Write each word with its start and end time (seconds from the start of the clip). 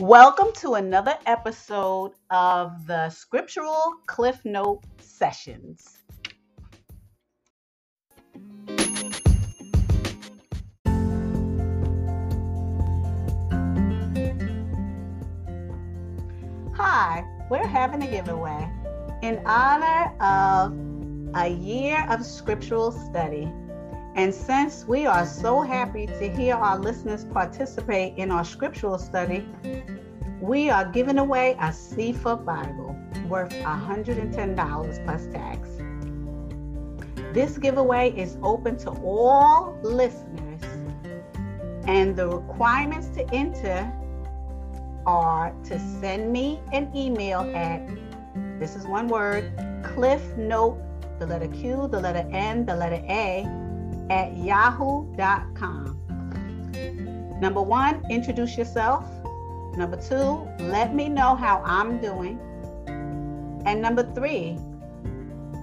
Welcome 0.00 0.54
to 0.60 0.76
another 0.76 1.14
episode 1.26 2.12
of 2.30 2.86
the 2.86 3.10
Scriptural 3.10 3.96
Cliff 4.06 4.42
Note 4.46 4.82
Sessions. 4.98 5.98
Hi, 16.72 17.22
we're 17.50 17.66
having 17.66 18.02
a 18.02 18.10
giveaway 18.10 18.72
in 19.20 19.42
honor 19.44 20.16
of 20.22 20.72
a 21.34 21.48
year 21.48 22.06
of 22.08 22.24
scriptural 22.24 22.90
study. 22.90 23.52
And 24.14 24.34
since 24.34 24.84
we 24.86 25.06
are 25.06 25.24
so 25.24 25.60
happy 25.62 26.06
to 26.06 26.28
hear 26.28 26.54
our 26.56 26.78
listeners 26.78 27.24
participate 27.24 28.16
in 28.16 28.30
our 28.30 28.44
scriptural 28.44 28.98
study, 28.98 29.46
we 30.40 30.68
are 30.70 30.84
giving 30.84 31.18
away 31.18 31.52
a 31.60 31.68
Cepher 31.68 32.44
Bible 32.44 32.96
worth 33.28 33.52
$110 33.52 35.04
plus 35.04 35.26
tax. 35.26 35.68
This 37.32 37.58
giveaway 37.58 38.12
is 38.16 38.36
open 38.42 38.76
to 38.78 38.90
all 38.90 39.78
listeners, 39.82 40.62
and 41.86 42.16
the 42.16 42.26
requirements 42.26 43.08
to 43.08 43.24
enter 43.32 43.92
are 45.06 45.54
to 45.64 45.78
send 46.00 46.32
me 46.32 46.60
an 46.72 46.90
email 46.94 47.40
at 47.54 47.88
this 48.58 48.76
is 48.76 48.86
one 48.86 49.08
word 49.08 49.52
cliff 49.82 50.22
note 50.36 50.78
the 51.18 51.26
letter 51.26 51.48
q 51.48 51.88
the 51.88 51.98
letter 51.98 52.28
n 52.30 52.66
the 52.66 52.76
letter 52.76 53.02
a 53.08 53.46
at 54.10 54.36
yahoo.com 54.36 55.96
number 57.40 57.62
one 57.62 58.04
introduce 58.10 58.56
yourself. 58.58 59.04
Number 59.76 59.96
two 59.96 60.46
let 60.64 60.94
me 60.94 61.08
know 61.08 61.34
how 61.34 61.62
i'm 61.64 61.98
doing. 62.00 62.38
And 63.64 63.80
number 63.80 64.02
three 64.14 64.58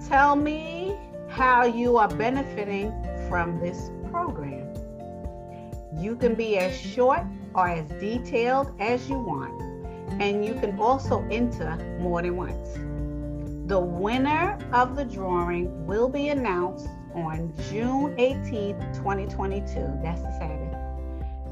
tell 0.08 0.34
me 0.34 0.96
how 1.28 1.64
you 1.64 1.96
are 1.96 2.08
benefiting 2.08 2.90
from 3.28 3.60
this 3.60 3.90
program. 4.10 4.74
You 5.94 6.16
can 6.16 6.34
be 6.34 6.58
as 6.58 6.76
short 6.76 7.20
or 7.54 7.68
as 7.68 7.88
detailed 8.00 8.72
as 8.80 9.08
you 9.08 9.18
want, 9.18 9.60
and 10.20 10.44
you 10.44 10.54
can 10.54 10.78
also 10.78 11.26
enter 11.30 11.76
more 12.00 12.22
than 12.22 12.36
once. 12.36 12.68
The 13.68 13.78
winner 13.78 14.58
of 14.72 14.96
the 14.96 15.04
drawing 15.04 15.86
will 15.86 16.08
be 16.08 16.28
announced 16.28 16.88
on 17.14 17.52
June 17.70 18.14
18th, 18.16 18.96
2022. 18.96 20.00
That's 20.02 20.20
the 20.22 20.32
Saturday. 20.38 20.76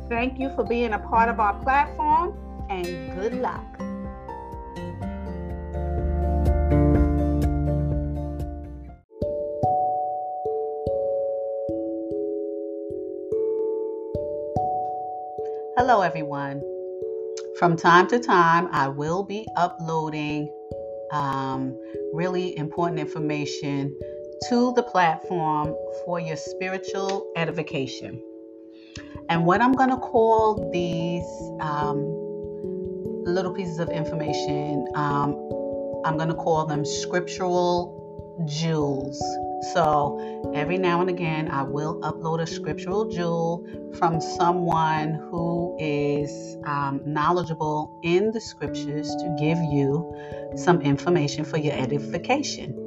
Thank 0.09 0.39
you 0.39 0.51
for 0.55 0.65
being 0.65 0.93
a 0.93 0.99
part 0.99 1.29
of 1.29 1.41
our 1.41 1.55
platform 1.63 2.37
and 2.71 2.87
good 3.15 3.35
luck. 3.35 3.65
Hello, 15.77 16.01
everyone. 16.01 16.63
From 17.59 17.77
time 17.77 18.07
to 18.09 18.19
time, 18.19 18.69
I 18.73 18.89
will 18.89 19.23
be 19.23 19.47
uploading 19.57 20.53
um, 21.13 21.79
really 22.13 22.57
important 22.59 22.99
information 22.99 23.97
to 24.49 24.73
the 24.75 24.83
platform 24.83 25.75
for 26.05 26.21
your 26.21 26.37
spiritual 26.37 27.33
edification. 27.37 28.23
And 29.29 29.45
what 29.45 29.61
I'm 29.61 29.73
going 29.73 29.91
to 29.91 29.97
call 29.97 30.71
these 30.71 31.25
um, 31.61 32.05
little 33.25 33.53
pieces 33.53 33.79
of 33.79 33.89
information, 33.89 34.87
um, 34.95 35.31
I'm 36.05 36.17
going 36.17 36.29
to 36.29 36.35
call 36.35 36.67
them 36.67 36.85
scriptural 36.85 38.45
jewels. 38.47 39.19
So 39.73 40.53
every 40.55 40.79
now 40.79 41.01
and 41.01 41.11
again, 41.11 41.51
I 41.51 41.63
will 41.63 42.01
upload 42.03 42.41
a 42.41 42.47
scriptural 42.47 43.07
jewel 43.07 43.67
from 43.99 44.21
someone 44.21 45.15
who 45.15 45.77
is 45.81 46.57
um, 46.65 47.01
knowledgeable 47.05 47.99
in 48.05 48.31
the 48.31 48.41
scriptures 48.41 49.09
to 49.09 49.37
give 49.39 49.59
you 49.59 50.15
some 50.57 50.83
information 50.83 51.45
for 51.45 51.57
your 51.57 51.75
edification. 51.75 52.86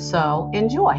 So 0.00 0.50
enjoy. 0.54 0.96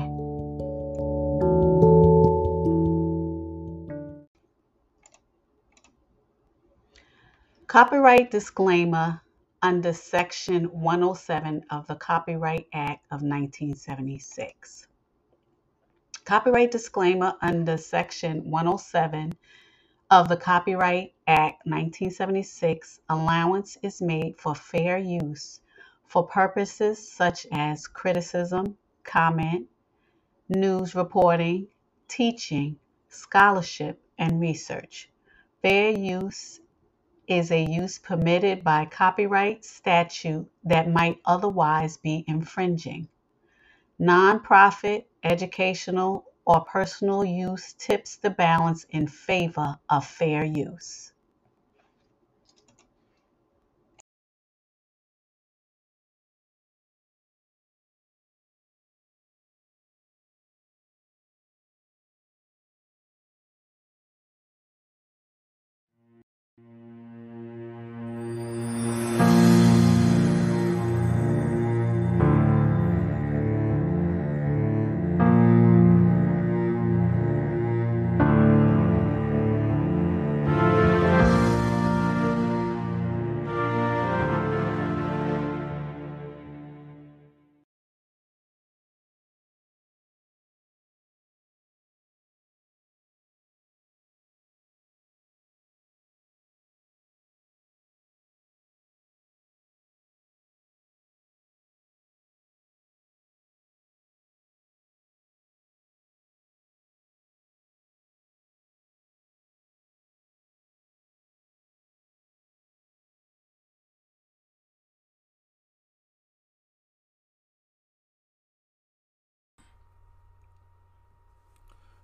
Copyright 7.66 8.30
disclaimer 8.30 9.22
under 9.64 9.92
Section 9.92 10.66
107 10.66 11.66
of 11.72 11.88
the 11.88 11.96
Copyright 11.96 12.68
Act 12.74 13.06
of 13.08 13.24
1976. 13.24 14.88
Copyright 16.24 16.70
disclaimer 16.70 17.34
under 17.42 17.78
Section 17.78 18.52
107 18.52 19.34
of 20.12 20.30
the 20.30 20.38
Copyright 20.38 21.14
Act 21.26 21.66
1976 21.66 23.00
allowance 23.10 23.78
is 23.82 24.00
made 24.00 24.38
for 24.38 24.54
fair 24.54 25.00
use 25.00 25.62
for 26.12 26.28
purposes 26.28 27.10
such 27.10 27.48
as 27.54 27.88
criticism, 27.88 28.78
comment, 29.04 29.68
news 30.50 30.96
reporting, 30.96 31.68
teaching, 32.08 32.78
scholarship, 33.10 34.02
and 34.18 34.40
research. 34.42 35.10
Fair 35.62 35.92
use 35.92 36.60
is 37.28 37.52
a 37.52 37.64
use 37.64 38.00
permitted 38.00 38.64
by 38.64 38.86
copyright 38.86 39.66
statute 39.66 40.50
that 40.66 40.90
might 40.90 41.20
otherwise 41.26 41.98
be 41.98 42.26
infringing. 42.28 43.08
Nonprofit, 44.00 45.06
educational, 45.24 46.26
or 46.46 46.62
personal 46.66 47.24
use 47.26 47.74
tips 47.74 48.18
the 48.18 48.30
balance 48.32 48.86
in 48.90 49.08
favor 49.08 49.80
of 49.90 50.06
fair 50.06 50.44
use. 50.44 51.11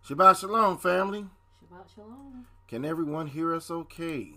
Shabbat 0.07 0.39
Shalom, 0.39 0.77
family. 0.77 1.25
Shabbat 1.62 1.94
Shalom. 1.94 2.45
Can 2.69 2.86
everyone 2.86 3.27
hear 3.27 3.54
us 3.54 3.69
okay? 3.69 4.36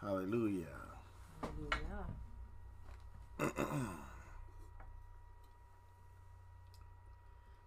Hallelujah. 0.00 0.66
Hallelujah. 1.40 2.06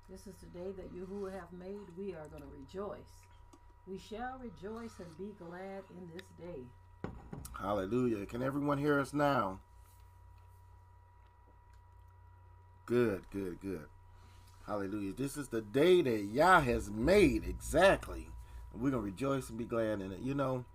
this 0.09 0.27
is 0.27 0.35
the 0.41 0.47
day 0.47 0.73
that 0.75 0.91
you 0.93 1.05
who 1.05 1.27
have 1.27 1.53
made. 1.57 1.79
We 1.97 2.13
are 2.13 2.27
going 2.27 2.43
to 2.43 2.49
rejoice. 2.59 2.99
We 3.87 3.99
shall 3.99 4.37
rejoice 4.41 4.99
and 4.99 5.17
be 5.17 5.31
glad 5.39 5.83
in 5.97 6.09
this 6.13 6.25
day. 6.37 6.59
Hallelujah. 7.57 8.25
Can 8.25 8.43
everyone 8.43 8.79
hear 8.79 8.99
us 8.99 9.13
now? 9.13 9.61
Good, 12.85 13.23
good, 13.31 13.59
good. 13.61 13.85
Hallelujah. 14.67 15.13
This 15.13 15.37
is 15.37 15.49
the 15.49 15.61
day 15.61 16.01
that 16.01 16.23
Yah 16.23 16.61
has 16.61 16.89
made. 16.89 17.45
Exactly. 17.45 18.27
We're 18.73 18.91
gonna 18.91 19.03
rejoice 19.03 19.49
and 19.49 19.57
be 19.57 19.65
glad 19.65 20.01
in 20.01 20.11
it. 20.11 20.19
You 20.21 20.33
know, 20.33 20.65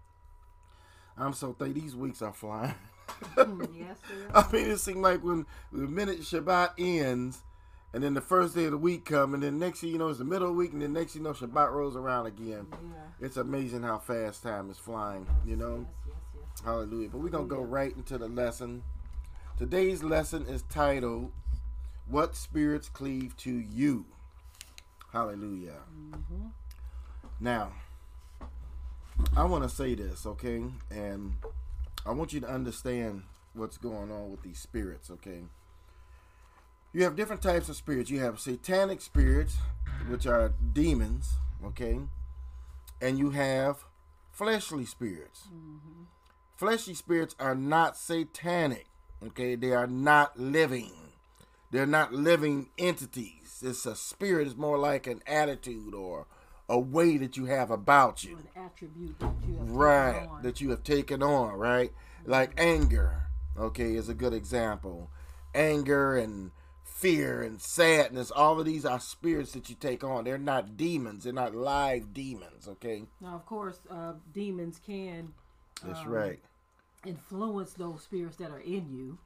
I'm 1.17 1.33
so 1.33 1.49
thankful 1.49 1.83
these 1.83 1.97
weeks 1.97 2.23
are 2.23 2.33
flying. 2.33 2.75
Mm, 3.37 3.69
yes, 3.77 3.97
sir. 4.07 4.29
I 4.35 4.53
mean, 4.53 4.71
it 4.71 4.79
seems 4.79 4.99
like 4.99 5.25
when 5.25 5.47
the 5.73 5.89
minute 5.89 6.21
Shabbat 6.21 6.73
ends, 6.79 7.43
and 7.93 8.03
then 8.03 8.15
the 8.15 8.21
first 8.21 8.55
day 8.55 8.67
of 8.67 8.73
the 8.73 8.79
week 8.79 9.07
come, 9.07 9.35
and 9.35 9.43
then 9.43 9.59
next 9.59 9.81
thing 9.81 9.91
you 9.91 9.99
know, 9.99 10.09
it's 10.09 10.19
the 10.19 10.25
middle 10.25 10.49
of 10.49 10.55
the 10.55 10.59
week, 10.59 10.73
and 10.73 10.83
then 10.83 10.93
next 10.93 11.13
thing 11.13 11.23
you 11.23 11.29
know, 11.29 11.35
Shabbat 11.35 11.73
rolls 11.73 11.97
around 11.97 12.27
again. 12.27 12.67
Yeah. 12.71 13.27
It's 13.27 13.37
amazing 13.37 13.83
how 13.83 13.99
fast 13.99 14.43
time 14.43 14.71
is 14.71 14.77
flying, 14.77 15.27
you 15.47 15.57
know? 15.57 15.87
Yes, 16.07 16.17
yes, 16.35 16.43
yes. 16.53 16.65
Hallelujah. 16.65 17.09
But 17.09 17.19
we're 17.19 17.31
going 17.31 17.49
to 17.49 17.55
go 17.55 17.63
right 17.63 17.95
into 17.97 18.19
the 18.19 18.29
lesson. 18.29 18.83
Today's 19.57 20.03
lesson 20.03 20.47
is 20.47 20.63
titled, 20.69 21.33
What 22.09 22.35
Spirits 22.35 22.89
Cleave 22.89 23.37
to 23.39 23.51
You? 23.51 24.07
Hallelujah. 25.13 25.83
Mhm. 26.11 26.53
Now, 27.39 27.73
I 29.37 29.45
want 29.45 29.65
to 29.65 29.69
say 29.69 29.95
this, 29.95 30.25
okay? 30.25 30.73
And 30.91 31.37
I 32.07 32.13
want 32.13 32.33
you 32.33 32.41
to 32.41 32.49
understand 32.49 33.25
what's 33.53 33.77
going 33.77 34.11
on 34.11 34.31
with 34.31 34.43
these 34.43 34.59
spirits, 34.59 35.11
okay? 35.11 35.45
You 36.93 37.05
have 37.05 37.15
different 37.17 37.43
types 37.43 37.69
of 37.69 37.77
spirits. 37.77 38.09
You 38.09 38.21
have 38.21 38.41
satanic 38.41 39.03
spirits, 39.03 39.59
which 40.09 40.27
are 40.27 40.49
demons, 40.73 41.37
okay? 41.63 42.01
And 43.03 43.19
you 43.19 43.31
have 43.31 43.85
fleshly 44.31 44.87
spirits. 44.87 45.49
Fleshly 46.57 46.95
spirits 46.95 47.37
are 47.39 47.55
not 47.55 47.97
satanic, 47.97 48.87
okay? 49.23 49.57
They 49.57 49.73
are 49.73 49.87
not 49.87 50.39
living. 50.39 51.08
They're 51.71 51.87
not 51.87 52.13
living 52.13 52.69
entities. 52.79 53.61
It's 53.63 53.85
a 53.87 53.95
spirit, 53.97 54.47
it's 54.47 54.57
more 54.57 54.79
like 54.79 55.07
an 55.07 55.23
attitude 55.27 55.95
or 55.95 56.27
a 56.69 56.79
way 56.79 57.17
that 57.19 57.37
you 57.37 57.47
have 57.47 57.71
about 57.71 58.25
you. 58.25 58.37
An 58.39 58.65
attribute 58.65 59.19
that 59.19 59.35
you 59.47 59.55
have 59.57 59.67
taken 59.67 59.75
Right, 59.77 60.27
on. 60.29 60.43
that 60.43 60.61
you 60.61 60.71
have 60.71 60.83
taken 60.83 61.23
on, 61.23 61.55
right? 61.55 61.93
Like 62.25 62.53
anger, 62.59 63.23
okay, 63.59 63.95
is 63.95 64.09
a 64.09 64.15
good 64.15 64.33
example. 64.33 65.11
Anger 65.55 66.17
and 66.17 66.51
fear 66.85 67.43
and 67.43 67.61
sadness, 67.61 68.31
all 68.31 68.59
of 68.59 68.67
these 68.67 68.85
are 68.85 69.01
spirits 69.01 69.53
that 69.53 69.69
you 69.71 69.77
take 69.77 70.03
on. 70.05 70.25
They're 70.25 70.37
not 70.39 70.77
demons, 70.77 71.25
they're 71.25 71.33
not 71.33 71.55
live 71.55 72.13
demons, 72.13 72.69
okay? 72.69 73.05
Now, 73.21 73.35
of 73.35 73.47
course, 73.47 73.81
uh, 73.91 74.15
demons 74.33 74.81
can 74.85 75.33
That's 75.85 76.01
Um, 76.01 76.09
right. 76.09 76.43
influence 77.05 77.73
those 77.75 78.03
spirits 78.03 78.37
that 78.39 78.51
are 78.51 78.59
in 78.59 78.91
you. 78.91 79.19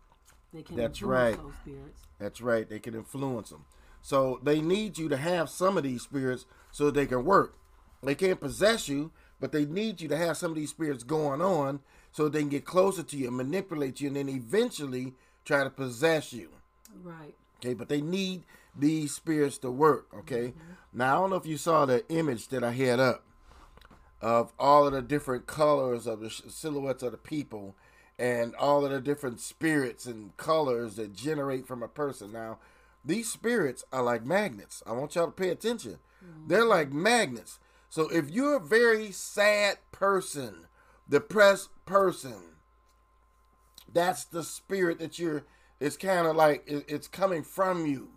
They 0.52 0.62
can 0.62 0.76
That's 0.76 1.00
influence 1.00 1.36
right. 1.36 1.42
those 1.42 1.54
spirits. 1.62 2.00
That's 2.18 2.40
right. 2.40 2.68
They 2.68 2.78
can 2.78 2.94
influence 2.94 3.50
them. 3.50 3.64
So 4.02 4.40
they 4.42 4.60
need 4.60 4.98
you 4.98 5.08
to 5.08 5.16
have 5.16 5.48
some 5.48 5.76
of 5.76 5.84
these 5.84 6.02
spirits 6.02 6.44
so 6.70 6.90
they 6.90 7.06
can 7.06 7.24
work. 7.24 7.56
They 8.02 8.14
can't 8.14 8.40
possess 8.40 8.88
you, 8.88 9.12
but 9.40 9.52
they 9.52 9.64
need 9.64 10.00
you 10.00 10.08
to 10.08 10.16
have 10.16 10.36
some 10.36 10.50
of 10.50 10.56
these 10.56 10.70
spirits 10.70 11.04
going 11.04 11.40
on 11.40 11.80
so 12.10 12.28
they 12.28 12.40
can 12.40 12.48
get 12.48 12.64
closer 12.64 13.02
to 13.02 13.16
you, 13.16 13.30
manipulate 13.30 14.00
you, 14.00 14.08
and 14.08 14.16
then 14.16 14.28
eventually 14.28 15.14
try 15.44 15.64
to 15.64 15.70
possess 15.70 16.32
you. 16.32 16.50
Right. 17.02 17.34
Okay, 17.60 17.74
but 17.74 17.88
they 17.88 18.00
need 18.00 18.42
these 18.76 19.14
spirits 19.14 19.58
to 19.58 19.70
work. 19.70 20.08
Okay. 20.18 20.48
Mm-hmm. 20.48 20.98
Now 20.98 21.16
I 21.16 21.20
don't 21.20 21.30
know 21.30 21.36
if 21.36 21.46
you 21.46 21.56
saw 21.56 21.86
the 21.86 22.06
image 22.08 22.48
that 22.48 22.64
I 22.64 22.72
had 22.72 23.00
up 23.00 23.24
of 24.20 24.52
all 24.58 24.86
of 24.86 24.92
the 24.92 25.02
different 25.02 25.46
colors 25.46 26.06
of 26.06 26.20
the 26.20 26.30
silhouettes 26.30 27.02
of 27.02 27.12
the 27.12 27.18
people 27.18 27.74
and 28.22 28.54
all 28.54 28.84
of 28.84 28.92
the 28.92 29.00
different 29.00 29.40
spirits 29.40 30.06
and 30.06 30.36
colors 30.36 30.94
that 30.94 31.12
generate 31.12 31.66
from 31.66 31.82
a 31.82 31.88
person. 31.88 32.32
Now, 32.32 32.58
these 33.04 33.28
spirits 33.28 33.84
are 33.92 34.04
like 34.04 34.24
magnets. 34.24 34.80
I 34.86 34.92
want 34.92 35.16
y'all 35.16 35.26
to 35.26 35.32
pay 35.32 35.48
attention. 35.48 35.98
Mm-hmm. 36.24 36.46
They're 36.46 36.64
like 36.64 36.92
magnets. 36.92 37.58
So 37.90 38.08
if 38.10 38.30
you're 38.30 38.54
a 38.54 38.60
very 38.60 39.10
sad 39.10 39.78
person, 39.90 40.66
depressed 41.08 41.70
person, 41.84 42.54
that's 43.92 44.22
the 44.22 44.44
spirit 44.44 45.00
that 45.00 45.18
you're 45.18 45.42
it's 45.80 45.96
kind 45.96 46.28
of 46.28 46.36
like 46.36 46.62
it, 46.64 46.84
it's 46.86 47.08
coming 47.08 47.42
from 47.42 47.86
you 47.86 48.10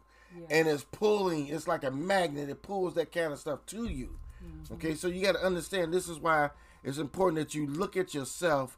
and 0.52 0.68
it's 0.68 0.86
pulling 0.92 1.48
it's 1.48 1.68
like 1.68 1.84
a 1.84 1.90
magnet 1.92 2.48
it 2.48 2.62
pulls 2.62 2.94
that 2.94 3.12
kind 3.12 3.34
of 3.34 3.40
stuff 3.40 3.66
to 3.66 3.86
you 3.86 4.18
mm-hmm. 4.46 4.74
okay 4.76 4.94
so 4.94 5.08
you 5.08 5.22
got 5.22 5.34
to 5.34 5.44
understand 5.44 5.92
this 5.92 6.08
is 6.08 6.20
why 6.20 6.50
it's 6.84 7.00
important 7.00 7.38
that 7.40 7.56
you 7.56 7.66
look 7.68 7.98
at 7.98 8.14
yourself 8.14 8.78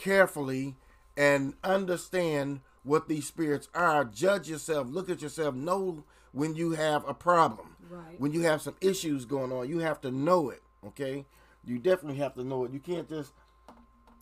carefully 0.00 0.74
and 1.16 1.54
understand 1.62 2.60
what 2.82 3.06
these 3.08 3.26
spirits 3.26 3.68
are 3.74 4.04
judge 4.04 4.48
yourself 4.48 4.86
look 4.88 5.10
at 5.10 5.20
yourself 5.20 5.54
know 5.54 6.02
when 6.32 6.54
you 6.54 6.72
have 6.72 7.06
a 7.08 7.14
problem 7.14 7.76
Right. 7.90 8.18
when 8.18 8.32
you 8.32 8.42
have 8.42 8.62
some 8.62 8.76
issues 8.80 9.24
going 9.24 9.52
on 9.52 9.68
you 9.68 9.80
have 9.80 10.00
to 10.02 10.10
know 10.10 10.48
it 10.48 10.62
okay 10.86 11.26
you 11.64 11.78
definitely 11.78 12.18
have 12.18 12.34
to 12.34 12.42
know 12.44 12.64
it 12.64 12.72
you 12.72 12.80
can't 12.80 13.08
just 13.08 13.32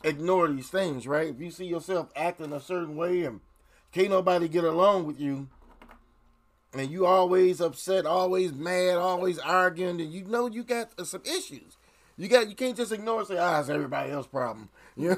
ignore 0.05 0.49
these 0.49 0.69
things, 0.69 1.07
right? 1.09 1.29
If 1.29 1.41
you 1.41 1.51
see 1.51 1.65
yourself 1.67 2.09
acting 2.15 2.53
a 2.53 2.61
certain 2.61 2.95
way 2.97 3.25
and 3.25 3.41
can't 3.91 4.11
nobody 4.11 4.49
get 4.49 4.63
along 4.63 5.07
with 5.07 5.19
you, 5.21 5.49
and 6.73 6.91
you 6.91 7.07
always 7.07 7.61
upset, 7.61 8.07
always 8.07 8.53
mad, 8.53 8.97
always 8.97 9.39
arguing, 9.39 9.97
then 9.97 10.13
you 10.13 10.25
know 10.25 10.47
you 10.47 10.63
got 10.63 10.91
uh, 10.99 11.05
some 11.05 11.23
issues. 11.25 11.77
You 12.17 12.29
got 12.29 12.49
you 12.49 12.55
can't 12.55 12.77
just 12.77 12.93
ignore 12.93 13.21
and 13.21 13.29
say, 13.29 13.39
ah, 13.39 13.59
it's 13.61 13.69
everybody 13.69 14.13
else's 14.13 14.31
problem. 14.31 14.69
You 15.07 15.17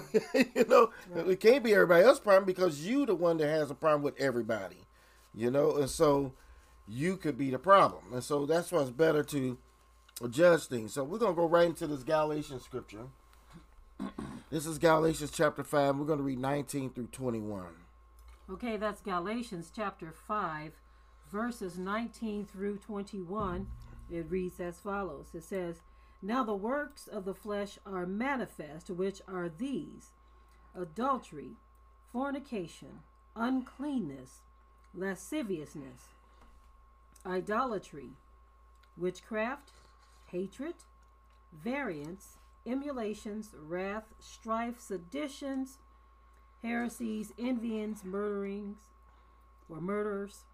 know, 0.68 0.90
you 1.08 1.14
know, 1.14 1.28
it 1.30 1.40
can't 1.40 1.64
be 1.64 1.72
everybody 1.72 2.04
else's 2.04 2.20
problem 2.20 2.44
because 2.44 2.86
you 2.86 3.06
the 3.06 3.14
one 3.14 3.38
that 3.38 3.48
has 3.48 3.70
a 3.70 3.74
problem 3.74 4.02
with 4.02 4.20
everybody. 4.20 4.84
You 5.34 5.50
know, 5.50 5.76
and 5.76 5.88
so 5.88 6.32
you 6.86 7.16
could 7.16 7.38
be 7.38 7.50
the 7.50 7.58
problem. 7.58 8.12
And 8.12 8.22
so 8.22 8.44
that's 8.44 8.70
why 8.70 8.80
it's 8.80 8.90
better 8.90 9.22
to 9.24 9.56
judge 10.28 10.66
things. 10.66 10.92
So 10.92 11.04
we're 11.04 11.18
gonna 11.18 11.34
go 11.34 11.48
right 11.48 11.66
into 11.66 11.86
this 11.86 12.02
Galatian 12.02 12.60
scripture. 12.60 13.06
This 14.50 14.66
is 14.66 14.78
Galatians 14.78 15.30
chapter 15.30 15.62
5. 15.62 15.96
We're 15.96 16.06
going 16.06 16.18
to 16.18 16.24
read 16.24 16.40
19 16.40 16.90
through 16.90 17.06
21. 17.12 17.66
Okay, 18.50 18.76
that's 18.76 19.00
Galatians 19.00 19.70
chapter 19.72 20.12
5, 20.26 20.72
verses 21.30 21.78
19 21.78 22.46
through 22.46 22.78
21. 22.78 23.68
It 24.10 24.26
reads 24.28 24.58
as 24.58 24.80
follows 24.80 25.28
It 25.34 25.44
says, 25.44 25.76
Now 26.22 26.44
the 26.44 26.54
works 26.54 27.06
of 27.06 27.24
the 27.24 27.34
flesh 27.34 27.78
are 27.86 28.06
manifest, 28.06 28.90
which 28.90 29.22
are 29.26 29.48
these 29.48 30.12
adultery, 30.74 31.56
fornication, 32.12 33.00
uncleanness, 33.34 34.42
lasciviousness, 34.94 36.08
idolatry, 37.24 38.10
witchcraft, 38.96 39.70
hatred, 40.26 40.74
variance, 41.52 42.36
emulations, 42.66 43.54
wrath, 43.58 44.12
strife, 44.18 44.78
seditions, 44.78 45.78
heresies, 46.62 47.32
envyings, 47.38 48.04
murderings, 48.04 48.90
or 49.68 49.80
murders, 49.80 50.44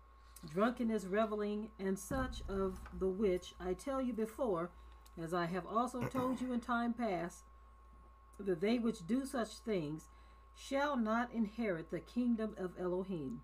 drunkenness, 0.49 1.05
reveling, 1.05 1.71
and 1.79 1.99
such 1.99 2.43
of 2.49 2.81
the 2.97 3.09
which 3.09 3.55
I 3.59 3.73
tell 3.73 4.00
you 4.00 4.12
before, 4.12 4.71
as 5.23 5.32
I 5.32 5.46
have 5.46 5.66
also 5.66 6.02
told 6.02 6.40
you 6.40 6.52
in 6.52 6.61
time 6.61 6.92
past, 6.92 7.44
that 8.38 8.61
they 8.61 8.78
which 8.78 9.06
do 9.06 9.25
such 9.25 9.58
things 9.58 10.08
shall 10.54 10.96
not 10.96 11.32
inherit 11.32 11.90
the 11.90 12.00
kingdom 12.00 12.54
of 12.58 12.73
Elohim. 12.78 13.42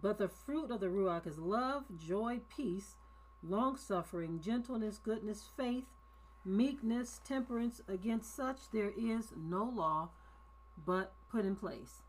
But 0.00 0.18
the 0.18 0.28
fruit 0.28 0.70
of 0.70 0.80
the 0.80 0.86
Ruach 0.86 1.26
is 1.26 1.38
love, 1.38 1.84
joy, 1.98 2.40
peace, 2.54 2.96
long 3.42 3.76
suffering, 3.76 4.40
gentleness, 4.40 4.98
goodness, 4.98 5.44
faith, 5.56 5.86
meekness, 6.44 7.20
temperance. 7.24 7.80
Against 7.88 8.34
such 8.34 8.70
there 8.72 8.92
is 8.96 9.32
no 9.36 9.64
law, 9.64 10.10
but 10.86 11.12
put 11.30 11.44
in 11.44 11.56
place. 11.56 12.02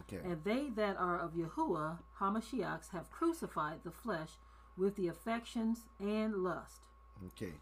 Okay. 0.00 0.22
And 0.24 0.42
they 0.44 0.68
that 0.70 0.96
are 0.96 1.18
of 1.18 1.32
Yahuwah, 1.32 1.98
Hamashiachs, 2.20 2.90
have 2.90 3.10
crucified 3.10 3.80
the 3.84 3.90
flesh 3.90 4.30
with 4.76 4.96
the 4.96 5.08
affections 5.08 5.84
and 5.98 6.36
lust. 6.36 6.80
Okay. 7.26 7.52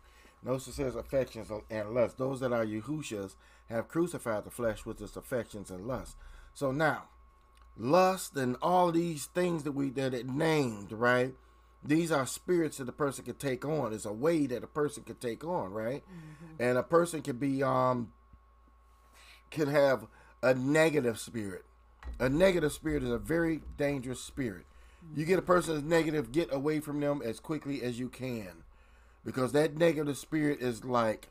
Notice 0.47 0.69
it 0.69 0.75
says 0.75 0.95
affections 0.95 1.51
and 1.69 1.91
lust. 1.91 2.19
Those 2.19 2.39
that 2.39 2.53
are 2.53 2.65
Yahushas 2.65 3.35
have 3.69 3.89
crucified 3.89 4.45
the 4.45 4.51
flesh 4.51 4.87
with 4.87 5.01
its 5.03 5.17
affections 5.17 5.73
and 5.73 5.89
lust. 5.89 6.17
So 6.55 6.71
now, 6.71 7.09
lust 7.77 8.37
and 8.37 8.57
all 8.63 8.93
these 8.93 9.27
things 9.27 9.65
that 9.65 9.73
we 9.73 9.91
that 9.91 10.15
it 10.15 10.29
named, 10.29 10.93
right? 10.93 11.35
These 11.83 12.13
are 12.13 12.27
spirits 12.27 12.79
that 12.79 12.89
a 12.89 12.93
person 12.93 13.25
can 13.25 13.35
take 13.35 13.65
on. 13.65 13.93
It's 13.93 14.05
a 14.05 14.13
way 14.13 14.47
that 14.47 14.63
a 14.63 14.69
person 14.69 15.03
can 15.03 15.17
take 15.17 15.43
on, 15.43 15.73
right? 15.73 16.05
And 16.61 16.79
a 16.79 16.83
person 16.85 17.23
can 17.23 17.39
be 17.39 17.65
um 17.65 18.13
can 19.51 19.67
have 19.67 20.07
a 20.45 20.55
negative 20.55 21.19
spirit. 21.19 21.65
A 22.21 22.29
negative 22.29 22.73
spirit 22.73 23.03
is 23.03 23.11
a 23.11 23.19
very 23.19 23.63
dangerous 23.77 24.21
spirit. 24.21 24.67
You 25.13 25.25
get 25.25 25.41
a 25.41 25.43
person 25.43 25.75
that's 25.75 25.87
negative, 25.87 26.31
get 26.31 26.55
away 26.55 26.79
from 26.79 27.01
them 27.01 27.21
as 27.25 27.41
quickly 27.41 27.83
as 27.83 27.99
you 27.99 28.09
can 28.09 28.63
because 29.27 29.53
that 29.53 29.77
negative 29.77 30.17
spirit 30.17 30.61
is 30.61 30.85
like 30.85 31.29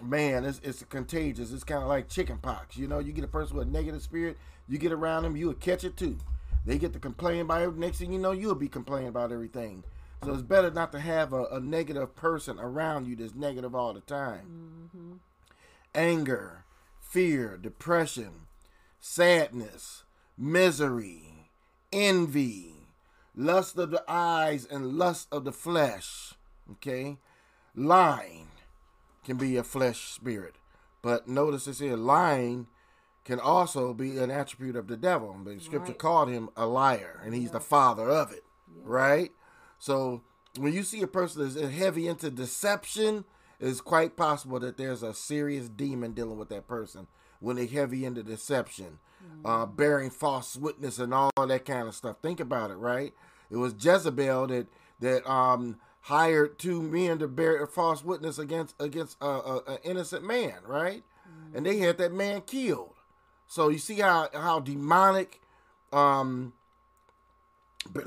man 0.00 0.44
it's, 0.44 0.60
it's 0.62 0.84
contagious 0.84 1.50
it's 1.52 1.64
kind 1.64 1.82
of 1.82 1.88
like 1.88 2.08
chicken 2.08 2.38
pox 2.38 2.76
you 2.76 2.86
know 2.86 3.00
you 3.00 3.12
get 3.12 3.24
a 3.24 3.28
person 3.28 3.56
with 3.56 3.66
a 3.66 3.70
negative 3.70 4.00
spirit 4.02 4.36
you 4.68 4.78
get 4.78 4.92
around 4.92 5.24
them 5.24 5.36
you 5.36 5.46
will 5.48 5.54
catch 5.54 5.82
it 5.82 5.96
too 5.96 6.16
they 6.64 6.78
get 6.78 6.92
to 6.92 7.00
complain 7.00 7.40
about 7.40 7.62
it 7.62 7.76
next 7.76 7.98
thing 7.98 8.12
you 8.12 8.18
know 8.18 8.30
you'll 8.30 8.54
be 8.54 8.68
complaining 8.68 9.08
about 9.08 9.32
everything 9.32 9.82
So 10.24 10.32
it's 10.32 10.42
better 10.42 10.70
not 10.70 10.92
to 10.92 11.00
have 11.00 11.32
a, 11.32 11.44
a 11.46 11.60
negative 11.60 12.16
person 12.16 12.58
around 12.58 13.06
you 13.06 13.14
that's 13.14 13.34
negative 13.34 13.74
all 13.74 13.92
the 13.92 14.00
time. 14.00 14.90
Mm-hmm. 14.94 15.12
Anger, 15.94 16.64
fear, 17.00 17.56
depression, 17.56 18.46
sadness, 19.00 20.02
misery, 20.36 21.48
envy, 21.92 22.88
lust 23.36 23.78
of 23.78 23.90
the 23.90 24.02
eyes, 24.08 24.66
and 24.66 24.94
lust 24.98 25.28
of 25.30 25.44
the 25.44 25.52
flesh. 25.52 26.34
Okay? 26.72 27.18
Lying 27.74 28.48
can 29.24 29.36
be 29.36 29.56
a 29.56 29.62
flesh 29.64 30.10
spirit. 30.12 30.56
But 31.02 31.28
notice 31.28 31.66
this 31.66 31.78
here 31.78 31.96
lying 31.96 32.66
can 33.24 33.38
also 33.38 33.92
be 33.92 34.18
an 34.18 34.30
attribute 34.30 34.74
of 34.76 34.88
the 34.88 34.96
devil. 34.96 35.36
The 35.44 35.60
scripture 35.60 35.92
Right. 35.92 35.98
called 35.98 36.28
him 36.30 36.48
a 36.56 36.66
liar, 36.66 37.20
and 37.24 37.34
he's 37.34 37.50
the 37.50 37.60
father 37.60 38.08
of 38.10 38.32
it. 38.32 38.44
Right? 38.82 39.32
So 39.78 40.22
when 40.58 40.72
you 40.72 40.82
see 40.82 41.02
a 41.02 41.06
person 41.06 41.42
that's 41.42 41.72
heavy 41.74 42.08
into 42.08 42.30
deception, 42.30 43.24
it's 43.60 43.80
quite 43.80 44.16
possible 44.16 44.58
that 44.60 44.76
there's 44.76 45.02
a 45.02 45.12
serious 45.14 45.68
demon 45.68 46.12
dealing 46.12 46.38
with 46.38 46.48
that 46.48 46.66
person 46.66 47.06
when 47.40 47.56
they're 47.56 47.66
heavy 47.66 48.04
into 48.04 48.22
deception, 48.22 48.98
uh, 49.44 49.66
bearing 49.66 50.10
false 50.10 50.56
witness 50.56 50.98
and 50.98 51.12
all 51.12 51.30
that 51.36 51.64
kind 51.64 51.86
of 51.86 51.94
stuff. 51.94 52.16
Think 52.22 52.40
about 52.40 52.70
it, 52.70 52.76
right? 52.76 53.12
It 53.50 53.56
was 53.56 53.74
Jezebel 53.78 54.48
that 54.48 54.66
that 55.00 55.30
um, 55.30 55.78
hired 56.08 56.58
two 56.58 56.80
men 56.80 57.18
to 57.18 57.28
bear 57.28 57.62
a 57.62 57.66
false 57.66 58.02
witness 58.02 58.38
against 58.38 58.74
against 58.80 59.18
a, 59.20 59.26
a, 59.26 59.56
a 59.66 59.78
innocent 59.84 60.24
man, 60.24 60.54
right? 60.66 61.04
And 61.54 61.66
they 61.66 61.78
had 61.78 61.98
that 61.98 62.12
man 62.12 62.40
killed. 62.40 62.94
So 63.46 63.68
you 63.68 63.78
see 63.78 64.00
how 64.00 64.30
how 64.32 64.60
demonic 64.60 65.42
um, 65.92 66.54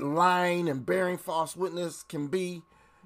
lying 0.00 0.68
and 0.68 0.84
bearing 0.84 1.16
false 1.16 1.56
witness 1.56 2.02
can 2.02 2.26
be. 2.26 2.62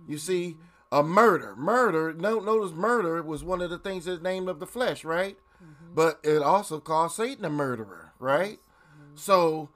You 0.09 0.17
see, 0.17 0.57
a 0.91 1.03
murder. 1.03 1.55
Murder, 1.57 2.15
no, 2.15 2.39
notice 2.39 2.73
murder 2.73 3.23
was 3.23 3.45
one 3.45 3.61
of 3.61 3.69
the 3.69 3.79
things 3.79 4.07
that's 4.07 4.23
named 4.23 4.49
of 4.49 4.61
the 4.61 4.67
flesh, 4.67 5.05
right? 5.05 5.37
But 5.95 6.21
it 6.23 6.43
also 6.43 6.81
called 6.81 7.13
Satan 7.13 7.45
a 7.45 7.51
murderer, 7.51 8.13
right? 8.19 8.61
So 9.15 9.69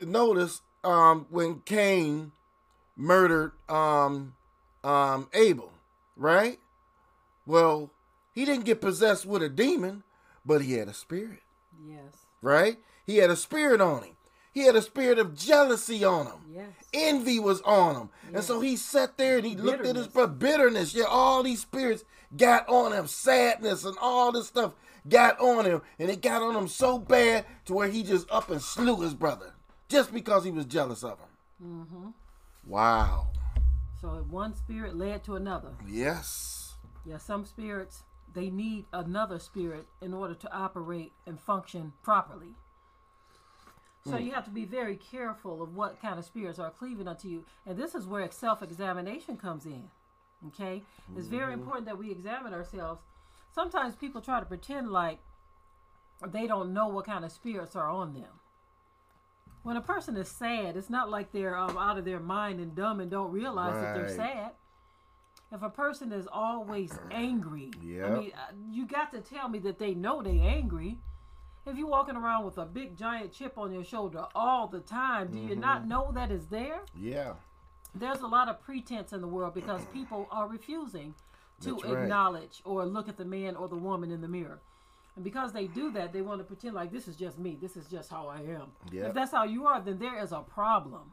notice 0.00 0.62
um, 0.82 1.26
when 1.28 1.60
Cain 1.60 2.32
murdered 2.96 3.52
um, 3.68 4.34
um, 4.84 5.28
Abel, 5.32 5.72
right? 6.16 6.58
Well, 7.46 7.90
he 8.32 8.44
didn't 8.44 8.64
get 8.64 8.80
possessed 8.80 9.26
with 9.26 9.42
a 9.42 9.48
demon, 9.48 10.02
but 10.44 10.62
he 10.62 10.74
had 10.74 10.88
a 10.88 10.94
spirit 10.94 11.40
Yes. 11.86 12.26
right? 12.42 12.78
He 13.06 13.16
had 13.18 13.30
a 13.30 13.36
spirit 13.36 13.80
on 13.80 14.02
him. 14.02 14.16
He 14.52 14.60
had 14.66 14.76
a 14.76 14.82
spirit 14.82 15.18
of 15.18 15.34
jealousy 15.34 16.04
on 16.04 16.26
him. 16.26 16.38
Yes. 16.54 16.68
Envy 16.92 17.40
was 17.40 17.60
on 17.62 17.96
him. 17.96 18.10
And 18.32 18.44
so 18.44 18.60
he 18.60 18.76
sat 18.76 19.18
there 19.18 19.36
and 19.38 19.44
he 19.46 19.56
looked 19.56 19.84
at 19.84 19.96
his 19.96 20.06
brother. 20.06 20.32
Bitterness. 20.32 20.94
Yeah, 20.94 21.04
all 21.08 21.42
these 21.42 21.60
spirits 21.62 22.04
got 22.36 22.68
on 22.68 22.92
him. 22.92 23.08
Sadness 23.08 23.84
and 23.84 23.96
all 24.00 24.30
this 24.30 24.46
stuff 24.46 24.74
got 25.08 25.38
on 25.40 25.64
him. 25.64 25.82
And 25.98 26.08
it 26.08 26.22
got 26.22 26.40
on 26.40 26.54
him 26.54 26.68
so 26.68 26.98
bad 26.98 27.44
to 27.64 27.74
where 27.74 27.88
he 27.88 28.04
just 28.04 28.30
up 28.30 28.48
and 28.48 28.62
slew 28.62 29.00
his 29.00 29.12
brother. 29.14 29.54
Just 29.88 30.14
because 30.14 30.44
he 30.44 30.52
was 30.52 30.66
jealous 30.66 31.02
of 31.02 31.18
him. 31.18 31.28
Mm-hmm. 31.62 32.08
Wow. 32.66 33.26
So 34.04 34.22
one 34.28 34.54
spirit 34.54 34.98
led 34.98 35.24
to 35.24 35.36
another. 35.36 35.70
Yes. 35.88 36.74
Yeah, 37.06 37.16
some 37.16 37.46
spirits 37.46 38.02
they 38.34 38.50
need 38.50 38.84
another 38.92 39.38
spirit 39.38 39.86
in 40.02 40.12
order 40.12 40.34
to 40.34 40.52
operate 40.52 41.12
and 41.26 41.40
function 41.40 41.94
properly. 42.02 42.54
So 44.04 44.18
hmm. 44.18 44.24
you 44.24 44.32
have 44.32 44.44
to 44.44 44.50
be 44.50 44.66
very 44.66 44.96
careful 44.96 45.62
of 45.62 45.74
what 45.74 46.02
kind 46.02 46.18
of 46.18 46.26
spirits 46.26 46.58
are 46.58 46.70
cleaving 46.70 47.08
unto 47.08 47.28
you, 47.28 47.44
and 47.64 47.78
this 47.78 47.94
is 47.94 48.06
where 48.06 48.30
self-examination 48.30 49.38
comes 49.38 49.64
in. 49.64 49.84
Okay, 50.48 50.82
it's 51.16 51.28
very 51.28 51.52
mm-hmm. 51.52 51.62
important 51.62 51.86
that 51.86 51.96
we 51.96 52.10
examine 52.10 52.52
ourselves. 52.52 53.00
Sometimes 53.54 53.94
people 53.94 54.20
try 54.20 54.38
to 54.38 54.44
pretend 54.44 54.90
like 54.90 55.20
they 56.28 56.46
don't 56.46 56.74
know 56.74 56.88
what 56.88 57.06
kind 57.06 57.24
of 57.24 57.32
spirits 57.32 57.74
are 57.74 57.88
on 57.88 58.12
them. 58.12 58.40
When 59.64 59.76
a 59.76 59.80
person 59.80 60.16
is 60.16 60.28
sad, 60.28 60.76
it's 60.76 60.90
not 60.90 61.10
like 61.10 61.32
they're 61.32 61.56
um, 61.56 61.76
out 61.78 61.98
of 61.98 62.04
their 62.04 62.20
mind 62.20 62.60
and 62.60 62.74
dumb 62.74 63.00
and 63.00 63.10
don't 63.10 63.32
realize 63.32 63.74
that 63.80 63.94
they're 63.94 64.14
sad. 64.14 64.50
If 65.50 65.62
a 65.62 65.70
person 65.70 66.12
is 66.12 66.28
always 66.30 66.96
angry, 67.10 67.70
I 67.82 68.10
mean, 68.10 68.32
uh, 68.34 68.52
you 68.70 68.86
got 68.86 69.10
to 69.12 69.20
tell 69.20 69.48
me 69.48 69.58
that 69.60 69.78
they 69.78 69.94
know 69.94 70.22
they're 70.22 70.32
angry. 70.34 70.98
If 71.66 71.78
you're 71.78 71.86
walking 71.88 72.14
around 72.14 72.44
with 72.44 72.58
a 72.58 72.66
big 72.66 72.94
giant 72.96 73.32
chip 73.32 73.56
on 73.56 73.72
your 73.72 73.84
shoulder 73.84 74.26
all 74.34 74.66
the 74.68 74.80
time, 74.80 75.28
do 75.28 75.38
you 75.38 75.48
Mm-hmm. 75.50 75.60
not 75.60 75.88
know 75.88 76.12
that 76.12 76.30
is 76.30 76.46
there? 76.48 76.80
Yeah. 76.94 77.32
There's 77.94 78.20
a 78.20 78.26
lot 78.26 78.48
of 78.50 78.60
pretense 78.60 79.14
in 79.14 79.22
the 79.22 79.28
world 79.28 79.54
because 79.54 79.80
people 79.94 80.28
are 80.30 80.46
refusing 80.46 81.14
to 81.62 81.76
right. 81.78 82.02
acknowledge 82.02 82.60
or 82.66 82.84
look 82.84 83.08
at 83.08 83.16
the 83.16 83.24
man 83.24 83.56
or 83.56 83.68
the 83.68 83.76
woman 83.76 84.10
in 84.10 84.20
the 84.20 84.28
mirror. 84.28 84.58
And 85.16 85.22
because 85.24 85.52
they 85.52 85.66
do 85.68 85.92
that, 85.92 86.12
they 86.12 86.22
want 86.22 86.40
to 86.40 86.44
pretend 86.44 86.74
like 86.74 86.90
this 86.90 87.06
is 87.06 87.16
just 87.16 87.38
me. 87.38 87.56
This 87.60 87.76
is 87.76 87.86
just 87.86 88.10
how 88.10 88.26
I 88.28 88.38
am. 88.40 88.72
Yep. 88.90 89.08
If 89.08 89.14
that's 89.14 89.30
how 89.30 89.44
you 89.44 89.66
are, 89.66 89.80
then 89.80 89.98
there 89.98 90.18
is 90.22 90.32
a 90.32 90.40
problem. 90.40 91.12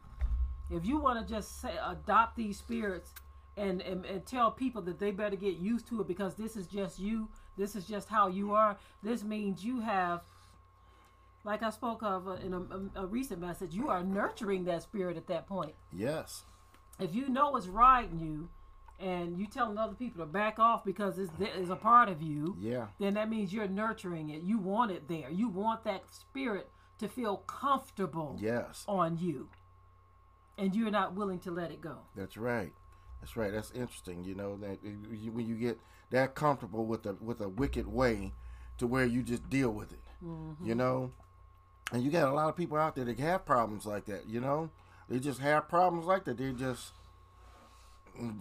If 0.71 0.85
you 0.85 0.97
want 0.97 1.25
to 1.25 1.33
just 1.33 1.61
say, 1.61 1.73
adopt 1.85 2.35
these 2.35 2.57
spirits 2.57 3.13
and, 3.57 3.81
and, 3.81 4.05
and 4.05 4.25
tell 4.25 4.49
people 4.49 4.81
that 4.83 4.99
they 4.99 5.11
better 5.11 5.35
get 5.35 5.57
used 5.57 5.87
to 5.89 6.01
it 6.01 6.07
because 6.07 6.35
this 6.35 6.55
is 6.55 6.65
just 6.65 6.97
you, 6.97 7.27
this 7.57 7.75
is 7.75 7.85
just 7.85 8.07
how 8.07 8.27
you 8.27 8.53
are, 8.53 8.77
this 9.03 9.23
means 9.23 9.63
you 9.63 9.81
have, 9.81 10.21
like 11.43 11.61
I 11.61 11.69
spoke 11.69 12.01
of 12.01 12.27
in 12.43 12.53
a, 12.53 12.59
a, 13.01 13.03
a 13.03 13.05
recent 13.05 13.41
message, 13.41 13.73
you 13.73 13.89
are 13.89 14.01
nurturing 14.03 14.63
that 14.65 14.81
spirit 14.83 15.17
at 15.17 15.27
that 15.27 15.47
point 15.47 15.73
Yes. 15.91 16.43
if 16.99 17.13
you 17.13 17.27
know 17.29 17.55
it's 17.57 17.67
riding 17.67 18.19
you 18.19 18.47
and 19.01 19.37
you 19.37 19.47
telling 19.47 19.77
other 19.77 19.93
people 19.95 20.19
to 20.21 20.25
back 20.31 20.59
off 20.59 20.83
because 20.85 21.17
it's, 21.17 21.31
it's 21.39 21.69
a 21.69 21.75
part 21.75 22.07
of 22.09 22.21
you 22.21 22.55
Yeah. 22.59 22.87
then 22.99 23.15
that 23.15 23.29
means 23.29 23.51
you're 23.51 23.67
nurturing 23.67 24.29
it 24.29 24.41
you 24.43 24.57
want 24.57 24.91
it 24.91 25.07
there 25.07 25.29
you 25.29 25.47
want 25.49 25.83
that 25.85 26.03
spirit 26.11 26.69
to 26.99 27.07
feel 27.07 27.37
comfortable 27.37 28.37
Yes. 28.39 28.85
on 28.87 29.17
you 29.17 29.49
and 30.57 30.75
you're 30.75 30.91
not 30.91 31.15
willing 31.15 31.39
to 31.39 31.51
let 31.51 31.71
it 31.71 31.81
go 31.81 31.97
That's 32.15 32.37
right. 32.37 32.71
That's 33.21 33.37
right. 33.37 33.51
That's 33.51 33.69
interesting. 33.71 34.23
You 34.23 34.33
know 34.33 34.57
that 34.57 34.79
when 34.83 35.45
you 35.47 35.55
get 35.55 35.79
that 36.09 36.33
comfortable 36.33 36.85
with 36.87 37.05
a 37.05 37.13
with 37.21 37.39
a 37.39 37.47
wicked 37.47 37.85
way, 37.87 38.33
to 38.79 38.87
where 38.87 39.05
you 39.05 39.21
just 39.21 39.47
deal 39.47 39.69
with 39.69 39.91
it. 39.93 40.01
Mm-hmm. 40.25 40.65
You 40.65 40.73
know, 40.73 41.11
and 41.91 42.01
you 42.03 42.09
got 42.09 42.27
a 42.29 42.33
lot 42.33 42.49
of 42.49 42.55
people 42.57 42.77
out 42.79 42.95
there 42.95 43.05
that 43.05 43.19
have 43.19 43.45
problems 43.45 43.85
like 43.85 44.05
that. 44.05 44.27
You 44.27 44.41
know, 44.41 44.71
they 45.07 45.19
just 45.19 45.39
have 45.39 45.69
problems 45.69 46.07
like 46.07 46.23
that. 46.25 46.37
They 46.39 46.51
just 46.51 46.93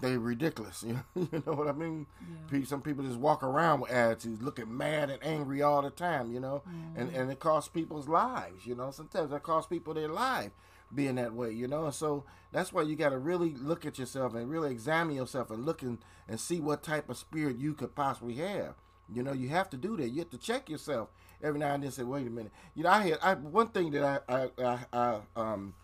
they 0.00 0.16
ridiculous. 0.16 0.84
You 1.14 1.42
know, 1.46 1.52
what 1.52 1.68
I 1.68 1.72
mean? 1.72 2.06
Pe- 2.50 2.64
Some 2.64 2.82
people 2.82 3.04
just 3.04 3.18
walk 3.18 3.42
around 3.42 3.80
with 3.80 3.90
attitudes, 3.90 4.42
looking 4.42 4.76
mad 4.76 5.10
and 5.10 5.22
angry 5.22 5.62
all 5.62 5.82
the 5.82 5.90
time. 5.90 6.32
You 6.32 6.40
know, 6.40 6.62
and 6.94 7.10
and 7.14 7.30
it 7.30 7.38
costs 7.40 7.68
people's 7.68 8.08
lives. 8.08 8.66
You 8.66 8.74
know, 8.74 8.90
sometimes 8.90 9.32
it 9.32 9.42
costs 9.42 9.68
people 9.68 9.94
their 9.94 10.08
life 10.08 10.50
being 10.94 11.16
that 11.16 11.34
way. 11.34 11.52
You 11.52 11.68
know, 11.68 11.84
and 11.86 11.94
so 11.94 12.24
that's 12.52 12.72
why 12.72 12.82
you 12.82 12.96
got 12.96 13.10
to 13.10 13.18
really 13.18 13.54
look 13.54 13.86
at 13.86 13.98
yourself 13.98 14.34
and 14.34 14.50
really 14.50 14.70
examine 14.70 15.16
yourself 15.16 15.50
and 15.50 15.64
look 15.64 15.82
and, 15.82 15.98
and 16.28 16.40
see 16.40 16.60
what 16.60 16.82
type 16.82 17.08
of 17.08 17.16
spirit 17.16 17.56
you 17.58 17.74
could 17.74 17.94
possibly 17.94 18.34
have. 18.36 18.74
You 19.12 19.22
know, 19.22 19.32
you 19.32 19.48
have 19.48 19.68
to 19.70 19.76
do 19.76 19.96
that. 19.96 20.08
You 20.10 20.20
have 20.20 20.30
to 20.30 20.38
check 20.38 20.68
yourself 20.70 21.08
every 21.42 21.58
now 21.58 21.74
and 21.74 21.82
then. 21.82 21.90
Say, 21.90 22.02
wait 22.04 22.26
a 22.26 22.30
minute. 22.30 22.52
You 22.74 22.84
know, 22.84 22.90
I 22.90 23.02
had 23.02 23.18
I, 23.22 23.34
one 23.34 23.68
thing 23.68 23.90
that 23.92 24.24
I 24.28 24.34
I, 24.42 24.50
I, 24.64 24.78
I 24.92 25.18
um 25.36 25.74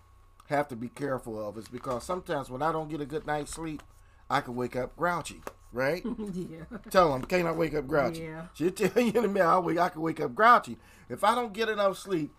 have 0.49 0.69
to 0.69 0.77
be 0.77 0.89
careful 0.89 1.47
of 1.47 1.59
is 1.59 1.69
because 1.69 2.05
sometimes 2.05 2.51
when 2.51 2.63
I 2.63 2.73
don't 2.73 2.89
get 2.89 3.01
a 3.01 3.07
good 3.07 3.27
night's 3.27 3.53
sleep, 3.53 3.83
I 4.29 4.41
can 4.41 4.55
wake 4.55 4.77
up 4.77 4.97
grouchy. 4.97 5.43
Right? 5.73 6.05
yeah 6.33 6.65
Tell 6.91 7.13
them, 7.13 7.25
can't 7.25 7.47
I 7.47 7.53
wake 7.53 7.75
up 7.75 7.87
grouchy? 7.87 8.23
Yeah. 8.23 8.47
She'll 8.55 8.71
tell 8.71 9.03
you 9.03 9.11
in 9.11 9.25
a 9.25 9.29
minute, 9.29 9.45
I, 9.47 9.59
wake, 9.59 9.79
I 9.79 9.89
can 9.89 10.01
wake 10.01 10.21
up 10.21 10.35
grouchy. 10.35 10.79
If 11.09 11.23
I 11.23 11.35
don't 11.35 11.53
get 11.53 11.69
enough 11.69 11.99
sleep 11.99 12.33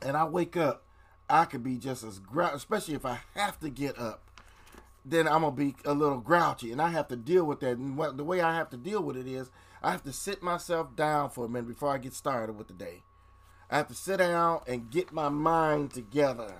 and 0.00 0.16
I 0.16 0.24
wake 0.24 0.56
up, 0.56 0.84
I 1.28 1.44
could 1.44 1.62
be 1.62 1.76
just 1.76 2.04
as 2.04 2.18
grouchy, 2.18 2.56
especially 2.56 2.94
if 2.94 3.06
I 3.06 3.20
have 3.34 3.60
to 3.60 3.70
get 3.70 3.98
up. 3.98 4.22
Then 5.04 5.26
I'm 5.26 5.42
gonna 5.42 5.56
be 5.56 5.74
a 5.84 5.94
little 5.94 6.18
grouchy, 6.18 6.70
and 6.70 6.80
I 6.80 6.90
have 6.90 7.08
to 7.08 7.16
deal 7.16 7.44
with 7.44 7.60
that. 7.60 7.76
And 7.76 7.96
what, 7.96 8.16
the 8.16 8.24
way 8.24 8.40
I 8.40 8.54
have 8.54 8.70
to 8.70 8.76
deal 8.76 9.02
with 9.02 9.16
it 9.16 9.26
is, 9.26 9.50
I 9.82 9.90
have 9.90 10.04
to 10.04 10.12
sit 10.12 10.42
myself 10.42 10.94
down 10.94 11.30
for 11.30 11.44
a 11.44 11.48
minute 11.48 11.68
before 11.68 11.90
I 11.90 11.98
get 11.98 12.14
started 12.14 12.52
with 12.52 12.68
the 12.68 12.74
day. 12.74 13.02
I 13.68 13.78
have 13.78 13.88
to 13.88 13.94
sit 13.94 14.18
down 14.18 14.60
and 14.66 14.90
get 14.90 15.12
my 15.12 15.28
mind 15.28 15.92
together, 15.92 16.54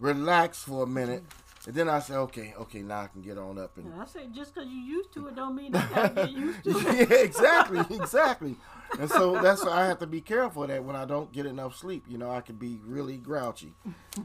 relax 0.00 0.62
for 0.64 0.82
a 0.84 0.86
minute, 0.86 1.22
and 1.66 1.74
then 1.74 1.88
I 1.90 2.00
say, 2.00 2.14
okay, 2.14 2.54
okay, 2.58 2.80
now 2.80 3.02
I 3.02 3.06
can 3.08 3.20
get 3.20 3.36
on 3.36 3.58
up 3.58 3.76
and 3.76 3.92
And 3.92 4.00
i 4.00 4.06
say 4.06 4.26
just 4.32 4.54
because 4.54 4.68
you're 4.70 4.82
used 4.96 5.12
to 5.12 5.26
it 5.28 5.36
don't 5.36 5.54
mean 5.54 5.66
you 5.66 5.82
gotta 5.94 6.14
get 6.14 6.30
used 6.32 6.64
to 6.64 6.70
it 6.78 7.10
yeah, 7.10 7.16
exactly, 7.18 7.80
exactly. 7.96 8.56
And 8.98 9.08
so 9.10 9.40
that's 9.40 9.64
why 9.64 9.82
I 9.82 9.86
have 9.86 9.98
to 10.00 10.06
be 10.06 10.20
careful 10.20 10.66
that 10.66 10.82
when 10.82 10.96
I 10.96 11.04
don't 11.04 11.30
get 11.30 11.46
enough 11.46 11.76
sleep. 11.76 12.06
You 12.08 12.18
know, 12.18 12.30
I 12.30 12.40
could 12.40 12.58
be 12.58 12.80
really 12.84 13.18
grouchy. 13.18 13.74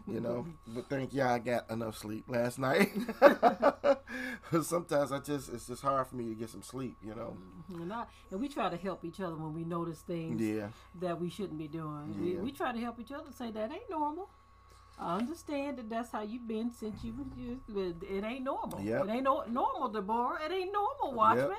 You 0.08 0.22
know, 0.22 0.48
but 0.68 0.90
thank 0.90 1.14
you, 1.14 1.22
I 1.24 1.38
got 1.40 1.70
enough 1.70 1.98
sleep 1.98 2.24
last 2.28 2.58
night. 2.58 2.92
Sometimes 4.62 5.12
I 5.12 5.20
just 5.20 5.50
it's 5.54 5.68
just 5.68 5.82
hard 5.82 6.08
for 6.08 6.16
me 6.16 6.30
to 6.30 6.36
get 6.36 6.50
some 6.50 6.64
sleep. 6.64 6.98
You 7.04 7.16
know. 7.16 7.38
Mm-hmm. 7.70 7.82
and, 7.82 7.94
I, 7.94 8.06
and 8.32 8.40
we 8.40 8.48
try 8.48 8.70
to 8.70 8.78
help 8.78 9.04
each 9.04 9.20
other 9.20 9.36
when 9.36 9.54
we 9.54 9.64
notice 9.66 10.00
things 10.00 10.42
Yeah. 10.42 10.68
that 11.02 11.20
we 11.20 11.30
shouldn't 11.30 11.58
be 11.58 11.68
doing 11.68 12.16
we, 12.20 12.36
we 12.36 12.52
try 12.52 12.72
to 12.72 12.80
help 12.80 13.00
each 13.00 13.12
other 13.12 13.32
say 13.32 13.52
that 13.52 13.72
ain't 13.72 13.90
normal 13.90 14.30
I 14.98 15.18
understand 15.18 15.78
that 15.78 15.90
that's 15.90 16.12
how 16.12 16.22
you've 16.22 16.48
been 16.48 16.72
since 16.72 17.04
you. 17.04 17.14
you 17.38 17.60
it 18.10 18.24
ain't 18.24 18.44
normal. 18.44 18.80
Yep. 18.82 19.06
It 19.06 19.10
ain't 19.10 19.24
no, 19.24 19.44
normal, 19.50 19.90
Deborah. 19.90 20.40
It 20.46 20.52
ain't 20.52 20.72
normal, 20.72 21.14
Watchman. 21.14 21.58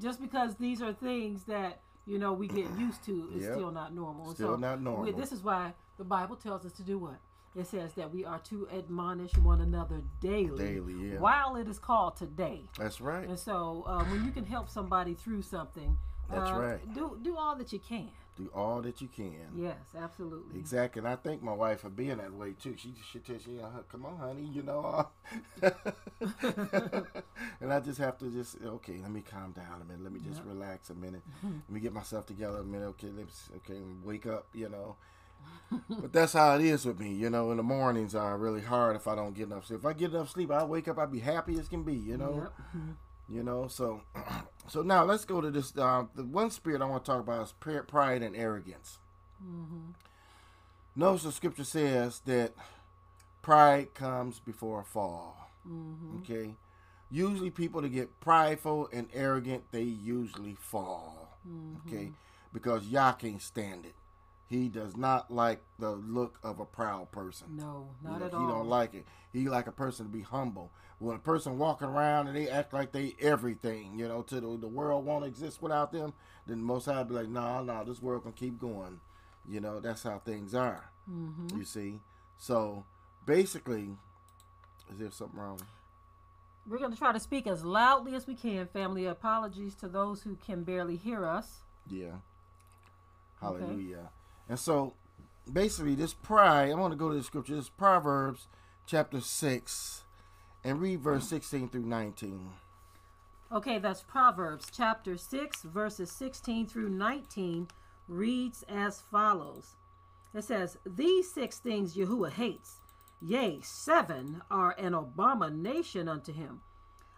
Just 0.00 0.20
because 0.20 0.56
these 0.56 0.80
are 0.80 0.92
things 0.92 1.44
that 1.44 1.80
you 2.06 2.18
know 2.18 2.32
we 2.32 2.48
get 2.48 2.66
used 2.78 3.04
to 3.04 3.28
is 3.34 3.42
Yep. 3.44 3.52
still 3.52 3.70
not 3.70 3.94
normal. 3.94 4.34
Still 4.34 4.56
not 4.56 4.78
we- 4.78 4.84
normal. 4.84 5.12
this 5.12 5.32
is 5.32 5.42
why 5.42 5.74
the 5.98 6.04
Bible 6.04 6.36
tells 6.36 6.64
us 6.64 6.72
to 6.72 6.82
do 6.82 6.98
what. 6.98 7.18
It 7.54 7.66
says 7.66 7.92
that 7.94 8.10
we 8.10 8.24
are 8.24 8.38
to 8.38 8.66
admonish 8.70 9.36
one 9.36 9.60
another 9.60 10.00
daily, 10.20 10.56
Daily, 10.56 10.94
yeah. 10.94 11.18
while 11.18 11.56
it 11.56 11.68
is 11.68 11.78
called 11.78 12.16
today. 12.16 12.62
That's 12.78 12.98
right. 12.98 13.28
And 13.28 13.38
so, 13.38 13.84
uh, 13.86 14.02
when 14.04 14.24
you 14.24 14.30
can 14.30 14.46
help 14.46 14.70
somebody 14.70 15.12
through 15.12 15.42
something, 15.42 15.98
That's 16.30 16.50
uh, 16.50 16.54
right. 16.58 16.94
Do 16.94 17.18
do 17.22 17.36
all 17.36 17.54
that 17.56 17.70
you 17.70 17.78
can. 17.78 18.08
Do 18.42 18.50
all 18.54 18.82
that 18.82 19.00
you 19.00 19.08
can. 19.08 19.52
Yes, 19.56 19.76
absolutely. 19.96 20.58
Exactly, 20.58 21.00
and 21.00 21.08
I 21.08 21.16
thank 21.16 21.42
my 21.42 21.52
wife 21.52 21.80
for 21.80 21.90
being 21.90 22.16
that 22.16 22.32
way 22.32 22.54
too. 22.60 22.74
She 22.76 22.90
just 22.90 23.08
she 23.10 23.20
tells 23.20 23.46
you, 23.46 23.60
uh, 23.60 23.82
"Come 23.90 24.04
on, 24.06 24.16
honey," 24.16 24.48
you 24.52 24.62
know. 24.62 25.08
and 27.60 27.72
I 27.72 27.78
just 27.80 27.98
have 27.98 28.18
to 28.18 28.30
just 28.30 28.56
okay. 28.64 28.98
Let 29.00 29.12
me 29.12 29.22
calm 29.22 29.52
down 29.52 29.80
a 29.80 29.84
minute. 29.84 30.02
Let 30.02 30.12
me 30.12 30.20
just 30.28 30.42
relax 30.44 30.90
a 30.90 30.94
minute. 30.94 31.22
Let 31.42 31.70
me 31.70 31.80
get 31.80 31.92
myself 31.92 32.26
together 32.26 32.58
a 32.58 32.64
minute. 32.64 32.86
Okay, 32.86 33.10
let's 33.16 33.48
okay 33.58 33.80
wake 34.02 34.26
up. 34.26 34.46
You 34.54 34.68
know. 34.70 34.96
but 35.88 36.12
that's 36.12 36.32
how 36.32 36.56
it 36.56 36.62
is 36.62 36.84
with 36.84 36.98
me. 36.98 37.12
You 37.14 37.30
know, 37.30 37.50
in 37.52 37.58
the 37.58 37.62
mornings 37.62 38.14
are 38.14 38.36
really 38.38 38.62
hard 38.62 38.96
if 38.96 39.06
I 39.06 39.14
don't 39.14 39.34
get 39.34 39.46
enough 39.46 39.66
sleep. 39.66 39.80
If 39.80 39.86
I 39.86 39.92
get 39.92 40.10
enough 40.10 40.30
sleep, 40.30 40.50
I 40.50 40.64
wake 40.64 40.88
up. 40.88 40.98
I'd 40.98 41.12
be 41.12 41.20
happy 41.20 41.58
as 41.58 41.68
can 41.68 41.84
be. 41.84 41.94
You 41.94 42.16
know. 42.16 42.48
Yep. 42.74 42.84
You 43.32 43.42
know, 43.42 43.66
so 43.66 44.02
so 44.68 44.82
now 44.82 45.04
let's 45.04 45.24
go 45.24 45.40
to 45.40 45.50
this. 45.50 45.72
Uh, 45.76 46.04
the 46.14 46.24
one 46.24 46.50
spirit 46.50 46.82
I 46.82 46.84
want 46.84 47.04
to 47.04 47.10
talk 47.10 47.20
about 47.20 47.42
is 47.42 47.54
pride 47.86 48.22
and 48.22 48.36
arrogance. 48.36 48.98
Mm-hmm. 49.42 49.92
Notice 50.94 51.22
the 51.22 51.32
scripture 51.32 51.64
says 51.64 52.20
that 52.26 52.52
pride 53.40 53.94
comes 53.94 54.38
before 54.38 54.80
a 54.80 54.84
fall. 54.84 55.50
Mm-hmm. 55.66 56.18
Okay, 56.18 56.54
usually 57.10 57.50
people 57.50 57.80
that 57.80 57.88
get 57.88 58.20
prideful 58.20 58.90
and 58.92 59.08
arrogant, 59.14 59.64
they 59.72 59.82
usually 59.82 60.56
fall. 60.60 61.38
Mm-hmm. 61.48 61.88
Okay, 61.88 62.10
because 62.52 62.86
y'all 62.88 63.14
can't 63.14 63.40
stand 63.40 63.86
it. 63.86 63.94
He 64.52 64.68
does 64.68 64.98
not 64.98 65.30
like 65.30 65.62
the 65.78 65.92
look 65.92 66.38
of 66.42 66.60
a 66.60 66.66
proud 66.66 67.10
person. 67.10 67.56
No, 67.56 67.88
You 68.02 68.10
not 68.10 68.20
know, 68.20 68.26
at 68.26 68.32
he 68.32 68.36
all. 68.36 68.46
He 68.46 68.52
don't 68.52 68.68
like 68.68 68.92
it. 68.94 69.06
He 69.32 69.48
like 69.48 69.66
a 69.66 69.72
person 69.72 70.04
to 70.04 70.12
be 70.12 70.20
humble. 70.20 70.70
When 70.98 71.16
a 71.16 71.20
person 71.20 71.56
walking 71.56 71.88
around 71.88 72.26
and 72.26 72.36
they 72.36 72.50
act 72.50 72.74
like 72.74 72.92
they 72.92 73.16
everything, 73.18 73.98
you 73.98 74.06
know, 74.06 74.20
to 74.20 74.34
the, 74.34 74.58
the 74.58 74.68
world 74.68 75.06
won't 75.06 75.24
exist 75.24 75.62
without 75.62 75.90
them, 75.90 76.12
then 76.46 76.60
Most 76.62 76.84
High 76.84 77.02
be 77.02 77.14
like, 77.14 77.30
nah, 77.30 77.62
nah, 77.62 77.82
this 77.82 78.02
world 78.02 78.24
can 78.24 78.32
keep 78.32 78.58
going. 78.58 79.00
You 79.48 79.60
know, 79.60 79.80
that's 79.80 80.02
how 80.02 80.18
things 80.18 80.54
are. 80.54 80.90
Mm-hmm. 81.10 81.56
You 81.56 81.64
see, 81.64 82.00
so 82.36 82.84
basically, 83.24 83.88
is 84.92 84.98
there 84.98 85.10
something 85.10 85.40
wrong? 85.40 85.60
We're 86.68 86.78
going 86.78 86.92
to 86.92 86.98
try 86.98 87.12
to 87.12 87.20
speak 87.20 87.46
as 87.46 87.64
loudly 87.64 88.14
as 88.14 88.26
we 88.26 88.34
can, 88.34 88.66
family. 88.66 89.06
Apologies 89.06 89.74
to 89.76 89.88
those 89.88 90.22
who 90.22 90.36
can 90.36 90.62
barely 90.62 90.96
hear 90.96 91.24
us. 91.24 91.62
Yeah. 91.88 92.16
Hallelujah. 93.40 94.10
And 94.48 94.58
so 94.58 94.94
basically 95.50 95.94
this 95.94 96.14
pride, 96.14 96.70
I 96.70 96.74
want 96.74 96.92
to 96.92 96.98
go 96.98 97.08
to 97.08 97.14
the 97.14 97.22
scripture. 97.22 97.56
This 97.56 97.68
Proverbs 97.68 98.48
chapter 98.86 99.20
6 99.20 100.02
and 100.64 100.80
read 100.80 101.00
verse 101.00 101.28
16 101.28 101.68
through 101.68 101.86
19. 101.86 102.50
Okay, 103.50 103.78
that's 103.78 104.02
Proverbs 104.02 104.66
chapter 104.72 105.16
6, 105.16 105.62
verses 105.62 106.10
16 106.10 106.66
through 106.66 106.88
19 106.88 107.68
reads 108.08 108.64
as 108.68 109.00
follows 109.00 109.76
It 110.34 110.44
says, 110.44 110.78
These 110.86 111.32
six 111.32 111.58
things 111.58 111.94
Yahuwah 111.94 112.32
hates, 112.32 112.76
yea, 113.20 113.60
seven 113.62 114.42
are 114.50 114.74
an 114.78 114.94
abomination 114.94 116.08
unto 116.08 116.32
him 116.32 116.62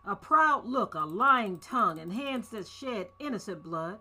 a 0.07 0.15
proud 0.15 0.67
look, 0.67 0.95
a 0.95 1.01
lying 1.01 1.59
tongue, 1.59 1.99
and 1.99 2.13
hands 2.13 2.51
that 2.51 2.69
shed 2.69 3.09
innocent 3.19 3.63
blood, 3.63 3.99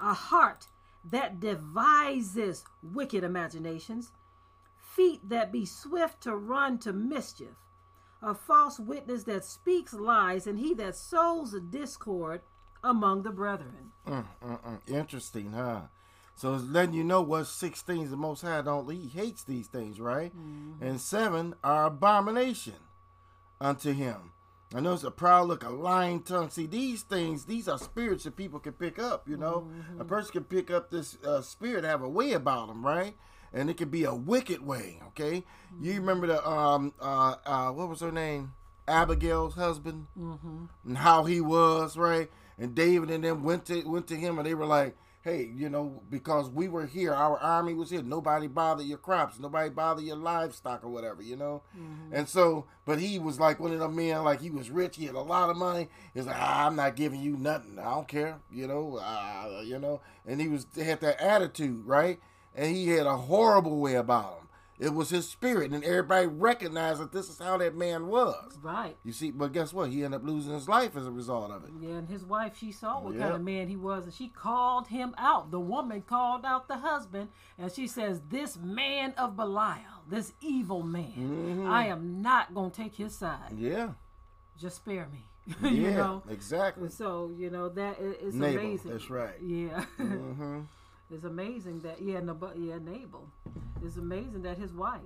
a 0.00 0.14
heart 0.14 0.68
that 1.04 1.40
devises 1.40 2.64
wicked 2.82 3.24
imaginations, 3.24 4.12
feet 4.76 5.28
that 5.28 5.52
be 5.52 5.64
swift 5.64 6.20
to 6.22 6.36
run 6.36 6.78
to 6.78 6.92
mischief, 6.92 7.56
a 8.22 8.34
false 8.34 8.78
witness 8.78 9.24
that 9.24 9.44
speaks 9.44 9.94
lies, 9.94 10.46
and 10.46 10.58
he 10.58 10.74
that 10.74 10.96
sows 10.96 11.54
discord 11.70 12.42
among 12.84 13.22
the 13.22 13.30
brethren. 13.30 13.92
Mm, 14.06 14.24
mm, 14.44 14.62
mm. 14.62 14.80
Interesting, 14.86 15.52
huh? 15.52 15.82
So 16.34 16.54
it's 16.54 16.64
letting 16.64 16.94
you 16.94 17.04
know 17.04 17.20
what 17.20 17.46
six 17.46 17.82
things 17.82 18.10
the 18.10 18.16
Most 18.16 18.40
High 18.40 18.62
don't. 18.62 18.90
He 18.90 19.08
hates 19.08 19.42
these 19.44 19.66
things, 19.66 20.00
right? 20.00 20.32
And 20.80 20.98
seven 20.98 21.54
are 21.62 21.86
abomination 21.86 22.76
unto 23.60 23.92
him. 23.92 24.32
I 24.72 24.80
know 24.80 24.92
it's 24.92 25.02
a 25.02 25.10
proud 25.10 25.48
look, 25.48 25.64
a 25.64 25.70
lying 25.70 26.22
tongue. 26.22 26.48
See, 26.50 26.66
these 26.66 27.02
things, 27.02 27.46
these 27.46 27.66
are 27.66 27.78
spirits 27.78 28.24
that 28.24 28.36
people 28.36 28.60
can 28.60 28.72
pick 28.72 29.00
up. 29.00 29.28
You 29.28 29.36
know, 29.36 29.68
a 29.98 30.04
person 30.04 30.32
can 30.32 30.44
pick 30.44 30.70
up 30.70 30.90
this 30.90 31.18
uh, 31.24 31.40
spirit, 31.40 31.84
have 31.84 32.02
a 32.02 32.08
way 32.08 32.32
about 32.32 32.68
them, 32.68 32.86
right? 32.86 33.16
And 33.52 33.68
it 33.68 33.76
can 33.76 33.88
be 33.88 34.04
a 34.04 34.14
wicked 34.14 34.64
way. 34.64 35.00
Okay, 35.08 35.42
you 35.80 35.94
remember 35.94 36.28
the 36.28 36.48
um 36.48 36.94
uh 37.00 37.34
uh 37.44 37.70
what 37.70 37.88
was 37.88 38.00
her 38.00 38.12
name? 38.12 38.52
Abigail's 38.86 39.54
husband, 39.54 40.06
mm-hmm. 40.18 40.66
and 40.86 40.98
how 40.98 41.24
he 41.24 41.40
was, 41.40 41.96
right? 41.96 42.30
And 42.56 42.74
David 42.74 43.10
and 43.10 43.24
them 43.24 43.42
went 43.42 43.66
to 43.66 43.82
went 43.82 44.06
to 44.06 44.16
him, 44.16 44.38
and 44.38 44.46
they 44.46 44.54
were 44.54 44.66
like, 44.66 44.96
"Hey, 45.22 45.50
you 45.54 45.68
know, 45.68 46.02
because 46.08 46.48
we 46.48 46.66
were 46.68 46.86
here, 46.86 47.12
our 47.12 47.38
army 47.38 47.74
was 47.74 47.90
here. 47.90 48.02
Nobody 48.02 48.46
bothered 48.46 48.86
your 48.86 48.98
crops, 48.98 49.38
nobody 49.38 49.68
bothered 49.68 50.04
your 50.04 50.16
livestock 50.16 50.82
or 50.84 50.88
whatever, 50.88 51.22
you 51.22 51.36
know." 51.36 51.62
And 52.12 52.28
so, 52.28 52.66
but 52.84 52.98
he 52.98 53.18
was 53.18 53.38
like 53.38 53.60
one 53.60 53.72
of 53.72 53.80
them 53.80 53.96
men, 53.96 54.24
like 54.24 54.40
he 54.40 54.50
was 54.50 54.70
rich, 54.70 54.96
he 54.96 55.06
had 55.06 55.14
a 55.14 55.20
lot 55.20 55.50
of 55.50 55.56
money. 55.56 55.88
He's 56.14 56.26
like, 56.26 56.36
ah, 56.38 56.66
"I'm 56.66 56.76
not 56.76 56.96
giving 56.96 57.20
you 57.20 57.36
nothing. 57.36 57.78
I 57.78 57.84
don't 57.94 58.08
care, 58.08 58.38
you 58.50 58.66
know, 58.66 58.96
uh, 58.96 59.62
you 59.64 59.78
know." 59.78 60.00
And 60.26 60.40
he 60.40 60.48
was 60.48 60.66
had 60.76 61.00
that 61.00 61.20
attitude, 61.20 61.84
right? 61.86 62.18
And 62.54 62.74
he 62.74 62.88
had 62.88 63.06
a 63.06 63.16
horrible 63.16 63.78
way 63.78 63.94
about 63.94 64.38
him. 64.38 64.39
It 64.80 64.94
was 64.94 65.10
his 65.10 65.28
spirit, 65.28 65.72
and 65.72 65.84
everybody 65.84 66.26
recognized 66.26 67.02
that 67.02 67.12
this 67.12 67.28
is 67.28 67.38
how 67.38 67.58
that 67.58 67.76
man 67.76 68.06
was. 68.06 68.56
Right. 68.62 68.96
You 69.04 69.12
see, 69.12 69.30
but 69.30 69.52
guess 69.52 69.74
what? 69.74 69.90
He 69.90 70.02
ended 70.02 70.22
up 70.22 70.26
losing 70.26 70.54
his 70.54 70.68
life 70.70 70.96
as 70.96 71.06
a 71.06 71.10
result 71.10 71.50
of 71.50 71.64
it. 71.64 71.70
Yeah, 71.82 71.96
and 71.96 72.08
his 72.08 72.24
wife, 72.24 72.56
she 72.58 72.72
saw 72.72 72.98
what 72.98 73.12
Yep. 73.12 73.22
kind 73.22 73.34
of 73.34 73.42
man 73.42 73.68
he 73.68 73.76
was, 73.76 74.04
and 74.04 74.14
she 74.14 74.28
called 74.28 74.88
him 74.88 75.14
out. 75.18 75.50
The 75.50 75.60
woman 75.60 76.00
called 76.00 76.46
out 76.46 76.66
the 76.66 76.78
husband, 76.78 77.28
and 77.58 77.70
she 77.70 77.86
says, 77.86 78.22
This 78.30 78.56
man 78.56 79.12
of 79.18 79.36
Belial, 79.36 80.02
this 80.08 80.32
evil 80.40 80.82
man, 80.82 81.12
Mm-hmm. 81.14 81.66
I 81.70 81.86
am 81.88 82.22
not 82.22 82.54
going 82.54 82.70
to 82.70 82.82
take 82.82 82.94
his 82.94 83.14
side. 83.14 83.52
Yeah, 83.58 83.90
Just 84.58 84.76
spare 84.76 85.08
me. 85.12 85.26
yeah, 85.62 85.68
you 85.70 85.90
know? 85.90 86.22
exactly. 86.30 86.84
And 86.84 86.92
so, 86.92 87.30
you 87.36 87.50
know, 87.50 87.68
that 87.70 87.98
is 88.00 88.34
amazing. 88.34 88.92
that's 88.92 89.10
right. 89.10 89.34
Yeah. 89.42 89.84
hmm 89.98 90.60
it's 91.12 91.24
amazing 91.24 91.80
that, 91.80 92.00
yeah, 92.02 92.20
no, 92.20 92.34
but, 92.34 92.58
yeah, 92.58 92.78
Nabal. 92.78 93.26
It's 93.84 93.96
amazing 93.96 94.42
that 94.42 94.58
his 94.58 94.72
wife, 94.72 95.00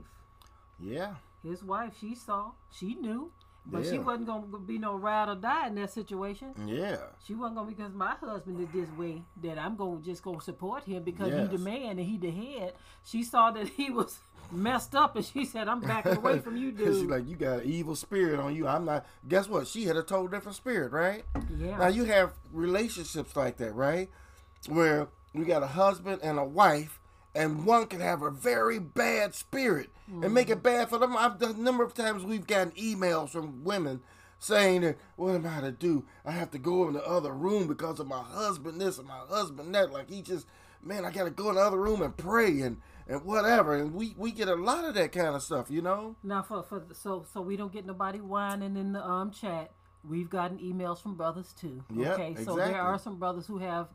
Yeah, 0.81 1.15
his 1.43 1.63
wife, 1.63 1.95
she 2.01 2.15
saw, 2.15 2.53
she 2.71 2.95
knew, 2.97 3.31
but 3.67 3.87
she 3.87 3.99
wasn't 3.99 4.27
going 4.27 4.51
to 4.51 4.59
be 4.59 4.79
no 4.79 4.97
ride 4.97 5.29
or 5.29 5.37
die 5.37 5.69
in 5.69 5.77
that 5.77 5.91
situation. 5.93 6.49
yeah, 6.67 6.97
She 7.25 7.35
wasn't 7.35 7.57
gonna 7.57 7.69
because 7.71 7.95
my 7.95 8.15
husband 8.15 8.61
is 8.61 8.69
this 8.75 8.91
way 8.99 9.23
that 9.43 9.59
I'm 9.59 9.77
gonna 9.77 10.01
just 10.03 10.23
go 10.23 10.39
support 10.39 10.85
him 10.85 11.03
because 11.03 11.29
Yes. 11.31 11.51
he 11.51 11.57
the 11.57 11.63
man 11.63 11.99
and 11.99 12.01
he 12.01 12.19
the 12.19 12.31
head. 12.31 12.75
She 13.05 13.23
saw 13.23 13.51
that 13.53 13.69
he 13.69 13.89
was 13.91 14.19
messed 14.53 14.95
up 14.95 15.17
and 15.17 15.25
she 15.25 15.47
said, 15.47 15.67
"I'm 15.69 15.81
backing 15.81 16.17
away 16.23 16.41
from 16.41 16.59
you, 16.59 16.73
dude. 16.73 16.89
She's 16.95 17.05
like, 17.05 17.27
you 17.27 17.37
got 17.37 17.61
an 17.61 17.65
evil 17.65 17.97
spirit 17.97 18.39
on 18.39 18.55
you. 18.55 18.67
I'm 18.67 18.85
not. 18.85 19.07
Guess 19.27 19.49
what? 19.49 19.67
She 19.67 19.85
had 19.87 19.97
a 19.97 20.03
total 20.03 20.29
different 20.29 20.57
spirit, 20.57 20.93
right? 20.93 21.25
yeah, 21.57 21.79
Now 21.79 21.87
you 21.87 22.05
have 22.05 22.33
relationships 22.53 23.35
like 23.35 23.57
that, 23.59 23.73
right? 23.75 24.11
Where 24.69 25.09
you 25.35 25.45
got 25.45 25.63
a 25.63 25.69
husband 25.69 26.21
and 26.23 26.39
a 26.39 26.45
wife, 26.45 27.01
and 27.35 27.67
one 27.67 27.87
can 27.87 28.01
have 28.01 28.23
a 28.23 28.31
very 28.31 28.79
bad 28.79 29.35
spirit 29.35 29.91
and 30.23 30.33
make 30.33 30.49
it 30.49 30.63
bad 30.63 30.89
for 30.89 30.99
them. 30.99 31.17
I've 31.17 31.39
done 31.39 31.57
a 31.57 31.61
number 31.61 31.83
of 31.83 31.95
times 31.95 32.25
we've 32.25 32.47
gotten 32.47 32.73
emails 32.73 33.31
from 33.31 33.65
women 33.65 34.01
saying 34.39 34.83
that 34.83 34.99
what 35.17 35.35
am 35.35 35.47
I 35.47 35.61
to 35.63 35.73
do? 35.73 36.05
I 36.25 36.33
have 36.33 36.51
to 36.53 36.59
go 36.59 36.87
in 36.87 36.95
the 36.95 37.07
other 37.07 37.33
room 37.33 37.67
because 37.67 37.99
of 37.99 38.07
my 38.07 38.23
husband 38.23 38.81
this 38.81 38.99
and 38.99 39.09
my 39.09 39.21
husband 39.29 39.75
that. 39.75 39.91
Like 39.91 40.09
he 40.09 40.23
just 40.23 40.47
man, 40.83 41.05
I 41.05 41.11
gotta 41.11 41.31
go 41.31 41.49
in 41.49 41.55
the 41.57 41.63
other 41.63 41.81
room 41.81 42.03
and 42.03 42.17
pray 42.17 42.61
and 42.61 42.81
and 43.09 43.25
whatever. 43.25 43.75
And 43.75 43.95
we 43.95 44.15
we 44.17 44.31
get 44.33 44.49
a 44.49 44.55
lot 44.55 44.85
of 44.85 44.95
that 44.95 45.13
kind 45.13 45.35
of 45.35 45.43
stuff, 45.43 45.71
you 45.71 45.83
know. 45.83 46.17
now 46.23 46.43
for 46.43 46.63
for 46.63 46.81
the, 46.81 46.95
so 46.95 47.25
so 47.33 47.41
we 47.41 47.57
don't 47.57 47.73
get 47.73 47.87
nobody 47.87 48.21
whining 48.21 48.77
in 48.77 48.93
the 48.93 49.05
um 49.05 49.31
chat. 49.31 49.73
We've 50.07 50.29
gotten 50.29 50.59
emails 50.59 51.01
from 51.01 51.15
brothers 51.15 51.55
too. 51.59 51.83
Yep, 51.95 52.13
okay, 52.13 52.45
so 52.45 52.57
there 52.57 52.81
are 52.81 52.99
some 52.99 53.19
brothers 53.19 53.47
who 53.47 53.59
have 53.59 53.89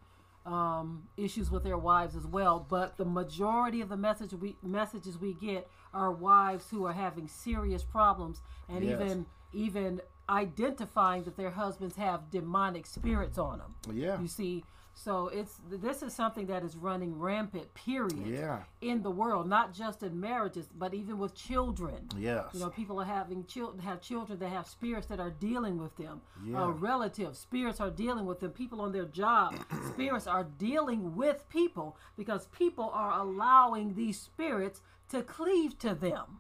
um, 0.45 1.03
issues 1.17 1.51
with 1.51 1.63
their 1.63 1.77
wives 1.77 2.15
as 2.15 2.25
well, 2.25 2.65
but 2.69 2.97
the 2.97 3.05
majority 3.05 3.81
of 3.81 3.89
the 3.89 3.97
message 3.97 4.33
we 4.33 4.55
messages 4.63 5.17
we 5.17 5.33
get 5.33 5.69
are 5.93 6.11
wives 6.11 6.69
who 6.69 6.85
are 6.85 6.93
having 6.93 7.27
serious 7.27 7.83
problems 7.83 8.41
and 8.67 8.83
Yes. 8.83 8.99
even 9.01 9.25
even 9.53 10.01
identifying 10.29 11.23
that 11.23 11.35
their 11.37 11.51
husbands 11.51 11.95
have 11.95 12.29
demonic 12.31 12.85
spirits 12.85 13.37
on 13.37 13.57
them. 13.59 13.75
Yeah. 13.91 14.19
You 14.21 14.27
see, 14.27 14.63
So 15.01 15.29
it's 15.29 15.61
this 15.69 16.03
is 16.03 16.13
something 16.13 16.47
that 16.47 16.61
is 16.61 16.75
running 16.75 17.17
rampant. 17.17 17.73
Period. 17.73 18.27
Yeah. 18.27 18.63
In 18.81 19.01
the 19.01 19.09
world, 19.09 19.47
not 19.47 19.73
just 19.73 20.03
in 20.03 20.19
marriages, 20.19 20.67
but 20.77 20.93
even 20.93 21.17
with 21.17 21.33
children. 21.33 22.09
Yes. 22.17 22.47
You 22.53 22.59
know, 22.59 22.69
people 22.69 22.99
are 22.99 23.05
having 23.05 23.45
children, 23.45 23.79
have 23.79 24.01
children 24.01 24.39
that 24.39 24.49
have 24.49 24.67
spirits 24.67 25.07
that 25.07 25.21
are 25.21 25.29
dealing 25.29 25.77
with 25.77 25.95
them. 25.95 26.19
Yeah. 26.45 26.63
Uh, 26.63 26.67
relatives, 26.71 27.39
spirits 27.39 27.79
are 27.79 27.89
dealing 27.89 28.25
with 28.25 28.41
them. 28.41 28.51
People 28.51 28.81
on 28.81 28.91
their 28.91 29.05
job, 29.05 29.55
spirits 29.93 30.27
are 30.27 30.43
dealing 30.43 31.15
with 31.15 31.47
people 31.47 31.95
because 32.17 32.47
people 32.47 32.91
are 32.93 33.21
allowing 33.21 33.95
these 33.95 34.19
spirits 34.19 34.81
to 35.11 35.23
cleave 35.23 35.79
to 35.79 35.95
them. 35.95 36.39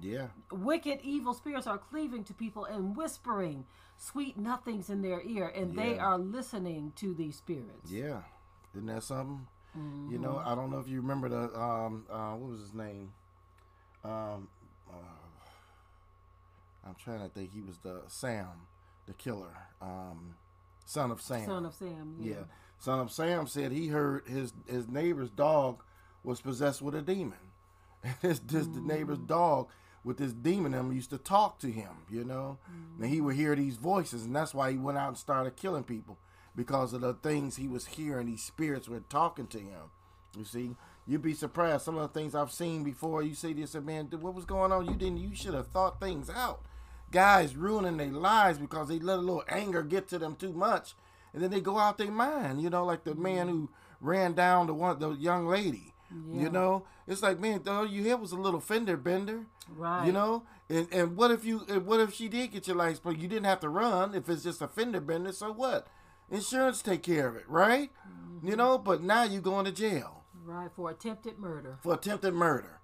yeah. 0.00 0.28
Wicked, 0.52 1.00
evil 1.02 1.34
spirits 1.34 1.66
are 1.66 1.76
cleaving 1.78 2.22
to 2.24 2.34
people 2.34 2.64
and 2.66 2.96
whispering 2.96 3.64
sweet 4.00 4.36
nothings 4.38 4.88
in 4.90 5.02
their 5.02 5.20
ear, 5.22 5.46
and 5.54 5.76
they 5.76 5.98
are 5.98 6.18
listening 6.18 6.92
to 6.96 7.14
these 7.14 7.36
spirits. 7.36 7.90
Yeah. 7.90 8.22
Isn't 8.74 8.86
that 8.86 9.02
something? 9.04 9.46
You 9.76 9.80
Mm-hmm. 9.82 10.22
know, 10.22 10.42
I 10.44 10.56
don't 10.56 10.72
know 10.72 10.78
if 10.80 10.88
you 10.88 11.00
remember 11.00 11.28
the 11.28 11.56
um 11.56 12.04
uh 12.10 12.32
what 12.32 12.50
was 12.50 12.60
his 12.60 12.74
name? 12.74 13.12
Um 14.04 14.48
uh, 14.92 14.96
I'm 16.84 16.96
trying 16.96 17.20
to 17.20 17.28
think 17.28 17.52
he 17.52 17.60
was 17.60 17.78
the 17.78 18.00
Sam, 18.08 18.66
the 19.06 19.12
killer. 19.14 19.54
Um 19.80 20.34
son 20.86 21.10
of 21.12 21.20
Sam. 21.22 21.46
Son 21.46 21.64
of 21.66 21.74
Sam. 21.74 22.16
Yeah. 22.18 22.30
yeah. 22.32 22.42
Son 22.80 22.98
of 22.98 23.12
Sam 23.12 23.46
said 23.46 23.70
he 23.70 23.88
heard 23.88 24.26
his 24.26 24.52
his 24.66 24.88
neighbor's 24.88 25.30
dog 25.30 25.82
was 26.24 26.40
possessed 26.40 26.82
with 26.82 26.94
a 26.96 27.02
demon. 27.02 27.38
And 28.02 28.14
this 28.22 28.40
this 28.40 28.66
the 28.66 28.80
neighbor's 28.80 29.18
dog 29.18 29.68
with 30.04 30.18
this 30.18 30.32
demon 30.32 30.72
him 30.72 30.92
used 30.92 31.10
to 31.10 31.18
talk 31.18 31.58
to 31.60 31.70
him, 31.70 31.90
you 32.10 32.24
know. 32.24 32.58
And 33.00 33.10
he 33.10 33.20
would 33.20 33.36
hear 33.36 33.54
these 33.54 33.76
voices 33.76 34.24
and 34.24 34.34
that's 34.34 34.54
why 34.54 34.72
he 34.72 34.78
went 34.78 34.98
out 34.98 35.08
and 35.08 35.18
started 35.18 35.56
killing 35.56 35.84
people. 35.84 36.18
Because 36.56 36.92
of 36.92 37.00
the 37.00 37.14
things 37.14 37.56
he 37.56 37.68
was 37.68 37.86
hearing, 37.86 38.26
these 38.26 38.42
spirits 38.42 38.88
were 38.88 39.00
talking 39.00 39.46
to 39.48 39.58
him. 39.58 39.90
You 40.36 40.44
see, 40.44 40.76
you'd 41.06 41.22
be 41.22 41.34
surprised. 41.34 41.84
Some 41.84 41.96
of 41.96 42.12
the 42.12 42.18
things 42.18 42.34
I've 42.34 42.52
seen 42.52 42.84
before, 42.84 43.22
you 43.22 43.34
say 43.34 43.52
this, 43.52 43.74
man, 43.74 44.08
what 44.20 44.34
was 44.34 44.44
going 44.44 44.72
on? 44.72 44.86
You 44.86 44.94
didn't. 44.94 45.18
You 45.18 45.34
should 45.34 45.54
have 45.54 45.68
thought 45.68 46.00
things 46.00 46.30
out. 46.30 46.62
Guys 47.10 47.56
ruining 47.56 47.96
their 47.96 48.08
lives 48.08 48.58
because 48.58 48.88
they 48.88 48.98
let 48.98 49.18
a 49.18 49.22
little 49.22 49.44
anger 49.48 49.82
get 49.82 50.08
to 50.08 50.18
them 50.18 50.36
too 50.36 50.52
much, 50.52 50.94
and 51.32 51.42
then 51.42 51.50
they 51.50 51.60
go 51.60 51.78
out 51.78 51.98
their 51.98 52.10
mind. 52.10 52.62
You 52.62 52.70
know, 52.70 52.84
like 52.84 53.04
the 53.04 53.16
man 53.16 53.48
who 53.48 53.70
ran 54.00 54.34
down 54.34 54.66
the 54.68 54.74
one, 54.74 54.98
the 54.98 55.10
young 55.10 55.46
lady. 55.46 55.89
Yeah. 56.10 56.42
You 56.42 56.50
know, 56.50 56.84
it's 57.06 57.22
like, 57.22 57.38
man, 57.38 57.62
all 57.66 57.86
you 57.86 58.02
hear 58.02 58.16
was 58.16 58.32
a 58.32 58.36
little 58.36 58.60
fender 58.60 58.96
bender. 58.96 59.46
Right. 59.68 60.06
You 60.06 60.12
know, 60.12 60.44
and 60.68 60.88
and 60.92 61.16
what 61.16 61.30
if 61.30 61.44
you, 61.44 61.62
and 61.68 61.86
what 61.86 62.00
if 62.00 62.14
she 62.14 62.28
did 62.28 62.52
get 62.52 62.66
your 62.66 62.76
license 62.76 63.00
plate? 63.00 63.18
You 63.18 63.28
didn't 63.28 63.46
have 63.46 63.60
to 63.60 63.68
run 63.68 64.14
if 64.14 64.28
it's 64.28 64.42
just 64.42 64.60
a 64.62 64.68
fender 64.68 65.00
bender. 65.00 65.32
So 65.32 65.52
what? 65.52 65.86
Insurance 66.30 66.82
take 66.82 67.02
care 67.02 67.28
of 67.28 67.36
it, 67.36 67.44
right? 67.48 67.90
Mm-hmm. 68.08 68.48
You 68.48 68.56
know, 68.56 68.78
but 68.78 69.02
now 69.02 69.24
you're 69.24 69.40
going 69.42 69.64
to 69.66 69.72
jail 69.72 70.24
Right. 70.44 70.70
For 70.74 70.90
attempted 70.90 71.38
murder. 71.38 71.78
for 71.82 71.94
attempted 71.94 72.34
murder. 72.34 72.80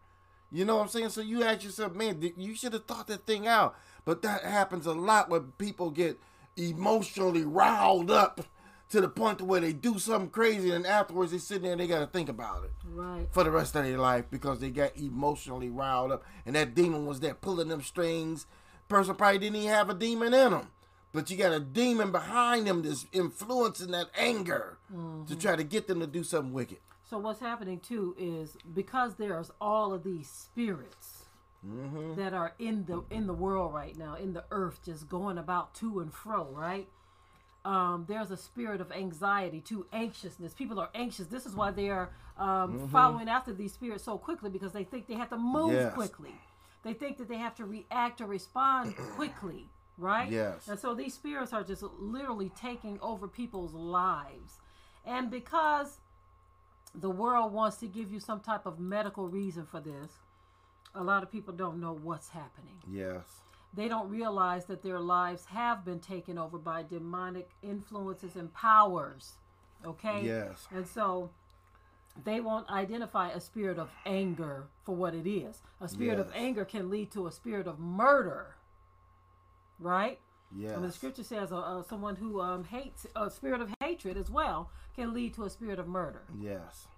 You 0.52 0.64
know 0.64 0.76
what 0.76 0.82
I'm 0.82 0.88
saying? 0.88 1.08
So 1.10 1.20
you 1.20 1.42
ask 1.42 1.64
yourself, 1.64 1.94
man, 1.94 2.22
you 2.36 2.54
should 2.54 2.72
have 2.74 2.84
thought 2.84 3.08
that 3.08 3.26
thing 3.26 3.46
out. 3.48 3.76
But 4.04 4.22
that 4.22 4.44
happens 4.44 4.86
a 4.86 4.92
lot 4.92 5.28
when 5.28 5.52
people 5.58 5.90
get 5.90 6.20
emotionally 6.56 7.44
riled 7.44 8.10
up 8.10 8.40
to 8.90 9.00
the 9.00 9.08
point 9.08 9.38
to 9.38 9.44
where 9.44 9.60
they 9.60 9.72
do 9.72 9.98
something 9.98 10.30
crazy 10.30 10.70
and 10.70 10.86
afterwards 10.86 11.32
they 11.32 11.38
sit 11.38 11.62
there 11.62 11.72
and 11.72 11.80
they 11.80 11.86
got 11.86 12.00
to 12.00 12.06
think 12.06 12.28
about 12.28 12.64
it 12.64 12.70
Right. 12.88 13.26
for 13.30 13.42
the 13.44 13.50
rest 13.50 13.74
of 13.74 13.84
their 13.84 13.98
life 13.98 14.26
because 14.30 14.60
they 14.60 14.70
got 14.70 14.96
emotionally 14.96 15.68
riled 15.70 16.12
up 16.12 16.24
and 16.44 16.54
that 16.54 16.74
demon 16.74 17.04
was 17.06 17.20
there 17.20 17.34
pulling 17.34 17.68
them 17.68 17.82
strings. 17.82 18.46
Person 18.88 19.16
probably 19.16 19.38
didn't 19.40 19.56
even 19.56 19.68
have 19.70 19.90
a 19.90 19.94
demon 19.94 20.32
in 20.32 20.50
them. 20.52 20.68
But 21.12 21.30
you 21.30 21.36
got 21.36 21.52
a 21.52 21.60
demon 21.60 22.12
behind 22.12 22.66
them 22.66 22.82
that's 22.82 23.06
influencing 23.12 23.90
that 23.92 24.08
anger 24.16 24.78
to 25.26 25.34
try 25.36 25.56
to 25.56 25.64
get 25.64 25.86
them 25.88 26.00
to 26.00 26.06
do 26.06 26.22
something 26.22 26.52
wicked. 26.52 26.78
So 27.08 27.18
what's 27.18 27.40
happening 27.40 27.80
too 27.80 28.14
is 28.18 28.56
because 28.74 29.14
there's 29.14 29.50
all 29.60 29.92
of 29.92 30.04
these 30.04 30.28
spirits 30.28 31.22
Mm-hmm. 31.66 32.14
that 32.14 32.32
are 32.32 32.52
in 32.60 32.84
the 32.84 33.02
in 33.10 33.26
the 33.26 33.32
world 33.32 33.74
right 33.74 33.96
now, 33.98 34.14
in 34.14 34.34
the 34.34 34.44
earth, 34.52 34.78
just 34.84 35.08
going 35.08 35.36
about 35.36 35.74
to 35.76 35.98
and 35.98 36.12
fro, 36.14 36.44
right? 36.52 36.86
Um, 37.66 38.04
there's 38.08 38.30
a 38.30 38.36
spirit 38.36 38.80
of 38.80 38.92
anxiety, 38.92 39.60
too, 39.60 39.86
anxiousness. 39.92 40.54
People 40.54 40.78
are 40.78 40.88
anxious. 40.94 41.26
This 41.26 41.46
is 41.46 41.54
why 41.54 41.72
they 41.72 41.90
are 41.90 42.10
um, 42.38 42.88
following 42.90 43.28
after 43.28 43.52
these 43.52 43.72
spirits 43.72 44.04
so 44.04 44.16
quickly 44.18 44.50
because 44.50 44.72
they 44.72 44.84
think 44.84 45.06
they 45.08 45.14
have 45.14 45.30
to 45.30 45.36
move 45.38 45.70
Mm-hmm. 45.70 45.80
Yes. 45.86 45.94
quickly. 45.94 46.34
They 46.84 46.92
think 46.92 47.18
that 47.18 47.28
they 47.28 47.38
have 47.38 47.54
to 47.56 47.64
react 47.64 48.20
or 48.20 48.26
respond 48.26 48.94
quickly, 49.16 49.68
right? 49.98 50.30
Yes. 50.30 50.68
And 50.68 50.78
so 50.78 50.94
these 50.94 51.14
spirits 51.14 51.52
are 51.52 51.64
just 51.64 51.82
literally 51.98 52.52
taking 52.60 53.00
over 53.00 53.26
people's 53.26 53.72
lives. 53.74 54.58
And 55.04 55.28
because 55.30 55.98
the 56.94 57.10
world 57.10 57.52
wants 57.52 57.78
to 57.78 57.86
give 57.88 58.12
you 58.12 58.20
some 58.20 58.38
type 58.40 58.64
of 58.66 58.78
medical 58.78 59.26
reason 59.28 59.66
for 59.66 59.80
this, 59.80 60.12
a 60.94 61.02
lot 61.02 61.22
of 61.24 61.32
people 61.32 61.52
don't 61.52 61.80
know 61.80 61.92
what's 62.00 62.28
happening. 62.28 62.78
Yes. 62.88 63.24
They 63.76 63.88
don't 63.88 64.08
realize 64.08 64.64
that 64.66 64.82
their 64.82 64.98
lives 64.98 65.44
have 65.46 65.84
been 65.84 66.00
taken 66.00 66.38
over 66.38 66.56
by 66.56 66.82
demonic 66.82 67.50
influences 67.62 68.34
and 68.34 68.52
powers. 68.54 69.34
Okay? 69.84 70.22
Yes. 70.24 70.66
And 70.74 70.86
so 70.86 71.30
they 72.24 72.40
won't 72.40 72.70
identify 72.70 73.30
a 73.30 73.40
spirit 73.40 73.78
of 73.78 73.90
anger 74.06 74.68
for 74.84 74.96
what 74.96 75.14
it 75.14 75.28
is. 75.28 75.60
A 75.80 75.88
spirit 75.88 76.18
of 76.18 76.32
anger 76.34 76.64
can 76.64 76.88
lead 76.88 77.10
to 77.12 77.26
a 77.26 77.32
spirit 77.32 77.66
of 77.66 77.78
murder. 77.78 78.56
Right? 79.78 80.18
Yes. 80.56 80.72
I 80.72 80.76
mean, 80.76 80.86
the 80.86 80.92
scripture 80.92 81.24
says 81.24 81.52
uh, 81.52 81.58
uh, 81.58 81.82
someone 81.82 82.16
who 82.16 82.40
um, 82.40 82.64
hates 82.64 83.06
a 83.14 83.30
spirit 83.30 83.60
of 83.60 83.74
hatred 83.80 84.16
as 84.16 84.30
well 84.30 84.70
can 84.94 85.12
lead 85.12 85.34
to 85.34 85.44
a 85.44 85.50
spirit 85.50 85.78
of 85.78 85.86
murder. 85.86 86.22
Yes. 86.40 86.88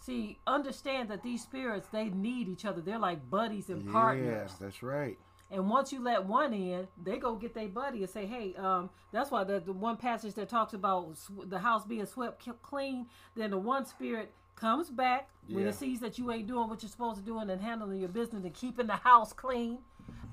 See, 0.00 0.38
understand 0.46 1.10
that 1.10 1.22
these 1.22 1.42
spirits 1.42 1.88
they 1.88 2.04
need 2.04 2.48
each 2.48 2.64
other. 2.64 2.80
They're 2.80 2.98
like 2.98 3.28
buddies 3.28 3.68
and 3.68 3.90
partners. 3.90 4.50
Yes, 4.50 4.58
that's 4.58 4.82
right. 4.82 5.18
And 5.50 5.70
once 5.70 5.92
you 5.92 6.02
let 6.02 6.24
one 6.26 6.52
in, 6.52 6.88
they 7.02 7.18
go 7.18 7.36
get 7.36 7.54
their 7.54 7.68
buddy 7.68 8.02
and 8.02 8.10
say, 8.10 8.26
"Hey, 8.26 8.54
um, 8.56 8.90
that's 9.12 9.30
why 9.30 9.44
the, 9.44 9.60
the 9.60 9.72
one 9.72 9.96
passage 9.96 10.34
that 10.34 10.48
talks 10.48 10.72
about 10.74 11.16
the 11.44 11.58
house 11.60 11.84
being 11.84 12.06
swept 12.06 12.44
clean. 12.62 13.06
Then 13.36 13.50
the 13.52 13.58
one 13.58 13.86
spirit 13.86 14.32
comes 14.56 14.90
back 14.90 15.28
when 15.48 15.66
it 15.66 15.74
sees 15.74 16.00
that 16.00 16.18
you 16.18 16.32
ain't 16.32 16.48
doing 16.48 16.68
what 16.68 16.82
you're 16.82 16.90
supposed 16.90 17.18
to 17.18 17.24
do 17.24 17.38
and 17.38 17.60
handling 17.60 18.00
your 18.00 18.08
business 18.08 18.42
and 18.42 18.54
keeping 18.54 18.86
the 18.88 18.96
house 18.96 19.32
clean. 19.32 19.78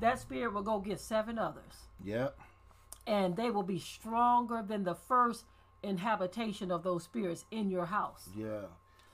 That 0.02 0.20
spirit 0.20 0.54
will 0.54 0.64
go 0.64 0.80
get 0.80 1.00
seven 1.00 1.38
others, 1.38 1.88
Yep. 2.04 2.38
and 3.06 3.36
they 3.36 3.52
will 3.52 3.64
be 3.64 3.80
stronger 3.80 4.64
than 4.66 4.84
the 4.84 4.96
first 4.96 5.46
inhabitation 5.84 6.72
of 6.72 6.84
those 6.84 7.04
spirits 7.04 7.46
in 7.52 7.70
your 7.70 7.86
house. 7.86 8.30
Yeah. 8.36 8.64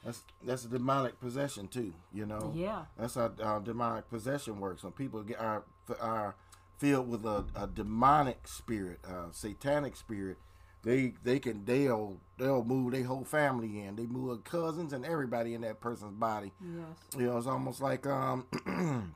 That's 0.03 0.23
that's 0.43 0.65
a 0.65 0.69
demonic 0.69 1.19
possession 1.19 1.67
too. 1.67 1.93
You 2.13 2.25
know. 2.25 2.53
Yeah. 2.55 2.85
That's 2.97 3.15
how 3.15 3.31
uh, 3.41 3.59
demonic 3.59 4.09
possession 4.09 4.59
works. 4.59 4.83
When 4.83 4.93
people 4.93 5.23
get 5.23 5.39
are 5.39 5.63
are 5.99 6.35
filled 6.77 7.09
with 7.09 7.25
a, 7.25 7.45
a 7.55 7.67
demonic 7.67 8.47
spirit, 8.47 8.99
a 9.03 9.33
satanic 9.33 9.97
spirit, 9.97 10.37
they 10.83 11.13
they 11.23 11.39
can 11.39 11.65
they'll 11.65 12.21
they'll 12.37 12.63
move 12.63 12.93
their 12.93 13.03
whole 13.03 13.25
family 13.25 13.81
in. 13.81 13.97
They 13.97 14.05
move 14.05 14.43
cousins 14.45 14.93
and 14.93 15.05
everybody 15.05 15.53
in 15.53 15.61
that 15.61 15.81
person's 15.81 16.13
body. 16.13 16.53
Yes. 16.61 17.19
You 17.19 17.27
know, 17.27 17.37
it's 17.37 17.47
almost 17.47 17.81
like 17.81 18.07
um 18.07 18.45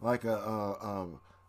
like 0.00 0.24
a 0.24 0.36
uh 0.36 1.06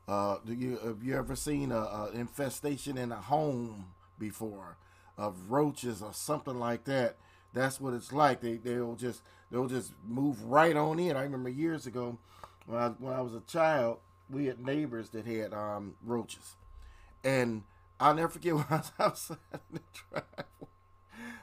uh, 0.08 0.12
uh 0.12 0.38
do 0.44 0.54
you 0.54 0.78
have 0.84 1.04
you 1.04 1.16
ever 1.16 1.36
seen 1.36 1.72
a, 1.72 1.78
a 1.78 2.12
infestation 2.16 2.98
in 2.98 3.12
a 3.12 3.22
home 3.22 3.94
before 4.18 4.78
of 5.18 5.52
roaches 5.52 6.02
or 6.02 6.14
something 6.14 6.58
like 6.58 6.86
that? 6.86 7.18
That's 7.56 7.80
what 7.80 7.94
it's 7.94 8.12
like. 8.12 8.42
They 8.42 8.58
they'll 8.58 8.96
just 8.96 9.22
they'll 9.50 9.68
just 9.68 9.94
move 10.06 10.44
right 10.44 10.76
on 10.76 11.00
in. 11.00 11.16
I 11.16 11.24
remember 11.24 11.50
years 11.50 11.88
ago 11.88 12.20
when 12.68 12.80
I 12.80 12.90
when 12.90 13.14
I 13.14 13.22
was 13.22 13.34
a 13.34 13.40
child, 13.42 14.00
we 14.30 14.46
had 14.46 14.60
neighbors 14.60 15.10
that 15.12 15.26
had 15.26 15.54
um 15.54 15.96
roaches. 16.04 16.58
And 17.24 17.64
I'll 18.00 18.14
never 18.14 18.30
forget 18.30 18.56
when 18.56 18.66
I 18.70 18.78
was 18.78 18.92
outside 19.00 19.38
the 19.72 19.82
driveway. 19.94 20.68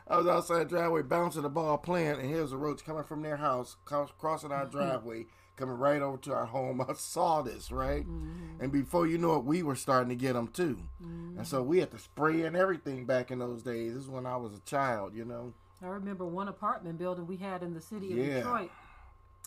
I 0.06 0.18
was 0.18 0.26
outside 0.26 0.68
the 0.68 0.76
driveway 0.76 1.02
bouncing 1.02 1.42
the 1.42 1.48
ball 1.48 1.78
playing, 1.78 2.20
and 2.20 2.28
here's 2.28 2.52
a 2.52 2.56
roach 2.58 2.84
coming 2.84 3.04
from 3.04 3.22
their 3.22 3.38
house, 3.38 3.76
crossing 3.84 4.52
our 4.52 4.66
mm-hmm. 4.66 4.76
driveway, 4.76 5.26
coming 5.56 5.76
right 5.76 6.02
over 6.02 6.18
to 6.18 6.34
our 6.34 6.44
home. 6.44 6.84
I 6.86 6.92
saw 6.92 7.40
this, 7.40 7.72
right? 7.72 8.02
Mm-hmm. 8.02 8.62
And 8.62 8.70
before 8.70 9.06
you 9.06 9.16
know 9.16 9.36
it, 9.36 9.44
we 9.44 9.62
were 9.62 9.76
starting 9.76 10.10
to 10.10 10.14
get 10.14 10.34
them 10.34 10.48
too. 10.48 10.78
And 11.38 11.46
so 11.46 11.60
mm-hmm. 11.60 11.68
we 11.68 11.78
had 11.78 11.92
to 11.92 11.98
spray 11.98 12.42
and 12.42 12.54
everything 12.56 13.06
back 13.06 13.30
in 13.30 13.38
those 13.38 13.62
days. 13.62 13.94
This 13.94 14.02
is 14.02 14.10
when 14.10 14.26
I 14.26 14.36
was 14.36 14.52
a 14.52 14.60
child, 14.60 15.14
you 15.14 15.24
know? 15.24 15.54
I 15.82 15.88
remember 15.88 16.24
one 16.24 16.48
apartment 16.48 16.98
building 16.98 17.26
we 17.26 17.36
had 17.36 17.62
in 17.62 17.74
the 17.74 17.80
city 17.80 18.12
of 18.12 18.18
Yeah. 18.18 18.34
Detroit. 18.36 18.70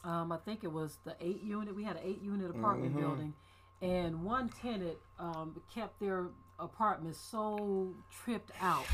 Um, 0.04 0.32
I 0.32 0.38
think 0.38 0.63
it 0.63 0.71
was 0.71 0.98
the 1.04 1.15
eight 1.19 1.41
unit. 1.41 1.76
We 1.76 1.84
had 1.84 1.95
an 1.95 2.04
eight 2.04 2.21
unit 2.21 2.50
apartment 2.52 2.91
Mm-hmm. 2.91 3.00
building, 3.02 3.34
and 3.82 4.24
one 4.24 4.50
tenant 4.50 4.98
um, 5.17 5.62
kept 5.74 6.00
their 6.00 6.28
apartment 6.60 7.15
so 7.15 7.93
tripped 8.24 8.52
out 8.62 8.86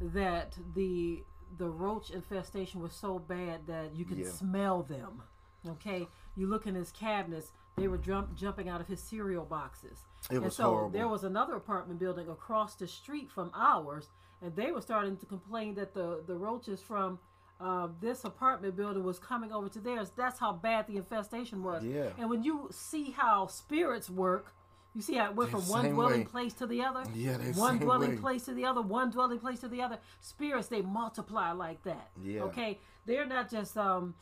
that 0.00 0.56
the 0.74 1.22
the 1.58 1.68
roach 1.68 2.10
infestation 2.10 2.80
was 2.80 2.92
so 2.92 3.18
bad 3.20 3.66
that 3.66 3.94
you 3.94 4.04
could 4.04 4.18
Yeah. 4.18 4.30
smell 4.30 4.82
them. 4.82 5.22
Okay, 5.68 6.06
you 6.36 6.46
look 6.46 6.66
in 6.66 6.74
his 6.74 6.90
cabinets; 6.92 7.52
they 7.76 7.88
were 7.88 7.98
jump, 7.98 8.34
jumping 8.36 8.68
out 8.68 8.80
of 8.80 8.86
his 8.88 9.00
cereal 9.02 9.44
boxes. 9.44 10.04
It 10.30 10.36
and 10.36 10.44
was 10.44 10.56
so 10.56 10.70
horrible. 10.70 10.90
there 10.90 11.08
was 11.08 11.24
another 11.24 11.54
apartment 11.56 11.98
building 12.00 12.28
across 12.28 12.74
the 12.74 12.86
street 12.88 13.30
from 13.30 13.50
ours, 13.54 14.08
and 14.42 14.54
they 14.54 14.70
were 14.72 14.80
starting 14.80 15.16
to 15.16 15.26
complain 15.26 15.74
that 15.74 15.94
the 15.94 16.22
the 16.26 16.34
roaches 16.34 16.80
from 16.80 17.18
uh, 17.60 17.88
this 18.00 18.24
apartment 18.24 18.76
building 18.76 19.02
was 19.02 19.18
coming 19.18 19.52
over 19.52 19.68
to 19.68 19.78
theirs. 19.78 20.12
That's 20.16 20.38
how 20.38 20.52
bad 20.52 20.86
the 20.86 20.96
infestation 20.96 21.62
was. 21.62 21.84
Yeah. 21.84 22.10
And 22.18 22.28
when 22.28 22.42
you 22.42 22.68
see 22.70 23.12
how 23.12 23.46
spirits 23.46 24.10
work, 24.10 24.54
you 24.94 25.00
see 25.00 25.14
how 25.14 25.30
it 25.30 25.36
went 25.36 25.50
from 25.50 25.62
one 25.62 25.90
dwelling 25.92 26.20
way. 26.20 26.26
place 26.26 26.52
to 26.54 26.66
the 26.66 26.82
other. 26.82 27.04
Yeah, 27.14 27.38
they 27.38 27.52
one 27.52 27.78
dwelling 27.78 28.10
way. 28.10 28.16
place 28.16 28.44
to 28.44 28.54
the 28.54 28.64
other, 28.64 28.82
one 28.82 29.10
dwelling 29.10 29.38
place 29.38 29.60
to 29.60 29.68
the 29.68 29.80
other. 29.82 29.98
Spirits 30.20 30.68
they 30.68 30.82
multiply 30.82 31.52
like 31.52 31.82
that. 31.84 32.10
Yeah. 32.22 32.42
Okay, 32.42 32.78
they're 33.06 33.26
not 33.26 33.50
just 33.50 33.76
um. 33.76 34.14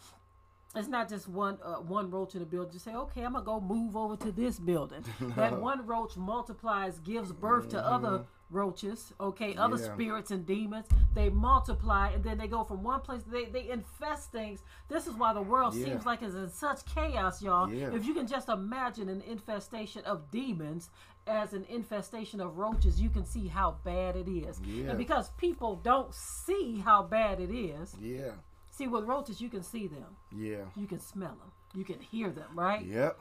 It's 0.76 0.88
not 0.88 1.08
just 1.08 1.28
one 1.28 1.58
uh, 1.64 1.74
one 1.76 2.10
roach 2.10 2.34
in 2.34 2.42
a 2.42 2.44
building. 2.44 2.72
Just 2.72 2.84
say, 2.84 2.94
okay, 2.94 3.22
I'm 3.22 3.32
gonna 3.34 3.44
go 3.44 3.60
move 3.60 3.96
over 3.96 4.16
to 4.16 4.32
this 4.32 4.58
building. 4.58 5.04
that 5.36 5.60
one 5.60 5.86
roach 5.86 6.16
multiplies, 6.16 6.98
gives 6.98 7.30
birth 7.32 7.68
to 7.70 7.78
other 7.84 8.24
roaches. 8.50 9.12
Okay, 9.20 9.54
other 9.56 9.76
Mm-hmm. 9.76 9.84
Yeah. 9.86 9.94
spirits 9.94 10.30
and 10.30 10.44
demons. 10.46 10.86
They 11.14 11.28
multiply, 11.30 12.10
and 12.10 12.22
then 12.24 12.38
they 12.38 12.48
go 12.48 12.64
from 12.64 12.82
one 12.82 13.00
place. 13.00 13.22
They 13.26 13.44
they 13.46 13.70
infest 13.70 14.32
things. 14.32 14.62
This 14.88 15.06
is 15.06 15.14
why 15.14 15.32
the 15.32 15.42
world 15.42 15.74
Yeah. 15.74 15.84
seems 15.86 16.06
like 16.06 16.22
it's 16.22 16.34
in 16.34 16.50
such 16.50 16.84
chaos, 16.86 17.40
y'all. 17.42 17.72
Yeah. 17.72 17.94
If 17.94 18.04
you 18.04 18.12
can 18.14 18.26
just 18.26 18.48
imagine 18.48 19.08
an 19.08 19.22
infestation 19.22 20.02
of 20.04 20.30
demons 20.30 20.90
as 21.26 21.52
an 21.54 21.64
infestation 21.70 22.40
of 22.40 22.58
roaches, 22.58 23.00
you 23.00 23.08
can 23.10 23.24
see 23.24 23.46
how 23.48 23.76
bad 23.84 24.14
it 24.16 24.28
is. 24.28 24.58
And 24.58 24.98
because 24.98 25.30
people 25.38 25.76
don't 25.76 26.12
see 26.14 26.78
how 26.84 27.02
bad 27.04 27.40
it 27.40 27.50
is, 27.50 27.94
Yeah. 28.00 28.32
See 28.76 28.86
with 28.86 29.04
roaches 29.04 29.40
you 29.40 29.48
can 29.48 29.62
see 29.62 29.86
them, 29.86 30.16
Yeah. 30.32 30.64
you 30.76 30.86
can 30.86 31.00
smell 31.00 31.30
them, 31.40 31.52
you 31.74 31.84
can 31.84 32.00
hear 32.00 32.30
them, 32.30 32.48
right? 32.54 32.84
Yep. 32.84 33.18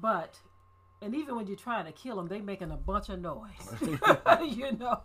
But 0.00 0.38
and 1.00 1.14
even 1.14 1.36
when 1.36 1.46
you're 1.46 1.56
trying 1.56 1.84
to 1.86 1.92
kill 1.92 2.16
them, 2.16 2.26
they 2.26 2.40
making 2.40 2.72
a 2.72 2.76
bunch 2.76 3.08
of 3.08 3.20
noise, 3.20 3.68
you 4.42 4.72
know. 4.72 5.00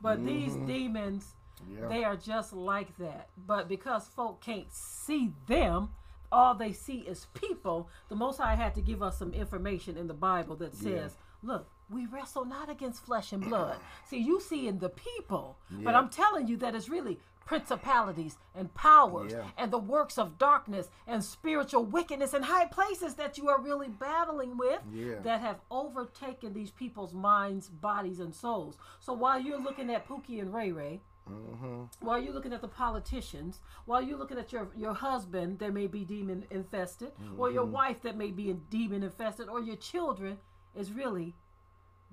But 0.00 0.24
these 0.24 0.54
demons, 0.66 1.24
Mm-hmm. 1.24 1.82
Yeah. 1.82 1.88
they 1.88 2.04
are 2.04 2.16
just 2.16 2.52
like 2.52 2.94
that. 2.98 3.30
But 3.46 3.66
because 3.66 4.08
folk 4.08 4.42
can't 4.42 4.70
see 4.70 5.32
them, 5.46 5.88
all 6.30 6.54
they 6.54 6.72
see 6.72 6.98
is 6.98 7.28
people. 7.32 7.88
The 8.10 8.14
Most 8.14 8.36
High 8.38 8.54
had 8.56 8.74
to 8.74 8.82
give 8.82 9.02
us 9.02 9.18
some 9.18 9.32
information 9.32 9.96
in 9.96 10.06
the 10.06 10.12
Bible 10.12 10.54
that 10.56 10.74
says, 10.74 11.16
"Look, 11.42 11.66
we 11.88 12.04
wrestle 12.04 12.44
not 12.44 12.68
against 12.68 13.06
flesh 13.06 13.32
and 13.32 13.42
blood." 13.42 13.78
see, 14.10 14.18
you 14.18 14.38
see 14.38 14.68
in 14.68 14.80
the 14.80 14.90
people, 14.90 15.56
but 15.70 15.94
I'm 15.94 16.10
telling 16.10 16.46
you 16.46 16.58
that 16.58 16.74
it's 16.74 16.90
really 16.90 17.18
principalities 17.46 18.36
and 18.54 18.72
powers 18.74 19.32
Yeah. 19.32 19.48
and 19.56 19.72
the 19.72 19.78
works 19.78 20.18
of 20.18 20.36
darkness 20.36 20.90
and 21.06 21.24
spiritual 21.24 21.84
wickedness 21.84 22.34
in 22.34 22.42
high 22.42 22.66
places 22.66 23.14
that 23.14 23.38
you 23.38 23.48
are 23.48 23.60
really 23.60 23.88
battling 23.88 24.58
with 24.58 24.82
Yeah. 24.92 25.20
that 25.20 25.40
have 25.40 25.60
overtaken 25.70 26.52
these 26.52 26.72
people's 26.72 27.14
minds, 27.14 27.68
bodies, 27.70 28.20
and 28.20 28.34
souls. 28.34 28.76
So 28.98 29.14
while 29.14 29.40
you're 29.40 29.60
looking 29.60 29.90
at 29.90 30.06
Pookie 30.06 30.40
and 30.40 30.52
Ray 30.52 30.72
Ray, 30.72 31.00
mm-hmm. 31.30 31.84
while 32.00 32.20
you're 32.20 32.34
looking 32.34 32.52
at 32.52 32.60
the 32.60 32.68
politicians, 32.68 33.60
while 33.84 34.02
you're 34.02 34.18
looking 34.18 34.38
at 34.38 34.52
your, 34.52 34.68
your 34.76 34.94
husband 34.94 35.60
that 35.60 35.72
may 35.72 35.86
be 35.86 36.04
demon 36.04 36.44
infested, 36.50 37.12
or 37.38 37.50
your 37.50 37.62
mm-hmm. 37.62 37.72
wife 37.72 38.02
that 38.02 38.16
may 38.16 38.32
be 38.32 38.52
demon 38.70 39.04
infested, 39.04 39.48
or 39.48 39.60
your 39.60 39.76
children, 39.76 40.38
is 40.74 40.92
really 40.92 41.34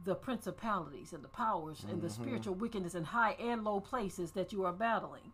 the 0.03 0.15
principalities 0.15 1.13
and 1.13 1.23
the 1.23 1.29
powers 1.29 1.85
and 1.89 2.01
the 2.01 2.09
spiritual 2.09 2.55
wickedness 2.55 2.95
in 2.95 3.03
high 3.03 3.35
and 3.39 3.63
low 3.63 3.79
places 3.79 4.31
that 4.31 4.51
you 4.51 4.65
are 4.65 4.73
battling. 4.73 5.31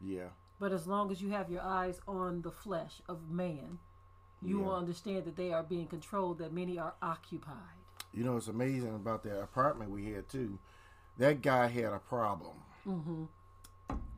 Yeah. 0.00 0.28
But 0.58 0.72
as 0.72 0.86
long 0.86 1.10
as 1.10 1.20
you 1.20 1.30
have 1.30 1.50
your 1.50 1.62
eyes 1.62 2.00
on 2.06 2.42
the 2.42 2.50
flesh 2.50 3.00
of 3.08 3.30
man, 3.30 3.78
you 4.42 4.58
will 4.58 4.74
understand 4.74 5.24
that 5.24 5.36
they 5.36 5.52
are 5.52 5.62
being 5.62 5.86
controlled, 5.86 6.38
that 6.38 6.52
many 6.52 6.78
are 6.78 6.94
occupied. 7.02 7.54
You 8.12 8.24
know, 8.24 8.36
it's 8.36 8.48
amazing 8.48 8.94
about 8.94 9.22
that 9.24 9.40
apartment 9.40 9.90
we 9.90 10.12
had 10.12 10.28
too. 10.28 10.58
That 11.18 11.42
guy 11.42 11.66
had 11.68 11.92
a 11.92 11.98
problem. 11.98 12.54
Mm-hmm. 12.86 13.24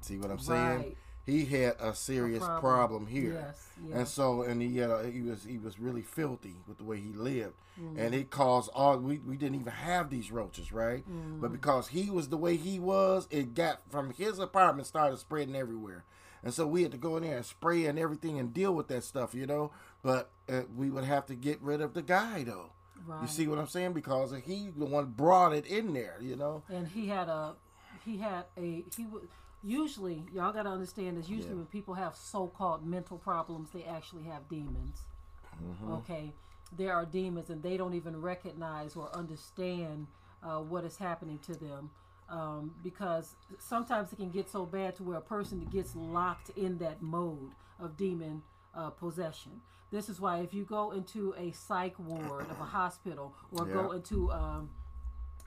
See 0.00 0.18
what 0.18 0.30
I'm 0.30 0.38
saying? 0.38 0.96
Right. 1.28 1.36
He 1.38 1.44
had 1.44 1.76
a 1.80 1.94
serious 1.94 2.38
problem. 2.44 2.60
problem. 2.60 3.06
here. 3.06 3.32
Yes, 3.34 3.68
yes. 3.86 3.96
And 3.98 4.08
so, 4.08 4.42
and 4.42 4.60
he 4.62 4.78
had 4.78 4.90
a, 4.90 5.10
he 5.10 5.20
was 5.22 5.44
he 5.44 5.58
was 5.58 5.78
really 5.78 6.02
filthy 6.02 6.56
with 6.66 6.78
the 6.78 6.84
way 6.84 6.98
he 7.00 7.12
lived, 7.12 7.54
Mm-hmm. 7.80 7.96
and 8.00 8.12
it 8.14 8.30
caused 8.30 8.70
all 8.74 8.96
we 8.98 9.18
we 9.18 9.36
didn't 9.36 9.54
even 9.60 9.72
have 9.72 10.10
these 10.10 10.32
roaches, 10.32 10.72
right? 10.72 11.08
Mm-hmm. 11.08 11.40
But 11.40 11.52
because 11.52 11.88
he 11.88 12.10
was 12.10 12.28
the 12.28 12.36
way 12.36 12.56
he 12.56 12.80
was, 12.80 13.28
it 13.30 13.54
got 13.54 13.82
from 13.88 14.12
his 14.12 14.40
apartment 14.40 14.88
started 14.88 15.18
spreading 15.20 15.54
everywhere, 15.54 16.04
and 16.42 16.52
so 16.52 16.66
we 16.66 16.82
had 16.82 16.90
to 16.90 16.98
go 16.98 17.16
in 17.16 17.22
there 17.22 17.36
and 17.36 17.46
spray 17.46 17.86
and 17.86 17.96
everything 17.98 18.36
and 18.38 18.52
deal 18.52 18.74
with 18.74 18.88
that 18.88 19.04
stuff, 19.04 19.32
you 19.32 19.46
know. 19.46 19.70
But 20.02 20.30
uh, 20.48 20.62
we 20.74 20.90
would 20.90 21.04
have 21.04 21.26
to 21.26 21.36
get 21.36 21.60
rid 21.62 21.80
of 21.80 21.94
the 21.94 22.02
guy 22.02 22.42
though. 22.42 22.72
You 23.22 23.28
see 23.28 23.46
what 23.46 23.58
I'm 23.60 23.68
saying? 23.68 23.92
Because 23.92 24.34
he 24.44 24.70
the 24.76 24.84
one 24.84 25.06
brought 25.16 25.54
it 25.54 25.64
in 25.64 25.94
there, 25.94 26.16
you 26.20 26.34
know. 26.36 26.64
and 26.68 26.88
he 26.88 27.06
had 27.06 27.28
a 27.28 27.54
he 28.04 28.16
had 28.18 28.44
a 28.58 28.84
he 28.96 29.06
would 29.06 29.28
usually 29.62 30.24
y'all 30.32 30.52
got 30.52 30.62
to 30.64 30.70
understand 30.70 31.18
is 31.18 31.28
usually 31.28 31.50
Yeah. 31.50 31.56
when 31.56 31.66
people 31.66 31.94
have 31.94 32.14
so-called 32.16 32.86
mental 32.86 33.18
problems 33.18 33.70
they 33.70 33.84
actually 33.84 34.24
have 34.24 34.48
demons. 34.48 35.02
Mm-hmm. 35.62 35.92
okay? 35.94 36.32
There 36.76 36.94
are 36.94 37.04
demons 37.04 37.50
and 37.50 37.62
they 37.62 37.76
don't 37.76 37.94
even 37.94 38.20
recognize 38.20 38.94
or 38.94 39.10
understand 39.16 40.06
uh, 40.42 40.60
what 40.60 40.84
is 40.84 40.96
happening 40.96 41.38
to 41.40 41.54
them. 41.54 41.90
Um, 42.28 42.74
because 42.82 43.34
sometimes 43.58 44.12
it 44.12 44.16
can 44.16 44.30
get 44.30 44.50
so 44.50 44.66
bad 44.66 44.94
to 44.96 45.02
where 45.02 45.16
a 45.16 45.22
person 45.22 45.66
gets 45.72 45.96
locked 45.96 46.50
in 46.50 46.76
that 46.78 47.00
mode 47.00 47.52
of 47.80 47.96
demon 47.96 48.42
uh, 48.74 48.90
possession. 48.90 49.62
This 49.90 50.10
is 50.10 50.20
why 50.20 50.40
if 50.40 50.52
you 50.52 50.64
go 50.64 50.90
into 50.90 51.34
a 51.38 51.52
psych 51.52 51.98
ward 51.98 52.50
of 52.50 52.60
a 52.60 52.64
hospital 52.64 53.34
or 53.50 53.64
go 53.64 53.92
into 53.92 54.30
um, 54.30 54.68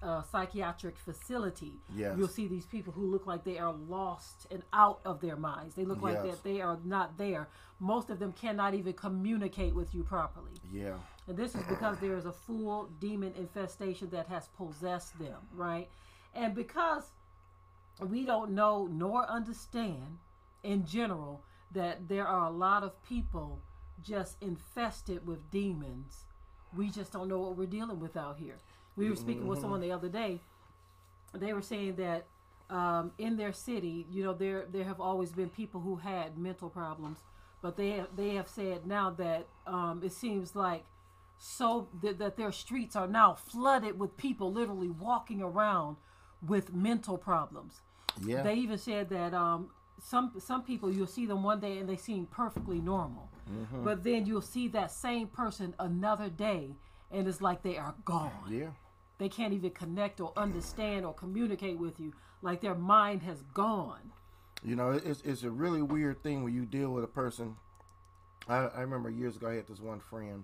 a 0.02 0.24
psychiatric 0.32 0.98
facility, 0.98 1.80
Yes. 1.96 2.18
you'll 2.18 2.28
see 2.28 2.48
these 2.48 2.66
people 2.66 2.92
who 2.94 3.06
look 3.06 3.26
like 3.28 3.44
they 3.44 3.58
are 3.60 3.74
lost 3.74 4.48
and 4.52 4.64
out 4.74 5.00
of 5.06 5.22
their 5.22 5.36
minds. 5.36 5.76
They 5.76 5.86
look 5.86 6.02
like 6.02 6.24
that 6.24 6.44
they 6.44 6.60
are 6.62 6.80
not 6.84 7.18
there. 7.18 7.48
Most 7.80 8.10
of 8.10 8.20
them 8.20 8.34
cannot 8.34 8.74
even 8.74 8.94
communicate 8.94 9.74
with 9.76 9.94
you 9.94 10.04
properly. 10.04 10.52
Yeah, 10.72 10.96
And 11.28 11.38
this 11.38 11.56
is 11.56 11.64
because 11.64 11.98
there 12.00 12.16
is 12.18 12.26
a 12.26 12.32
full 12.32 12.90
demon 13.00 13.34
infestation 13.38 14.10
that 14.10 14.28
has 14.28 14.48
possessed 14.50 15.18
them, 15.20 15.38
right? 15.54 15.88
And 16.34 16.56
because 16.56 17.12
we 18.00 18.26
don't 18.26 18.52
know 18.52 18.88
nor 18.92 19.26
understand 19.30 20.18
in 20.64 20.86
general 20.86 21.44
that 21.72 22.08
there 22.08 22.28
are 22.28 22.46
a 22.46 22.52
lot 22.52 22.84
of 22.84 23.02
people 23.04 23.62
just 24.04 24.42
infested 24.42 25.26
with 25.28 25.50
demons, 25.52 26.26
we 26.76 26.90
just 26.90 27.12
don't 27.12 27.28
know 27.28 27.40
what 27.40 27.58
we're 27.58 27.66
dealing 27.68 28.00
with 28.00 28.16
out 28.18 28.38
here. 28.38 28.58
We 28.96 29.10
were 29.10 29.16
speaking 29.16 29.48
with 29.48 29.60
someone 29.60 29.82
the 29.82 29.92
other 29.92 30.10
day. 30.10 30.40
They 31.34 31.54
were 31.54 31.62
saying 31.62 31.96
that 31.96 32.26
um, 32.70 33.12
in 33.18 33.38
their 33.38 33.54
city, 33.54 34.06
you 34.12 34.24
know, 34.24 34.34
there 34.34 34.66
there 34.72 34.84
have 34.84 35.00
always 35.00 35.32
been 35.32 35.50
people 35.50 35.82
who 35.82 35.96
had 35.98 36.38
mental 36.38 36.70
problems, 36.70 37.20
but 37.62 37.78
they 37.78 37.92
have, 37.92 38.08
they 38.16 38.36
have 38.36 38.48
said 38.48 38.86
now 38.86 39.10
that 39.12 39.48
um, 39.68 40.02
it 40.04 40.12
seems 40.14 40.56
like 40.56 40.84
so 41.38 41.88
that, 42.04 42.20
that 42.20 42.38
their 42.38 42.52
streets 42.52 42.96
are 42.96 43.08
now 43.08 43.34
flooded 43.34 43.98
with 44.00 44.16
people 44.18 44.52
literally 44.52 44.90
walking 44.90 45.42
around 45.42 45.96
with 46.48 46.74
mental 46.74 47.18
problems. 47.18 47.82
yeah, 48.26 48.42
They 48.44 48.56
even 48.56 48.78
said 48.78 49.10
that 49.10 49.34
um, 49.34 49.70
some 50.00 50.34
some 50.40 50.64
people 50.64 50.92
you'll 50.92 51.08
see 51.08 51.26
them 51.26 51.44
one 51.44 51.60
day 51.60 51.78
and 51.80 51.88
they 51.90 51.98
seem 51.98 52.26
perfectly 52.28 52.80
normal, 52.80 53.30
Mm-hmm. 53.52 53.84
but 53.84 54.04
then 54.04 54.26
you'll 54.26 54.42
see 54.42 54.68
that 54.70 54.92
same 54.92 55.28
person 55.28 55.74
another 55.80 56.30
day 56.30 56.76
and 57.12 57.28
it's 57.28 57.42
like 57.42 57.62
they 57.64 57.78
are 57.78 57.96
gone. 58.06 58.32
yeah. 58.50 58.70
They 59.18 59.30
can't 59.30 59.54
even 59.54 59.70
connect 59.72 60.20
or 60.20 60.34
understand 60.36 61.06
or 61.06 61.14
communicate 61.14 61.78
with 61.78 62.00
you, 62.00 62.12
like 62.42 62.62
their 62.62 62.74
mind 62.74 63.22
has 63.22 63.44
gone. 63.54 64.12
You 64.64 64.76
know, 64.76 64.92
it's 64.92 65.22
it's 65.22 65.44
a 65.44 65.52
really 65.52 65.82
weird 65.82 66.24
thing 66.24 66.44
when 66.44 66.54
you 66.54 66.66
deal 66.66 66.90
with 66.90 67.04
a 67.04 67.08
person. 67.08 67.56
I, 68.48 68.56
I 68.56 68.82
remember 68.82 69.10
years 69.12 69.36
ago 69.36 69.48
I 69.50 69.56
had 69.56 69.68
this 69.68 69.80
one 69.80 70.00
friend, 70.00 70.44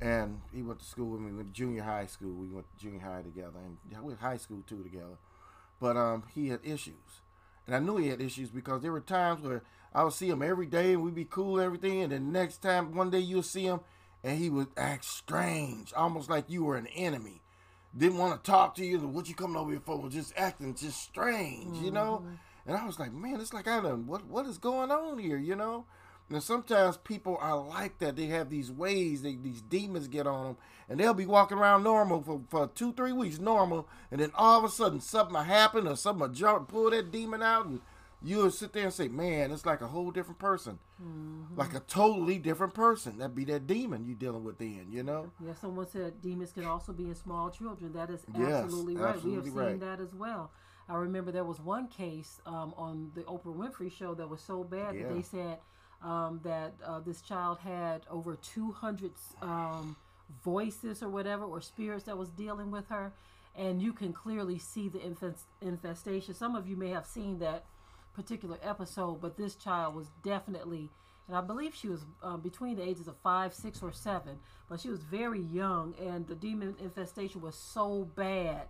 and 0.00 0.40
he 0.52 0.62
went 0.62 0.80
to 0.80 0.84
school 0.84 1.10
with 1.10 1.20
me. 1.20 1.30
We 1.30 1.36
went 1.38 1.54
to 1.54 1.60
junior 1.60 1.82
high 1.84 2.06
school. 2.06 2.34
We 2.34 2.48
went 2.48 2.66
to 2.72 2.84
junior 2.84 3.00
high 3.00 3.22
together, 3.22 3.58
and 3.64 3.78
we 3.88 4.08
went 4.08 4.20
high 4.20 4.36
school 4.36 4.62
too 4.66 4.82
together. 4.82 5.18
But 5.78 5.96
um, 5.96 6.24
he 6.34 6.48
had 6.48 6.60
issues, 6.64 7.20
and 7.66 7.74
I 7.76 7.78
knew 7.78 7.96
he 7.98 8.08
had 8.08 8.20
issues 8.20 8.50
because 8.50 8.82
there 8.82 8.92
were 8.92 9.00
times 9.00 9.42
where 9.44 9.62
I 9.94 10.02
would 10.04 10.12
see 10.12 10.28
him 10.28 10.42
every 10.42 10.66
day, 10.66 10.92
and 10.94 11.02
we'd 11.02 11.14
be 11.14 11.24
cool 11.24 11.58
and 11.58 11.64
everything, 11.66 12.02
and 12.02 12.12
then 12.12 12.32
next 12.32 12.58
time, 12.62 12.94
one 12.94 13.10
day 13.10 13.18
you'll 13.20 13.42
see 13.42 13.64
him, 13.64 13.80
and 14.24 14.38
he 14.38 14.50
would 14.50 14.68
act 14.76 15.04
strange, 15.04 15.92
almost 15.94 16.30
like 16.30 16.44
you 16.48 16.64
were 16.64 16.76
an 16.76 16.86
enemy. 16.88 17.42
Didn't 17.96 18.18
want 18.18 18.42
to 18.42 18.50
talk 18.50 18.74
to 18.76 18.84
you. 18.84 18.98
What 19.00 19.28
you 19.28 19.34
coming 19.34 19.56
over 19.56 19.70
here 19.70 19.80
for? 19.84 20.08
Just 20.08 20.32
acting 20.36 20.74
just 20.74 21.02
strange, 21.02 21.78
you 21.78 21.90
know. 21.90 22.22
Mm-hmm. 22.22 22.34
And 22.66 22.76
I 22.76 22.86
was 22.86 22.98
like, 22.98 23.12
man, 23.12 23.40
it's 23.40 23.52
like 23.52 23.68
I 23.68 23.80
don't 23.80 24.06
what 24.06 24.24
what 24.26 24.46
is 24.46 24.58
going 24.58 24.90
on 24.90 25.18
here, 25.18 25.36
you 25.36 25.56
know? 25.56 25.84
And 26.30 26.42
sometimes 26.42 26.96
people 26.96 27.36
are 27.40 27.58
like 27.58 27.98
that. 27.98 28.16
They 28.16 28.26
have 28.26 28.48
these 28.48 28.70
ways, 28.70 29.22
they, 29.22 29.34
these 29.34 29.60
demons 29.60 30.08
get 30.08 30.26
on 30.26 30.44
them, 30.44 30.56
and 30.88 30.98
they'll 30.98 31.12
be 31.12 31.26
walking 31.26 31.58
around 31.58 31.82
normal 31.82 32.22
for, 32.22 32.40
for 32.48 32.68
two, 32.68 32.92
three 32.94 33.12
weeks, 33.12 33.38
normal, 33.38 33.86
and 34.10 34.20
then 34.20 34.30
all 34.34 34.58
of 34.58 34.64
a 34.64 34.70
sudden 34.70 35.00
something 35.00 35.34
will 35.34 35.42
happen 35.42 35.86
or 35.86 35.96
something 35.96 36.20
will 36.20 36.34
jump, 36.34 36.68
pull 36.68 36.90
that 36.90 37.10
demon 37.10 37.42
out, 37.42 37.66
and 37.66 37.80
you'll 38.24 38.50
sit 38.50 38.72
there 38.72 38.84
and 38.84 38.92
say, 38.92 39.08
man, 39.08 39.50
it's 39.50 39.66
like 39.66 39.80
a 39.80 39.86
whole 39.88 40.10
different 40.10 40.38
person, 40.38 40.78
like 41.56 41.74
a 41.74 41.80
totally 41.80 42.38
different 42.38 42.74
person. 42.74 43.18
That'd 43.18 43.34
be 43.34 43.44
that 43.46 43.66
demon 43.66 44.04
you're 44.06 44.14
dealing 44.16 44.44
with 44.44 44.58
then, 44.58 44.86
you 44.90 45.02
know? 45.02 45.30
Yeah, 45.44 45.54
someone 45.54 45.86
said 45.88 46.20
demons 46.22 46.52
can 46.52 46.64
also 46.64 46.92
be 46.92 47.04
in 47.04 47.14
small 47.14 47.50
children. 47.50 47.92
That 47.92 48.10
is 48.10 48.20
Yes, 48.38 48.64
absolutely 48.64 48.96
right. 48.96 49.22
we 49.22 49.34
have 49.34 49.44
seen 49.44 49.54
right. 49.54 49.80
that 49.80 50.00
as 50.00 50.14
well. 50.14 50.50
I 50.88 50.96
remember 50.96 51.30
there 51.32 51.44
was 51.44 51.60
one 51.60 51.88
case 51.88 52.40
um, 52.46 52.74
on 52.76 53.12
the 53.14 53.22
Oprah 53.22 53.54
Winfrey 53.56 53.90
show 53.90 54.14
that 54.14 54.28
was 54.28 54.40
so 54.40 54.64
bad 54.64 54.94
Yeah. 54.94 55.08
that 55.08 55.14
they 55.14 55.22
said 55.22 55.58
um, 56.02 56.40
that 56.42 56.74
uh, 56.84 56.98
this 57.00 57.22
child 57.22 57.58
had 57.58 58.02
over 58.10 58.36
200 58.36 59.12
um, 59.40 59.96
voices 60.44 61.02
or 61.02 61.08
whatever, 61.08 61.44
or 61.44 61.60
spirits 61.60 62.04
that 62.04 62.18
was 62.18 62.30
dealing 62.30 62.70
with 62.70 62.88
her. 62.88 63.12
And 63.54 63.82
you 63.82 63.92
can 63.92 64.12
clearly 64.12 64.58
see 64.58 64.88
the 64.88 64.98
infest- 65.04 65.46
infestation. 65.60 66.34
Some 66.34 66.56
of 66.56 66.66
you 66.66 66.76
may 66.76 66.88
have 66.88 67.06
seen 67.06 67.38
that 67.40 67.64
particular 68.14 68.58
episode, 68.62 69.20
but 69.20 69.36
this 69.36 69.54
child 69.54 69.94
was 69.94 70.08
definitely, 70.22 70.90
and 71.28 71.36
I 71.36 71.40
believe 71.40 71.74
she 71.74 71.88
was 71.88 72.04
um, 72.22 72.40
between 72.40 72.76
the 72.76 72.82
ages 72.82 73.08
of 73.08 73.16
five, 73.22 73.54
six, 73.54 73.82
or 73.82 73.92
seven, 73.92 74.38
but 74.68 74.80
she 74.80 74.88
was 74.88 75.00
very 75.02 75.40
young, 75.40 75.94
and 76.00 76.26
the 76.26 76.34
demon 76.34 76.74
infestation 76.80 77.40
was 77.40 77.54
so 77.56 78.08
bad 78.16 78.66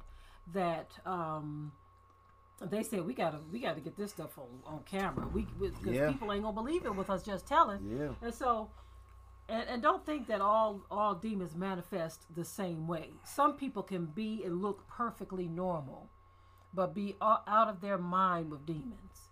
that 0.52 0.90
um, 1.06 1.72
they 2.60 2.82
said 2.82 3.04
we 3.06 3.14
gotta 3.14 3.38
we 3.52 3.60
gotta 3.60 3.80
get 3.80 3.96
this 3.96 4.10
stuff 4.10 4.38
on, 4.38 4.46
on 4.66 4.80
camera. 4.84 5.26
We 5.28 5.46
because 5.60 5.94
Yeah. 5.94 6.10
people 6.10 6.32
ain't 6.32 6.42
gonna 6.42 6.54
believe 6.54 6.84
it 6.84 6.94
with 6.94 7.10
us 7.10 7.22
just 7.22 7.46
telling. 7.46 7.80
Yeah. 7.98 8.08
And 8.22 8.34
so, 8.34 8.70
and, 9.48 9.68
and 9.68 9.82
don't 9.82 10.04
think 10.06 10.26
that 10.28 10.40
all 10.40 10.82
all 10.90 11.14
demons 11.14 11.54
manifest 11.56 12.26
the 12.34 12.44
same 12.44 12.86
way. 12.86 13.10
Some 13.24 13.54
people 13.54 13.82
can 13.82 14.06
be 14.06 14.42
and 14.44 14.62
look 14.62 14.86
perfectly 14.88 15.48
normal, 15.48 16.08
but 16.74 16.94
be 16.94 17.16
out 17.20 17.68
of 17.68 17.80
their 17.80 17.98
mind 17.98 18.50
with 18.50 18.64
demons. 18.66 19.30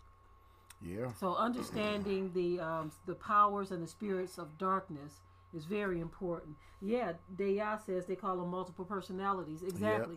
Yeah. 0.82 1.12
So 1.18 1.34
understanding 1.34 2.30
the 2.34 2.60
um, 2.60 2.92
the 3.06 3.14
powers 3.14 3.70
and 3.70 3.82
the 3.82 3.86
spirits 3.86 4.38
of 4.38 4.56
darkness 4.58 5.20
is 5.54 5.64
very 5.64 6.00
important. 6.00 6.56
Yeah, 6.80 7.12
Deya 7.36 7.84
says 7.84 8.06
they 8.06 8.16
call 8.16 8.36
them 8.36 8.50
multiple 8.50 8.84
personalities. 8.84 9.62
Exactly. 9.62 10.16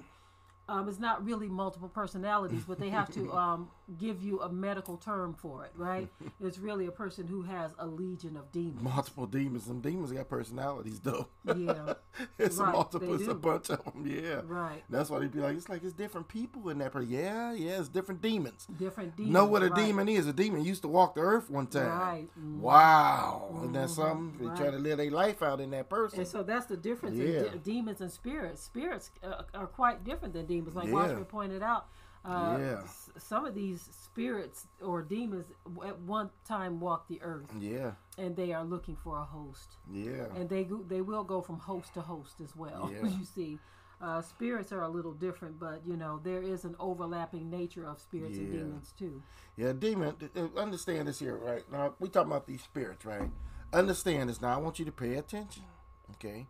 Um, 0.74 0.90
it's 0.90 1.00
not 1.00 1.24
really 1.24 1.48
multiple 1.48 1.90
personalities, 1.90 2.64
but 2.68 2.80
they 2.80 2.90
have 2.90 3.12
to 3.14 3.32
um, 3.44 3.70
give 4.00 4.24
you 4.24 4.42
a 4.42 4.50
medical 4.52 4.98
term 4.98 5.34
for 5.34 5.66
it, 5.66 5.72
right? 5.76 6.10
It's 6.44 6.58
really 6.58 6.88
a 6.88 6.92
person 6.92 7.26
who 7.28 7.44
has 7.44 7.72
a 7.80 7.86
legion 7.88 8.36
of 8.36 8.52
demons. 8.52 8.82
Multiple 8.82 9.28
demons. 9.28 9.66
Some 9.66 9.80
demons 9.82 10.12
got 10.12 10.28
personalities 10.30 11.00
though. 11.00 11.28
Yeah, 11.46 11.94
it's 12.40 12.58
a 12.60 12.64
Right, 12.64 12.74
multiple. 12.74 13.14
It's 13.16 13.28
a 13.28 13.34
bunch 13.34 13.70
of 13.70 13.84
them. 13.86 14.06
Yeah. 14.06 14.42
right. 14.46 14.84
That's 14.90 15.10
why 15.10 15.20
they'd 15.20 15.32
be 15.32 15.40
like, 15.40 15.56
it's 15.56 15.70
like 15.70 15.84
it's 15.84 15.94
different 15.94 16.28
people 16.28 16.70
in 16.70 16.80
that. 16.80 16.92
person. 16.92 17.10
Yeah, 17.10 17.54
yeah, 17.54 17.80
it's 17.80 17.88
different 17.90 18.22
demons. 18.22 18.68
Different 18.78 19.16
demons. 19.16 19.34
know 19.34 19.46
what 19.46 19.64
a 19.64 19.70
right. 19.70 19.86
demon 19.86 20.10
is? 20.10 20.28
A 20.28 20.34
demon 20.34 20.64
used 20.66 20.82
to 20.84 20.88
walk 20.88 21.16
the 21.16 21.22
earth 21.22 21.50
one 21.50 21.68
time. 21.68 21.88
Right. 21.88 22.28
Wow, 22.60 23.54
isn't 23.58 23.74
that 23.74 23.90
something? 23.90 24.38
They 24.40 24.56
try 24.56 24.72
to 24.72 24.78
live 24.78 24.98
their 24.98 25.12
life 25.12 25.42
out 25.44 25.60
in 25.60 25.72
that 25.72 25.90
person. 25.90 26.20
And 26.20 26.28
so 26.28 26.44
that's 26.44 26.66
the 26.66 26.78
difference 26.78 27.18
Yeah. 27.18 27.26
in 27.26 27.44
de- 27.44 27.58
demons 27.60 28.02
and 28.02 28.12
spirits. 28.12 28.64
Spirits 28.64 29.12
uh, 29.24 29.44
are 29.54 29.68
quite 29.68 30.04
different 30.04 30.34
than 30.34 30.46
demons, 30.46 30.63
like 30.72 30.88
Yeah. 30.88 30.94
Watchman 30.94 31.26
pointed 31.26 31.62
out. 31.64 31.88
Uh, 32.26 32.58
Yeah. 32.58 32.82
s- 32.84 33.10
some 33.18 33.44
of 33.46 33.54
these 33.54 33.82
spirits 33.82 34.66
or 34.82 35.02
demons 35.02 35.52
at 35.86 36.00
one 36.00 36.30
time 36.46 36.80
walk 36.80 37.08
the 37.10 37.22
earth, 37.22 37.54
yeah, 37.60 37.92
and 38.18 38.36
they 38.38 38.54
are 38.54 38.64
looking 38.64 38.96
for 38.96 39.18
a 39.18 39.26
host, 39.26 39.76
yeah, 39.92 40.28
and 40.36 40.48
they 40.48 40.64
go, 40.64 40.78
they 40.88 41.02
will 41.02 41.26
go 41.26 41.42
from 41.42 41.60
host 41.60 41.94
to 41.96 42.02
host 42.02 42.40
as 42.40 42.56
well. 42.56 42.90
Yeah. 42.94 43.08
you 43.08 43.26
see, 43.26 43.60
uh, 44.00 44.22
spirits 44.22 44.72
are 44.72 44.84
a 44.84 44.88
little 44.88 45.12
different, 45.12 45.60
but 45.60 45.86
you 45.86 45.98
know 45.98 46.20
there 46.24 46.42
is 46.42 46.64
an 46.64 46.78
overlapping 46.80 47.50
nature 47.50 47.86
of 47.86 48.00
spirits 48.00 48.38
and 48.38 48.52
demons 48.54 48.94
too. 48.98 49.22
yeah. 49.58 49.74
Demon. 49.74 50.16
Understand 50.56 51.10
this 51.10 51.20
here, 51.20 51.36
right? 51.36 51.70
Now 51.70 51.94
we 52.00 52.08
talking 52.08 52.32
about 52.32 52.48
these 52.48 52.64
spirits, 52.64 53.04
right? 53.04 53.30
Understand 53.74 54.30
this. 54.30 54.40
Now 54.42 54.54
I 54.54 54.58
want 54.62 54.80
you 54.80 54.86
to 54.86 54.92
pay 54.94 55.16
attention. 55.16 55.64
Okay, 56.12 56.48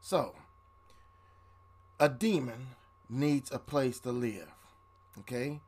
so 0.00 0.34
a 2.00 2.08
demon 2.08 2.68
needs 3.08 3.50
a 3.52 3.58
place 3.58 4.00
to 4.00 4.12
live. 4.12 4.48
Okay, 5.20 5.60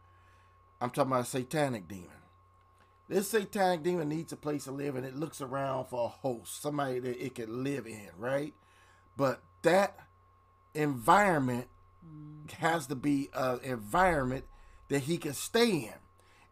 I'm 0.80 0.90
talking 0.90 1.12
about 1.12 1.24
a 1.24 1.28
satanic 1.28 1.88
demon. 1.88 2.08
This 3.08 3.28
satanic 3.28 3.82
demon 3.82 4.08
needs 4.08 4.32
a 4.32 4.36
place 4.36 4.64
to 4.64 4.72
live, 4.72 4.94
and 4.94 5.04
it 5.04 5.16
looks 5.16 5.40
around 5.40 5.86
for 5.86 6.04
a 6.04 6.08
host, 6.08 6.62
somebody 6.62 7.00
that 7.00 7.24
it 7.24 7.34
can 7.34 7.64
live 7.64 7.86
in, 7.86 8.08
right? 8.16 8.54
But 9.16 9.42
that 9.62 9.98
environment 10.74 11.66
has 12.58 12.86
to 12.86 12.94
be 12.94 13.28
an 13.34 13.58
environment 13.64 14.44
that 14.88 15.00
he 15.00 15.18
can 15.18 15.34
stay 15.34 15.70
in. 15.70 15.94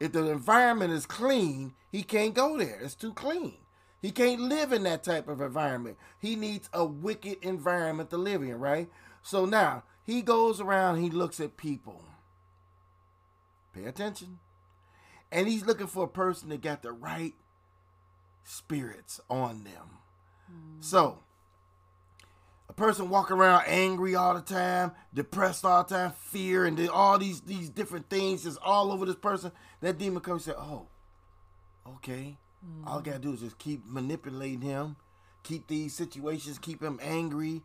If 0.01 0.12
the 0.12 0.31
environment 0.31 0.92
is 0.92 1.07
clean, 1.07 1.74
he 1.90 2.03
can't 2.03 2.35
go 2.35 2.59
there. 2.59 2.81
It's 2.83 2.94
too 2.94 3.12
clean. 3.12 3.59
He 4.01 4.11
can't 4.11 4.40
live 4.40 4.72
in 4.72 4.85
that 4.85 5.03
type 5.03 5.29
of 5.29 5.40
environment. 5.40 5.96
He 6.18 6.37
needs 6.37 6.68
a 6.72 6.85
wicked 6.85 7.38
environment 7.42 8.11
to 8.11 8.16
live 8.16 8.42
in, 8.42 8.59
right? 8.59 8.88
So 9.22 9.44
now 9.44 9.85
he 10.09 10.23
goes 10.23 10.59
around, 10.59 11.03
he 11.03 11.11
looks 11.11 11.38
at 11.38 11.59
people. 11.59 12.03
Pay 13.75 13.85
attention. 13.85 14.38
And 15.31 15.47
he's 15.47 15.66
looking 15.66 15.87
for 15.87 16.05
a 16.05 16.09
person 16.09 16.49
that 16.49 16.62
got 16.62 16.81
the 16.81 16.92
right 16.92 17.35
spirits 18.42 19.21
on 19.29 19.64
them. 19.64 19.99
Hmm. 20.47 20.81
So, 20.81 21.18
a 22.71 22.73
person 22.73 23.11
walking 23.11 23.37
around 23.37 23.64
angry 23.66 24.14
all 24.14 24.33
the 24.33 24.40
time, 24.40 24.92
depressed 25.12 25.66
all 25.66 25.85
the 25.85 25.94
time, 25.94 26.12
fear, 26.12 26.64
and 26.64 26.88
all 26.88 27.18
these 27.18 27.42
these 27.42 27.68
different 27.68 28.09
things 28.09 28.47
is 28.47 28.57
all 28.62 28.90
over 28.90 29.05
this 29.05 29.14
person. 29.14 29.53
That 29.83 29.99
demon 29.99 30.23
comes 30.23 30.47
and 30.47 30.57
say, 30.57 30.62
"Oh, 30.62 30.87
okay. 31.97 32.38
All 32.87 32.94
I 32.94 32.97
hmm. 32.97 33.05
gotta 33.05 33.18
do 33.18 33.35
is 33.35 33.40
just 33.40 33.59
keep 33.59 33.85
manipulating 33.85 34.62
him, 34.62 34.97
keep 35.42 35.66
these 35.66 35.92
situations, 35.94 36.59
keep 36.59 36.83
him 36.83 36.99
angry, 37.03 37.62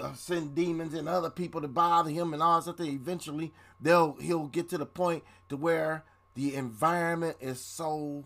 Uh, 0.00 0.12
send 0.14 0.54
demons 0.54 0.94
and 0.94 1.08
other 1.08 1.30
people 1.30 1.60
to 1.60 1.68
bother 1.68 2.10
him, 2.10 2.32
and 2.34 2.42
all 2.42 2.60
something. 2.60 2.92
Eventually, 2.92 3.52
they'll 3.80 4.14
he'll 4.14 4.48
get 4.48 4.68
to 4.70 4.78
the 4.78 4.86
point 4.86 5.22
to 5.48 5.56
where 5.56 6.04
the 6.34 6.54
environment 6.54 7.36
is 7.40 7.60
so 7.60 8.24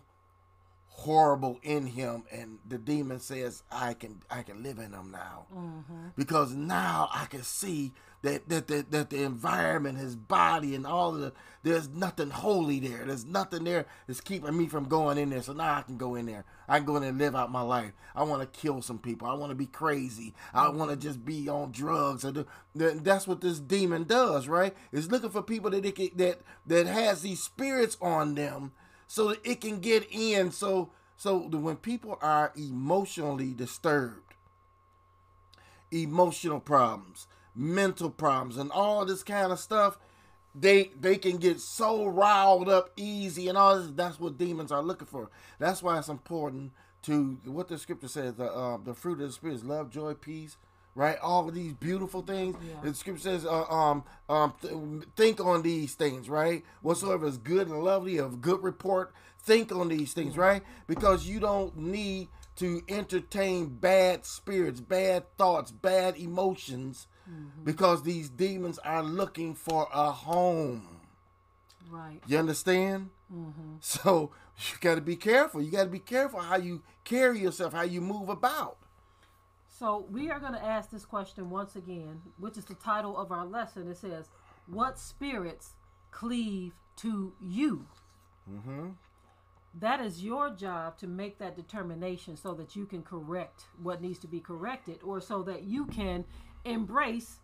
horrible 0.87 1.59
in 1.63 1.87
him 1.87 2.23
and 2.31 2.59
the 2.67 2.77
demon 2.77 3.19
says 3.19 3.63
i 3.71 3.93
can 3.93 4.21
i 4.29 4.43
can 4.43 4.61
live 4.61 4.77
in 4.77 4.91
him 4.91 5.09
now 5.09 5.47
mm-hmm. 5.51 6.07
because 6.15 6.53
now 6.53 7.09
i 7.11 7.25
can 7.25 7.41
see 7.41 7.91
that 8.23 8.49
that, 8.49 8.67
that 8.67 8.91
that 8.91 9.09
the 9.09 9.23
environment 9.23 9.97
his 9.97 10.15
body 10.15 10.75
and 10.75 10.85
all 10.85 11.11
the 11.11 11.33
there's 11.63 11.89
nothing 11.89 12.31
holy 12.31 12.79
there. 12.79 13.05
There's 13.05 13.25
nothing 13.25 13.63
there 13.65 13.85
that's 14.07 14.19
keeping 14.21 14.57
me 14.57 14.67
from 14.67 14.85
going 14.85 15.19
in 15.19 15.29
there. 15.29 15.43
So 15.43 15.53
now 15.53 15.75
i 15.75 15.81
can 15.83 15.97
go 15.97 16.15
in 16.15 16.25
there. 16.25 16.43
I 16.67 16.77
can 16.77 16.85
go 16.85 16.95
in 16.95 17.03
and 17.03 17.19
live 17.19 17.35
out 17.35 17.51
my 17.51 17.61
life. 17.61 17.91
I 18.15 18.23
want 18.23 18.41
to 18.41 18.59
kill 18.59 18.81
some 18.81 18.97
people. 18.97 19.27
I 19.27 19.33
want 19.33 19.51
to 19.51 19.55
be 19.55 19.67
crazy. 19.67 20.33
I 20.53 20.69
want 20.69 20.89
to 20.89 20.97
just 20.97 21.23
be 21.23 21.47
on 21.49 21.71
drugs. 21.71 22.25
That's 22.73 23.27
what 23.27 23.41
this 23.41 23.59
demon 23.59 24.05
does 24.05 24.47
right? 24.47 24.75
It's 24.91 25.07
looking 25.07 25.29
for 25.29 25.43
people 25.43 25.69
that 25.71 25.85
it 25.85 25.95
can, 25.95 26.09
that 26.15 26.41
that 26.65 26.87
has 26.87 27.21
these 27.21 27.43
spirits 27.43 27.97
on 28.01 28.35
them 28.35 28.71
so 29.07 29.29
that 29.29 29.45
it 29.45 29.61
can 29.61 29.79
get 29.79 30.07
in. 30.11 30.51
So 30.51 30.91
so 31.17 31.37
when 31.37 31.75
people 31.75 32.17
are 32.21 32.51
emotionally 32.55 33.53
disturbed 33.53 34.31
emotional 35.91 36.59
problems 36.59 37.27
mental 37.55 38.09
problems 38.09 38.57
and 38.57 38.71
all 38.71 39.05
this 39.05 39.23
kind 39.23 39.51
of 39.51 39.59
stuff 39.59 39.97
they 40.53 40.91
they 40.99 41.17
can 41.17 41.37
get 41.37 41.59
so 41.59 42.05
riled 42.05 42.67
up 42.69 42.91
easy 42.97 43.47
and 43.47 43.57
all 43.57 43.79
this 43.79 43.91
that's 43.95 44.19
what 44.19 44.37
demons 44.37 44.71
are 44.71 44.83
looking 44.83 45.07
for. 45.07 45.29
That's 45.59 45.81
why 45.81 45.97
it's 45.97 46.09
important 46.09 46.73
to 47.03 47.39
what 47.45 47.67
the 47.67 47.77
scripture 47.77 48.07
says 48.07 48.35
the 48.35 48.51
uh, 48.51 48.77
the 48.83 48.93
fruit 48.93 49.21
of 49.21 49.27
the 49.27 49.31
spirit 49.31 49.55
is 49.55 49.63
love 49.63 49.89
joy 49.89 50.13
peace 50.13 50.57
right? 50.93 51.17
All 51.19 51.47
of 51.47 51.55
these 51.55 51.71
beautiful 51.71 52.21
things. 52.21 52.55
Yeah. 52.61 52.75
the 52.83 52.93
scripture 52.93 53.23
says 53.23 53.45
uh, 53.45 53.63
um 53.63 54.03
um 54.27 54.53
th- 54.61 54.73
think 55.15 55.39
on 55.39 55.61
these 55.61 55.93
things 55.95 56.29
right? 56.29 56.63
Whatsoever 56.81 57.25
is 57.27 57.37
good 57.37 57.67
and 57.69 57.81
lovely 57.83 58.17
of 58.17 58.41
good 58.41 58.61
report 58.61 59.13
think 59.39 59.71
on 59.71 59.87
these 59.87 60.13
things 60.13 60.37
right? 60.37 60.63
Because 60.87 61.25
you 61.25 61.39
don't 61.39 61.77
need 61.77 62.27
to 62.57 62.81
entertain 62.89 63.67
bad 63.67 64.25
spirits 64.25 64.81
bad 64.81 65.23
thoughts 65.37 65.71
bad 65.71 66.17
emotions 66.17 67.07
because 67.63 68.03
these 68.03 68.29
demons 68.29 68.77
are 68.79 69.03
looking 69.03 69.55
for 69.55 69.87
a 69.93 70.11
home 70.11 70.87
Right. 71.89 72.21
you 72.25 72.37
understand 72.37 73.09
so 73.81 74.31
you 74.57 74.77
got 74.79 74.95
to 74.95 75.01
be 75.01 75.15
careful 75.17 75.61
you 75.61 75.71
got 75.71 75.83
to 75.83 75.89
be 75.89 75.99
careful 75.99 76.39
how 76.39 76.57
you 76.57 76.81
carry 77.03 77.39
yourself 77.39 77.73
how 77.73 77.81
you 77.83 78.01
move 78.01 78.29
about 78.29 78.77
So 79.67 80.05
we 80.11 80.29
are 80.29 80.39
going 80.39 80.53
to 80.53 80.63
ask 80.63 80.91
this 80.91 81.05
question 81.05 81.49
once 81.49 81.75
again, 81.75 82.21
which 82.37 82.57
is 82.57 82.65
the 82.65 82.75
title 82.75 83.17
of 83.17 83.31
our 83.31 83.45
lesson. 83.45 83.89
It 83.89 83.97
says, 83.97 84.29
"What 84.67 84.99
spirits 84.99 85.73
cleave 86.11 86.73
to 86.97 87.33
you?" 87.41 87.87
mm-hmm. 88.49 88.89
That 89.73 90.01
is 90.01 90.23
your 90.23 90.49
job 90.51 90.97
to 90.99 91.07
make 91.07 91.37
that 91.39 91.55
determination, 91.55 92.35
so 92.35 92.53
that 92.55 92.75
you 92.75 92.85
can 92.85 93.03
correct 93.03 93.65
what 93.81 94.01
needs 94.01 94.19
to 94.19 94.27
be 94.27 94.39
corrected, 94.41 94.99
or 95.03 95.21
so 95.21 95.41
that 95.43 95.63
you 95.63 95.85
can 95.85 96.25
embrace 96.65 97.37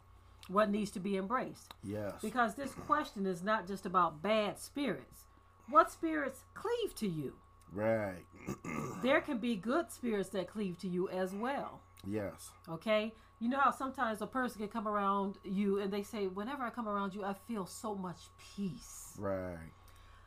what 0.47 0.69
needs 0.69 0.91
to 0.91 0.99
be 0.99 1.17
embraced. 1.17 1.73
yes 1.83 2.13
Because 2.21 2.55
this 2.55 2.71
question 2.73 3.25
is 3.25 3.43
not 3.43 3.67
just 3.67 3.85
about 3.85 4.21
bad 4.21 4.57
spirits. 4.59 5.25
What 5.69 5.91
spirits 5.91 6.43
cleave 6.53 6.95
to 6.95 7.07
you? 7.07 7.33
right 7.73 8.23
There 9.03 9.19
can 9.21 9.39
be 9.39 9.55
good 9.57 9.91
spirits 9.91 10.29
that 10.29 10.47
cleave 10.47 10.77
to 10.79 10.87
you 10.87 11.09
as 11.09 11.33
well. 11.33 11.81
yes 12.05 12.51
Okay? 12.69 13.13
You 13.39 13.49
know 13.49 13.59
how 13.59 13.71
sometimes 13.71 14.21
a 14.21 14.27
person 14.27 14.59
can 14.59 14.69
come 14.69 14.87
around 14.87 15.35
you 15.43 15.79
and 15.79 15.91
they 15.91 16.01
say, 16.01 16.27
Whenever 16.27 16.63
I 16.63 16.69
come 16.71 16.87
around 16.87 17.13
you, 17.13 17.23
I 17.23 17.33
feel 17.33 17.65
so 17.67 17.93
much 17.93 18.17
peace. 18.55 19.13
Right. 19.19 19.71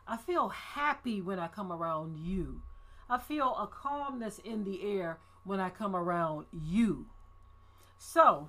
I 0.07 0.17
feel 0.17 0.49
happy 0.51 1.21
when 1.21 1.39
I 1.39 1.49
come 1.49 1.73
around 1.73 2.17
you. 2.19 2.63
I 3.09 3.19
feel 3.19 3.57
a 3.57 3.67
calmness 3.67 4.39
in 4.39 4.63
the 4.65 4.83
air 4.99 5.19
when 5.45 5.59
I 5.61 5.71
come 5.71 5.97
around 5.97 6.47
you. 6.53 7.07
So, 7.99 8.49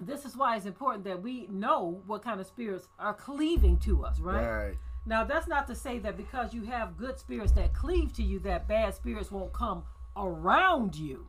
this 0.00 0.24
is 0.24 0.36
why 0.36 0.56
it's 0.56 0.66
important 0.66 1.04
that 1.04 1.22
we 1.22 1.46
know 1.48 2.02
what 2.06 2.22
kind 2.22 2.40
of 2.40 2.46
spirits 2.46 2.88
are 2.98 3.14
cleaving 3.14 3.78
to 3.80 4.04
us, 4.04 4.18
right? 4.20 4.46
Right. 4.46 4.78
Now, 5.06 5.24
that's 5.24 5.48
not 5.48 5.66
to 5.68 5.74
say 5.74 5.98
that 6.00 6.16
because 6.16 6.52
you 6.54 6.64
have 6.64 6.96
good 6.96 7.18
spirits 7.18 7.52
that 7.52 7.74
cleave 7.74 8.12
to 8.14 8.22
you, 8.22 8.38
that 8.40 8.68
bad 8.68 8.94
spirits 8.94 9.30
won't 9.30 9.52
come 9.52 9.84
around 10.16 10.96
you. 10.96 11.26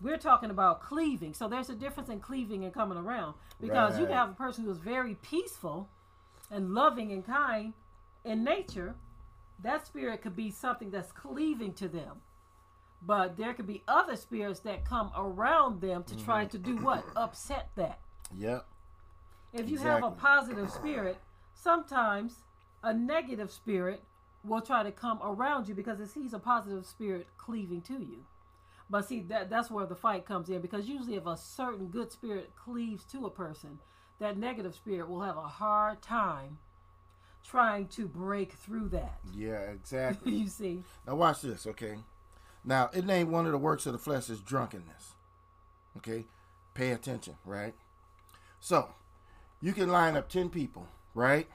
We're 0.00 0.18
talking 0.18 0.50
about 0.50 0.82
cleaving. 0.82 1.34
So 1.34 1.48
there's 1.48 1.70
a 1.70 1.74
difference 1.74 2.08
in 2.08 2.20
cleaving 2.20 2.64
and 2.64 2.74
coming 2.74 2.98
around. 2.98 3.34
Because 3.60 3.98
you 3.98 4.06
can 4.06 4.14
have 4.14 4.30
a 4.30 4.34
person 4.34 4.64
who 4.64 4.70
is 4.70 4.78
very 4.78 5.14
peaceful 5.14 5.88
and 6.50 6.74
loving 6.74 7.12
and 7.12 7.24
kind 7.24 7.72
in 8.24 8.44
nature. 8.44 8.96
That 9.62 9.86
spirit 9.86 10.20
could 10.20 10.36
be 10.36 10.50
something 10.50 10.90
that's 10.90 11.12
cleaving 11.12 11.72
to 11.74 11.88
them. 11.88 12.20
But 13.06 13.36
there 13.36 13.52
could 13.52 13.66
be 13.66 13.82
other 13.86 14.16
spirits 14.16 14.60
that 14.60 14.84
come 14.84 15.10
around 15.16 15.80
them 15.80 16.04
to 16.04 16.16
try 16.16 16.42
mm-hmm. 16.44 16.50
to 16.50 16.58
do 16.58 16.76
what? 16.78 17.04
Upset 17.16 17.68
that. 17.76 17.98
Yep. 18.36 18.66
If 19.52 19.68
you 19.68 19.78
have 19.78 20.02
a 20.02 20.10
positive 20.10 20.70
spirit, 20.70 21.18
sometimes 21.54 22.42
a 22.82 22.92
negative 22.92 23.50
spirit 23.52 24.02
will 24.42 24.60
try 24.60 24.82
to 24.82 24.92
come 24.92 25.20
around 25.22 25.68
you 25.68 25.74
because 25.74 26.00
it 26.00 26.08
sees 26.08 26.32
a 26.34 26.38
positive 26.38 26.84
spirit 26.86 27.28
cleaving 27.36 27.80
to 27.82 27.94
you. 27.94 28.24
But 28.90 29.08
see 29.08 29.20
that 29.22 29.48
that's 29.48 29.70
where 29.70 29.86
the 29.86 29.94
fight 29.94 30.26
comes 30.26 30.50
in 30.50 30.60
because 30.60 30.88
usually 30.88 31.16
if 31.16 31.26
a 31.26 31.36
certain 31.36 31.88
good 31.88 32.12
spirit 32.12 32.50
cleaves 32.56 33.04
to 33.06 33.26
a 33.26 33.30
person, 33.30 33.78
that 34.18 34.36
negative 34.36 34.74
spirit 34.74 35.08
will 35.08 35.22
have 35.22 35.36
a 35.36 35.42
hard 35.42 36.02
time 36.02 36.58
trying 37.42 37.86
to 37.88 38.06
break 38.06 38.52
through 38.52 38.88
that. 38.88 39.18
Yeah, 39.32 39.70
exactly. 39.70 40.32
you 40.34 40.48
see? 40.48 40.82
Now 41.06 41.16
watch 41.16 41.42
this, 41.42 41.66
okay? 41.66 41.96
Now 42.64 42.90
it 42.92 43.04
named 43.04 43.30
one 43.30 43.46
of 43.46 43.52
the 43.52 43.58
works 43.58 43.86
of 43.86 43.92
the 43.92 43.98
flesh 43.98 44.30
is 44.30 44.40
drunkenness. 44.40 45.12
Okay? 45.96 46.24
Pay 46.74 46.90
attention, 46.90 47.34
right? 47.44 47.74
So 48.60 48.94
you 49.60 49.72
can 49.72 49.88
line 49.88 50.16
up 50.16 50.28
ten 50.28 50.48
people, 50.48 50.88
right? 51.14 51.48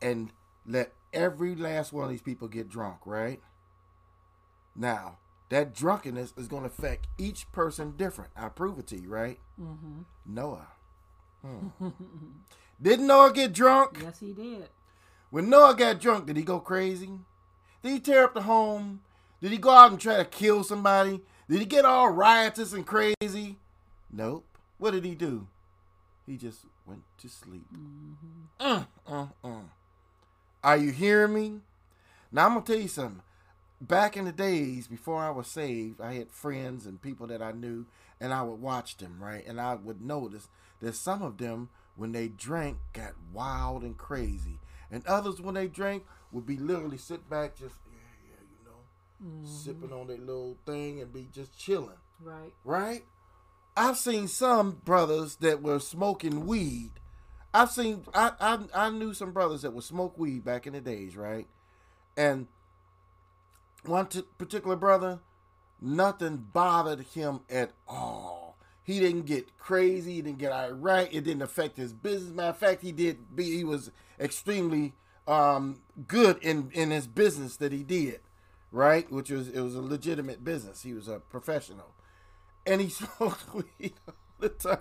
And 0.00 0.30
let 0.66 0.92
every 1.12 1.54
last 1.54 1.92
one 1.92 2.04
of 2.04 2.10
these 2.10 2.22
people 2.22 2.48
get 2.48 2.68
drunk, 2.68 2.98
right? 3.04 3.40
Now, 4.74 5.18
that 5.50 5.74
drunkenness 5.74 6.32
is 6.36 6.48
going 6.48 6.62
to 6.62 6.68
affect 6.68 7.08
each 7.18 7.50
person 7.52 7.94
different. 7.96 8.30
I 8.34 8.48
prove 8.48 8.78
it 8.78 8.86
to 8.88 8.98
you, 8.98 9.08
right? 9.08 9.38
Mm-hmm. 9.60 10.02
Noah. 10.24 10.68
Hmm. 11.44 11.68
Didn't 12.80 13.06
Noah 13.06 13.32
get 13.32 13.52
drunk? 13.52 13.98
Yes, 14.02 14.20
he 14.20 14.32
did. 14.32 14.68
When 15.30 15.50
Noah 15.50 15.74
got 15.74 16.00
drunk, 16.00 16.26
did 16.26 16.36
he 16.36 16.42
go 16.42 16.58
crazy? 16.58 17.10
Did 17.82 17.92
he 17.92 18.00
tear 18.00 18.24
up 18.24 18.34
the 18.34 18.42
home? 18.42 19.02
Did 19.42 19.50
he 19.50 19.58
go 19.58 19.70
out 19.70 19.90
and 19.90 20.00
try 20.00 20.18
to 20.18 20.24
kill 20.24 20.62
somebody? 20.62 21.20
Did 21.50 21.58
he 21.58 21.66
get 21.66 21.84
all 21.84 22.10
riotous 22.10 22.72
and 22.72 22.86
crazy? 22.86 23.58
Nope. 24.10 24.46
What 24.78 24.92
did 24.92 25.04
he 25.04 25.16
do? 25.16 25.48
He 26.24 26.36
just 26.36 26.60
went 26.86 27.02
to 27.18 27.28
sleep. 27.28 27.66
Uh, 28.60 28.84
uh, 29.06 29.26
uh. 29.42 29.62
Are 30.62 30.76
you 30.76 30.92
hearing 30.92 31.34
me? 31.34 31.60
Now 32.30 32.46
I'm 32.46 32.54
gonna 32.54 32.64
tell 32.64 32.78
you 32.78 32.88
something. 32.88 33.22
Back 33.80 34.16
in 34.16 34.26
the 34.26 34.32
days 34.32 34.86
before 34.86 35.20
I 35.20 35.30
was 35.30 35.48
saved, 35.48 36.00
I 36.00 36.14
had 36.14 36.30
friends 36.30 36.86
and 36.86 37.02
people 37.02 37.26
that 37.26 37.42
I 37.42 37.50
knew, 37.50 37.86
and 38.20 38.32
I 38.32 38.42
would 38.42 38.60
watch 38.60 38.96
them, 38.98 39.16
right? 39.20 39.44
And 39.44 39.60
I 39.60 39.74
would 39.74 40.00
notice 40.00 40.46
that 40.80 40.94
some 40.94 41.20
of 41.20 41.38
them, 41.38 41.68
when 41.96 42.12
they 42.12 42.28
drank, 42.28 42.76
got 42.92 43.14
wild 43.32 43.82
and 43.82 43.98
crazy, 43.98 44.60
and 44.88 45.04
others, 45.04 45.40
when 45.40 45.56
they 45.56 45.66
drank, 45.66 46.04
would 46.30 46.46
be 46.46 46.56
literally 46.56 46.96
sit 46.96 47.28
back, 47.28 47.56
just 47.56 47.74
yeah, 47.90 47.91
yeah, 47.91 47.91
you 47.91 47.91
know, 49.22 49.46
sipping 49.48 49.92
on 49.92 50.06
their 50.08 50.18
little 50.18 50.56
thing 50.66 51.00
and 51.00 51.12
be 51.12 51.28
just 51.32 51.56
chilling, 51.58 51.98
Right. 52.20 52.52
right? 52.64 53.04
I've 53.76 53.96
seen 53.96 54.28
some 54.28 54.80
brothers 54.84 55.36
that 55.36 55.62
were 55.62 55.78
smoking 55.80 56.46
weed. 56.46 56.90
I've 57.54 57.70
seen 57.70 58.04
I, 58.14 58.32
I 58.40 58.58
I 58.74 58.90
knew 58.90 59.14
some 59.14 59.32
brothers 59.32 59.62
that 59.62 59.72
would 59.72 59.84
smoke 59.84 60.18
weed 60.18 60.44
back 60.44 60.66
in 60.66 60.72
the 60.72 60.80
days, 60.80 61.16
right? 61.16 61.46
And 62.16 62.48
one 63.84 64.06
t- 64.06 64.22
particular 64.38 64.76
brother, 64.76 65.20
nothing 65.80 66.36
bothered 66.52 67.00
him 67.00 67.40
at 67.50 67.72
all. 67.88 68.56
He 68.84 68.98
didn't 69.00 69.26
get 69.26 69.56
crazy. 69.58 70.14
He 70.14 70.22
didn't 70.22 70.38
get 70.38 70.52
irate. 70.52 71.10
It 71.12 71.24
didn't 71.24 71.42
affect 71.42 71.76
his 71.76 71.92
business. 71.92 72.32
Matter 72.34 72.50
of 72.50 72.58
fact, 72.58 72.82
he 72.82 72.92
did. 72.92 73.34
Be, 73.36 73.44
he 73.56 73.64
was 73.64 73.90
extremely 74.18 74.92
um, 75.26 75.80
good 76.08 76.38
in 76.42 76.70
in 76.72 76.90
his 76.90 77.06
business 77.06 77.56
that 77.58 77.72
he 77.72 77.82
did, 77.84 78.20
right? 78.72 79.10
Which 79.12 79.30
was 79.30 79.48
it 79.48 79.60
was 79.60 79.74
a 79.74 79.82
legitimate 79.82 80.42
business. 80.42 80.82
He 80.82 80.94
was 80.94 81.06
a 81.06 81.20
professional, 81.20 81.94
and 82.66 82.80
he 82.80 82.88
smoked 82.90 83.54
weed 83.54 83.94
all 84.08 84.14
the 84.40 84.48
time, 84.48 84.78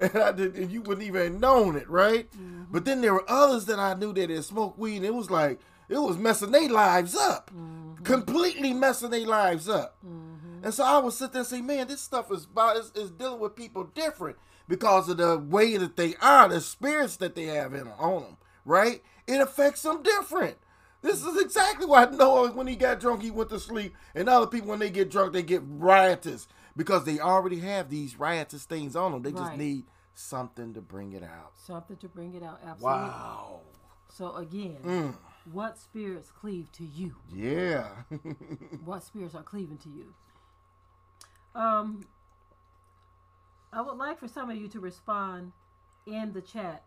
and 0.00 0.16
I 0.16 0.32
did. 0.32 0.56
And 0.56 0.72
you 0.72 0.82
wouldn't 0.82 1.06
even 1.06 1.22
have 1.22 1.40
known 1.40 1.76
it, 1.76 1.88
right? 1.88 2.30
Mm-hmm. 2.32 2.64
But 2.70 2.84
then 2.84 3.00
there 3.00 3.14
were 3.14 3.30
others 3.30 3.66
that 3.66 3.78
I 3.78 3.94
knew 3.94 4.12
that 4.14 4.30
had 4.30 4.44
smoked 4.44 4.78
weed, 4.78 4.96
and 4.96 5.06
it 5.06 5.14
was 5.14 5.30
like 5.30 5.60
it 5.88 5.98
was 5.98 6.18
messing 6.18 6.50
their 6.50 6.68
lives 6.68 7.14
up, 7.14 7.50
mm-hmm. 7.50 8.02
completely 8.02 8.72
messing 8.72 9.10
their 9.10 9.26
lives 9.26 9.68
up. 9.68 9.96
Mm-hmm. 10.04 10.64
And 10.64 10.74
so 10.74 10.84
I 10.84 10.98
would 10.98 11.12
sit 11.12 11.32
there 11.32 11.40
and 11.40 11.48
say, 11.48 11.60
man, 11.60 11.86
this 11.86 12.00
stuff 12.00 12.32
is 12.32 12.44
about 12.44 12.76
is, 12.76 12.92
is 12.94 13.10
dealing 13.10 13.40
with 13.40 13.56
people 13.56 13.84
different 13.84 14.36
because 14.66 15.08
of 15.08 15.16
the 15.16 15.38
way 15.38 15.76
that 15.76 15.96
they 15.96 16.14
are, 16.20 16.48
the 16.48 16.60
spirits 16.60 17.16
that 17.16 17.34
they 17.34 17.44
have 17.44 17.72
in 17.74 17.88
on 17.98 18.22
them, 18.22 18.36
right? 18.64 19.02
It 19.26 19.40
affects 19.40 19.82
them 19.82 20.02
different. 20.02 20.58
This 21.00 21.24
is 21.24 21.40
exactly 21.40 21.86
why 21.86 22.06
Noah, 22.06 22.50
when 22.52 22.66
he 22.66 22.74
got 22.76 22.98
drunk, 23.00 23.22
he 23.22 23.30
went 23.30 23.50
to 23.50 23.60
sleep, 23.60 23.94
and 24.14 24.28
other 24.28 24.46
people, 24.46 24.68
when 24.70 24.80
they 24.80 24.90
get 24.90 25.10
drunk, 25.10 25.32
they 25.32 25.42
get 25.42 25.62
riotous 25.64 26.48
because 26.76 27.04
they 27.04 27.20
already 27.20 27.60
have 27.60 27.88
these 27.88 28.18
riotous 28.18 28.64
things 28.64 28.96
on 28.96 29.12
them. 29.12 29.22
They 29.22 29.30
just 29.32 29.50
Right. 29.50 29.58
need 29.58 29.86
something 30.14 30.74
to 30.74 30.80
bring 30.80 31.12
it 31.12 31.22
out. 31.22 31.52
Something 31.56 31.96
to 31.98 32.08
bring 32.08 32.34
it 32.34 32.42
out. 32.42 32.60
Absolutely. 32.64 32.84
Wow. 32.84 33.60
So 34.08 34.34
again, 34.36 34.78
Mm. 34.84 35.14
what 35.52 35.78
spirits 35.78 36.30
cleave 36.32 36.72
to 36.72 36.84
you? 36.84 37.16
Yeah. 37.32 37.88
what 38.84 39.04
spirits 39.04 39.34
are 39.36 39.42
cleaving 39.44 39.78
to 39.78 39.88
you. 39.88 40.14
Um, 41.54 42.06
I 43.72 43.80
would 43.82 43.96
like 43.96 44.18
for 44.18 44.28
some 44.28 44.50
of 44.50 44.56
you 44.56 44.66
to 44.68 44.80
respond 44.80 45.52
in 46.06 46.32
the 46.32 46.40
chat. 46.42 46.82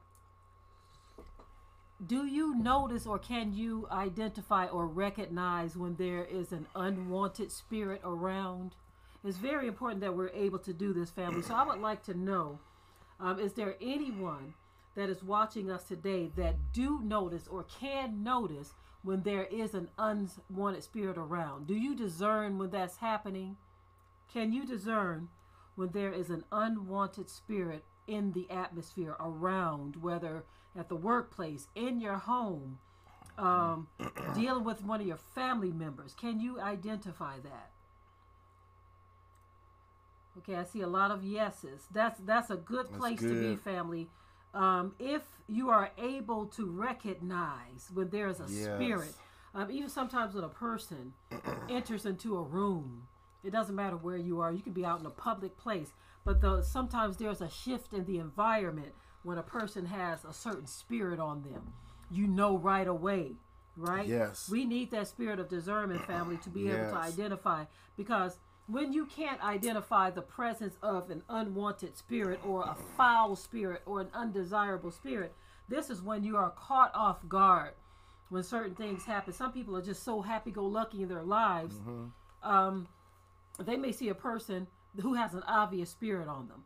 Do 2.07 2.25
you 2.25 2.55
notice 2.55 3.05
or 3.05 3.19
can 3.19 3.53
you 3.53 3.87
identify 3.91 4.65
or 4.65 4.87
recognize 4.87 5.77
when 5.77 5.95
there 5.95 6.25
is 6.25 6.51
an 6.51 6.65
unwanted 6.75 7.51
spirit 7.51 8.01
around? 8.03 8.75
It's 9.23 9.37
very 9.37 9.67
important 9.67 10.01
that 10.01 10.15
we're 10.15 10.29
able 10.29 10.57
to 10.59 10.73
do 10.73 10.93
this, 10.93 11.11
family. 11.11 11.43
So 11.43 11.53
I 11.53 11.63
would 11.63 11.79
like 11.79 12.01
to 12.05 12.17
know 12.17 12.57
um, 13.19 13.39
is 13.39 13.53
there 13.53 13.75
anyone 13.79 14.55
that 14.95 15.09
is 15.09 15.23
watching 15.23 15.69
us 15.69 15.83
today 15.83 16.31
that 16.35 16.55
do 16.73 17.01
notice 17.03 17.47
or 17.47 17.63
can 17.63 18.23
notice 18.23 18.73
when 19.03 19.21
there 19.21 19.45
is 19.45 19.75
an 19.75 19.89
unwanted 19.99 20.83
spirit 20.83 21.19
around? 21.19 21.67
Do 21.67 21.75
you 21.75 21.95
discern 21.95 22.57
when 22.57 22.71
that's 22.71 22.97
happening? 22.97 23.57
Can 24.33 24.51
you 24.51 24.65
discern 24.65 25.29
when 25.75 25.89
there 25.89 26.11
is 26.11 26.31
an 26.31 26.45
unwanted 26.51 27.29
spirit 27.29 27.85
in 28.07 28.31
the 28.31 28.49
atmosphere 28.49 29.15
around, 29.19 29.97
whether 29.97 30.45
at 30.77 30.89
the 30.89 30.95
workplace, 30.95 31.67
in 31.75 31.99
your 31.99 32.17
home, 32.17 32.79
um, 33.37 33.87
dealing 34.35 34.63
with 34.63 34.83
one 34.83 35.01
of 35.01 35.07
your 35.07 35.17
family 35.17 35.71
members? 35.71 36.13
Can 36.13 36.39
you 36.39 36.59
identify 36.59 37.39
that? 37.39 37.71
Okay, 40.37 40.55
I 40.55 40.63
see 40.63 40.81
a 40.81 40.87
lot 40.87 41.11
of 41.11 41.23
yeses. 41.23 41.87
That's 41.91 42.19
that's 42.21 42.49
a 42.49 42.55
good 42.55 42.87
That's 42.87 42.97
place 42.97 43.19
to 43.19 43.29
be, 43.29 43.55
good. 43.55 43.59
family. 43.59 44.07
Um, 44.53 44.95
if 44.99 45.21
you 45.47 45.69
are 45.69 45.91
able 45.97 46.45
to 46.47 46.65
recognize 46.65 47.89
when 47.93 48.09
there 48.09 48.27
is 48.27 48.39
a 48.39 48.47
Yes. 48.47 48.65
spirit, 48.65 49.13
um, 49.53 49.69
even 49.71 49.89
sometimes 49.89 50.33
when 50.33 50.43
a 50.43 50.49
person 50.49 51.13
enters 51.69 52.05
into 52.05 52.37
a 52.37 52.41
room, 52.41 53.07
it 53.43 53.51
doesn't 53.51 53.75
matter 53.75 53.97
where 53.97 54.17
you 54.17 54.39
are. 54.39 54.51
You 54.51 54.61
could 54.61 54.73
be 54.73 54.85
out 54.85 54.99
in 54.99 55.05
a 55.05 55.09
public 55.11 55.57
place, 55.57 55.91
but 56.23 56.41
the, 56.41 56.61
sometimes 56.61 57.17
there's 57.17 57.41
a 57.41 57.49
shift 57.49 57.93
in 57.93 58.05
the 58.05 58.17
environment 58.17 58.93
when 59.23 59.37
a 59.37 59.43
person 59.43 59.85
has 59.85 60.23
a 60.25 60.33
certain 60.33 60.67
spirit 60.67 61.19
on 61.19 61.43
them. 61.43 61.73
You 62.09 62.27
know 62.27 62.57
right 62.57 62.87
away, 62.87 63.33
right? 63.77 64.07
Yes. 64.07 64.49
We 64.49 64.65
need 64.65 64.91
that 64.91 65.07
spirit 65.07 65.39
of 65.39 65.49
discernment, 65.49 66.05
family, 66.05 66.37
to 66.43 66.49
be 66.49 66.69
able 66.69 66.89
to 66.89 66.97
identify 66.97 67.65
because 67.95 68.37
when 68.67 68.93
you 68.93 69.05
can't 69.05 69.41
identify 69.43 70.09
the 70.09 70.21
presence 70.21 70.75
of 70.81 71.09
an 71.09 71.23
unwanted 71.29 71.97
spirit 71.97 72.39
or 72.45 72.63
a 72.63 72.75
foul 72.97 73.35
spirit 73.35 73.81
or 73.85 74.01
an 74.01 74.07
undesirable 74.13 74.91
spirit, 74.91 75.33
this 75.67 75.89
is 75.89 76.01
when 76.01 76.23
you 76.23 76.37
are 76.37 76.51
caught 76.51 76.91
off 76.93 77.27
guard 77.27 77.71
when 78.29 78.43
certain 78.43 78.75
things 78.75 79.03
happen. 79.03 79.33
Some 79.33 79.51
people 79.51 79.75
are 79.75 79.81
just 79.81 80.03
so 80.03 80.21
happy 80.21 80.51
go 80.51 80.65
lucky 80.65 81.01
in 81.01 81.09
their 81.09 81.23
lives. 81.23 81.75
Um, 82.43 82.87
they 83.59 83.75
may 83.77 83.91
see 83.91 84.09
a 84.09 84.15
person 84.15 84.67
who 85.01 85.13
has 85.15 85.33
an 85.33 85.43
obvious 85.47 85.89
spirit 85.89 86.27
on 86.27 86.47
them. 86.47 86.63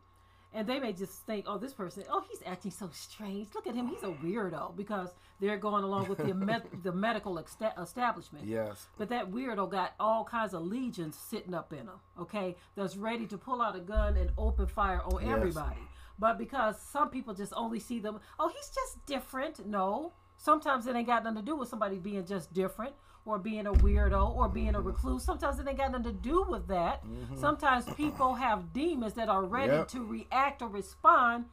And 0.54 0.66
they 0.66 0.78
may 0.80 0.92
just 0.92 1.26
think, 1.26 1.44
oh, 1.46 1.58
this 1.58 1.74
person, 1.74 2.04
oh, 2.10 2.22
he's 2.30 2.42
acting 2.46 2.70
so 2.70 2.88
strange. 2.92 3.48
Look 3.54 3.66
at 3.66 3.74
him, 3.74 3.88
he's 3.88 4.02
a 4.02 4.06
weirdo 4.24 4.74
because 4.76 5.10
they're 5.38 5.58
going 5.58 5.84
along 5.84 6.08
with 6.08 6.18
the 6.18 6.32
med- 6.32 6.68
the 6.82 6.92
medical 6.92 7.34
exta- 7.34 7.78
establishment. 7.82 8.46
Yes. 8.46 8.86
But 8.96 9.10
that 9.10 9.30
weirdo 9.30 9.70
got 9.70 9.92
all 10.00 10.24
kinds 10.24 10.54
of 10.54 10.62
legions 10.62 11.14
sitting 11.16 11.52
up 11.52 11.72
in 11.72 11.80
him, 11.80 12.00
okay, 12.18 12.56
that's 12.74 12.96
ready 12.96 13.26
to 13.26 13.36
pull 13.36 13.60
out 13.60 13.76
a 13.76 13.80
gun 13.80 14.16
and 14.16 14.30
open 14.38 14.66
fire 14.66 15.02
on 15.04 15.22
Yes. 15.22 15.30
everybody. 15.36 15.76
But 16.18 16.38
because 16.38 16.80
some 16.80 17.10
people 17.10 17.34
just 17.34 17.52
only 17.54 17.78
see 17.78 17.98
them, 17.98 18.20
oh, 18.38 18.48
he's 18.48 18.70
just 18.70 19.04
different. 19.04 19.66
No. 19.66 20.12
Sometimes 20.36 20.86
it 20.86 20.94
ain't 20.94 21.06
got 21.06 21.24
nothing 21.24 21.38
to 21.38 21.42
do 21.44 21.56
with 21.56 21.68
somebody 21.68 21.96
being 21.98 22.24
just 22.26 22.52
different 22.52 22.94
or 23.24 23.38
being 23.38 23.66
a 23.66 23.72
weirdo 23.72 24.34
or 24.36 24.48
being 24.48 24.74
a 24.74 24.80
recluse. 24.80 25.24
Sometimes 25.24 25.58
it 25.58 25.66
ain't 25.66 25.78
got 25.78 25.90
nothing 25.90 26.04
to 26.04 26.12
do 26.12 26.44
with 26.48 26.68
that. 26.68 27.02
Sometimes 27.36 27.84
people 27.94 28.34
have 28.34 28.72
demons 28.72 29.14
that 29.14 29.28
are 29.28 29.42
ready 29.44 29.72
Yep. 29.72 29.88
to 29.88 30.04
react 30.04 30.62
or 30.62 30.68
respond 30.68 31.46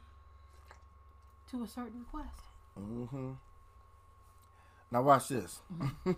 to 1.50 1.64
a 1.64 1.68
certain 1.68 2.00
request. 2.00 2.42
Mm-hmm. 2.80 3.32
Now 4.92 5.02
watch 5.02 5.28
this. 5.30 5.62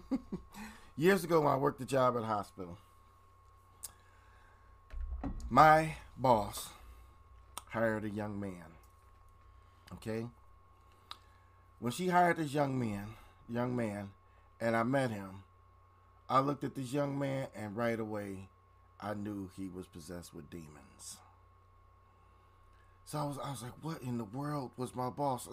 Years 0.98 1.24
ago, 1.24 1.42
when 1.42 1.52
I 1.54 1.58
worked 1.58 1.80
a 1.82 1.86
job 1.86 2.18
at 2.18 2.24
a 2.24 2.26
hospital, 2.26 2.78
my 5.50 5.96
boss 6.18 6.70
hired 7.70 8.04
a 8.06 8.10
young 8.10 8.40
man. 8.40 8.66
Okay. 9.94 10.26
When 11.80 11.92
she 11.92 12.08
hired 12.08 12.38
this 12.38 12.54
young 12.54 12.80
man, 12.80 13.16
young 13.50 13.76
man, 13.76 14.12
and 14.60 14.76
I 14.76 14.84
met 14.84 15.12
him, 15.12 15.44
I 16.30 16.40
looked 16.40 16.64
at 16.64 16.76
this 16.76 16.94
young 16.94 17.20
man, 17.20 17.48
and 17.56 17.76
right 17.76 18.00
away, 18.00 18.50
I 19.00 19.14
knew 19.14 19.50
he 19.56 19.68
was 19.68 19.86
possessed 19.86 20.34
with 20.34 20.50
demons. 20.50 21.18
So 23.06 23.20
I 23.20 23.24
was, 23.24 23.38
I 23.38 23.52
was 23.52 23.62
like, 23.62 23.74
"What 23.82 24.02
in 24.02 24.18
the 24.18 24.24
world 24.24 24.72
was 24.78 24.96
my 24.96 25.10
boss?" 25.10 25.48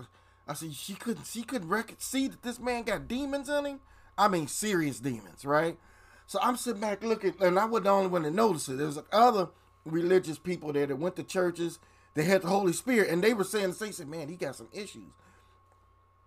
I 0.48 0.54
said, 0.54 0.74
"She 0.74 0.94
couldn't, 0.94 1.26
she 1.26 1.42
couldn't 1.42 1.68
rec- 1.68 1.94
see 1.98 2.28
that 2.28 2.42
this 2.42 2.58
man 2.58 2.84
got 2.84 3.08
demons 3.08 3.48
in 3.48 3.66
him. 3.66 3.80
I 4.16 4.28
mean, 4.28 4.46
serious 4.46 5.00
demons, 5.00 5.44
right?" 5.44 5.78
So 6.26 6.38
I'm 6.40 6.56
sitting 6.56 6.80
back 6.80 7.02
looking, 7.02 7.34
and 7.40 7.58
I 7.58 7.66
wasn't 7.66 7.84
the 7.84 7.90
only 7.90 8.08
one 8.08 8.22
that 8.22 8.32
noticed 8.32 8.68
it. 8.70 8.78
There 8.78 8.86
was 8.86 9.00
other 9.12 9.48
religious 9.84 10.38
people 10.38 10.72
there 10.72 10.86
that 10.86 10.96
went 10.96 11.16
to 11.16 11.24
churches. 11.24 11.78
They 12.14 12.24
had 12.24 12.42
the 12.42 12.48
Holy 12.48 12.72
Spirit, 12.72 13.10
and 13.10 13.22
they 13.22 13.34
were 13.34 13.44
saying 13.44 13.68
the 13.68 13.74
same. 13.74 13.92
Said, 13.92 14.08
"Man, 14.08 14.28
he 14.28 14.36
got 14.36 14.56
some 14.56 14.68
issues. 14.72 15.12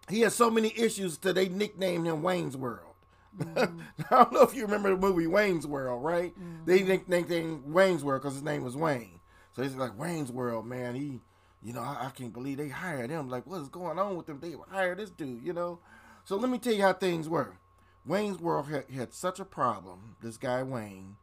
He 0.10 0.22
has 0.22 0.36
so 0.36 0.51
many 0.51 0.74
issues 0.78 1.18
that 1.20 1.36
they 1.36 1.49
nicknamed 1.49 2.08
him 2.08 2.22
Wayne's 2.22 2.58
World." 2.58 2.95
Mm-hmm. 3.38 3.80
I 4.12 4.16
don't 4.16 4.34
know 4.34 4.41
if 4.41 4.56
you 4.56 4.64
remember 4.64 4.89
the 4.89 4.97
movie 4.97 5.28
Wayne's 5.28 5.68
World, 5.68 6.03
right? 6.03 6.34
They 6.66 6.80
mm-hmm. 6.80 6.89
nicknamed 6.89 7.30
him 7.30 7.74
Wayne's 7.74 8.03
World 8.03 8.22
because 8.22 8.36
his 8.36 8.43
name 8.43 8.64
was 8.64 8.78
Wayne. 8.78 9.20
So 9.56 9.64
he's 9.64 9.76
like 9.76 9.97
Wayne's 9.97 10.32
World, 10.32 10.66
man. 10.66 10.95
He, 10.95 11.22
you 11.64 11.74
know, 11.74 11.82
I, 11.82 12.08
I 12.08 12.10
can't 12.12 12.34
believe 12.34 12.58
they 12.58 12.70
hired 12.70 13.10
him. 13.10 13.30
Like, 13.30 13.47
what 13.47 13.62
is 13.62 13.70
going 13.70 13.99
on 13.99 14.16
with 14.16 14.26
them? 14.26 14.39
They 14.39 14.53
hired 14.70 14.99
this 14.99 15.12
dude, 15.12 15.43
you 15.43 15.53
know. 15.53 15.80
So 16.24 16.36
let 16.36 16.49
me 16.49 16.58
tell 16.58 16.74
you 16.74 16.82
how 16.82 16.93
things 16.93 17.30
were. 17.30 17.58
Wayne's 18.06 18.39
World 18.39 18.70
had, 18.70 18.89
had 18.89 19.14
such 19.14 19.39
a 19.39 19.45
problem, 19.45 20.16
this 20.22 20.38
guy 20.38 20.62
Wayne, 20.62 21.18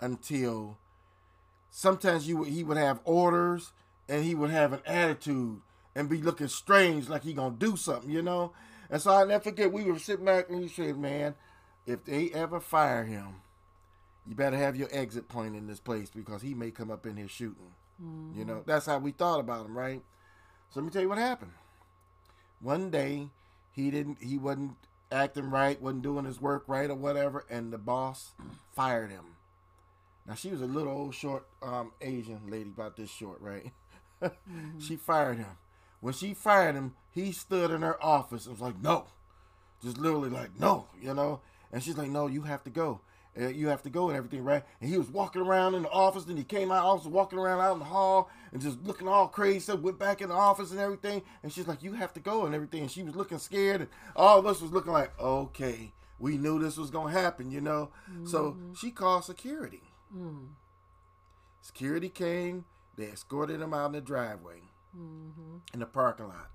until 0.00 0.78
sometimes 1.70 2.28
you 2.28 2.38
would, 2.38 2.48
he 2.48 2.64
would 2.64 2.76
have 2.76 3.00
orders 3.04 3.72
and 4.08 4.24
he 4.24 4.34
would 4.34 4.50
have 4.50 4.72
an 4.72 4.80
attitude 4.86 5.60
and 5.94 6.08
be 6.08 6.20
looking 6.20 6.48
strange, 6.48 7.08
like 7.08 7.22
he 7.22 7.32
gonna 7.32 7.54
do 7.56 7.76
something, 7.76 8.10
you 8.10 8.22
know. 8.22 8.52
And 8.90 9.00
so 9.00 9.12
I 9.12 9.24
never 9.24 9.44
forget 9.44 9.72
we 9.72 9.84
were 9.84 9.98
sitting 9.98 10.24
back 10.24 10.48
and 10.48 10.62
he 10.62 10.68
said, 10.68 10.98
"Man, 10.98 11.34
if 11.86 12.04
they 12.04 12.30
ever 12.30 12.60
fire 12.60 13.04
him, 13.04 13.40
you 14.26 14.34
better 14.34 14.56
have 14.56 14.76
your 14.76 14.88
exit 14.92 15.28
point 15.28 15.56
in 15.56 15.66
this 15.66 15.80
place 15.80 16.10
because 16.10 16.42
he 16.42 16.54
may 16.54 16.70
come 16.70 16.90
up 16.90 17.06
in 17.06 17.16
here 17.16 17.28
shooting." 17.28 17.72
You 18.36 18.44
know, 18.44 18.62
that's 18.66 18.86
how 18.86 18.98
we 18.98 19.12
thought 19.12 19.38
about 19.40 19.66
him, 19.66 19.78
right? 19.78 20.02
So 20.70 20.80
let 20.80 20.86
me 20.86 20.90
tell 20.90 21.02
you 21.02 21.08
what 21.08 21.18
happened. 21.18 21.52
One 22.60 22.90
day, 22.90 23.28
he 23.70 23.90
didn't, 23.90 24.18
he 24.20 24.36
wasn't 24.36 24.76
acting 25.12 25.50
right, 25.50 25.80
wasn't 25.80 26.02
doing 26.02 26.24
his 26.24 26.40
work 26.40 26.64
right 26.66 26.90
or 26.90 26.96
whatever, 26.96 27.44
and 27.48 27.72
the 27.72 27.78
boss 27.78 28.32
fired 28.72 29.10
him. 29.10 29.36
Now 30.26 30.34
she 30.34 30.50
was 30.50 30.60
a 30.60 30.66
little 30.66 30.92
old 30.92 31.14
short 31.14 31.46
um, 31.62 31.92
Asian 32.00 32.40
lady, 32.48 32.70
about 32.70 32.96
this 32.96 33.10
short, 33.10 33.40
right? 33.40 33.70
She 34.78 34.96
fired 34.96 35.36
him. 35.36 35.58
When 36.04 36.12
she 36.12 36.34
fired 36.34 36.74
him, 36.74 36.96
he 37.10 37.32
stood 37.32 37.70
in 37.70 37.80
her 37.80 37.96
office 38.04 38.44
and 38.44 38.52
was 38.52 38.60
like, 38.60 38.78
"No," 38.78 39.06
just 39.82 39.96
literally 39.96 40.28
like, 40.28 40.60
"No," 40.60 40.88
you 41.00 41.14
know. 41.14 41.40
And 41.72 41.82
she's 41.82 41.96
like, 41.96 42.10
"No, 42.10 42.26
you 42.26 42.42
have 42.42 42.62
to 42.64 42.70
go. 42.70 43.00
Uh, 43.40 43.46
you 43.48 43.68
have 43.68 43.82
to 43.84 43.88
go 43.88 44.08
and 44.10 44.16
everything, 44.18 44.44
right?" 44.44 44.64
And 44.82 44.90
he 44.90 44.98
was 44.98 45.08
walking 45.08 45.40
around 45.40 45.74
in 45.74 45.84
the 45.84 45.88
office. 45.88 46.24
Then 46.24 46.36
he 46.36 46.44
came 46.44 46.70
out, 46.70 46.84
also 46.84 47.08
walking 47.08 47.38
around 47.38 47.60
out 47.60 47.72
in 47.72 47.78
the 47.78 47.86
hall 47.86 48.28
and 48.52 48.60
just 48.60 48.82
looking 48.82 49.08
all 49.08 49.28
crazy. 49.28 49.60
So 49.60 49.76
went 49.76 49.98
back 49.98 50.20
in 50.20 50.28
the 50.28 50.34
office 50.34 50.72
and 50.72 50.78
everything. 50.78 51.22
And 51.42 51.50
she's 51.50 51.66
like, 51.66 51.82
"You 51.82 51.94
have 51.94 52.12
to 52.12 52.20
go 52.20 52.44
and 52.44 52.54
everything." 52.54 52.82
And 52.82 52.90
she 52.90 53.02
was 53.02 53.16
looking 53.16 53.38
scared, 53.38 53.80
and 53.80 53.90
all 54.14 54.38
of 54.38 54.44
us 54.44 54.60
was 54.60 54.72
looking 54.72 54.92
like, 54.92 55.18
"Okay, 55.18 55.94
we 56.18 56.36
knew 56.36 56.58
this 56.58 56.76
was 56.76 56.90
gonna 56.90 57.12
happen," 57.12 57.50
you 57.50 57.62
know. 57.62 57.88
So 58.24 58.58
she 58.76 58.90
called 58.90 59.24
security. 59.24 59.84
Security 61.62 62.10
came. 62.10 62.66
They 62.94 63.06
escorted 63.06 63.62
him 63.62 63.72
out 63.72 63.86
in 63.86 63.92
the 63.92 64.00
driveway, 64.02 64.64
Mm-hmm. 64.96 65.56
in 65.72 65.80
the 65.80 65.86
parking 65.86 66.28
lot. 66.28 66.50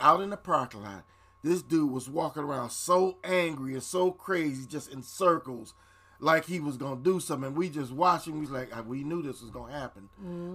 Out 0.00 0.20
in 0.20 0.30
the 0.30 0.36
parking 0.36 0.82
lot, 0.82 1.04
this 1.42 1.62
dude 1.62 1.90
was 1.90 2.08
walking 2.08 2.42
around 2.42 2.70
so 2.70 3.18
angry 3.22 3.74
and 3.74 3.82
so 3.82 4.10
crazy, 4.10 4.66
just 4.66 4.90
in 4.90 5.02
circles, 5.02 5.74
like 6.20 6.44
he 6.46 6.60
was 6.60 6.76
gonna 6.76 7.00
do 7.00 7.20
something. 7.20 7.54
We 7.54 7.68
just 7.68 7.92
watching. 7.92 8.34
We 8.34 8.40
was 8.40 8.50
like, 8.50 8.70
"Ah, 8.74 8.82
we 8.82 9.04
knew 9.04 9.22
this 9.22 9.40
was 9.42 9.50
gonna 9.50 9.72
happen. 9.72 10.08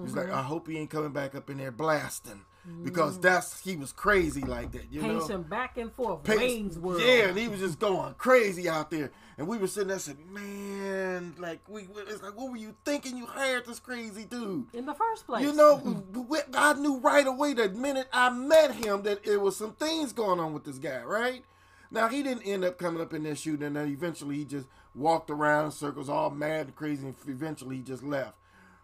He's 0.03 0.15
like, 0.15 0.29
I 0.29 0.41
hope 0.41 0.67
he 0.67 0.77
ain't 0.77 0.89
coming 0.89 1.11
back 1.11 1.35
up 1.35 1.49
in 1.49 1.57
there 1.57 1.71
blasting, 1.71 2.41
because 2.83 3.19
that's 3.19 3.59
he 3.61 3.75
was 3.75 3.91
crazy 3.91 4.41
like 4.41 4.71
that. 4.73 4.91
You 4.91 5.01
know, 5.01 5.37
back 5.39 5.77
and 5.77 5.91
forth. 5.93 6.23
Pace- 6.23 6.37
Wayne's 6.39 6.79
World. 6.79 7.01
Yeah, 7.01 7.27
and 7.29 7.37
he 7.37 7.47
was 7.47 7.59
just 7.59 7.79
going 7.79 8.13
crazy 8.15 8.67
out 8.69 8.89
there. 8.91 9.11
And 9.37 9.47
we 9.47 9.57
were 9.57 9.65
sitting 9.67 9.87
there 9.87 9.97
saying, 9.97 10.19
man, 10.31 11.33
like, 11.39 11.61
we, 11.67 11.87
it's 12.07 12.21
like, 12.21 12.37
what 12.37 12.51
were 12.51 12.57
you 12.57 12.75
thinking 12.85 13.17
you 13.17 13.25
hired 13.25 13.65
this 13.65 13.79
crazy 13.79 14.25
dude? 14.25 14.67
In 14.73 14.85
the 14.85 14.93
first 14.93 15.25
place. 15.25 15.43
You 15.43 15.53
know, 15.53 16.03
I 16.53 16.73
knew 16.73 16.99
right 16.99 17.25
away 17.25 17.53
the 17.53 17.69
minute 17.69 18.07
I 18.13 18.29
met 18.29 18.75
him 18.75 19.01
that 19.03 19.25
it 19.25 19.37
was 19.41 19.55
some 19.57 19.71
things 19.73 20.13
going 20.13 20.39
on 20.39 20.53
with 20.53 20.63
this 20.65 20.77
guy, 20.77 21.01
right? 21.03 21.43
Now, 21.89 22.07
he 22.07 22.21
didn't 22.21 22.43
end 22.43 22.63
up 22.63 22.77
coming 22.77 23.01
up 23.01 23.13
in 23.13 23.23
there 23.23 23.35
shooting, 23.35 23.65
and 23.65 23.75
then 23.75 23.87
eventually 23.87 24.35
he 24.37 24.45
just 24.45 24.67
walked 24.93 25.29
around 25.29 25.65
in 25.65 25.71
circles 25.71 26.09
all 26.09 26.29
mad 26.29 26.67
and 26.67 26.75
crazy, 26.75 27.05
and 27.05 27.15
eventually 27.27 27.77
he 27.77 27.81
just 27.81 28.03
left. 28.03 28.37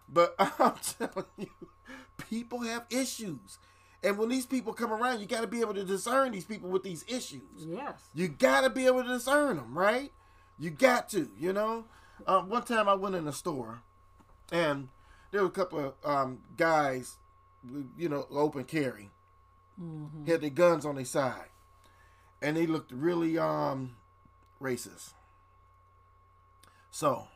But 0.09 0.35
I'm 0.39 0.73
telling 0.97 1.25
you, 1.37 1.49
people 2.29 2.61
have 2.61 2.85
issues. 2.89 3.59
And 4.03 4.17
when 4.17 4.29
these 4.29 4.45
people 4.45 4.73
come 4.73 4.93
around, 4.93 5.19
you 5.19 5.25
got 5.25 5.41
to 5.41 5.47
be 5.47 5.61
able 5.61 5.73
to 5.73 5.83
discern 5.83 6.31
these 6.31 6.45
people 6.45 6.69
with 6.69 6.83
these 6.83 7.03
issues. 7.07 7.65
Yes. 7.65 7.99
You 8.13 8.27
got 8.27 8.61
to 8.61 8.69
be 8.69 8.85
able 8.85 9.03
to 9.03 9.09
discern 9.09 9.57
them, 9.57 9.77
right? 9.77 10.11
You 10.59 10.69
got 10.69 11.09
to, 11.09 11.29
you 11.37 11.51
know. 11.51 11.85
Um, 12.25 12.49
one 12.49 12.63
time 12.63 12.87
I 12.87 12.93
went 12.95 13.15
in 13.15 13.27
a 13.27 13.33
store, 13.33 13.81
and 14.51 14.89
there 15.31 15.41
were 15.41 15.47
a 15.47 15.51
couple 15.51 15.79
of 15.79 15.93
um, 16.09 16.39
guys, 16.55 17.17
you 17.97 18.09
know, 18.09 18.25
open 18.31 18.63
carry, 18.63 19.09
had 20.25 20.41
their 20.41 20.49
guns 20.49 20.85
on 20.85 20.95
their 20.95 21.05
side, 21.05 21.49
and 22.41 22.57
they 22.57 22.65
looked 22.65 22.91
really 22.91 23.37
um 23.37 23.97
racist. 24.61 25.13
So, 26.97 27.27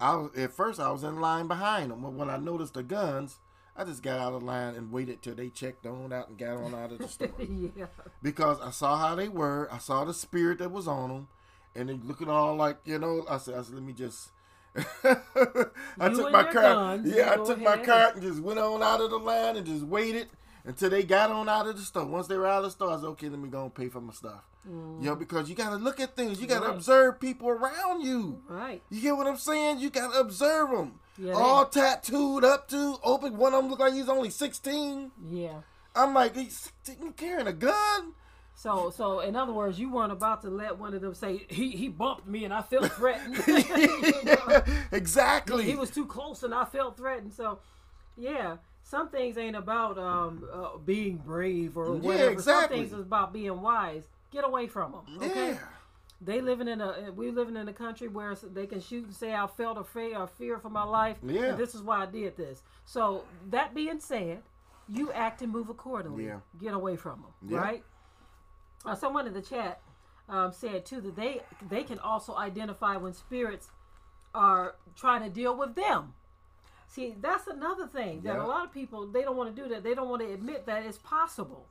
I 0.00 0.16
was 0.16 0.30
at 0.38 0.54
first 0.54 0.80
I 0.80 0.90
was 0.90 1.04
in 1.04 1.20
line 1.20 1.48
behind 1.48 1.90
them, 1.90 2.00
but 2.00 2.14
when 2.14 2.30
I 2.30 2.38
noticed 2.38 2.72
the 2.72 2.82
guns, 2.82 3.38
I 3.76 3.84
just 3.84 4.02
got 4.02 4.18
out 4.18 4.32
of 4.32 4.42
line 4.42 4.74
and 4.74 4.90
waited 4.90 5.20
till 5.20 5.34
they 5.34 5.50
checked 5.50 5.84
on 5.84 6.14
out 6.14 6.30
and 6.30 6.38
got 6.38 6.56
on 6.56 6.74
out 6.74 6.90
of 6.90 6.96
the 6.96 7.08
store 7.08 7.28
yeah. 7.38 7.88
because 8.22 8.58
I 8.62 8.70
saw 8.70 8.96
how 8.96 9.16
they 9.16 9.28
were. 9.28 9.68
I 9.70 9.76
saw 9.76 10.06
the 10.06 10.14
spirit 10.14 10.60
that 10.60 10.72
was 10.72 10.88
on 10.88 11.10
them, 11.10 11.28
and 11.74 11.90
they 11.90 11.92
looking 11.92 12.30
all 12.30 12.56
like 12.56 12.78
you 12.86 12.98
know. 12.98 13.26
I 13.28 13.36
said, 13.36 13.54
I 13.54 13.60
said, 13.60 13.74
let 13.74 13.82
me 13.82 13.92
just. 13.92 14.30
I 15.04 16.08
You 16.08 16.16
took 16.16 16.32
my 16.32 16.44
card. 16.44 16.54
guns, 16.54 17.14
yeah, 17.14 17.32
I 17.34 17.44
took 17.44 17.60
my 17.60 17.74
ahead. 17.74 17.84
card 17.84 18.14
and 18.14 18.22
just 18.22 18.40
went 18.40 18.58
on 18.58 18.82
out 18.82 19.02
of 19.02 19.10
the 19.10 19.18
line 19.18 19.56
and 19.56 19.66
just 19.66 19.84
waited 19.84 20.28
until 20.64 20.90
they 20.90 21.02
got 21.02 21.30
on 21.30 21.48
out 21.48 21.66
of 21.66 21.76
the 21.76 21.82
store. 21.82 22.04
Once 22.06 22.26
they 22.26 22.36
were 22.36 22.46
out 22.46 22.58
of 22.58 22.64
the 22.64 22.70
store, 22.70 22.90
I 22.90 22.96
said, 22.96 23.06
okay, 23.06 23.28
let 23.28 23.38
me 23.38 23.48
go 23.48 23.64
and 23.64 23.74
pay 23.74 23.88
for 23.88 24.00
my 24.00 24.12
stuff. 24.12 24.42
Mm. 24.68 25.00
You 25.02 25.10
know, 25.10 25.14
because 25.16 25.48
you 25.50 25.54
got 25.54 25.70
to 25.70 25.76
look 25.76 26.00
at 26.00 26.16
things. 26.16 26.40
You 26.40 26.46
got 26.46 26.60
to 26.60 26.68
Right. 26.68 26.74
observe 26.76 27.20
people 27.20 27.48
around 27.48 28.00
you. 28.02 28.42
Right. 28.48 28.82
You 28.90 29.00
get 29.02 29.16
what 29.16 29.26
I'm 29.26 29.36
saying? 29.36 29.80
You 29.80 29.90
got 29.90 30.12
to 30.12 30.20
observe 30.20 30.70
them. 30.70 31.00
Yeah, 31.18 31.34
they- 31.34 31.38
all 31.40 31.66
tattooed 31.66 32.44
up 32.44 32.68
to 32.68 32.96
open. 33.02 33.36
One 33.36 33.52
of 33.54 33.62
them 33.62 33.70
look 33.70 33.78
like 33.80 33.92
he's 33.94 34.08
only 34.08 34.30
16. 34.30 35.10
Yeah. 35.28 35.60
I'm 35.94 36.14
like, 36.14 36.34
he's 36.34 36.72
16, 36.82 37.12
carrying 37.12 37.46
a 37.46 37.52
gun. 37.52 38.14
So, 38.56 38.90
so 38.90 39.20
in 39.20 39.36
other 39.36 39.52
words, 39.52 39.78
you 39.78 39.90
weren't 39.90 40.12
about 40.12 40.40
to 40.42 40.48
let 40.48 40.78
one 40.78 40.94
of 40.94 41.02
them 41.02 41.12
say 41.14 41.44
he 41.48 41.70
he 41.72 41.88
bumped 41.88 42.26
me 42.26 42.44
and 42.44 42.54
I 42.54 42.62
felt 42.62 42.90
threatened. 42.92 43.36
exactly. 44.92 45.64
he 45.64 45.74
was 45.76 45.90
too 45.90 46.06
close 46.06 46.42
and 46.42 46.54
I 46.54 46.64
felt 46.64 46.96
threatened. 46.96 47.34
So, 47.34 47.58
yeah, 48.16 48.56
some 48.86 49.08
things 49.08 49.36
ain't 49.38 49.56
about 49.56 49.98
um 49.98 50.46
uh, 50.52 50.76
being 50.78 51.16
brave 51.16 51.76
or 51.76 51.96
Yeah, 51.96 52.00
whatever. 52.02 52.30
exactly. 52.30 52.76
Some 52.76 52.84
things 52.86 52.92
is 53.00 53.06
about 53.06 53.32
being 53.32 53.60
wise. 53.60 54.04
Get 54.30 54.44
away 54.44 54.66
from 54.68 54.92
them. 54.92 55.22
Okay. 55.30 55.48
Yeah. 55.52 55.58
They 56.20 56.40
living 56.40 56.68
in 56.68 56.80
a 56.80 57.10
we 57.16 57.30
living 57.30 57.56
in 57.56 57.66
a 57.68 57.72
country 57.72 58.08
where 58.08 58.34
they 58.34 58.66
can 58.66 58.80
shoot 58.80 59.04
and 59.06 59.14
say 59.14 59.34
I 59.34 59.46
felt 59.46 59.78
afraid 59.78 60.14
or 60.14 60.26
fear 60.26 60.58
for 60.58 60.70
my 60.70 60.84
life. 60.84 61.16
Yeah. 61.22 61.46
And 61.50 61.58
this 61.58 61.74
is 61.74 61.82
why 61.82 62.02
I 62.02 62.06
did 62.06 62.36
this. 62.36 62.62
So 62.84 63.24
that 63.50 63.74
being 63.74 64.00
said, 64.00 64.42
you 64.88 65.10
act 65.12 65.42
and 65.42 65.50
move 65.52 65.68
accordingly. 65.70 66.26
Yeah. 66.26 66.40
Get 66.60 66.74
away 66.74 66.96
from 66.96 67.22
them. 67.22 67.50
Yeah. 67.50 67.58
Right. 67.58 67.84
Uh, 68.86 68.94
someone 68.94 69.26
in 69.26 69.32
the 69.32 69.42
chat 69.42 69.80
um, 70.28 70.52
said 70.52 70.84
too 70.84 71.00
that 71.00 71.16
they 71.16 71.40
they 71.68 71.84
can 71.84 71.98
also 71.98 72.34
identify 72.36 72.96
when 72.96 73.12
spirits 73.14 73.68
are 74.34 74.76
trying 74.96 75.22
to 75.22 75.30
deal 75.30 75.56
with 75.56 75.74
them. 75.74 76.14
See, 76.94 77.16
that's 77.20 77.48
another 77.48 77.88
thing 77.88 78.20
that 78.20 78.36
Yeah. 78.36 78.44
a 78.44 78.46
lot 78.46 78.64
of 78.64 78.70
people 78.72 79.04
they 79.08 79.22
don't 79.22 79.36
want 79.36 79.54
to 79.54 79.62
do 79.62 79.68
that. 79.70 79.82
They 79.82 79.94
don't 79.96 80.08
want 80.08 80.22
to 80.22 80.32
admit 80.32 80.64
that 80.66 80.84
it's 80.84 80.98
possible. 80.98 81.66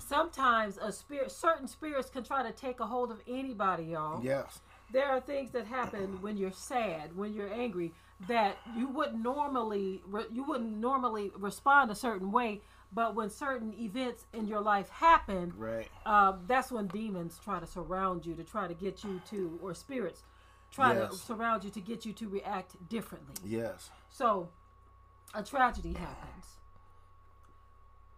Sometimes 0.00 0.78
a 0.78 0.90
spirit, 0.90 1.30
certain 1.30 1.68
spirits 1.68 2.10
can 2.10 2.24
try 2.24 2.42
to 2.42 2.50
take 2.52 2.80
a 2.80 2.86
hold 2.86 3.12
of 3.12 3.20
anybody, 3.28 3.84
y'all. 3.84 4.20
Yes. 4.22 4.60
There 4.92 5.06
are 5.08 5.20
things 5.20 5.52
that 5.52 5.66
happen 5.66 6.20
when 6.20 6.36
you're 6.36 6.50
sad, 6.50 7.16
when 7.16 7.32
you're 7.34 7.52
angry, 7.52 7.92
that 8.26 8.56
you 8.76 8.88
wouldn't 8.88 9.22
normally 9.22 10.02
you 10.32 10.42
wouldn't 10.42 10.76
normally 10.76 11.30
respond 11.36 11.90
a 11.92 11.94
certain 11.94 12.32
way. 12.32 12.62
But 12.92 13.14
when 13.14 13.30
certain 13.30 13.72
events 13.74 14.26
in 14.32 14.46
your 14.48 14.60
life 14.60 14.88
happen, 14.88 15.52
Right. 15.56 15.88
um, 16.04 16.44
that's 16.48 16.70
when 16.72 16.86
demons 16.88 17.38
try 17.42 17.60
to 17.60 17.66
surround 17.66 18.26
you 18.26 18.34
to 18.34 18.44
try 18.44 18.66
to 18.68 18.74
get 18.74 19.02
you 19.04 19.20
to, 19.30 19.58
or 19.62 19.72
spirits 19.74 20.22
try 20.74 20.94
to 20.94 21.12
surround 21.12 21.64
you 21.64 21.70
to 21.70 21.80
get 21.80 22.04
you 22.04 22.12
to 22.14 22.28
react 22.28 22.76
differently. 22.88 23.34
Yes. 23.44 23.90
So, 24.10 24.48
a 25.34 25.42
tragedy 25.42 25.92
happens. 25.92 26.46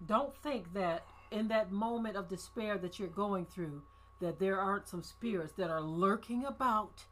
Don't 0.05 0.37
think 0.37 0.73
that 0.75 1.05
in 1.31 1.49
that 1.49 1.71
moment 1.71 2.17
of 2.17 2.29
despair 2.29 2.79
that 2.79 2.99
you're 2.99 3.09
going 3.09 3.47
through, 3.47 3.83
that 4.21 4.39
there 4.39 4.59
aren't 4.59 4.89
some 4.89 5.03
spirits 5.03 5.53
that 5.55 5.71
are 5.71 5.81
lurking 5.81 6.45
about. 6.45 7.05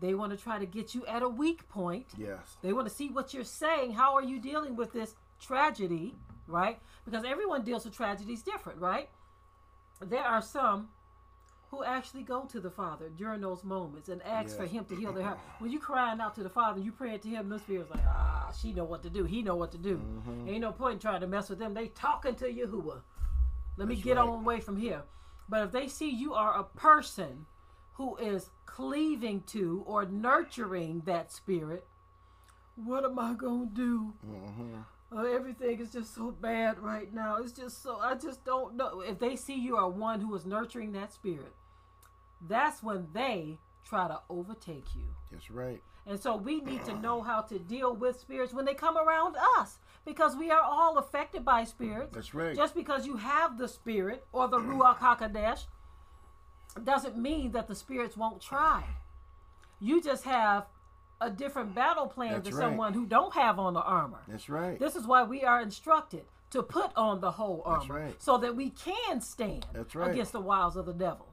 They 0.00 0.14
want 0.14 0.32
to 0.32 0.42
try 0.42 0.58
to 0.58 0.66
get 0.66 0.94
you 0.94 1.04
at 1.06 1.22
a 1.22 1.28
weak 1.28 1.68
point. 1.68 2.06
Yes. 2.16 2.56
They 2.62 2.72
want 2.72 2.88
to 2.88 2.94
see 2.94 3.08
what 3.08 3.32
you're 3.34 3.44
saying. 3.44 3.92
How 3.92 4.14
are 4.14 4.22
you 4.22 4.38
dealing 4.38 4.76
with 4.76 4.92
this 4.92 5.14
tragedy, 5.40 6.14
right? 6.46 6.78
Because 7.04 7.24
everyone 7.24 7.62
deals 7.62 7.84
with 7.84 7.94
tragedies 7.94 8.42
different, 8.42 8.78
right? 8.80 9.08
There 10.00 10.24
are 10.24 10.42
some 10.42 10.88
who 11.72 11.82
actually 11.82 12.22
go 12.22 12.42
to 12.42 12.60
the 12.60 12.70
Father 12.70 13.08
during 13.08 13.40
those 13.40 13.64
moments 13.64 14.10
and 14.10 14.22
ask 14.24 14.54
for 14.54 14.66
Him 14.66 14.84
to 14.84 14.94
heal 14.94 15.10
their 15.10 15.24
heart. 15.24 15.38
When 15.58 15.72
you 15.72 15.80
crying 15.80 16.20
out 16.20 16.34
to 16.34 16.42
the 16.42 16.50
Father, 16.50 16.80
you 16.80 16.92
praying 16.92 17.20
to 17.20 17.28
Him, 17.28 17.48
those 17.48 17.62
spirits 17.62 17.90
like, 17.90 18.04
ah, 18.06 18.52
she 18.60 18.74
know 18.74 18.84
what 18.84 19.02
to 19.04 19.10
do. 19.10 19.24
He 19.24 19.42
know 19.42 19.56
what 19.56 19.72
to 19.72 19.78
do. 19.78 19.96
Mm-hmm. 19.96 20.50
Ain't 20.50 20.60
no 20.60 20.70
point 20.70 20.94
in 20.94 20.98
trying 21.00 21.22
to 21.22 21.26
mess 21.26 21.48
with 21.48 21.58
them. 21.58 21.72
They 21.72 21.88
talking 21.88 22.34
to 22.36 22.44
Yahuwah. 22.44 23.00
Let 23.78 23.88
me 23.88 23.96
get 23.96 24.16
right. 24.16 24.22
on 24.22 24.40
away 24.40 24.60
from 24.60 24.76
here. 24.76 25.02
But 25.48 25.62
if 25.62 25.72
they 25.72 25.88
see 25.88 26.10
you 26.10 26.34
are 26.34 26.60
a 26.60 26.64
person 26.64 27.46
who 27.94 28.16
is 28.16 28.50
cleaving 28.66 29.42
to 29.48 29.82
or 29.86 30.04
nurturing 30.04 31.00
that 31.06 31.32
spirit, 31.32 31.86
what 32.76 33.02
am 33.02 33.18
I 33.18 33.32
gonna 33.32 33.70
do? 33.72 34.12
Mm-hmm. 34.26 34.74
Oh, 35.10 35.24
everything 35.24 35.80
is 35.80 35.90
just 35.90 36.14
so 36.14 36.32
bad 36.32 36.78
right 36.78 37.12
now. 37.12 37.36
It's 37.36 37.52
just 37.52 37.82
so 37.82 37.96
I 37.96 38.14
just 38.14 38.44
don't 38.44 38.76
know. 38.76 39.00
If 39.00 39.18
they 39.18 39.36
see 39.36 39.54
you 39.54 39.76
are 39.76 39.88
one 39.88 40.20
who 40.20 40.34
is 40.34 40.44
nurturing 40.44 40.92
that 40.92 41.12
spirit, 41.14 41.54
that's 42.48 42.82
when 42.82 43.08
they 43.12 43.58
try 43.84 44.08
to 44.08 44.20
overtake 44.28 44.86
you. 44.94 45.04
That's 45.30 45.50
right. 45.50 45.82
And 46.06 46.18
so 46.18 46.36
we 46.36 46.60
need 46.60 46.84
to 46.86 46.98
know 46.98 47.22
how 47.22 47.42
to 47.42 47.58
deal 47.58 47.94
with 47.94 48.18
spirits 48.18 48.52
when 48.52 48.64
they 48.64 48.74
come 48.74 48.96
around 48.96 49.36
us 49.58 49.78
because 50.04 50.36
we 50.36 50.50
are 50.50 50.60
all 50.60 50.98
affected 50.98 51.44
by 51.44 51.64
spirits. 51.64 52.14
That's 52.14 52.34
right. 52.34 52.56
Just 52.56 52.74
because 52.74 53.06
you 53.06 53.16
have 53.16 53.56
the 53.56 53.68
spirit 53.68 54.24
or 54.32 54.48
the 54.48 54.58
Ruach 54.58 54.98
HaKodesh 54.98 55.66
doesn't 56.82 57.16
mean 57.16 57.52
that 57.52 57.68
the 57.68 57.74
spirits 57.74 58.16
won't 58.16 58.40
try. 58.40 58.84
You 59.78 60.02
just 60.02 60.24
have 60.24 60.66
a 61.20 61.30
different 61.30 61.74
battle 61.74 62.06
plan 62.06 62.32
That's 62.32 62.48
than 62.48 62.54
right. 62.54 62.64
someone 62.64 62.94
who 62.94 63.06
don't 63.06 63.32
have 63.34 63.58
on 63.60 63.74
the 63.74 63.82
armor. 63.82 64.22
That's 64.26 64.48
right. 64.48 64.78
This 64.78 64.96
is 64.96 65.06
why 65.06 65.22
we 65.22 65.44
are 65.44 65.60
instructed 65.60 66.24
to 66.50 66.62
put 66.62 66.90
on 66.96 67.20
the 67.20 67.30
whole 67.30 67.62
armor 67.64 67.94
right. 67.94 68.22
so 68.22 68.38
that 68.38 68.54
we 68.56 68.70
can 68.70 69.20
stand 69.20 69.66
right. 69.94 70.10
against 70.10 70.32
the 70.32 70.40
wiles 70.40 70.76
of 70.76 70.86
the 70.86 70.92
devil. 70.92 71.31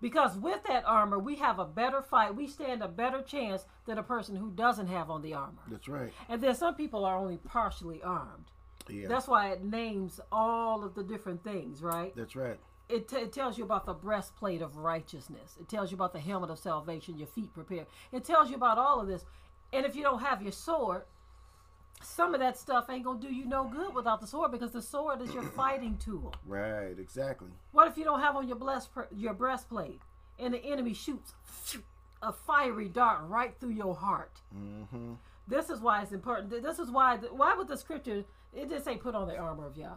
Because 0.00 0.36
with 0.36 0.62
that 0.68 0.84
armor, 0.86 1.18
we 1.18 1.36
have 1.36 1.58
a 1.58 1.64
better 1.64 2.02
fight. 2.02 2.36
We 2.36 2.46
stand 2.46 2.82
a 2.82 2.88
better 2.88 3.20
chance 3.20 3.64
than 3.86 3.98
a 3.98 4.02
person 4.02 4.36
who 4.36 4.50
doesn't 4.50 4.86
have 4.86 5.10
on 5.10 5.22
the 5.22 5.34
armor. 5.34 5.62
That's 5.68 5.88
right. 5.88 6.12
And 6.28 6.40
then 6.40 6.54
some 6.54 6.74
people 6.74 7.04
are 7.04 7.18
only 7.18 7.36
partially 7.36 8.02
armed. 8.02 8.46
Yeah. 8.88 9.08
That's 9.08 9.28
why 9.28 9.50
it 9.50 9.64
names 9.64 10.20
all 10.30 10.84
of 10.84 10.94
the 10.94 11.02
different 11.02 11.42
things, 11.42 11.82
right? 11.82 12.14
That's 12.16 12.36
right. 12.36 12.58
It, 12.88 13.08
t- 13.08 13.16
it 13.16 13.32
tells 13.32 13.58
you 13.58 13.64
about 13.64 13.84
the 13.84 13.92
breastplate 13.92 14.62
of 14.62 14.76
righteousness. 14.76 15.56
It 15.60 15.68
tells 15.68 15.90
you 15.90 15.96
about 15.96 16.14
the 16.14 16.20
helmet 16.20 16.48
of 16.48 16.58
salvation, 16.58 17.18
your 17.18 17.26
feet 17.26 17.52
prepared. 17.52 17.86
It 18.12 18.24
tells 18.24 18.48
you 18.48 18.56
about 18.56 18.78
all 18.78 19.00
of 19.00 19.08
this. 19.08 19.24
And 19.72 19.84
if 19.84 19.94
you 19.94 20.02
don't 20.02 20.22
have 20.22 20.40
your 20.42 20.52
sword, 20.52 21.02
some 22.02 22.34
of 22.34 22.40
that 22.40 22.58
stuff 22.58 22.88
ain't 22.90 23.04
gonna 23.04 23.20
do 23.20 23.32
you 23.32 23.46
no 23.46 23.64
good 23.64 23.94
without 23.94 24.20
the 24.20 24.26
sword 24.26 24.52
because 24.52 24.72
the 24.72 24.82
sword 24.82 25.20
is 25.22 25.32
your 25.32 25.42
fighting 25.56 25.96
tool. 25.98 26.34
Right. 26.46 26.98
Exactly. 26.98 27.48
What 27.72 27.88
if 27.88 27.96
you 27.96 28.04
don't 28.04 28.20
have 28.20 28.36
on 28.36 28.46
your 28.46 28.56
blessed 28.56 28.90
your 29.14 29.34
breastplate 29.34 30.00
and 30.38 30.54
the 30.54 30.64
enemy 30.64 30.94
shoots 30.94 31.34
a 32.22 32.32
fiery 32.32 32.88
dart 32.88 33.20
right 33.28 33.54
through 33.58 33.70
your 33.70 33.94
heart? 33.94 34.40
Mm-hmm. 34.56 35.14
This 35.46 35.70
is 35.70 35.80
why 35.80 36.02
it's 36.02 36.12
important. 36.12 36.50
This 36.50 36.78
is 36.78 36.90
why. 36.90 37.16
Why 37.16 37.54
would 37.54 37.68
the 37.68 37.76
scripture? 37.76 38.24
It 38.54 38.68
just 38.68 38.84
say 38.84 38.96
put 38.96 39.14
on 39.14 39.28
the 39.28 39.36
armor 39.36 39.66
of 39.66 39.76
Yah. 39.76 39.88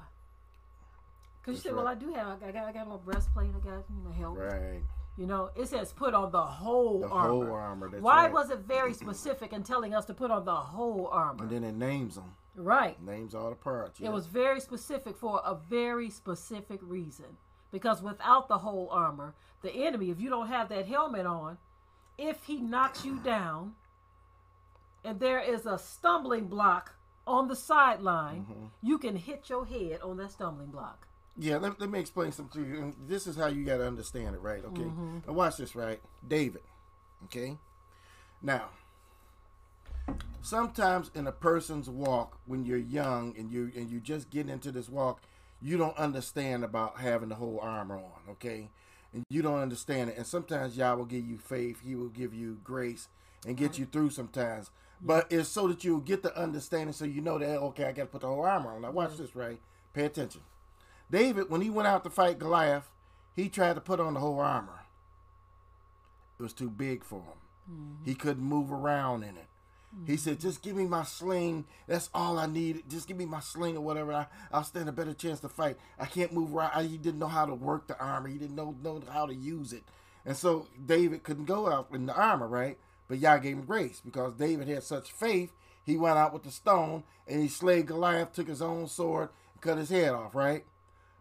Because 1.41 1.53
you 1.53 1.53
That's 1.53 1.63
said, 1.63 1.75
well, 1.75 1.87
I 1.87 1.95
do 1.95 2.13
have. 2.13 2.41
I 2.43 2.51
got. 2.51 2.65
I 2.67 2.71
got 2.71 2.87
my 2.87 2.97
breastplate. 2.97 3.49
I 3.49 3.59
got 3.59 3.83
my 3.89 4.13
helmet. 4.13 4.53
Right. 4.53 4.81
You 5.17 5.27
know, 5.27 5.49
it 5.55 5.67
says 5.67 5.91
put 5.93 6.13
on 6.13 6.31
the 6.31 6.41
whole 6.41 7.01
The 7.01 7.07
armor. 7.09 7.29
whole 7.45 7.51
armor. 7.51 7.89
Why 7.99 8.23
right. 8.25 8.33
was 8.33 8.49
it 8.49 8.59
very 8.59 8.93
specific 8.93 9.53
in 9.53 9.63
telling 9.63 9.93
us 9.93 10.05
to 10.05 10.13
put 10.13 10.31
on 10.31 10.45
the 10.45 10.55
whole 10.55 11.07
armor? 11.11 11.43
And 11.43 11.51
then 11.51 11.63
it 11.63 11.75
names 11.75 12.15
them. 12.15 12.33
right. 12.55 13.01
Names 13.03 13.35
all 13.35 13.49
the 13.49 13.55
parts. 13.55 13.99
Yeah. 13.99 14.07
It 14.09 14.13
was 14.13 14.27
very 14.27 14.59
specific 14.61 15.17
for 15.17 15.41
a 15.45 15.55
very 15.55 16.09
specific 16.09 16.79
reason. 16.81 17.37
Because 17.71 18.01
without 18.01 18.47
the 18.47 18.59
whole 18.59 18.89
armor, 18.91 19.33
the 19.61 19.71
enemy, 19.71 20.09
if 20.09 20.19
you 20.19 20.29
don't 20.29 20.47
have 20.47 20.69
that 20.69 20.87
helmet 20.87 21.25
on, 21.25 21.57
if 22.17 22.43
he 22.45 22.57
knocks 22.61 23.05
you 23.05 23.17
down 23.19 23.73
and 25.03 25.19
there 25.19 25.39
is 25.39 25.65
a 25.65 25.77
stumbling 25.77 26.47
block 26.47 26.95
on 27.27 27.47
the 27.47 27.55
sideline, 27.55 28.45
Mm-hmm. 28.49 28.65
you 28.81 28.97
can 28.97 29.15
hit 29.15 29.49
your 29.49 29.65
head 29.65 30.01
on 30.01 30.17
that 30.17 30.31
stumbling 30.31 30.67
block. 30.71 31.07
Yeah, 31.41 31.57
let, 31.57 31.81
let 31.81 31.89
me 31.89 31.99
explain 31.99 32.31
something 32.31 32.61
to 32.61 32.69
you. 32.69 32.81
And 32.83 32.95
this 33.07 33.25
is 33.25 33.35
how 33.35 33.47
you 33.47 33.65
got 33.65 33.77
to 33.77 33.87
understand 33.87 34.35
it, 34.35 34.41
right? 34.41 34.63
Okay. 34.63 34.83
Mm-hmm. 34.83 35.17
Now, 35.25 35.33
watch 35.33 35.57
this, 35.57 35.75
right? 35.75 35.99
David. 36.27 36.61
Okay. 37.23 37.57
Now, 38.43 38.69
sometimes 40.43 41.09
in 41.15 41.25
a 41.25 41.31
person's 41.31 41.89
walk, 41.89 42.37
when 42.45 42.63
you're 42.63 42.77
young 42.77 43.33
and 43.35 43.51
you 43.51 43.71
and 43.75 43.89
you 43.89 43.99
just 43.99 44.29
get 44.29 44.49
into 44.49 44.71
this 44.71 44.87
walk, 44.87 45.23
you 45.59 45.77
don't 45.79 45.97
understand 45.97 46.63
about 46.63 46.99
having 46.99 47.29
the 47.29 47.35
whole 47.35 47.59
armor 47.59 47.95
on. 47.95 48.29
Okay. 48.29 48.69
And 49.11 49.25
you 49.27 49.41
don't 49.41 49.59
understand 49.59 50.11
it. 50.11 50.17
And 50.17 50.27
sometimes 50.27 50.77
Yah 50.77 50.93
will 50.93 51.05
give 51.05 51.25
you 51.25 51.39
faith. 51.39 51.81
He 51.83 51.95
will 51.95 52.09
give 52.09 52.35
you 52.35 52.59
grace 52.63 53.07
and 53.47 53.57
get 53.57 53.79
you 53.79 53.85
through 53.85 54.11
sometimes. 54.11 54.69
But 55.01 55.25
it's 55.31 55.49
so 55.49 55.67
that 55.69 55.83
you'll 55.83 56.01
get 56.01 56.21
the 56.21 56.39
understanding 56.39 56.93
so 56.93 57.05
you 57.05 57.21
know 57.21 57.39
that, 57.39 57.57
okay, 57.59 57.85
I 57.85 57.93
got 57.93 58.03
to 58.03 58.09
put 58.09 58.21
the 58.21 58.27
whole 58.27 58.43
armor 58.43 58.75
on. 58.75 58.83
Now, 58.83 58.91
watch 58.91 59.17
this, 59.17 59.35
right? 59.35 59.59
Pay 59.93 60.05
attention. 60.05 60.41
David, 61.11 61.49
when 61.49 61.61
he 61.61 61.69
went 61.69 61.87
out 61.87 62.03
to 62.05 62.09
fight 62.09 62.39
Goliath, 62.39 62.89
he 63.35 63.49
tried 63.49 63.75
to 63.75 63.81
put 63.81 63.99
on 63.99 64.13
the 64.13 64.19
whole 64.19 64.39
armor. 64.39 64.79
It 66.39 66.43
was 66.43 66.53
too 66.53 66.69
big 66.69 67.03
for 67.03 67.19
him. 67.19 67.39
Mm-hmm. 67.71 68.05
He 68.05 68.15
couldn't 68.15 68.43
move 68.43 68.71
around 68.71 69.23
in 69.23 69.37
it. 69.37 69.47
He 70.07 70.15
said, 70.15 70.39
"Just 70.39 70.61
give 70.61 70.75
me 70.75 70.85
my 70.85 71.03
sling. 71.03 71.65
That's 71.85 72.09
all 72.13 72.39
I 72.39 72.45
need. 72.45 72.89
Just 72.89 73.09
give 73.09 73.17
me 73.17 73.25
my 73.25 73.41
sling 73.41 73.75
or 73.75 73.81
whatever. 73.81 74.13
I, 74.13 74.27
I'll 74.51 74.63
stand 74.63 74.87
a 74.87 74.93
better 74.93 75.13
chance 75.13 75.41
to 75.41 75.49
fight. 75.49 75.75
I 75.99 76.05
can't 76.05 76.31
move 76.31 76.55
around. 76.55 76.71
I, 76.73 76.83
he 76.83 76.97
didn't 76.97 77.19
know 77.19 77.27
how 77.27 77.45
to 77.45 77.53
work 77.53 77.87
the 77.87 77.99
armor. 77.99 78.29
He 78.29 78.37
didn't 78.37 78.55
know 78.55 78.73
know 78.81 79.01
how 79.11 79.25
to 79.25 79.35
use 79.35 79.73
it, 79.73 79.83
and 80.25 80.37
so 80.37 80.67
David 80.83 81.23
couldn't 81.23 81.43
go 81.43 81.69
out 81.69 81.89
in 81.91 82.05
the 82.05 82.15
armor, 82.15 82.47
right? 82.47 82.77
But 83.09 83.19
Yah 83.19 83.39
gave 83.39 83.57
him 83.57 83.65
grace 83.65 84.01
because 84.03 84.33
David 84.35 84.69
had 84.69 84.83
such 84.83 85.11
faith. 85.11 85.51
He 85.83 85.97
went 85.97 86.17
out 86.17 86.33
with 86.33 86.43
the 86.43 86.51
stone 86.51 87.03
and 87.27 87.41
he 87.41 87.49
slayed 87.49 87.87
Goliath, 87.87 88.31
took 88.31 88.47
his 88.47 88.61
own 88.61 88.87
sword, 88.87 89.27
and 89.53 89.61
cut 89.61 89.77
his 89.77 89.89
head 89.89 90.13
off, 90.13 90.33
right? 90.33 90.63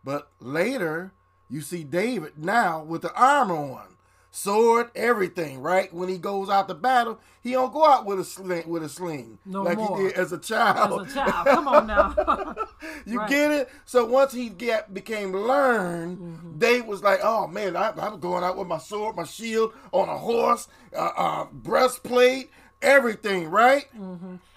But 0.04 0.30
later, 0.40 1.12
you 1.48 1.60
see 1.60 1.84
David 1.84 2.32
now 2.38 2.82
with 2.82 3.02
the 3.02 3.12
armor 3.14 3.56
on, 3.56 3.86
sword, 4.30 4.90
everything, 4.94 5.60
right? 5.60 5.92
When 5.92 6.08
he 6.08 6.16
goes 6.16 6.48
out 6.48 6.68
to 6.68 6.74
battle, 6.74 7.18
he 7.42 7.52
don't 7.52 7.72
go 7.72 7.84
out 7.84 8.06
with 8.06 8.20
a 8.20 8.24
sling, 8.24 8.68
with 8.68 8.82
a 8.82 8.88
sling 8.88 9.38
No 9.44 9.62
like 9.62 9.76
more. 9.78 9.96
he 9.98 10.04
did 10.08 10.12
as 10.16 10.32
a 10.32 10.38
child. 10.38 11.00
As 11.08 11.10
a 11.12 11.14
child, 11.14 11.46
come 11.48 11.68
on 11.68 11.86
now. 11.86 12.14
you 13.06 13.18
Right. 13.18 13.28
get 13.28 13.50
it? 13.50 13.68
So 13.86 14.04
once 14.04 14.32
he 14.32 14.48
get 14.48 14.94
became 14.94 15.32
learned, 15.32 16.18
Mm-hmm. 16.18 16.58
Dave 16.58 16.86
was 16.86 17.02
like, 17.02 17.20
"Oh 17.22 17.46
man, 17.46 17.76
I, 17.76 17.90
I'm 17.96 18.20
going 18.20 18.44
out 18.44 18.56
with 18.56 18.68
my 18.68 18.78
sword, 18.78 19.16
my 19.16 19.24
shield, 19.24 19.72
on 19.92 20.08
a 20.08 20.16
horse, 20.18 20.68
uh, 20.96 21.10
uh, 21.16 21.46
breastplate, 21.52 22.50
everything, 22.82 23.48
right? 23.50 23.86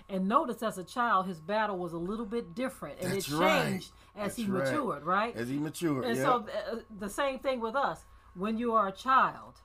and 0.10 0.28
notice, 0.28 0.62
as 0.62 0.78
a 0.78 0.84
child, 0.84 1.26
his 1.26 1.40
battle 1.40 1.78
was 1.78 1.94
a 1.94 1.98
little 1.98 2.26
bit 2.26 2.54
different, 2.54 3.00
and 3.02 3.14
That's 3.14 3.30
it 3.32 3.36
right. 3.36 3.90
As 4.16 4.24
That's 4.24 4.36
he 4.36 4.46
right. 4.46 4.64
matured, 4.72 5.04
right? 5.04 5.36
As 5.36 5.50
he 5.50 5.58
matured, 5.58 6.06
And 6.06 6.16
yeah. 6.18 6.24
so 6.24 6.46
uh, 6.72 6.76
the 7.00 7.10
same 7.10 7.40
thing 7.40 7.60
with 7.60 7.76
us. 7.76 8.06
When 8.36 8.58
you 8.58 8.74
are 8.74 8.88
a 8.88 8.92
child, 8.92 9.62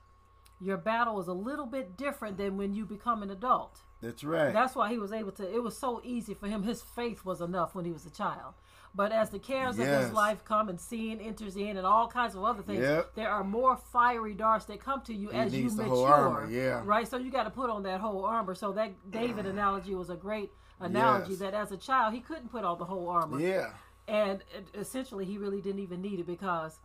your 0.59 0.77
battle 0.77 1.19
is 1.19 1.27
a 1.27 1.33
little 1.33 1.65
bit 1.65 1.97
different 1.97 2.37
than 2.37 2.57
when 2.57 2.73
you 2.73 2.85
become 2.85 3.23
an 3.23 3.31
adult. 3.31 3.79
That's 4.01 4.23
right. 4.23 4.53
That's 4.53 4.75
why 4.75 4.89
he 4.89 4.97
was 4.97 5.11
able 5.11 5.31
to. 5.33 5.53
It 5.55 5.61
was 5.61 5.77
so 5.77 6.01
easy 6.03 6.33
for 6.33 6.47
him. 6.47 6.63
His 6.63 6.81
faith 6.81 7.25
was 7.25 7.41
enough 7.41 7.75
when 7.75 7.85
he 7.85 7.91
was 7.91 8.05
a 8.05 8.09
child. 8.09 8.53
But 8.95 9.11
as 9.11 9.29
the 9.29 9.39
cares 9.39 9.77
of 9.77 9.85
Yes. 9.85 10.05
his 10.05 10.13
life 10.13 10.43
come 10.45 10.67
and 10.69 10.79
sin 10.79 11.19
enters 11.19 11.55
in 11.55 11.77
and 11.77 11.85
all 11.85 12.07
kinds 12.07 12.33
of 12.35 12.43
other 12.43 12.63
things, 12.63 12.79
Yep. 12.79 13.13
there 13.15 13.29
are 13.29 13.43
more 13.43 13.77
fiery 13.77 14.33
darts 14.33 14.65
that 14.65 14.79
come 14.79 15.01
to 15.03 15.13
you 15.13 15.29
He 15.29 15.37
as 15.37 15.53
you 15.55 15.69
mature. 15.69 15.85
whole 15.85 16.05
armor, 16.05 16.47
yeah. 16.49 16.81
Right? 16.85 17.07
So 17.07 17.17
you 17.17 17.29
got 17.29 17.43
to 17.43 17.51
put 17.51 17.69
on 17.69 17.83
that 17.83 17.99
whole 18.01 18.25
armor. 18.25 18.55
So 18.55 18.71
that 18.73 19.11
David 19.11 19.45
analogy 19.55 19.93
was 19.95 20.09
a 20.09 20.15
great 20.15 20.51
analogy 20.79 21.31
Yes. 21.31 21.39
that 21.39 21.53
as 21.53 21.71
a 21.71 21.77
child 21.77 22.13
he 22.13 22.19
couldn't 22.21 22.49
put 22.49 22.63
on 22.63 22.77
the 22.79 22.85
whole 22.85 23.09
armor. 23.09 23.39
yeah. 23.39 23.71
And 24.09 24.43
essentially 24.73 25.23
he 25.23 25.37
really 25.37 25.61
didn't 25.61 25.81
even 25.81 26.01
need 26.01 26.19
it 26.19 26.25
because 26.25 26.79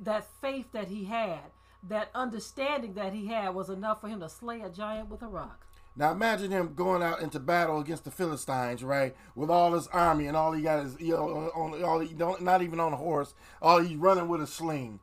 that 0.00 0.26
faith 0.40 0.72
that 0.72 0.88
he 0.88 1.04
had, 1.04 1.52
that 1.82 2.10
understanding 2.14 2.94
that 2.94 3.12
he 3.12 3.26
had 3.26 3.54
was 3.54 3.68
enough 3.68 4.00
for 4.00 4.08
him 4.08 4.20
to 4.20 4.28
slay 4.28 4.62
a 4.62 4.70
giant 4.70 5.10
with 5.10 5.22
a 5.22 5.28
rock. 5.28 5.66
Now 5.94 6.12
imagine 6.12 6.50
him 6.50 6.74
going 6.74 7.02
out 7.02 7.20
into 7.20 7.38
battle 7.40 7.80
against 7.80 8.04
the 8.04 8.10
Philistines, 8.10 8.82
right? 8.82 9.14
With 9.34 9.50
all 9.50 9.72
his 9.72 9.88
army 9.88 10.26
and 10.26 10.36
all 10.36 10.52
he 10.52 10.62
got 10.62 10.86
is 10.86 10.96
you 11.00 11.12
know 11.12 11.50
on 11.54 11.82
all 11.82 11.98
he 11.98 12.14
don't 12.14 12.40
not 12.40 12.62
even 12.62 12.80
on 12.80 12.92
a 12.92 12.96
horse. 12.96 13.34
All 13.60 13.80
he's 13.80 13.96
running 13.96 14.28
with 14.28 14.40
a 14.40 14.46
sling. 14.46 15.00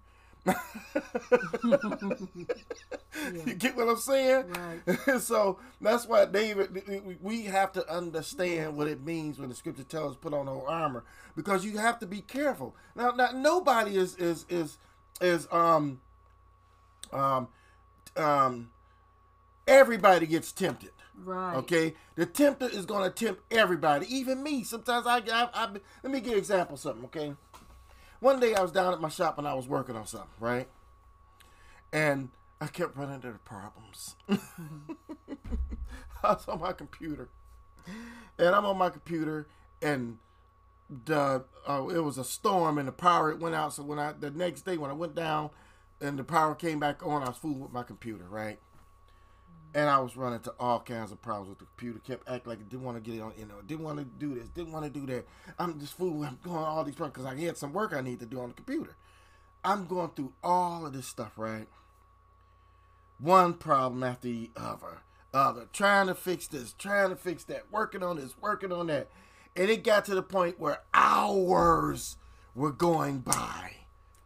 You 3.46 3.54
get 3.56 3.76
what 3.76 3.88
I'm 3.90 3.98
saying? 3.98 4.46
Right. 4.50 5.20
so 5.22 5.60
that's 5.82 6.08
why 6.08 6.26
David, 6.26 7.18
we 7.22 7.44
have 7.46 7.72
to 7.74 7.90
understand 7.92 8.78
what 8.78 8.88
it 8.88 9.04
means 9.04 9.40
when 9.40 9.50
the 9.50 9.56
scripture 9.56 9.84
tells 9.84 10.12
us 10.12 10.18
put 10.20 10.34
on 10.34 10.46
the 10.46 10.54
armor, 10.54 11.04
because 11.36 11.66
you 11.66 11.78
have 11.78 12.00
to 12.00 12.06
be 12.06 12.22
careful. 12.22 12.76
Now, 12.96 13.12
now 13.12 13.32
nobody 13.32 13.98
is 13.98 14.16
is 14.18 14.46
is 14.50 14.78
is 15.22 15.48
um 15.52 16.02
um 17.12 17.48
um 18.18 18.70
everybody 19.68 20.28
gets 20.28 20.52
tempted. 20.52 20.92
Right. 21.24 21.56
Okay, 21.56 21.94
the 22.16 22.26
tempter 22.26 22.68
is 22.68 22.86
going 22.86 23.10
to 23.10 23.26
tempt 23.26 23.42
everybody, 23.52 24.14
even 24.14 24.44
me. 24.44 24.64
Sometimes 24.64 25.08
I, 25.08 25.20
I, 25.20 25.50
I, 25.54 25.70
let 26.04 26.12
me 26.12 26.20
give 26.20 26.28
you 26.28 26.34
an 26.34 26.40
example 26.40 26.74
of 26.76 26.82
something. 26.82 27.06
Okay, 27.06 27.34
one 28.20 28.40
day 28.40 28.56
I 28.56 28.62
was 28.62 28.72
down 28.72 28.94
at 28.94 29.02
my 29.02 29.10
shop 29.10 29.38
and 29.38 29.48
I 29.48 29.54
was 29.54 29.68
working 29.68 29.96
on 29.96 30.08
something, 30.08 30.30
right? 30.40 30.68
And 31.94 32.30
I 32.60 32.68
kept 32.68 32.96
running 32.96 33.16
into 33.16 33.32
problems. 33.40 34.16
I 36.24 36.34
was 36.34 36.48
on 36.48 36.60
my 36.60 36.74
computer, 36.74 37.30
and 38.38 38.56
I'm 38.56 38.66
on 38.66 38.78
my 38.78 38.90
computer, 38.90 39.48
and 39.82 40.18
the 41.06 41.44
uh, 41.68 41.88
it 41.88 42.00
was 42.00 42.18
a 42.18 42.24
storm 42.24 42.78
and 42.78 42.88
the 42.88 42.92
power 42.92 43.32
it 43.32 43.40
went 43.40 43.56
out. 43.56 43.74
So 43.74 43.84
when 43.84 44.00
I 44.00 44.14
the 44.14 44.32
next 44.32 44.62
day 44.62 44.78
when 44.78 44.92
I 44.92 44.94
went 44.94 45.16
down 45.16 45.50
and 46.02 46.18
the 46.18 46.24
power 46.24 46.56
came 46.56 46.80
back 46.80 47.06
on, 47.06 47.24
I 47.24 47.30
was 47.30 47.38
fooling 47.38 47.60
with 47.62 47.72
my 47.72 47.84
computer, 47.84 48.26
right? 48.30 48.60
And 49.76 49.90
I 49.90 50.00
was 50.00 50.16
running 50.16 50.38
into 50.38 50.54
all 50.60 50.80
kinds 50.80 51.12
of 51.12 51.22
problems 51.22 51.50
with 51.50 51.60
the 51.60 51.66
computer. 51.66 52.00
Kept 52.00 52.28
acting 52.28 52.50
like 52.50 52.60
it 52.62 52.70
didn't 52.70 52.86
want 52.86 52.98
to 52.98 53.12
get 53.12 53.20
it 53.20 53.22
on, 53.22 53.34
you 53.38 53.46
know, 53.46 53.56
didn't 53.68 53.84
want 53.84 54.00
to 54.00 54.06
do 54.06 54.34
this, 54.34 54.48
didn't 54.48 54.72
want 54.72 54.86
to 54.86 55.00
do 55.00 55.06
that. 55.08 55.28
I'm 55.60 55.80
just 55.80 55.98
fooling. 55.98 56.26
I'm 56.26 56.40
going 56.42 56.58
all 56.58 56.84
these 56.84 56.96
problems 56.96 57.28
because 57.28 57.32
I 57.32 57.46
had 57.46 57.58
some 57.58 57.74
work 57.74 57.94
I 57.94 58.02
need 58.02 58.22
to 58.22 58.26
do 58.26 58.40
on 58.40 58.48
the 58.48 58.56
computer. 58.56 58.96
I'm 59.64 59.86
going 59.86 60.10
through 60.16 60.32
all 60.44 60.86
of 60.86 60.94
this 60.94 61.08
stuff, 61.08 61.34
right? 61.38 61.68
One 63.20 63.54
problem 63.54 64.04
after 64.04 64.28
the 64.28 64.52
other, 64.56 65.00
other, 65.34 65.68
trying 65.74 66.08
to 66.08 66.16
fix 66.16 66.48
this, 66.48 66.74
trying 66.74 67.10
to 67.10 67.16
fix 67.16 67.44
that, 67.46 67.64
working 67.72 68.04
on 68.04 68.18
this, 68.18 68.36
working 68.40 68.72
on 68.72 68.88
that, 68.88 69.10
and 69.56 69.70
it 69.70 69.84
got 69.84 70.06
to 70.06 70.16
the 70.16 70.22
point 70.22 70.60
where 70.60 70.80
hours 70.94 72.18
were 72.54 72.72
going 72.72 73.20
by. 73.20 73.72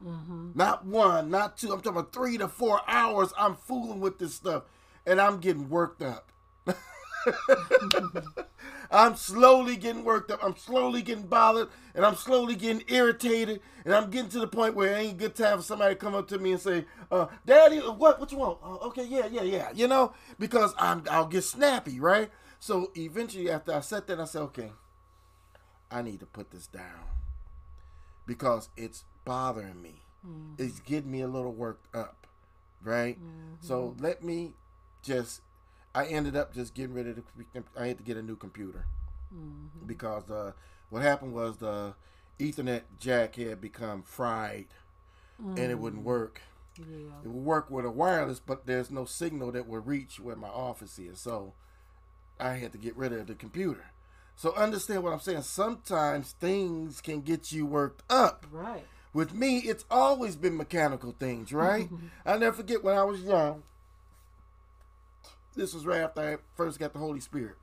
Mm-hmm. 0.04 0.52
Not 0.56 0.86
one, 0.86 1.30
not 1.30 1.58
two. 1.58 1.72
I'm 1.72 1.82
talking 1.82 2.00
about 2.00 2.14
three 2.14 2.38
to 2.38 2.48
four 2.48 2.82
hours. 2.88 3.34
I'm 3.38 3.56
fooling 3.56 4.00
with 4.00 4.20
this 4.20 4.36
stuff, 4.36 4.64
and 5.10 5.20
I'm 5.20 5.40
getting 5.40 5.70
worked 5.70 6.04
up. 6.04 6.32
I'm 8.92 9.16
slowly 9.16 9.76
getting 9.76 10.04
worked 10.04 10.32
up. 10.32 10.40
I'm 10.44 10.56
slowly 10.56 11.02
getting 11.02 11.26
bothered, 11.26 11.68
and 11.96 12.06
I'm 12.06 12.16
slowly 12.16 12.56
getting 12.56 12.84
irritated, 12.88 13.62
and 13.86 13.94
I'm 13.94 14.10
getting 14.10 14.30
to 14.30 14.40
the 14.40 14.48
point 14.48 14.76
where 14.76 14.94
it 14.94 14.98
ain't 14.98 15.14
a 15.14 15.18
good 15.18 15.36
time 15.36 15.58
for 15.58 15.64
somebody 15.64 15.96
to 15.96 16.00
come 16.00 16.16
up 16.16 16.28
to 16.30 16.38
me 16.38 16.52
and 16.54 16.62
say, 16.62 16.86
uh, 17.12 17.28
"Daddy, 17.46 17.80
what? 17.80 18.20
What 18.20 18.32
you 18.32 18.38
want? 18.38 18.60
Uh, 18.64 18.88
okay, 18.88 19.04
yeah, 19.04 19.28
yeah, 19.28 19.44
yeah." 19.44 19.70
You 19.74 19.88
know, 19.88 20.14
because 20.38 20.74
I'm 20.78 21.04
I'll 21.10 21.28
get 21.28 21.44
snappy, 21.44 22.00
right? 22.00 22.30
So 22.60 22.92
eventually, 22.96 23.50
after 23.50 23.74
I 23.74 23.82
said 23.82 24.08
that, 24.08 24.20
I 24.20 24.26
said, 24.26 24.42
"Okay, 24.44 24.72
I 25.92 26.02
need 26.02 26.20
to 26.22 26.26
put 26.28 26.52
this 26.52 26.68
down 26.68 27.06
because 28.26 28.70
it's 28.78 29.04
bothering 29.26 29.82
me. 29.82 30.04
It's 30.58 30.80
getting 30.80 31.12
me 31.12 31.22
a 31.22 31.28
little 31.28 31.54
worked 31.54 31.94
up, 31.96 32.28
right? 32.84 33.18
So 33.62 33.96
let 34.00 34.24
me 34.24 34.54
just. 35.04 35.42
I 35.96 36.06
ended 36.06 36.36
up 36.36 36.54
just 36.54 36.76
getting 36.76 36.94
rid 36.94 37.08
of 37.08 37.16
the. 37.16 37.64
I 37.78 37.88
had 37.88 37.98
to 37.98 38.04
get 38.04 38.16
a 38.18 38.22
new 38.22 38.36
computer 38.36 38.86
because 39.86 40.30
uh, 40.30 40.52
what 40.90 41.02
happened 41.02 41.34
was 41.34 41.58
the 41.58 41.94
Ethernet 42.40 42.84
jack 43.00 43.36
had 43.36 43.60
become 43.62 44.04
fried, 44.04 44.68
and 45.40 45.72
it 45.72 45.80
wouldn't 45.80 46.04
work. 46.04 46.42
Yeah. 46.78 46.86
It 47.24 47.28
would 47.28 47.44
work 47.44 47.70
with 47.70 47.86
a 47.86 47.92
wireless, 47.92 48.40
but 48.40 48.66
there's 48.66 48.90
no 48.92 49.06
signal 49.06 49.52
that 49.52 49.68
would 49.68 49.86
reach 49.88 50.20
where 50.20 50.36
my 50.36 50.48
office 50.48 50.98
is. 50.98 51.20
So 51.20 51.54
I 52.40 52.54
had 52.54 52.72
to 52.72 52.78
get 52.78 52.96
rid 52.96 53.12
of 53.12 53.28
the 53.28 53.36
computer. 53.36 53.86
So 54.36 54.54
understand 54.56 55.04
what 55.04 55.12
I'm 55.12 55.20
saying. 55.20 55.42
Sometimes 55.42 56.32
things 56.32 57.02
can 57.02 57.22
get 57.22 57.52
you 57.52 57.66
worked 57.66 58.04
up. 58.10 58.46
Right. 58.52 58.86
With 59.14 59.34
me, 59.34 59.58
it's 59.60 59.84
always 59.92 60.36
been 60.38 60.56
mechanical 60.56 61.14
things, 61.20 61.52
right? 61.52 61.90
I 62.26 62.38
never 62.38 62.56
forget 62.56 62.84
when 62.84 62.98
I 62.98 63.04
was 63.04 63.22
young. 63.22 63.64
This 65.60 65.74
was 65.74 65.86
right 65.86 66.02
after 66.02 66.22
I 66.22 66.38
first 66.56 66.80
got 66.80 66.94
the 66.94 67.00
Holy 67.00 67.20
Spirit. 67.20 67.56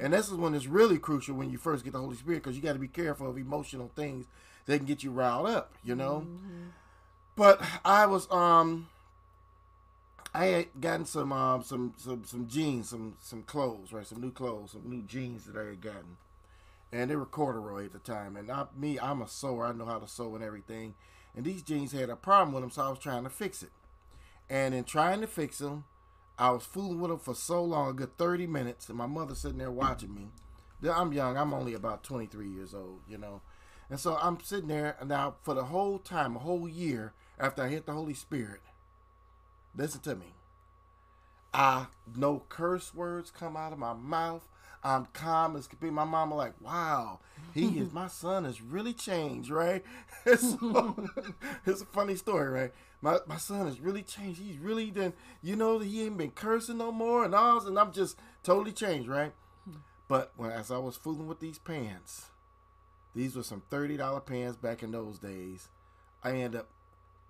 And 0.00 0.12
this 0.12 0.28
is 0.28 0.34
when 0.34 0.54
it's 0.54 0.66
really 0.66 0.98
crucial 0.98 1.36
when 1.36 1.50
you 1.50 1.58
first 1.58 1.84
get 1.84 1.92
the 1.92 2.00
Holy 2.00 2.16
Spirit 2.16 2.42
because 2.42 2.56
you 2.56 2.62
got 2.62 2.72
to 2.74 2.78
be 2.80 2.88
careful 2.88 3.28
of 3.30 3.36
emotional 3.38 3.90
things 3.94 4.26
that 4.66 4.78
can 4.78 4.86
get 4.86 5.02
you 5.04 5.10
riled 5.12 5.46
up, 5.46 5.72
you 5.84 5.94
know? 5.94 6.26
But 7.36 7.62
I 7.84 8.06
was 8.06 8.30
um 8.30 8.88
I 10.34 10.46
had 10.46 10.66
gotten 10.80 11.06
some 11.06 11.32
um 11.32 11.62
some 11.62 11.94
some 11.96 12.24
some 12.24 12.48
jeans, 12.48 12.88
some 12.88 13.16
some 13.20 13.42
clothes, 13.42 13.92
right? 13.92 14.06
Some 14.06 14.20
new 14.20 14.32
clothes, 14.32 14.72
some 14.72 14.88
new 14.88 15.02
jeans 15.02 15.44
that 15.44 15.56
I 15.56 15.66
had 15.66 15.80
gotten. 15.80 16.16
And 16.90 17.10
they 17.10 17.16
were 17.16 17.24
corduroy 17.26 17.86
at 17.86 17.92
the 17.92 18.00
time. 18.00 18.36
And 18.36 18.50
I, 18.50 18.66
me, 18.76 18.98
I'm 18.98 19.22
a 19.22 19.28
sewer. 19.28 19.66
I 19.66 19.72
know 19.72 19.86
how 19.86 19.98
to 19.98 20.08
sew 20.08 20.34
and 20.34 20.44
everything. 20.44 20.94
And 21.36 21.44
these 21.44 21.62
jeans 21.62 21.92
had 21.92 22.10
a 22.10 22.16
problem 22.16 22.52
with 22.52 22.62
them, 22.62 22.70
so 22.70 22.82
I 22.82 22.90
was 22.90 22.98
trying 22.98 23.24
to 23.24 23.30
fix 23.30 23.62
it. 23.62 23.70
And 24.50 24.74
in 24.74 24.84
trying 24.84 25.22
to 25.22 25.26
fix 25.26 25.58
them, 25.58 25.84
I 26.38 26.50
was 26.50 26.64
fooling 26.64 27.00
with 27.00 27.10
them 27.10 27.18
for 27.18 27.34
so 27.34 27.62
long, 27.62 27.90
a 27.90 27.92
good 27.92 28.16
30 28.18 28.46
minutes. 28.46 28.88
And 28.88 28.98
my 28.98 29.06
mother 29.06 29.34
sitting 29.34 29.58
there 29.58 29.70
watching 29.70 30.14
me. 30.14 30.28
I'm 30.90 31.12
young. 31.12 31.36
I'm 31.36 31.54
only 31.54 31.74
about 31.74 32.02
23 32.02 32.48
years 32.48 32.74
old, 32.74 33.00
you 33.08 33.18
know. 33.18 33.42
And 33.88 34.00
so 34.00 34.18
I'm 34.20 34.40
sitting 34.42 34.68
there, 34.68 34.96
now 35.04 35.36
for 35.42 35.54
the 35.54 35.64
whole 35.64 35.98
time, 35.98 36.36
a 36.36 36.40
whole 36.40 36.68
year 36.68 37.12
after 37.38 37.62
I 37.62 37.68
hit 37.68 37.86
the 37.86 37.92
Holy 37.92 38.14
Spirit, 38.14 38.60
listen 39.76 40.00
to 40.00 40.16
me. 40.16 40.34
I 41.52 41.86
no 42.16 42.42
curse 42.48 42.94
words 42.94 43.30
come 43.30 43.56
out 43.56 43.72
of 43.72 43.78
my 43.78 43.92
mouth. 43.92 44.48
I'm 44.84 45.06
calm 45.12 45.56
as 45.56 45.66
could 45.66 45.80
be. 45.80 45.90
My 45.90 46.04
mama 46.04 46.34
like, 46.34 46.54
wow, 46.60 47.20
he 47.54 47.78
is 47.78 47.92
my 47.92 48.08
son 48.08 48.44
has 48.44 48.60
really 48.60 48.92
changed, 48.92 49.50
right? 49.50 49.84
so, 50.36 50.96
it's 51.66 51.82
a 51.82 51.86
funny 51.86 52.16
story, 52.16 52.48
right? 52.48 52.72
My 53.00 53.18
my 53.26 53.36
son 53.36 53.66
has 53.66 53.80
really 53.80 54.02
changed. 54.02 54.40
He's 54.40 54.58
really 54.58 54.90
done, 54.90 55.12
you 55.42 55.54
know, 55.56 55.78
he 55.78 56.02
ain't 56.02 56.18
been 56.18 56.32
cursing 56.32 56.78
no 56.78 56.90
more 56.90 57.24
and 57.24 57.34
all, 57.34 57.64
and 57.66 57.78
I'm 57.78 57.92
just 57.92 58.18
totally 58.42 58.72
changed, 58.72 59.08
right? 59.08 59.32
But 60.08 60.32
when 60.36 60.50
as 60.50 60.70
I 60.70 60.78
was 60.78 60.96
fooling 60.96 61.26
with 61.26 61.40
these 61.40 61.58
pants, 61.58 62.26
these 63.14 63.36
were 63.36 63.42
some 63.42 63.62
thirty 63.70 63.96
dollar 63.96 64.20
pants 64.20 64.56
back 64.56 64.82
in 64.82 64.90
those 64.90 65.18
days. 65.18 65.68
I 66.24 66.32
ended 66.32 66.56
up 66.56 66.68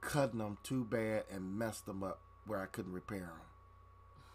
cutting 0.01 0.39
them 0.39 0.59
too 0.63 0.85
bad 0.85 1.25
and 1.31 1.59
messed 1.59 1.87
them 1.87 2.03
up 2.03 2.19
where 2.47 2.61
I 2.61 2.67
couldn't 2.67 2.93
repair 2.93 3.31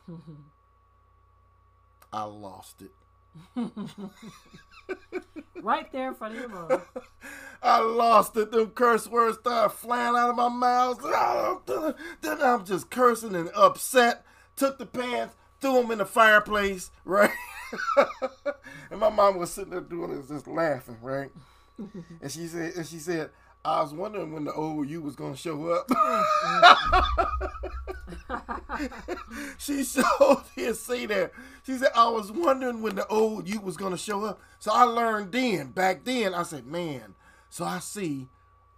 them. 0.07 0.21
I 2.13 2.23
lost 2.23 2.81
it. 2.81 2.91
Right 5.61 5.91
there 5.91 6.09
in 6.09 6.15
front 6.15 6.35
of 6.35 6.39
your 6.39 6.49
mom. 6.49 6.81
I 7.63 7.79
lost 7.81 8.37
it. 8.37 8.51
Them 8.51 8.67
curse 8.69 9.07
words 9.07 9.37
started 9.39 9.71
flying 9.75 10.15
out 10.15 10.29
of 10.29 10.35
my 10.35 10.49
mouth. 10.49 11.01
Then 12.21 12.41
I'm 12.41 12.63
just 12.63 12.89
cursing 12.89 13.35
and 13.35 13.49
upset. 13.55 14.23
Took 14.55 14.77
the 14.77 14.85
pants, 14.85 15.35
threw 15.59 15.81
them 15.81 15.91
in 15.91 15.97
the 15.97 16.05
fireplace, 16.05 16.91
right? 17.05 17.31
and 18.89 18.99
my 18.99 19.09
mom 19.09 19.37
was 19.37 19.51
sitting 19.51 19.71
there 19.71 19.81
doing 19.81 20.15
this, 20.15 20.29
just 20.29 20.47
laughing, 20.47 20.97
right? 21.01 21.31
And 22.21 22.31
she 22.31 22.47
said, 22.47 22.73
and 22.75 22.85
she 22.85 22.99
said, 22.99 23.29
I 23.65 23.81
was 23.81 23.93
wondering 23.93 24.31
when 24.31 24.45
the 24.45 24.53
old 24.53 24.89
you 24.89 25.01
was 25.01 25.15
gonna 25.15 25.35
show 25.35 25.69
up. 25.69 25.89
she 29.57 29.83
showed 29.83 30.43
did 30.67 30.75
see 30.75 31.05
that. 31.05 31.31
She 31.65 31.77
said, 31.77 31.91
I 31.95 32.09
was 32.09 32.31
wondering 32.31 32.81
when 32.81 32.95
the 32.95 33.07
old 33.07 33.47
you 33.47 33.61
was 33.61 33.77
gonna 33.77 33.97
show 33.97 34.25
up. 34.25 34.39
So 34.59 34.71
I 34.73 34.83
learned 34.83 35.31
then, 35.31 35.71
back 35.71 36.03
then, 36.03 36.33
I 36.33 36.43
said, 36.43 36.67
man, 36.67 37.15
so 37.49 37.65
I 37.65 37.79
see 37.79 38.27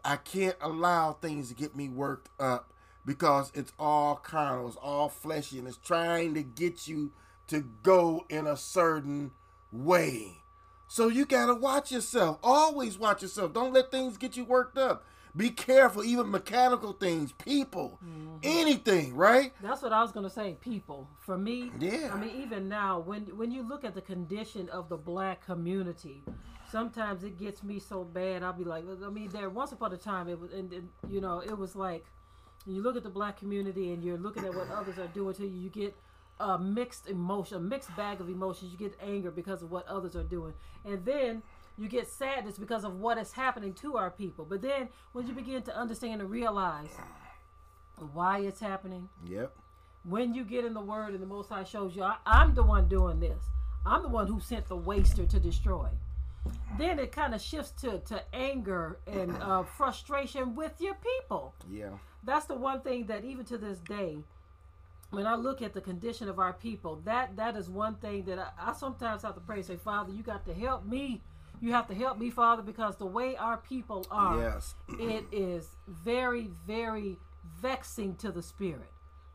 I 0.03 0.15
can't 0.17 0.55
allow 0.61 1.13
things 1.13 1.49
to 1.49 1.55
get 1.55 1.75
me 1.75 1.89
worked 1.89 2.29
up 2.39 2.71
because 3.05 3.51
it's 3.53 3.73
all 3.79 4.15
carnal, 4.15 4.67
it's 4.67 4.77
all 4.77 5.09
fleshy, 5.09 5.59
and 5.59 5.67
it's 5.67 5.77
trying 5.77 6.33
to 6.35 6.43
get 6.43 6.87
you 6.87 7.11
to 7.47 7.61
go 7.83 8.25
in 8.29 8.47
a 8.47 8.55
certain 8.55 9.31
way. 9.71 10.38
So 10.91 11.07
you 11.07 11.25
gotta 11.25 11.53
watch 11.53 11.91
yourself. 11.91 12.39
Always 12.41 12.97
watch 12.97 13.21
yourself. 13.21 13.53
Don't 13.53 13.71
let 13.71 13.91
things 13.91 14.17
get 14.17 14.35
you 14.35 14.43
worked 14.43 14.75
up. 14.75 15.05
Be 15.37 15.51
careful, 15.51 16.03
even 16.03 16.31
mechanical 16.31 16.93
things, 16.93 17.31
people, 17.31 17.99
mm-hmm. 18.03 18.37
anything, 18.41 19.15
right? 19.15 19.53
That's 19.61 19.83
what 19.83 19.93
I 19.93 20.01
was 20.01 20.11
gonna 20.11 20.31
say. 20.31 20.57
People, 20.59 21.07
for 21.19 21.37
me, 21.37 21.71
Yeah. 21.79 22.09
I 22.11 22.19
mean, 22.19 22.41
even 22.41 22.67
now, 22.67 22.99
when 22.99 23.25
when 23.37 23.51
you 23.51 23.61
look 23.61 23.85
at 23.85 23.93
the 23.93 24.01
condition 24.01 24.67
of 24.69 24.89
the 24.89 24.97
black 24.97 25.45
community, 25.45 26.23
sometimes 26.71 27.23
it 27.23 27.37
gets 27.37 27.61
me 27.61 27.77
so 27.77 28.03
bad. 28.03 28.41
I'll 28.41 28.53
be 28.53 28.63
like, 28.63 28.83
I 29.05 29.09
mean, 29.09 29.29
there 29.29 29.47
once 29.47 29.71
upon 29.71 29.93
a 29.93 29.97
time, 29.97 30.27
it 30.27 30.39
was, 30.39 30.51
and, 30.51 30.73
and 30.73 30.89
you 31.07 31.21
know, 31.21 31.39
it 31.39 31.55
was 31.55 31.75
like, 31.75 32.03
you 32.65 32.81
look 32.81 32.97
at 32.97 33.03
the 33.03 33.09
black 33.09 33.37
community 33.37 33.93
and 33.93 34.03
you're 34.03 34.17
looking 34.17 34.43
at 34.43 34.55
what 34.55 34.71
others 34.71 34.97
are 34.97 35.07
doing 35.07 35.35
to 35.35 35.45
you. 35.45 35.59
You 35.59 35.69
get 35.69 35.95
a 36.39 36.57
mixed 36.57 37.07
emotion, 37.07 37.57
a 37.57 37.59
mixed 37.59 37.95
bag 37.95 38.21
of 38.21 38.29
emotions. 38.29 38.71
You 38.71 38.77
get 38.77 38.97
anger 39.01 39.31
because 39.31 39.61
of 39.61 39.71
what 39.71 39.87
others 39.87 40.15
are 40.15 40.23
doing, 40.23 40.53
and 40.85 41.03
then 41.05 41.43
you 41.77 41.87
get 41.87 42.07
sadness 42.07 42.57
because 42.57 42.83
of 42.83 42.99
what 42.99 43.17
is 43.17 43.31
happening 43.31 43.73
to 43.75 43.95
our 43.97 44.09
people. 44.11 44.45
But 44.45 44.61
then 44.61 44.89
when 45.13 45.27
you 45.27 45.33
begin 45.33 45.61
to 45.63 45.75
understand 45.77 46.21
and 46.21 46.29
realize 46.29 46.89
why 48.13 48.39
it's 48.39 48.59
happening, 48.59 49.09
Yep. 49.27 49.53
when 50.03 50.33
you 50.33 50.43
get 50.43 50.63
in 50.65 50.73
the 50.73 50.81
word 50.81 51.13
and 51.13 51.21
the 51.21 51.27
most 51.27 51.49
high 51.49 51.65
shows 51.65 51.95
you 51.95 52.03
I, 52.03 52.15
i'm 52.25 52.55
the 52.55 52.63
one 52.63 52.87
doing 52.87 53.19
this 53.19 53.43
i'm 53.85 54.01
the 54.01 54.07
one 54.07 54.27
who 54.27 54.39
sent 54.39 54.67
the 54.69 54.77
waster 54.77 55.25
to 55.25 55.39
destroy 55.39 55.89
then 56.77 56.97
it 56.99 57.11
kind 57.11 57.35
of 57.35 57.41
shifts 57.41 57.71
to, 57.81 57.99
to 57.99 58.23
anger 58.33 58.99
and 59.05 59.35
uh, 59.43 59.63
frustration 59.63 60.55
with 60.55 60.79
your 60.79 60.95
people 60.95 61.53
Yeah. 61.69 61.89
that's 62.23 62.45
the 62.45 62.55
one 62.55 62.79
thing 62.79 63.07
that 63.07 63.25
even 63.25 63.43
to 63.45 63.57
this 63.57 63.79
day 63.79 64.19
when 65.11 65.25
i 65.25 65.35
look 65.35 65.61
at 65.61 65.73
the 65.73 65.81
condition 65.81 66.29
of 66.29 66.39
our 66.39 66.53
people 66.53 67.01
that 67.05 67.35
that 67.35 67.55
is 67.55 67.69
one 67.69 67.95
thing 67.95 68.23
that 68.23 68.39
i, 68.39 68.69
I 68.69 68.73
sometimes 68.73 69.21
have 69.23 69.35
to 69.35 69.41
pray 69.41 69.61
say 69.61 69.75
father 69.77 70.11
you 70.11 70.23
got 70.23 70.45
to 70.45 70.53
help 70.53 70.85
me 70.85 71.21
you 71.61 71.71
have 71.73 71.87
to 71.87 71.93
help 71.95 72.17
me 72.17 72.29
father 72.29 72.61
because 72.61 72.95
the 72.97 73.05
way 73.05 73.35
our 73.35 73.57
people 73.57 74.05
are 74.11 74.39
Yes. 74.39 74.75
it 74.99 75.25
is 75.31 75.67
very 75.87 76.49
very 76.67 77.17
vexing 77.61 78.15
to 78.17 78.31
the 78.31 78.41
spirit 78.43 78.89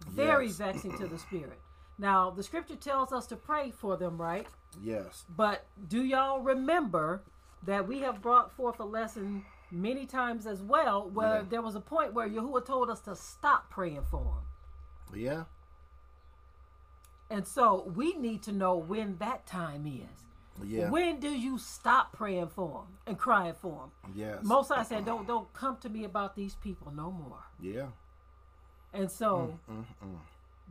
very 0.09 0.47
Yes. 0.47 0.57
vexing 0.57 0.97
to 0.99 1.07
the 1.07 1.19
spirit 1.19 1.59
now 1.99 2.31
the 2.31 2.43
scripture 2.43 2.77
tells 2.77 3.13
us 3.13 3.27
to 3.29 3.37
pray 3.37 3.71
for 3.71 3.97
them 3.97 4.21
right 4.21 4.47
Yes. 4.83 5.25
but 5.37 5.67
do 5.89 6.03
y'all 6.05 6.41
remember 6.41 7.23
that 7.65 7.87
we 7.89 8.01
have 8.01 8.21
brought 8.21 8.53
forth 8.53 8.79
a 8.81 8.85
lesson 8.85 9.45
many 9.71 10.05
times 10.07 10.47
as 10.47 10.63
well 10.63 11.09
where 11.11 11.37
Yeah. 11.39 11.43
there 11.49 11.63
was 11.63 11.75
a 11.75 11.81
point 11.81 12.13
where 12.13 12.29
Yahuwah 12.29 12.65
told 12.65 12.91
us 12.91 13.01
to 13.03 13.17
stop 13.17 13.71
praying 13.71 14.05
for 14.11 14.23
them. 14.23 15.19
Yeah. 15.19 15.45
And 17.31 17.47
so 17.47 17.91
we 17.95 18.15
need 18.15 18.43
to 18.43 18.53
know 18.53 18.77
when 18.77 19.17
that 19.19 19.47
time 19.47 19.87
is. 19.87 20.21
Yeah. 20.65 20.89
When 20.91 21.19
do 21.19 21.31
you 21.31 21.59
stop 21.59 22.13
praying 22.13 22.49
for 22.49 22.69
them 22.85 22.99
and 23.07 23.19
crying 23.19 23.55
for 23.61 23.89
them? 24.05 24.13
Yes. 24.15 24.39
Most 24.43 24.71
I 24.71 24.85
said, 24.85 25.05
don't 25.05 25.27
don't 25.27 25.53
come 25.53 25.77
to 25.79 25.89
me 25.89 26.05
about 26.05 26.37
these 26.37 26.55
people 26.57 26.93
no 26.95 27.11
more. 27.11 27.43
yeah. 27.61 27.87
And 28.93 29.11
so 29.11 29.59
Mm, 29.69 29.85
mm. 30.05 30.19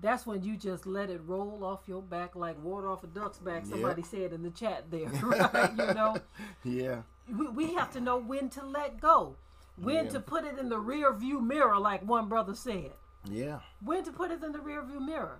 that's 0.02 0.26
when 0.26 0.44
you 0.44 0.56
just 0.56 0.86
let 0.86 1.10
it 1.10 1.20
roll 1.26 1.66
off 1.66 1.82
your 1.88 2.02
back 2.02 2.36
like 2.36 2.62
water 2.64 2.88
off 2.90 3.04
a 3.04 3.08
duck's 3.08 3.40
back. 3.40 3.64
Yep. 3.64 3.72
Somebody 3.72 4.04
said 4.04 4.32
in 4.32 4.44
the 4.44 4.50
chat 4.52 4.90
there, 4.90 5.08
right? 5.22 5.72
You 5.78 5.94
know, 5.94 6.16
Yeah. 6.64 7.02
we, 7.30 7.48
we 7.50 7.74
have 7.74 7.92
to 7.94 8.00
know 8.00 8.18
when 8.18 8.50
to 8.52 8.66
let 8.66 9.02
go, 9.02 9.36
when 9.76 10.06
Yeah. 10.06 10.12
to 10.12 10.20
put 10.22 10.46
it 10.46 10.58
in 10.58 10.70
the 10.70 10.80
rear 10.80 11.12
view 11.14 11.42
mirror, 11.42 11.78
like 11.78 12.08
one 12.08 12.30
brother 12.30 12.56
said. 12.56 12.92
Yeah. 13.30 13.60
When 13.84 14.06
to 14.06 14.12
put 14.14 14.32
it 14.32 14.42
in 14.42 14.54
the 14.54 14.60
rear 14.62 14.82
view 14.84 15.02
mirror. 15.02 15.40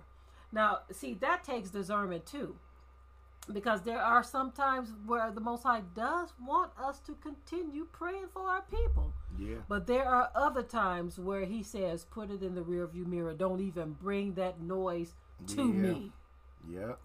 Now, 0.54 0.80
see, 0.92 1.14
that 1.14 1.42
takes 1.42 1.70
discernment 1.70 2.24
too. 2.26 2.54
Because 3.52 3.82
there 3.82 4.00
are 4.00 4.22
some 4.22 4.52
times 4.52 4.90
where 5.04 5.30
the 5.30 5.40
Most 5.40 5.64
High 5.64 5.82
does 5.94 6.32
want 6.40 6.70
us 6.82 7.00
to 7.00 7.12
continue 7.14 7.86
praying 7.92 8.28
for 8.32 8.48
our 8.48 8.62
people. 8.62 9.12
Yeah. 9.36 9.56
But 9.68 9.86
there 9.86 10.06
are 10.06 10.30
other 10.34 10.62
times 10.62 11.18
where 11.18 11.44
he 11.44 11.62
says, 11.62 12.06
put 12.10 12.30
it 12.30 12.42
in 12.42 12.54
the 12.54 12.62
rearview 12.62 13.04
mirror. 13.06 13.34
Don't 13.34 13.60
even 13.60 13.96
bring 14.00 14.34
that 14.34 14.62
noise 14.62 15.12
to 15.48 15.62
Yeah. 15.62 15.82
me. 15.82 16.12
Yep. 16.70 16.98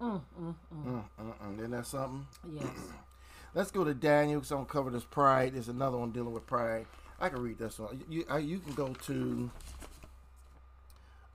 Mm, 0.00 0.20
mm, 0.40 0.54
mm. 0.74 0.84
Mm, 0.84 1.04
mm, 1.20 1.38
mm. 1.38 1.58
Isn't 1.58 1.70
that 1.70 1.86
something? 1.86 2.26
Yes. 2.50 2.66
Let's 3.54 3.70
go 3.70 3.84
to 3.84 3.94
Daniel. 3.94 4.40
Because 4.40 4.50
I'm 4.50 4.58
gonna 4.58 4.68
cover 4.68 4.90
this 4.90 5.04
pride. 5.04 5.54
There's 5.54 5.68
another 5.68 5.96
one 5.96 6.10
dealing 6.10 6.32
with 6.32 6.46
pride. 6.46 6.86
I 7.20 7.28
can 7.28 7.40
read 7.40 7.58
this 7.58 7.78
one. 7.78 8.02
You 8.08 8.24
I, 8.28 8.38
you 8.38 8.58
can 8.58 8.74
go 8.74 8.88
to 9.06 9.50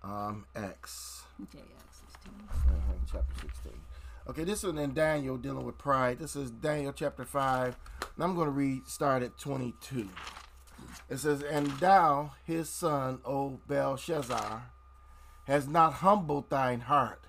um 0.04 0.46
X 0.54 1.24
JX 1.46 1.64
16. 2.12 2.34
uh, 2.68 2.72
chapter 3.10 3.34
16. 3.42 3.72
Okay, 4.28 4.44
this 4.44 4.64
one 4.64 4.78
in 4.78 4.94
Daniel 4.94 5.38
dealing 5.38 5.66
with 5.66 5.78
pride. 5.78 6.20
This 6.20 6.36
is 6.36 6.52
Daniel 6.52 6.92
chapter 6.94 7.24
5. 7.24 7.78
And 8.16 8.24
I'm 8.24 8.36
going 8.36 8.48
to 8.48 8.52
read 8.52 8.88
start 8.88 9.24
at 9.24 9.38
22. 9.38 10.10
It 11.10 11.18
says, 11.18 11.42
And 11.42 11.68
thou, 11.80 12.32
his 12.46 12.70
son, 12.70 13.20
O 13.26 13.60
Belshazzar, 13.68 14.72
has 15.46 15.68
not 15.68 15.94
humbled 15.94 16.50
thine 16.50 16.82
heart, 16.82 17.24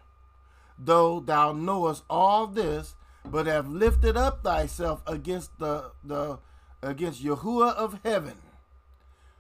though 0.79 1.21
thou 1.21 1.53
knowest 1.53 2.03
all 2.11 2.47
this, 2.47 2.97
but 3.25 3.47
have 3.47 3.69
lifted 3.69 4.17
up 4.17 4.43
thyself 4.43 5.03
against 5.07 5.59
the 5.59 5.93
the 6.03 6.39
against 6.83 7.23
Yahuwah 7.25 7.75
of 7.75 8.01
heaven. 8.05 8.37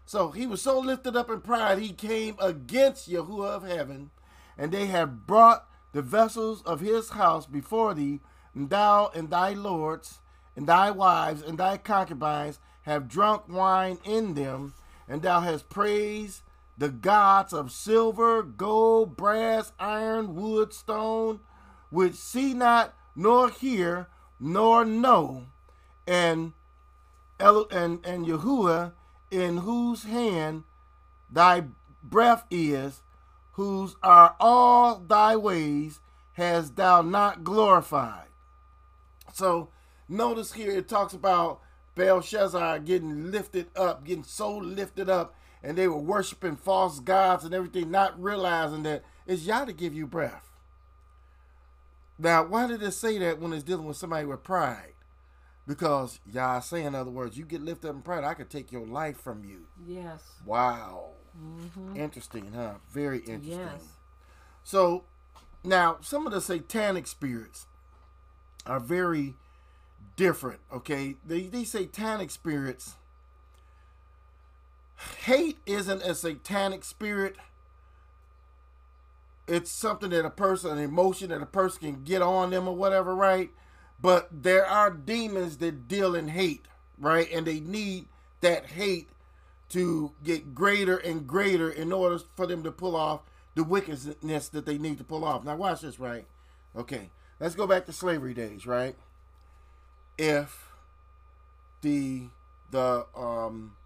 So 0.06 0.30
he 0.30 0.46
was 0.46 0.62
so 0.62 0.78
lifted 0.78 1.16
up 1.16 1.30
in 1.30 1.40
pride, 1.40 1.78
he 1.78 1.92
came 1.92 2.36
against 2.40 3.10
Yahuwah 3.10 3.56
of 3.56 3.62
heaven, 3.64 4.10
and 4.58 4.72
they 4.72 4.86
have 4.86 5.26
brought 5.26 5.66
the 5.92 6.02
vessels 6.02 6.62
of 6.62 6.80
his 6.80 7.10
house 7.10 7.46
before 7.46 7.94
thee, 7.94 8.20
and 8.54 8.70
thou 8.70 9.10
and 9.14 9.30
thy 9.30 9.52
lords, 9.52 10.20
and 10.56 10.66
thy 10.66 10.90
wives, 10.90 11.42
and 11.42 11.58
thy 11.58 11.76
concubines 11.76 12.58
have 12.82 13.08
drunk 13.08 13.48
wine 13.48 13.98
in 14.04 14.34
them, 14.34 14.74
and 15.08 15.22
thou 15.22 15.40
hast 15.40 15.68
praised 15.68 16.42
the 16.78 16.88
gods 16.88 17.52
of 17.52 17.70
silver, 17.70 18.42
gold, 18.42 19.16
brass, 19.16 19.72
iron, 19.78 20.34
wood, 20.34 20.72
stone, 20.72 21.40
which 21.90 22.14
see 22.14 22.54
not, 22.54 22.94
nor 23.14 23.50
hear, 23.50 24.08
nor 24.38 24.84
know, 24.84 25.46
and 26.06 26.52
El- 27.38 27.68
and 27.70 28.04
and 28.06 28.26
Yahuwah, 28.26 28.92
in 29.30 29.58
whose 29.58 30.04
hand 30.04 30.64
thy 31.30 31.64
breath 32.02 32.44
is, 32.50 33.02
whose 33.60 33.94
are 34.02 34.34
all 34.40 34.96
thy 34.96 35.36
ways, 35.36 36.00
has 36.32 36.70
thou 36.70 37.02
not 37.02 37.44
glorified. 37.44 38.28
So 39.34 39.68
notice 40.08 40.54
here 40.54 40.70
it 40.70 40.88
talks 40.88 41.12
about 41.12 41.60
Belshazzar 41.94 42.78
getting 42.78 43.30
lifted 43.30 43.66
up, 43.76 44.06
getting 44.06 44.24
so 44.24 44.56
lifted 44.56 45.10
up, 45.10 45.34
and 45.62 45.76
they 45.76 45.88
were 45.88 45.98
worshiping 45.98 46.56
false 46.56 47.00
gods 47.00 47.44
and 47.44 47.52
everything, 47.52 47.90
not 47.90 48.18
realizing 48.18 48.82
that 48.84 49.04
it's 49.26 49.42
Yah 49.42 49.66
to 49.66 49.74
give 49.74 49.92
you 49.92 50.06
breath. 50.06 50.48
Now, 52.18 52.46
why 52.46 52.66
did 52.66 52.82
it 52.82 52.92
say 52.92 53.18
that 53.18 53.40
when 53.40 53.52
it's 53.52 53.62
dealing 53.62 53.84
with 53.84 53.98
somebody 53.98 54.24
with 54.24 54.42
pride? 54.42 54.94
Because 55.66 56.18
Yah 56.24 56.60
say, 56.60 56.82
in 56.82 56.94
other 56.94 57.10
words, 57.10 57.36
you 57.36 57.44
get 57.44 57.60
lifted 57.60 57.90
up 57.90 57.96
in 57.96 58.00
pride, 58.00 58.24
I 58.24 58.32
could 58.32 58.48
take 58.48 58.72
your 58.72 58.86
life 58.86 59.18
from 59.18 59.44
you. 59.44 59.66
Yes. 59.86 60.22
Wow. 60.46 61.10
Mm-hmm. 61.38 61.96
Interesting, 61.96 62.52
huh? 62.54 62.74
Very 62.90 63.18
interesting. 63.18 63.58
Yes. 63.58 63.82
So 64.64 65.04
now 65.64 65.98
some 66.00 66.26
of 66.26 66.32
the 66.32 66.40
satanic 66.40 67.06
spirits 67.06 67.66
are 68.66 68.80
very 68.80 69.34
different. 70.16 70.60
Okay, 70.72 71.16
the, 71.24 71.48
these 71.48 71.70
satanic 71.70 72.30
spirits. 72.30 72.96
Hate 75.24 75.58
isn't 75.64 76.02
a 76.02 76.14
satanic 76.14 76.84
spirit. 76.84 77.36
It's 79.48 79.70
something 79.70 80.10
that 80.10 80.26
a 80.26 80.30
person, 80.30 80.72
an 80.72 80.78
emotion 80.78 81.30
that 81.30 81.40
a 81.42 81.46
person 81.46 81.80
can 81.80 82.04
get 82.04 82.22
on 82.22 82.50
them 82.50 82.68
or 82.68 82.76
whatever, 82.76 83.14
right? 83.16 83.50
But 84.00 84.28
there 84.30 84.66
are 84.66 84.90
demons 84.90 85.56
that 85.58 85.88
deal 85.88 86.14
in 86.14 86.28
hate, 86.28 86.66
right? 86.98 87.28
And 87.32 87.46
they 87.46 87.60
need 87.60 88.06
that 88.42 88.66
hate 88.66 89.08
to 89.70 90.12
get 90.22 90.54
greater 90.54 90.96
and 90.96 91.26
greater 91.26 91.70
in 91.70 91.92
order 91.92 92.18
for 92.36 92.46
them 92.46 92.62
to 92.64 92.72
pull 92.72 92.96
off 92.96 93.22
the 93.54 93.64
wickedness 93.64 94.48
that 94.48 94.66
they 94.66 94.78
need 94.78 94.98
to 94.98 95.04
pull 95.04 95.24
off. 95.24 95.44
Now, 95.44 95.56
watch 95.56 95.80
this, 95.80 95.98
right? 95.98 96.26
Okay, 96.76 97.10
let's 97.38 97.54
go 97.54 97.66
back 97.66 97.86
to 97.86 97.92
slavery 97.92 98.34
days, 98.34 98.66
right? 98.66 98.96
If 100.18 100.68
the 101.82 102.28
the 102.70 103.06
um 103.16 103.76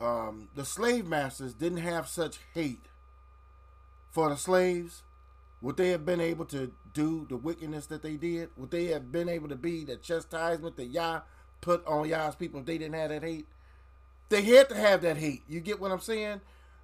um 0.00 0.48
the 0.54 0.64
slave 0.64 1.06
masters 1.06 1.54
didn't 1.54 1.78
have 1.78 2.08
such 2.08 2.38
hate 2.54 2.86
for 4.10 4.28
the 4.28 4.36
slaves, 4.36 5.02
would 5.60 5.76
they 5.76 5.90
have 5.90 6.04
been 6.04 6.20
able 6.20 6.44
to 6.46 6.72
do 6.92 7.26
the 7.28 7.36
wickedness 7.36 7.86
that 7.86 8.02
they 8.02 8.16
did? 8.16 8.50
Would 8.56 8.70
they 8.70 8.86
have 8.86 9.12
been 9.12 9.28
able 9.28 9.48
to 9.48 9.56
be 9.56 9.84
the 9.84 9.96
chastisement 9.96 10.76
that 10.76 10.86
Yah 10.86 11.22
put 11.60 11.86
on 11.86 12.08
Yah's 12.08 12.34
people 12.34 12.60
if 12.60 12.66
they 12.66 12.78
didn't 12.78 12.94
have 12.94 13.10
that 13.10 13.22
hate? 13.22 13.46
They 14.32 14.42
had 14.42 14.68
to 14.70 14.74
have 14.74 15.02
that 15.02 15.18
hate. 15.18 15.42
You 15.48 15.60
get 15.60 15.80
what 15.80 15.92
I'm 15.92 16.00
saying? 16.00 16.40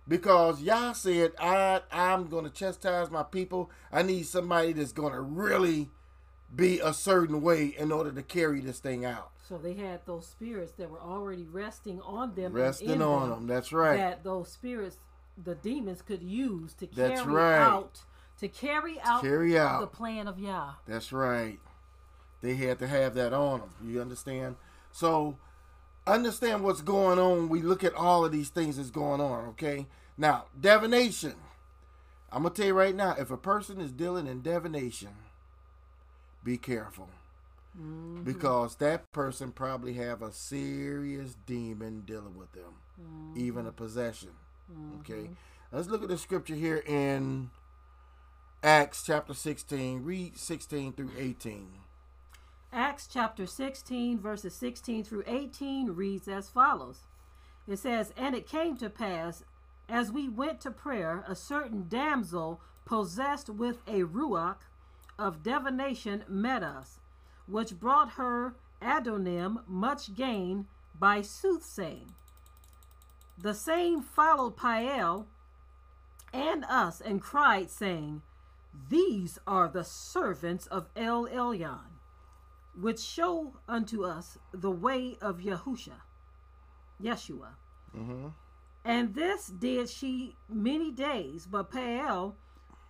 because 0.09 0.62
Yah 0.62 0.92
said, 0.92 1.32
I, 1.38 1.82
I'm 1.92 2.28
going 2.28 2.44
to 2.44 2.51
chastise 2.51 3.11
my 3.11 3.22
people. 3.22 3.70
I 3.92 4.03
need 4.03 4.26
somebody 4.26 4.72
that's 4.72 4.92
going 4.92 5.12
to 5.12 5.20
really 5.20 5.90
be 6.55 6.80
a 6.80 6.94
certain 6.94 7.42
way 7.42 7.74
in 7.78 7.92
order 7.92 8.11
to 8.12 8.22
carry 8.22 8.61
this 8.61 8.78
thing 8.78 9.05
out. 9.05 9.30
So 9.46 9.59
they 9.59 9.74
had 9.74 10.01
those 10.07 10.26
spirits 10.26 10.72
that 10.72 10.90
were 10.90 11.01
already 11.01 11.44
resting 11.44 12.01
on 12.01 12.34
them, 12.34 12.53
Resting 12.53 13.03
on 13.03 13.30
them. 13.30 13.46
That's 13.46 13.72
right. 13.72 13.96
That 13.99 14.24
those 14.24 14.51
spirits, 14.51 14.96
the 15.42 15.55
demons, 15.55 16.03
could 16.03 16.22
use 16.22 16.72
to 16.74 16.86
That's 16.86 17.20
carry 17.22 17.32
right. 17.32 17.59
out 17.59 18.01
to 18.40 18.49
carry 18.49 19.01
out 19.01 19.22
carry 19.22 19.59
out. 19.59 19.80
the 19.80 19.86
plan 19.86 20.28
of 20.28 20.38
Yah. 20.38 20.72
That's 20.86 21.12
right. 21.12 21.59
They 22.40 22.55
had 22.55 22.78
to 22.78 22.86
have 22.86 23.14
that 23.14 23.32
on 23.32 23.61
them. 23.61 23.70
You 23.84 24.01
understand? 24.01 24.57
So, 24.92 25.36
understand 26.14 26.62
what's 26.62 26.80
going 26.80 27.18
on. 27.18 27.48
We 27.48 27.62
look 27.62 27.84
at 27.84 27.94
all 27.94 28.24
of 28.24 28.32
these 28.32 28.48
things 28.50 28.76
that's 28.76 28.90
going 28.90 29.20
on, 29.20 29.46
okay? 29.50 29.86
Now, 30.16 30.46
divination. 30.59 31.34
I'm 32.30 32.42
going 32.42 32.54
to 32.54 32.61
tell 32.61 32.68
you 32.68 32.74
right 32.74 32.94
now 32.94 33.14
if 33.18 33.30
a 33.30 33.36
person 33.36 33.80
is 33.80 33.92
dealing 33.92 34.26
in 34.26 34.42
divination, 34.42 35.11
be 36.44 36.59
careful. 36.59 37.09
Mm-hmm. 37.76 38.22
Because 38.24 38.76
that 38.76 39.12
person 39.12 39.52
probably 39.52 39.94
have 39.94 40.20
a 40.22 40.32
serious 40.32 41.36
demon 41.46 42.02
dealing 42.06 42.36
with 42.36 42.52
them, 42.52 42.74
mm-hmm. 43.00 43.38
even 43.38 43.66
a 43.66 43.72
possession. 43.72 44.30
Okay, 45.00 45.12
mm-hmm. 45.14 45.32
let's 45.76 45.88
look 45.88 46.02
at 46.02 46.09
the 46.09 46.18
scripture 46.18 46.56
here 46.56 46.82
in 46.86 47.50
Acts 48.62 49.04
chapter 49.06 49.32
16. 49.32 50.02
Read 50.02 50.36
16 50.36 50.92
through 50.94 51.12
18. 51.16 51.68
Acts 52.73 53.09
chapter 53.11 53.47
16, 53.47 54.19
verses 54.19 54.55
16 54.55 55.03
through 55.03 55.25
18 55.27 55.93
reads 55.93 56.29
as 56.29 56.51
follows 56.51 57.07
It 57.66 57.79
says, 57.79 58.12
And 58.14 58.35
it 58.35 58.47
came 58.47 58.77
to 58.77 58.91
pass, 58.91 59.43
as 59.89 60.12
we 60.12 60.29
went 60.29 60.61
to 60.61 60.71
prayer, 60.71 61.25
a 61.27 61.35
certain 61.35 61.87
damsel 61.89 62.61
possessed 62.85 63.49
with 63.49 63.79
a 63.87 64.03
ruach 64.03 64.59
of 65.19 65.43
divination 65.43 66.25
met 66.29 66.62
us, 66.62 67.01
which 67.47 67.81
brought 67.81 68.12
her 68.12 68.55
Adonim 68.83 69.66
much 69.66 70.14
gain 70.14 70.66
by 70.95 71.23
soothsaying. 71.23 72.12
The 73.39 73.55
same 73.55 74.03
followed 74.03 74.59
Pael 74.59 75.27
and 76.35 76.66
us 76.66 77.01
and 77.01 77.23
cried, 77.23 77.71
saying, 77.71 78.21
These 78.91 79.39
are 79.47 79.69
the 79.69 79.85
servants 79.85 80.66
of 80.66 80.91
El 80.95 81.27
Elyon 81.27 81.97
which 82.81 83.01
show 83.01 83.55
unto 83.68 84.05
us 84.05 84.39
the 84.53 84.70
way 84.70 85.16
of 85.20 85.39
Yahusha, 85.39 86.01
Yeshua. 87.03 87.55
And 88.85 89.14
this 89.14 89.49
did 89.49 89.89
she 89.91 90.37
many 90.49 90.91
days, 90.93 91.47
but 91.47 91.70
Pael, 91.70 92.35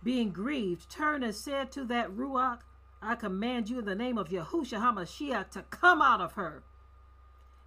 being 0.03 0.31
grieved, 0.31 0.89
turned 0.89 1.23
and 1.23 1.35
said 1.35 1.71
to 1.73 1.83
that 1.85 2.15
Ruach, 2.15 2.59
I 3.01 3.15
command 3.15 3.69
you 3.69 3.79
in 3.79 3.85
the 3.85 3.95
name 3.95 4.17
of 4.17 4.29
Yahusha 4.29 4.79
HaMashiach 4.79 5.49
to 5.51 5.63
come 5.63 6.01
out 6.01 6.21
of 6.21 6.33
her. 6.33 6.63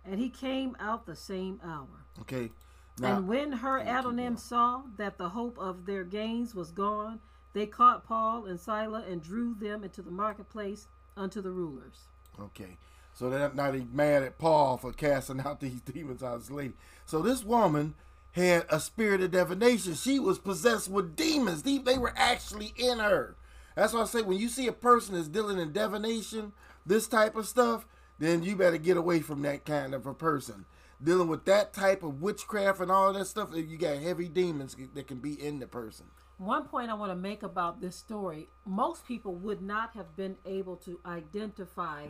And 0.05 0.21
he 0.21 0.31
came 0.31 0.77
out 0.79 1.07
the 1.07 1.17
same 1.17 1.61
hour. 1.65 2.07
Okay. 2.21 2.53
Now, 2.99 3.17
And 3.17 3.29
when 3.29 3.53
her 3.53 3.81
Adonim 3.81 4.39
saw 4.39 4.83
that 4.97 5.17
the 5.17 5.31
hope 5.31 5.59
of 5.59 5.87
their 5.87 6.05
gains 6.05 6.55
was 6.55 6.71
gone, 6.71 7.21
they 7.55 7.67
caught 7.67 8.05
Paul 8.05 8.45
and 8.47 8.61
Silas 8.61 9.05
and 9.09 9.23
drew 9.23 9.55
them 9.55 9.85
into 9.85 10.03
the 10.03 10.11
marketplace 10.11 10.89
unto 11.17 11.41
the 11.41 11.51
rulers. 11.51 12.09
Okay. 12.41 12.77
So 13.15 13.29
they're 13.29 13.53
not 13.53 13.75
even 13.75 13.95
mad 13.95 14.23
at 14.23 14.39
Paul 14.39 14.79
for 14.79 14.93
casting 14.93 15.41
out 15.41 15.61
these 15.61 15.81
demons 15.93 16.23
out 16.23 16.35
of 16.35 16.41
this 16.41 16.51
lady. 16.51 16.75
So 17.07 17.21
this 17.21 17.45
woman 17.45 17.95
had 18.33 18.65
a 18.71 18.81
spirit 18.81 19.21
of 19.21 19.31
divination. 19.31 19.95
She 19.95 20.19
was 20.19 20.39
possessed 20.39 20.91
with 20.91 21.15
demons. 21.15 21.63
They, 21.63 21.79
they 21.79 21.99
were 21.99 22.15
actually 22.17 22.73
in 22.77 22.99
her. 22.99 23.37
That's 23.77 23.93
why 23.93 24.03
I 24.03 24.05
say 24.05 24.23
when 24.23 24.39
you 24.39 24.49
see 24.49 24.67
a 24.67 24.73
person 24.73 25.15
is 25.15 25.29
dealing 25.29 25.59
in 25.59 25.73
divination, 25.73 26.53
this 26.85 27.07
type 27.07 27.37
of 27.37 27.47
stuff, 27.47 27.87
then 28.19 28.43
you 28.43 28.57
better 28.57 28.79
get 28.79 28.97
away 28.97 29.21
from 29.21 29.43
that 29.43 29.65
kind 29.65 29.95
of 29.95 30.07
a 30.07 30.15
person. 30.15 30.65
Dealing 31.03 31.29
with 31.29 31.45
that 31.47 31.73
type 31.73 32.03
of 32.03 32.23
witchcraft 32.23 32.81
and 32.81 32.91
all 32.91 33.13
that 33.13 33.27
stuff, 33.27 33.51
you 33.55 33.77
got 33.77 33.99
heavy 33.99 34.29
demons 34.29 34.77
that 34.95 35.07
can 35.07 35.19
be 35.19 35.35
in 35.35 35.59
the 35.59 35.67
person. 35.67 36.07
One 36.43 36.65
point 36.65 36.91
I 36.91 36.95
want 36.95 37.13
to 37.13 37.17
make 37.17 37.45
about 37.45 37.81
this 37.81 37.95
story 37.95 38.49
most 38.67 39.07
people 39.07 39.37
would 39.37 39.63
not 39.63 39.95
have 39.95 40.17
been 40.17 40.37
able 40.45 40.75
to 40.79 40.99
identify 41.07 42.07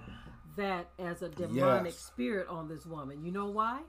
that 0.56 0.88
as 0.98 1.20
a 1.20 1.28
demonic 1.28 1.92
Yes. 1.92 1.98
spirit 2.02 2.48
on 2.48 2.66
this 2.66 2.86
woman. 2.86 3.22
You 3.26 3.30
know 3.30 3.50
why? 3.50 3.82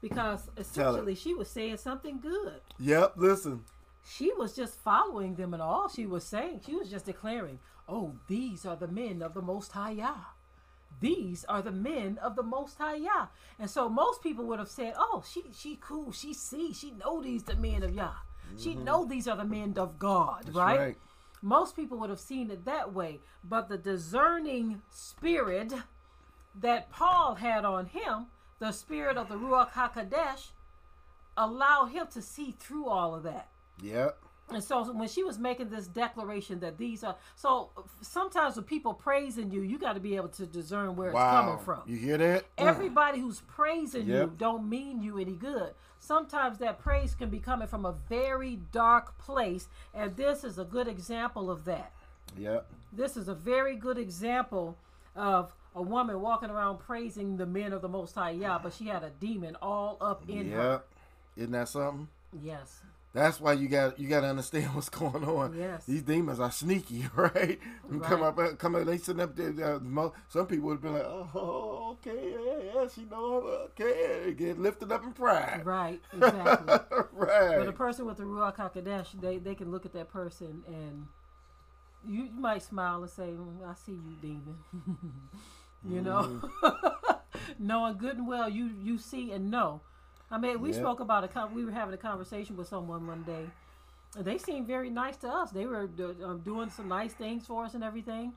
Because 0.00 0.48
essentially 0.56 1.14
she 1.14 1.34
was 1.34 1.50
saying 1.50 1.76
something 1.76 2.20
good. 2.20 2.62
Yep, 2.78 3.14
listen. 3.16 3.64
She 4.02 4.32
was 4.32 4.56
just 4.56 4.80
following 4.80 5.34
them, 5.34 5.52
and 5.52 5.62
all 5.62 5.88
she 5.90 6.06
was 6.06 6.24
saying, 6.24 6.62
she 6.64 6.74
was 6.74 6.88
just 6.88 7.04
declaring, 7.04 7.58
Oh, 7.86 8.14
these 8.28 8.64
are 8.64 8.76
the 8.76 8.88
men 8.88 9.20
of 9.20 9.34
the 9.34 9.42
Most 9.42 9.72
High 9.72 9.90
Yah. 9.92 10.14
These 11.00 11.44
are 11.44 11.60
the 11.60 11.70
men 11.72 12.18
of 12.22 12.34
the 12.34 12.42
Most 12.42 12.78
High 12.78 12.94
Yah. 12.96 13.26
And 13.58 13.68
so 13.68 13.90
most 13.90 14.22
people 14.22 14.46
would 14.46 14.58
have 14.58 14.70
said, 14.70 14.94
Oh, 14.96 15.22
she 15.30 15.44
she 15.52 15.76
cool, 15.76 16.12
she 16.12 16.32
see, 16.32 16.72
she 16.72 16.92
know 16.92 17.20
these 17.20 17.42
the 17.42 17.56
men 17.56 17.82
of 17.82 17.92
Yah. 17.94 18.14
She 18.58 18.70
mm-hmm. 18.70 18.84
know 18.84 19.04
these 19.04 19.28
are 19.28 19.36
the 19.36 19.44
men 19.44 19.74
of 19.76 19.98
God, 19.98 20.54
right? 20.54 20.78
right. 20.78 20.96
Most 21.42 21.76
people 21.76 21.98
would 21.98 22.10
have 22.10 22.20
seen 22.20 22.50
it 22.50 22.64
that 22.64 22.92
way, 22.92 23.20
but 23.44 23.68
the 23.68 23.78
discerning 23.78 24.82
spirit 24.90 25.72
that 26.54 26.90
Paul 26.90 27.36
had 27.36 27.64
on 27.64 27.86
him, 27.86 28.26
the 28.58 28.72
spirit 28.72 29.16
of 29.16 29.28
the 29.28 29.36
Ruach 29.36 29.72
HaKodesh, 29.72 30.50
allow 31.36 31.84
him 31.84 32.06
to 32.12 32.22
see 32.22 32.52
through 32.52 32.86
all 32.86 33.14
of 33.14 33.22
that. 33.24 33.48
Yep. 33.82 34.18
And 34.48 34.62
so 34.62 34.84
when 34.92 35.08
she 35.08 35.24
was 35.24 35.38
making 35.38 35.70
this 35.70 35.88
declaration 35.88 36.60
that 36.60 36.78
these 36.78 37.02
are 37.02 37.16
so 37.34 37.70
sometimes 38.00 38.54
when 38.54 38.64
people 38.64 38.94
praising 38.94 39.50
you, 39.50 39.62
you 39.62 39.76
got 39.76 39.94
to 39.94 40.00
be 40.00 40.14
able 40.14 40.28
to 40.28 40.46
discern 40.46 40.94
where 40.94 41.10
it's 41.10 41.18
coming 41.18 41.58
from. 41.58 41.82
You 41.86 41.96
hear 41.96 42.16
that? 42.18 42.42
Mm. 42.56 42.68
Everybody 42.68 43.18
who's 43.18 43.40
praising 43.40 44.06
you 44.06 44.32
don't 44.38 44.68
mean 44.68 45.02
you 45.02 45.18
any 45.18 45.34
good. 45.34 45.74
Sometimes 45.98 46.58
that 46.58 46.78
praise 46.78 47.14
can 47.14 47.28
be 47.28 47.40
coming 47.40 47.66
from 47.66 47.84
a 47.84 47.92
very 48.08 48.60
dark 48.70 49.18
place, 49.18 49.68
and 49.92 50.16
this 50.16 50.44
is 50.44 50.58
a 50.58 50.64
good 50.64 50.86
example 50.86 51.50
of 51.50 51.64
that. 51.64 51.92
Yep. 52.38 52.66
This 52.92 53.16
is 53.16 53.28
a 53.28 53.34
very 53.34 53.76
good 53.76 53.98
example 53.98 54.76
of 55.16 55.52
a 55.74 55.82
woman 55.82 56.20
walking 56.20 56.50
around 56.50 56.78
praising 56.78 57.36
the 57.36 57.46
men 57.46 57.72
of 57.72 57.82
the 57.82 57.88
Most 57.88 58.14
High 58.14 58.30
Yah, 58.30 58.60
but 58.62 58.72
she 58.72 58.86
had 58.86 59.02
a 59.02 59.10
demon 59.10 59.56
all 59.60 59.96
up 60.00 60.22
in 60.28 60.52
her. 60.52 60.70
Yep. 60.70 60.86
Isn't 61.36 61.52
that 61.52 61.68
something? 61.68 62.08
Yes. 62.42 62.80
That's 63.16 63.40
why 63.40 63.54
you 63.54 63.66
got 63.66 63.98
you 63.98 64.08
got 64.08 64.20
to 64.20 64.26
understand 64.26 64.66
what's 64.74 64.90
going 64.90 65.24
on. 65.24 65.56
Yes. 65.56 65.86
These 65.86 66.02
demons 66.02 66.38
are 66.38 66.50
sneaky, 66.50 67.06
right? 67.16 67.58
And 67.88 68.02
Come 68.02 68.22
up, 68.22 68.38
uh, 68.38 68.48
come 68.56 68.74
up. 68.74 68.84
They 68.84 68.98
sitting 68.98 69.22
up 69.22 69.34
there. 69.34 69.54
Uh, 69.58 70.10
some 70.28 70.46
people 70.46 70.68
would 70.68 70.82
be 70.82 70.90
like, 70.90 71.02
"Oh, 71.02 71.96
okay, 72.06 72.34
yeah, 72.34 72.74
yeah, 72.82 72.88
she 72.94 73.06
know, 73.06 73.38
okay." 73.70 74.34
Get 74.36 74.58
lifted 74.58 74.92
up 74.92 75.02
in 75.02 75.12
pride, 75.12 75.64
Right. 75.64 75.98
Exactly. 76.12 76.74
right? 77.12 77.58
But 77.58 77.68
a 77.68 77.72
person 77.72 78.04
with 78.04 78.18
the 78.18 78.24
Ruach 78.24 78.56
HaKodesh, 78.56 79.18
they, 79.18 79.38
they 79.38 79.54
can 79.54 79.70
look 79.70 79.86
at 79.86 79.94
that 79.94 80.10
person 80.10 80.62
and 80.66 81.06
you, 82.06 82.24
you 82.24 82.38
might 82.38 82.62
smile 82.62 83.00
and 83.00 83.10
say, 83.10 83.30
"Mm, 83.30 83.66
I 83.66 83.74
see 83.74 83.92
you, 83.92 84.16
demon. 84.20 84.58
you 85.88 86.02
know? 86.02 86.42
Knowing 87.58 87.96
good 87.96 88.16
and 88.18 88.28
well, 88.28 88.50
you, 88.50 88.70
you 88.82 88.98
see 88.98 89.32
and 89.32 89.50
know. 89.50 89.80
I 90.30 90.38
mean, 90.38 90.60
we 90.60 90.70
Yep. 90.70 90.78
spoke 90.80 91.00
about 91.00 91.24
a 91.24 91.28
con- 91.28 91.54
we 91.54 91.64
were 91.64 91.70
having 91.70 91.94
a 91.94 91.98
conversation 91.98 92.56
with 92.56 92.68
someone 92.68 93.06
one 93.06 93.22
day. 93.22 93.48
And 94.16 94.24
they 94.24 94.38
seemed 94.38 94.66
very 94.66 94.90
nice 94.90 95.16
to 95.18 95.28
us. 95.28 95.50
They 95.50 95.66
were 95.66 95.86
do- 95.86 96.16
um, 96.24 96.40
doing 96.40 96.70
some 96.70 96.88
nice 96.88 97.12
things 97.14 97.46
for 97.46 97.64
us 97.64 97.74
and 97.74 97.84
everything. 97.84 98.34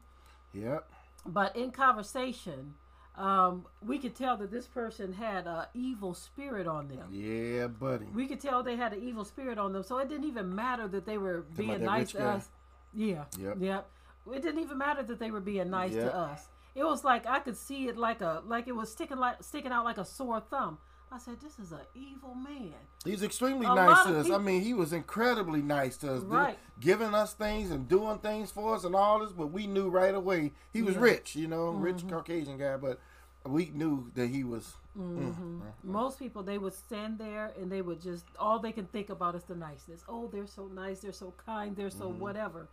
Yep. 0.53 0.87
But 1.25 1.55
in 1.55 1.71
conversation, 1.71 2.75
um, 3.15 3.65
we 3.81 3.97
could 3.97 4.15
tell 4.15 4.37
that 4.37 4.51
this 4.51 4.67
person 4.67 5.13
had 5.13 5.47
an 5.47 5.65
evil 5.73 6.13
spirit 6.13 6.67
on 6.67 6.87
them 6.87 7.07
Yeah, 7.11 7.67
buddy. 7.67 8.05
we 8.05 8.27
could 8.27 8.39
tell 8.39 8.61
they 8.63 8.75
had 8.75 8.93
an 8.93 9.01
evil 9.01 9.25
spirit 9.25 9.57
on 9.57 9.73
them. 9.73 9.83
So 9.83 9.97
it 9.97 10.09
didn't 10.09 10.25
even 10.25 10.53
matter 10.55 10.87
that 10.87 11.05
they 11.05 11.17
were 11.17 11.41
being 11.57 11.83
nice 11.83 12.11
to 12.11 12.17
guy? 12.19 12.23
us. 12.35 12.49
Yeah. 12.93 13.25
Yep. 13.37 13.57
Yep. 13.59 13.89
It 14.33 14.41
didn't 14.41 14.59
even 14.59 14.77
matter 14.77 15.01
that 15.03 15.17
they 15.19 15.31
were 15.31 15.39
being 15.41 15.69
nice 15.69 15.93
Yep. 15.93 16.03
to 16.11 16.15
us. 16.15 16.47
It 16.75 16.83
was 16.83 17.03
like 17.03 17.25
I 17.25 17.39
could 17.39 17.57
see 17.57 17.87
it 17.87 17.97
like 17.97 18.21
a 18.21 18.43
like 18.45 18.67
it 18.67 18.73
was 18.75 18.91
sticking 18.91 19.17
like 19.17 19.41
sticking 19.43 19.71
out 19.71 19.85
like 19.85 19.97
a 19.97 20.05
sore 20.05 20.39
thumb. 20.39 20.77
I 21.11 21.17
said, 21.17 21.39
"This 21.41 21.57
is 21.59 21.71
an 21.71 21.79
evil 21.95 22.35
man." 22.35 22.73
He's 23.03 23.23
extremely 23.23 23.65
A 23.65 23.73
nice 23.73 24.05
to 24.05 24.19
us. 24.19 24.29
I 24.29 24.37
mean, 24.37 24.61
he 24.61 24.73
was 24.73 24.93
incredibly 24.93 25.61
nice 25.61 25.97
to 25.97 26.13
us, 26.15 26.23
Right. 26.23 26.57
giving 26.79 27.13
us 27.15 27.33
things 27.33 27.71
and 27.71 27.87
doing 27.87 28.19
things 28.19 28.51
for 28.51 28.75
us 28.75 28.83
and 28.83 28.93
all 28.95 29.19
this. 29.19 29.31
But 29.31 29.47
we 29.47 29.65
knew 29.67 29.89
right 29.89 30.13
away 30.13 30.51
he 30.71 30.81
was 30.83 30.95
Yeah. 30.95 31.01
rich, 31.01 31.35
you 31.35 31.47
know, 31.47 31.71
Mm-hmm. 31.71 31.81
rich 31.81 32.07
Caucasian 32.07 32.57
guy. 32.57 32.77
But 32.77 32.99
we 33.45 33.71
knew 33.71 34.11
that 34.15 34.27
he 34.27 34.43
was. 34.43 34.75
Mm-hmm. 34.97 35.61
Most 35.83 36.19
people 36.19 36.43
they 36.43 36.57
would 36.57 36.73
stand 36.73 37.17
there 37.19 37.53
and 37.59 37.71
they 37.71 37.81
would 37.81 38.01
just 38.01 38.25
all 38.37 38.59
they 38.59 38.71
can 38.71 38.85
think 38.87 39.09
about 39.09 39.33
is 39.35 39.43
the 39.45 39.55
niceness. 39.55 40.03
Oh, 40.09 40.27
they're 40.27 40.45
so 40.47 40.67
nice, 40.67 40.99
they're 40.99 41.11
so 41.13 41.33
kind, 41.45 41.75
they're 41.75 41.89
so 41.89 42.09
Mm-hmm. 42.09 42.19
whatever. 42.19 42.67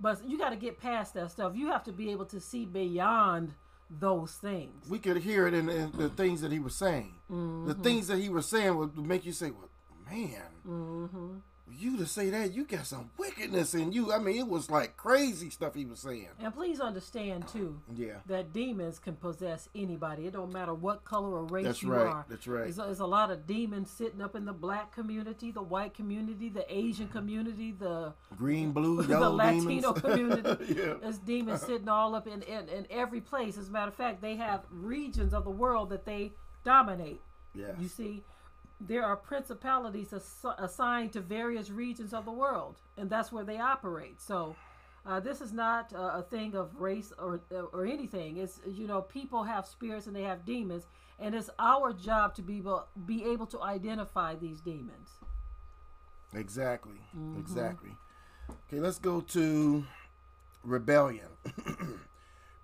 But 0.00 0.24
you 0.26 0.38
got 0.38 0.50
to 0.50 0.56
get 0.56 0.78
past 0.80 1.14
that 1.14 1.30
stuff. 1.30 1.54
You 1.54 1.68
have 1.68 1.84
to 1.84 1.92
be 1.92 2.10
able 2.10 2.24
to 2.26 2.40
see 2.40 2.64
beyond 2.64 3.54
those 3.98 4.32
things. 4.34 4.88
We 4.88 4.98
could 4.98 5.18
hear 5.18 5.46
it 5.46 5.54
in, 5.54 5.68
in 5.68 5.92
the 5.92 6.08
things 6.08 6.40
that 6.40 6.52
he 6.52 6.58
was 6.58 6.74
saying. 6.74 7.14
Mm-hmm. 7.30 7.68
The 7.68 7.74
things 7.74 8.06
that 8.08 8.18
he 8.18 8.28
was 8.28 8.46
saying 8.46 8.76
would 8.76 8.96
make 8.96 9.24
you 9.24 9.32
say, 9.32 9.50
"Well, 9.50 9.68
man, 10.10 10.42
Mm-hmm. 10.66 11.36
You 11.78 11.96
to 11.98 12.06
say 12.06 12.30
that 12.30 12.52
you 12.54 12.64
got 12.64 12.86
some 12.86 13.10
wickedness 13.18 13.74
in 13.74 13.92
you. 13.92 14.12
I 14.12 14.18
mean, 14.18 14.36
it 14.36 14.48
was 14.48 14.70
like 14.70 14.96
crazy 14.96 15.50
stuff 15.50 15.74
he 15.74 15.84
was 15.84 16.00
saying. 16.00 16.28
And 16.38 16.54
please 16.54 16.80
understand 16.80 17.48
too 17.48 17.80
Yeah, 17.94 18.16
that 18.26 18.52
demons 18.52 18.98
can 18.98 19.16
possess 19.16 19.68
anybody. 19.74 20.26
It 20.26 20.32
don't 20.32 20.52
matter 20.52 20.74
what 20.74 21.04
color 21.04 21.30
or 21.30 21.44
race 21.44 21.64
that's 21.64 21.82
you 21.82 21.92
right. 21.92 22.06
are. 22.06 22.26
That's 22.28 22.46
right. 22.46 22.64
There's 22.64 22.78
a, 22.78 22.82
there's 22.82 23.00
a 23.00 23.06
lot 23.06 23.30
of 23.30 23.46
demons 23.46 23.90
sitting 23.90 24.20
up 24.20 24.34
in 24.34 24.44
the 24.44 24.52
black 24.52 24.94
community, 24.94 25.50
the 25.50 25.62
white 25.62 25.94
community, 25.94 26.48
the 26.48 26.64
Asian 26.72 27.08
community, 27.08 27.72
the 27.72 28.12
Green, 28.36 28.72
blue, 28.72 29.02
the 29.02 29.30
Latino 29.30 29.92
demons. 29.94 30.00
community. 30.00 30.74
yeah. 30.76 30.94
There's 31.00 31.18
demons 31.18 31.62
sitting 31.62 31.88
all 31.88 32.14
up 32.14 32.26
in, 32.26 32.42
in, 32.42 32.68
in 32.68 32.86
every 32.90 33.20
place. 33.20 33.56
As 33.58 33.68
a 33.68 33.72
matter 33.72 33.88
of 33.88 33.94
fact, 33.94 34.20
they 34.20 34.36
have 34.36 34.62
regions 34.70 35.34
of 35.34 35.44
the 35.44 35.50
world 35.50 35.90
that 35.90 36.04
they 36.04 36.32
dominate. 36.64 37.20
Yeah. 37.54 37.72
You 37.78 37.88
see, 37.88 38.22
there 38.86 39.04
are 39.04 39.16
principalities 39.16 40.12
ass- 40.12 40.44
assigned 40.58 41.12
to 41.12 41.20
various 41.20 41.70
regions 41.70 42.12
of 42.12 42.24
the 42.24 42.32
world, 42.32 42.76
and 42.96 43.08
that's 43.08 43.32
where 43.32 43.44
they 43.44 43.58
operate. 43.58 44.20
So, 44.20 44.56
uh, 45.06 45.20
this 45.20 45.40
is 45.40 45.52
not 45.52 45.92
uh, 45.94 46.12
a 46.14 46.22
thing 46.22 46.54
of 46.54 46.80
race 46.80 47.12
or 47.18 47.40
or 47.72 47.86
anything. 47.86 48.36
It's 48.36 48.60
you 48.66 48.86
know 48.86 49.02
people 49.02 49.44
have 49.44 49.66
spirits 49.66 50.06
and 50.06 50.14
they 50.14 50.22
have 50.22 50.44
demons, 50.44 50.86
and 51.18 51.34
it's 51.34 51.50
our 51.58 51.92
job 51.92 52.34
to 52.36 52.42
be 52.42 52.58
able, 52.58 52.86
be 53.06 53.24
able 53.24 53.46
to 53.46 53.62
identify 53.62 54.34
these 54.34 54.60
demons. 54.60 55.10
Exactly. 56.34 57.00
Mm-hmm. 57.16 57.40
Exactly. 57.40 57.96
Okay, 58.68 58.80
let's 58.80 58.98
go 58.98 59.20
to 59.20 59.84
rebellion. 60.64 61.26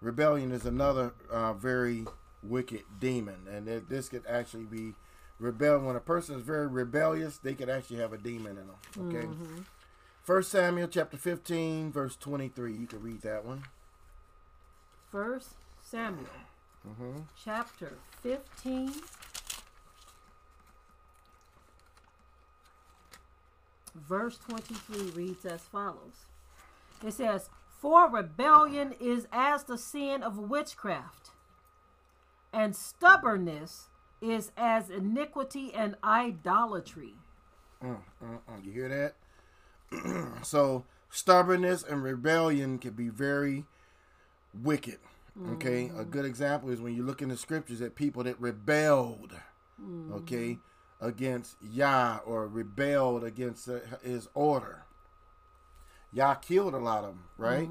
rebellion 0.00 0.52
is 0.52 0.64
another 0.64 1.12
uh, 1.30 1.52
very 1.52 2.06
wicked 2.42 2.82
demon, 2.98 3.46
and 3.50 3.68
it, 3.68 3.88
this 3.88 4.08
could 4.08 4.24
actually 4.28 4.64
be 4.64 4.94
rebellion. 5.38 5.84
When 5.86 5.96
a 5.96 6.00
person 6.00 6.36
is 6.36 6.42
very 6.42 6.66
rebellious, 6.66 7.38
they 7.38 7.54
could 7.54 7.68
actually 7.68 7.98
have 7.98 8.12
a 8.12 8.18
demon 8.18 8.56
in 8.58 8.66
them. 8.66 9.16
Okay. 9.16 9.26
Mm-hmm. 9.26 9.58
First 10.22 10.50
Samuel 10.50 10.88
chapter 10.88 11.16
fifteen, 11.16 11.90
verse 11.92 12.16
twenty-three. 12.16 12.74
You 12.74 12.86
can 12.86 13.02
read 13.02 13.22
that 13.22 13.44
one. 13.44 13.64
First 15.10 15.50
Samuel, 15.82 16.26
Mm-hmm. 16.86 17.20
chapter 17.42 17.94
fifteen. 18.22 18.92
Verse 23.94 24.38
23 24.48 25.10
reads 25.10 25.44
as 25.44 25.62
follows 25.62 26.26
It 27.04 27.12
says, 27.14 27.50
For 27.80 28.08
rebellion 28.08 28.94
is 29.00 29.26
as 29.32 29.64
the 29.64 29.78
sin 29.78 30.22
of 30.22 30.38
witchcraft, 30.38 31.30
and 32.52 32.76
stubbornness 32.76 33.88
is 34.20 34.52
as 34.56 34.90
iniquity 34.90 35.72
and 35.74 35.96
idolatry. 36.02 37.14
Mm, 37.82 37.98
mm, 38.22 38.38
mm. 38.50 38.64
You 38.64 38.72
hear 38.72 38.88
that? 39.90 40.34
so 40.44 40.84
stubbornness 41.10 41.82
and 41.82 42.02
rebellion 42.02 42.78
can 42.78 42.92
be 42.92 43.08
very 43.08 43.64
wicked. 44.62 44.98
Okay, 45.52 45.92
a 45.96 46.04
good 46.04 46.24
example 46.24 46.68
is 46.68 46.80
when 46.80 46.96
you 46.96 47.04
look 47.04 47.22
in 47.22 47.28
the 47.28 47.36
scriptures 47.36 47.80
at 47.80 47.94
people 47.94 48.24
that 48.24 48.40
rebelled, 48.40 49.34
okay, 50.12 50.58
against 51.00 51.54
Yah 51.62 52.18
or 52.26 52.48
rebelled 52.48 53.22
against 53.22 53.70
His 54.02 54.28
order. 54.34 54.82
Yah 56.12 56.34
killed 56.34 56.74
a 56.74 56.78
lot 56.78 57.04
of 57.04 57.10
them, 57.10 57.24
right? 57.36 57.68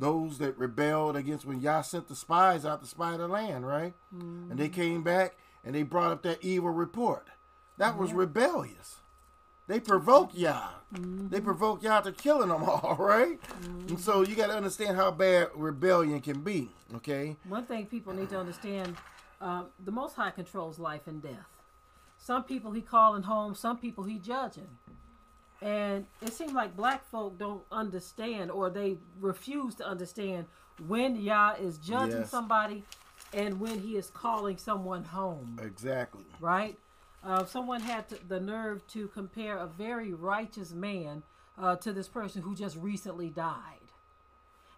Those 0.00 0.38
that 0.38 0.58
rebelled 0.58 1.14
against 1.14 1.44
when 1.44 1.60
Yah 1.60 1.82
sent 1.82 2.08
the 2.08 2.16
spies 2.16 2.64
out 2.64 2.82
to 2.82 2.88
spy 2.88 3.16
the 3.16 3.28
land, 3.28 3.64
right? 3.64 3.94
And 4.50 4.58
they 4.58 4.68
came 4.68 5.04
back 5.04 5.36
and 5.64 5.74
they 5.74 5.82
brought 5.82 6.12
up 6.12 6.22
that 6.22 6.42
evil 6.42 6.70
report. 6.70 7.28
That 7.78 7.98
was 7.98 8.12
rebellious. 8.12 8.96
They 9.66 9.80
provoked 9.80 10.34
mm-hmm. 10.34 10.44
Yah. 10.44 10.68
Mm-hmm. 10.94 11.28
They 11.28 11.40
provoked 11.40 11.82
Yah 11.82 12.00
to 12.02 12.12
killing 12.12 12.50
them 12.50 12.62
all, 12.68 12.96
right? 12.98 13.40
Mm-hmm. 13.40 13.88
And 13.88 14.00
so 14.00 14.22
you 14.22 14.34
got 14.36 14.48
to 14.48 14.56
understand 14.56 14.96
how 14.96 15.10
bad 15.10 15.48
rebellion 15.54 16.20
can 16.20 16.40
be, 16.40 16.68
okay? 16.96 17.36
One 17.48 17.64
thing 17.64 17.86
people 17.86 18.12
need 18.12 18.28
to 18.30 18.38
understand 18.38 18.96
uh, 19.40 19.64
the 19.84 19.90
Most 19.90 20.14
High 20.16 20.30
controls 20.30 20.78
life 20.78 21.06
and 21.06 21.22
death. 21.22 21.48
Some 22.18 22.44
people 22.44 22.72
he 22.72 22.80
calling 22.80 23.22
home, 23.22 23.54
some 23.54 23.78
people 23.78 24.04
he 24.04 24.18
judging. 24.18 24.68
And 25.60 26.06
it 26.20 26.32
seems 26.32 26.52
like 26.52 26.76
black 26.76 27.04
folk 27.10 27.38
don't 27.38 27.62
understand 27.72 28.50
or 28.50 28.70
they 28.70 28.98
refuse 29.20 29.74
to 29.76 29.86
understand 29.86 30.46
when 30.86 31.16
Yah 31.16 31.54
is 31.60 31.78
judging 31.78 32.20
Yes. 32.20 32.30
somebody 32.30 32.84
and 33.34 33.60
when 33.60 33.80
he 33.80 33.96
is 33.96 34.10
calling 34.10 34.56
someone 34.56 35.04
home, 35.04 35.58
Exactly. 35.62 36.24
right? 36.40 36.78
Uh, 37.24 37.44
someone 37.44 37.80
had 37.80 38.08
to, 38.08 38.18
the 38.28 38.40
nerve 38.40 38.86
to 38.88 39.08
compare 39.08 39.56
a 39.58 39.66
very 39.66 40.12
righteous 40.12 40.72
man 40.72 41.22
uh, 41.58 41.76
to 41.76 41.92
this 41.92 42.08
person 42.08 42.42
who 42.42 42.54
just 42.54 42.76
recently 42.76 43.28
died. 43.30 43.78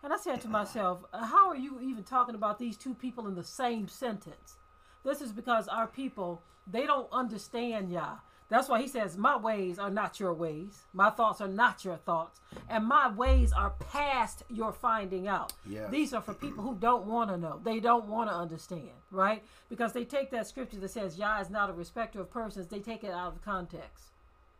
And 0.02 0.12
I 0.12 0.16
said 0.16 0.40
to 0.42 0.48
myself, 0.48 1.04
uh, 1.12 1.26
how 1.26 1.48
are 1.48 1.56
you 1.56 1.80
even 1.80 2.04
talking 2.04 2.34
about 2.34 2.58
these 2.58 2.76
two 2.76 2.94
people 2.94 3.26
in 3.26 3.34
the 3.34 3.42
same 3.44 3.88
sentence? 3.88 4.56
This 5.04 5.20
is 5.20 5.32
because 5.32 5.68
our 5.68 5.86
people, 5.86 6.42
they 6.66 6.86
don't 6.86 7.08
understand 7.12 7.90
Yah. 7.90 8.16
That's 8.48 8.68
why 8.68 8.80
he 8.80 8.88
says, 8.88 9.16
My 9.16 9.36
ways 9.36 9.78
are 9.78 9.90
not 9.90 10.20
your 10.20 10.32
ways. 10.32 10.84
My 10.92 11.10
thoughts 11.10 11.40
are 11.40 11.48
not 11.48 11.84
your 11.84 11.96
thoughts. 11.96 12.40
And 12.68 12.84
my 12.84 13.10
ways 13.10 13.52
are 13.52 13.70
past 13.90 14.44
your 14.48 14.72
finding 14.72 15.26
out. 15.26 15.52
Yes. 15.68 15.90
These 15.90 16.14
are 16.14 16.22
for 16.22 16.34
people 16.34 16.62
who 16.62 16.76
don't 16.76 17.06
want 17.06 17.30
to 17.30 17.36
know. 17.36 17.60
They 17.64 17.80
don't 17.80 18.06
want 18.06 18.30
to 18.30 18.34
understand, 18.36 18.90
right? 19.10 19.42
Because 19.68 19.92
they 19.92 20.04
take 20.04 20.30
that 20.30 20.46
scripture 20.46 20.78
that 20.78 20.90
says 20.90 21.18
Yah 21.18 21.40
is 21.40 21.50
not 21.50 21.70
a 21.70 21.72
respecter 21.72 22.20
of 22.20 22.30
persons, 22.30 22.68
they 22.68 22.80
take 22.80 23.02
it 23.04 23.10
out 23.10 23.32
of 23.32 23.42
context. 23.42 24.12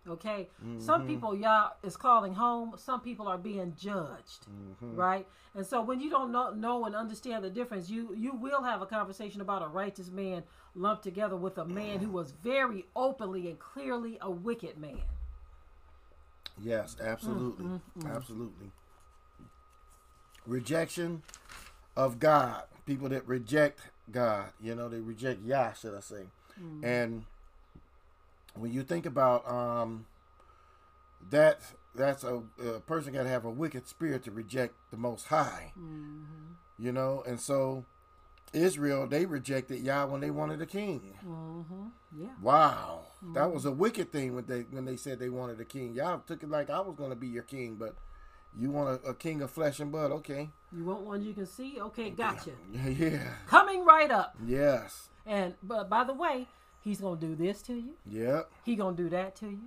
Okay? 0.09 0.49
Some 0.79 1.01
mm-hmm. 1.01 1.09
people 1.09 1.37
y'all, 1.37 1.73
is 1.83 1.97
calling 1.97 2.35
home, 2.35 2.75
some 2.77 3.01
people 3.01 3.27
are 3.29 3.39
being 3.39 3.75
judged. 3.79 4.47
Mm-hmm. 4.51 4.97
Right? 4.97 5.27
And 5.55 5.67
so 5.67 5.83
when 5.83 6.01
you 6.01 6.11
don't 6.11 6.33
know, 6.33 6.51
know 6.51 6.85
and 6.85 6.95
understand 6.95 7.43
the 7.45 7.51
difference, 7.51 7.89
you 7.89 8.15
you 8.17 8.35
will 8.35 8.63
have 8.63 8.83
a 8.83 8.87
conversation 8.87 9.41
about 9.41 9.63
a 9.63 9.69
righteous 9.69 10.11
man 10.11 10.43
lumped 10.75 11.03
together 11.03 11.37
with 11.37 11.59
a 11.59 11.65
man 11.65 11.99
who 12.01 12.11
was 12.11 12.33
very 12.43 12.85
openly 12.95 13.49
and 13.49 13.59
clearly 13.59 14.19
a 14.21 14.31
wicked 14.31 14.77
man. 14.77 15.01
Yes, 16.63 16.97
absolutely. 17.03 17.65
Mm, 17.65 17.81
mm, 17.99 18.03
mm. 18.03 18.17
Absolutely. 18.17 18.71
Rejection 20.47 21.23
of 21.97 22.19
God. 22.19 22.65
People 22.87 23.09
that 23.09 23.27
reject 23.27 23.81
God, 24.11 24.51
you 24.61 24.75
know, 24.75 24.89
they 24.89 25.01
reject 25.01 25.45
Yah, 25.45 25.73
should 25.73 25.95
I 25.95 26.01
say. 26.01 26.23
Mm-hmm. 26.61 26.85
And 26.85 27.25
when 28.59 28.73
you 28.73 28.83
think 28.83 29.07
about 29.07 29.49
um 29.51 30.07
that 31.31 31.61
that's 31.95 32.25
a, 32.25 32.43
a 32.63 32.81
person 32.81 33.13
got 33.15 33.23
to 33.23 33.29
have 33.29 33.45
a 33.45 33.51
wicked 33.51 33.89
spirit 33.89 34.23
to 34.25 34.31
reject 34.31 34.75
the 34.91 34.97
most 34.99 35.27
high. 35.29 35.73
You 36.79 36.93
know, 36.93 37.23
and 37.27 37.41
so 37.41 37.87
Israel, 38.53 39.07
they 39.07 39.25
rejected 39.25 39.81
Yah 39.81 40.05
when 40.07 40.21
they 40.21 40.31
wanted 40.31 40.61
a 40.61 40.67
king. 40.67 41.15
Mm-hmm. 41.27 41.87
Yeah. 42.21 42.29
Wow, 42.43 43.01
that 43.35 43.51
was 43.53 43.65
a 43.65 43.73
wicked 43.73 44.13
thing 44.13 44.35
when 44.35 44.45
they 44.47 44.61
when 44.71 44.85
they 44.85 44.97
said 44.97 45.19
they 45.19 45.31
wanted 45.31 45.59
a 45.61 45.65
king. 45.65 45.95
Y'all 45.95 46.21
took 46.27 46.43
it 46.43 46.51
like 46.51 46.69
I 46.71 46.81
was 46.81 46.95
going 46.97 47.11
to 47.11 47.17
be 47.17 47.29
your 47.29 47.43
king, 47.45 47.77
but 47.77 47.95
you 48.59 48.71
want 48.71 49.01
a, 49.05 49.09
a 49.09 49.15
king 49.15 49.41
of 49.43 49.51
flesh 49.51 49.81
and 49.81 49.91
blood. 49.91 50.13
Okay, 50.13 50.51
You 50.71 50.85
want 50.85 51.01
one 51.01 51.23
you 51.23 51.33
can 51.35 51.47
see? 51.47 51.79
Okay, 51.81 52.11
gotcha. 52.11 52.51
yeah, 52.73 53.33
Coming 53.47 53.85
right 53.87 54.11
up. 54.11 54.37
yes, 54.47 55.09
And 55.27 55.55
but 55.63 55.89
by 55.89 56.05
the 56.05 56.15
way, 56.15 56.47
he's 56.87 57.01
gonna 57.01 57.21
do 57.21 57.35
this 57.35 57.61
to 57.63 57.75
you. 57.75 57.95
yeah, 58.09 58.43
He 58.65 58.77
gonna 58.77 58.97
do 58.97 59.09
that 59.11 59.35
to 59.37 59.47
you. 59.49 59.59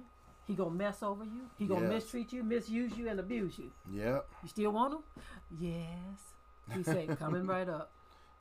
He 0.48 0.56
gonna 0.56 0.72
mess 0.72 1.04
over 1.04 1.24
you. 1.26 1.42
He 1.60 1.68
gonna 1.68 1.82
Yes. 1.82 1.90
mistreat 1.94 2.34
you, 2.34 2.44
misuse 2.44 2.98
you, 2.98 3.08
and 3.10 3.20
abuse 3.20 3.60
you. 3.60 3.72
yeah, 3.92 4.22
You 4.42 4.50
still 4.50 4.72
want 4.72 4.94
him? 4.96 5.02
Yes. 5.60 6.34
He 6.74 6.82
said, 6.84 7.20
coming 7.20 7.46
right 7.46 7.68
up. 7.70 7.92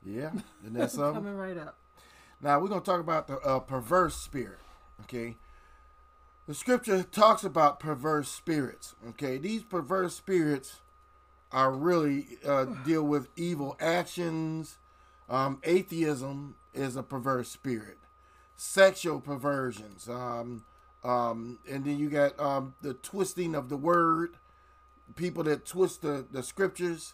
yeah. 0.03 0.31
And 0.65 0.75
that's 0.75 0.93
something. 0.95 1.21
Coming 1.23 1.37
right 1.37 1.57
up. 1.57 1.77
Now 2.41 2.59
we're 2.59 2.69
going 2.69 2.81
to 2.81 2.85
talk 2.85 3.01
about 3.01 3.27
the 3.27 3.37
uh, 3.41 3.59
perverse 3.59 4.15
spirit. 4.15 4.59
Okay, 5.03 5.35
the 6.47 6.53
scripture 6.55 7.03
talks 7.03 7.43
about 7.43 7.79
perverse 7.79 8.29
spirits. 8.29 8.95
Okay, 9.09 9.37
these 9.37 9.61
perverse 9.63 10.15
spirits 10.15 10.79
are 11.51 11.71
really 11.71 12.25
uh, 12.45 12.65
deal 12.85 13.03
with 13.03 13.27
evil 13.35 13.75
actions. 13.79 14.79
Um, 15.29 15.59
atheism 15.63 16.55
is 16.73 16.95
a 16.95 17.03
perverse 17.03 17.49
spirit. 17.49 17.97
Sexual 18.61 19.21
perversions. 19.21 20.09
Um, 20.09 20.65
um, 21.01 21.59
and 21.71 21.85
then 21.85 21.97
you 21.97 22.09
got 22.09 22.37
um, 22.37 22.75
the 22.81 22.93
twisting 22.93 23.55
of 23.55 23.69
the 23.69 23.77
word. 23.77 24.35
People 25.15 25.45
that 25.45 25.65
twist 25.65 26.01
the, 26.01 26.25
the 26.29 26.43
scriptures 26.43 27.13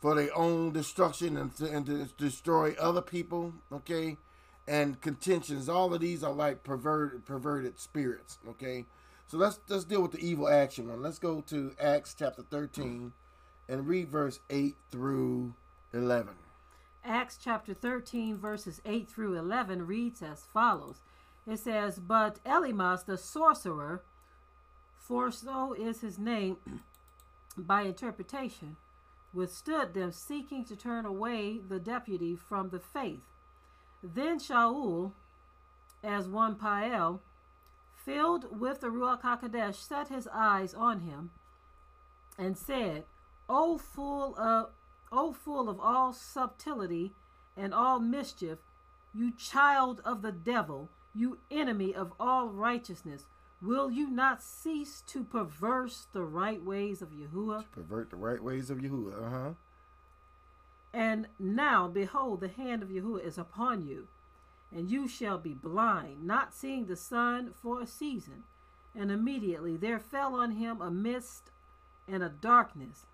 for 0.00 0.14
their 0.14 0.30
own 0.38 0.70
destruction 0.72 1.36
and 1.36 1.52
to, 1.56 1.66
and 1.66 1.84
to 1.86 2.04
destroy 2.16 2.76
other 2.78 3.02
people. 3.02 3.54
Okay, 3.72 4.18
and 4.68 5.00
contentions. 5.00 5.68
All 5.68 5.92
of 5.92 6.00
these 6.00 6.22
are 6.22 6.32
like 6.32 6.62
perverted 6.62 7.26
perverted 7.26 7.80
spirits. 7.80 8.38
Okay, 8.48 8.84
so 9.26 9.36
let's 9.36 9.58
let's 9.68 9.82
deal 9.82 10.02
with 10.02 10.12
the 10.12 10.24
evil 10.24 10.48
action 10.48 10.88
one. 10.88 11.02
Let's 11.02 11.18
go 11.18 11.40
to 11.48 11.72
Acts 11.80 12.14
chapter 12.16 12.42
thirteen 12.42 13.14
and 13.68 13.88
read 13.88 14.10
verse 14.10 14.38
eight 14.48 14.76
through 14.92 15.54
eleven. 15.92 16.34
Acts 17.08 17.38
chapter 17.42 17.72
13, 17.72 18.36
verses 18.36 18.82
8 18.84 19.08
through 19.08 19.34
11 19.34 19.86
reads 19.86 20.20
as 20.20 20.44
follows 20.52 21.00
It 21.46 21.58
says, 21.58 21.98
But 21.98 22.38
Elimas 22.44 23.06
the 23.06 23.16
sorcerer, 23.16 24.02
for 24.94 25.30
so 25.30 25.72
is 25.72 26.02
his 26.02 26.18
name 26.18 26.58
by 27.56 27.82
interpretation, 27.82 28.76
withstood 29.32 29.94
them, 29.94 30.12
seeking 30.12 30.66
to 30.66 30.76
turn 30.76 31.06
away 31.06 31.58
the 31.66 31.80
deputy 31.80 32.36
from 32.36 32.68
the 32.68 32.80
faith. 32.80 33.24
Then 34.02 34.38
Shaul, 34.38 35.12
as 36.04 36.28
one 36.28 36.56
Pael, 36.56 37.20
filled 38.04 38.60
with 38.60 38.80
the 38.80 38.88
Ruach 38.88 39.22
HaKodesh, 39.22 39.76
set 39.76 40.08
his 40.08 40.28
eyes 40.30 40.74
on 40.74 41.00
him 41.00 41.30
and 42.36 42.54
said, 42.54 43.04
O 43.48 43.78
full 43.78 44.38
of, 44.38 44.70
o 45.12 45.32
full 45.32 45.68
of 45.68 45.80
all 45.80 46.12
subtlety 46.12 47.12
and 47.56 47.74
all 47.74 47.98
mischief, 47.98 48.58
you 49.14 49.32
child 49.32 50.00
of 50.04 50.22
the 50.22 50.32
devil, 50.32 50.88
you 51.14 51.38
enemy 51.50 51.94
of 51.94 52.12
all 52.20 52.48
righteousness, 52.48 53.26
will 53.60 53.90
you 53.90 54.08
not 54.10 54.42
cease 54.42 55.02
to 55.08 55.24
perverse 55.24 56.06
the 56.12 56.22
right 56.22 56.62
ways 56.62 57.02
of 57.02 57.10
Yahuwah? 57.10 57.64
Pervert 57.72 58.10
the 58.10 58.16
right 58.16 58.42
ways 58.42 58.70
of 58.70 58.78
Yahuwah. 58.78 59.26
Uh 59.26 59.30
huh. 59.30 59.50
And 60.92 61.28
now, 61.38 61.88
behold, 61.88 62.40
the 62.40 62.48
hand 62.48 62.82
of 62.82 62.88
Yahuwah 62.88 63.24
is 63.24 63.36
upon 63.36 63.86
you, 63.86 64.08
and 64.74 64.90
you 64.90 65.06
shall 65.06 65.38
be 65.38 65.52
blind, 65.52 66.24
not 66.24 66.54
seeing 66.54 66.86
the 66.86 66.96
sun 66.96 67.52
for 67.52 67.80
a 67.80 67.86
season. 67.86 68.44
And 68.94 69.10
immediately 69.10 69.76
there 69.76 69.98
fell 69.98 70.34
on 70.34 70.52
him 70.52 70.80
a 70.80 70.90
mist 70.90 71.50
and 72.08 72.22
a 72.22 72.28
darkness, 72.28 73.06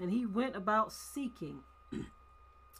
and 0.00 0.10
he 0.10 0.26
went 0.26 0.56
about 0.56 0.92
seeking 0.92 1.60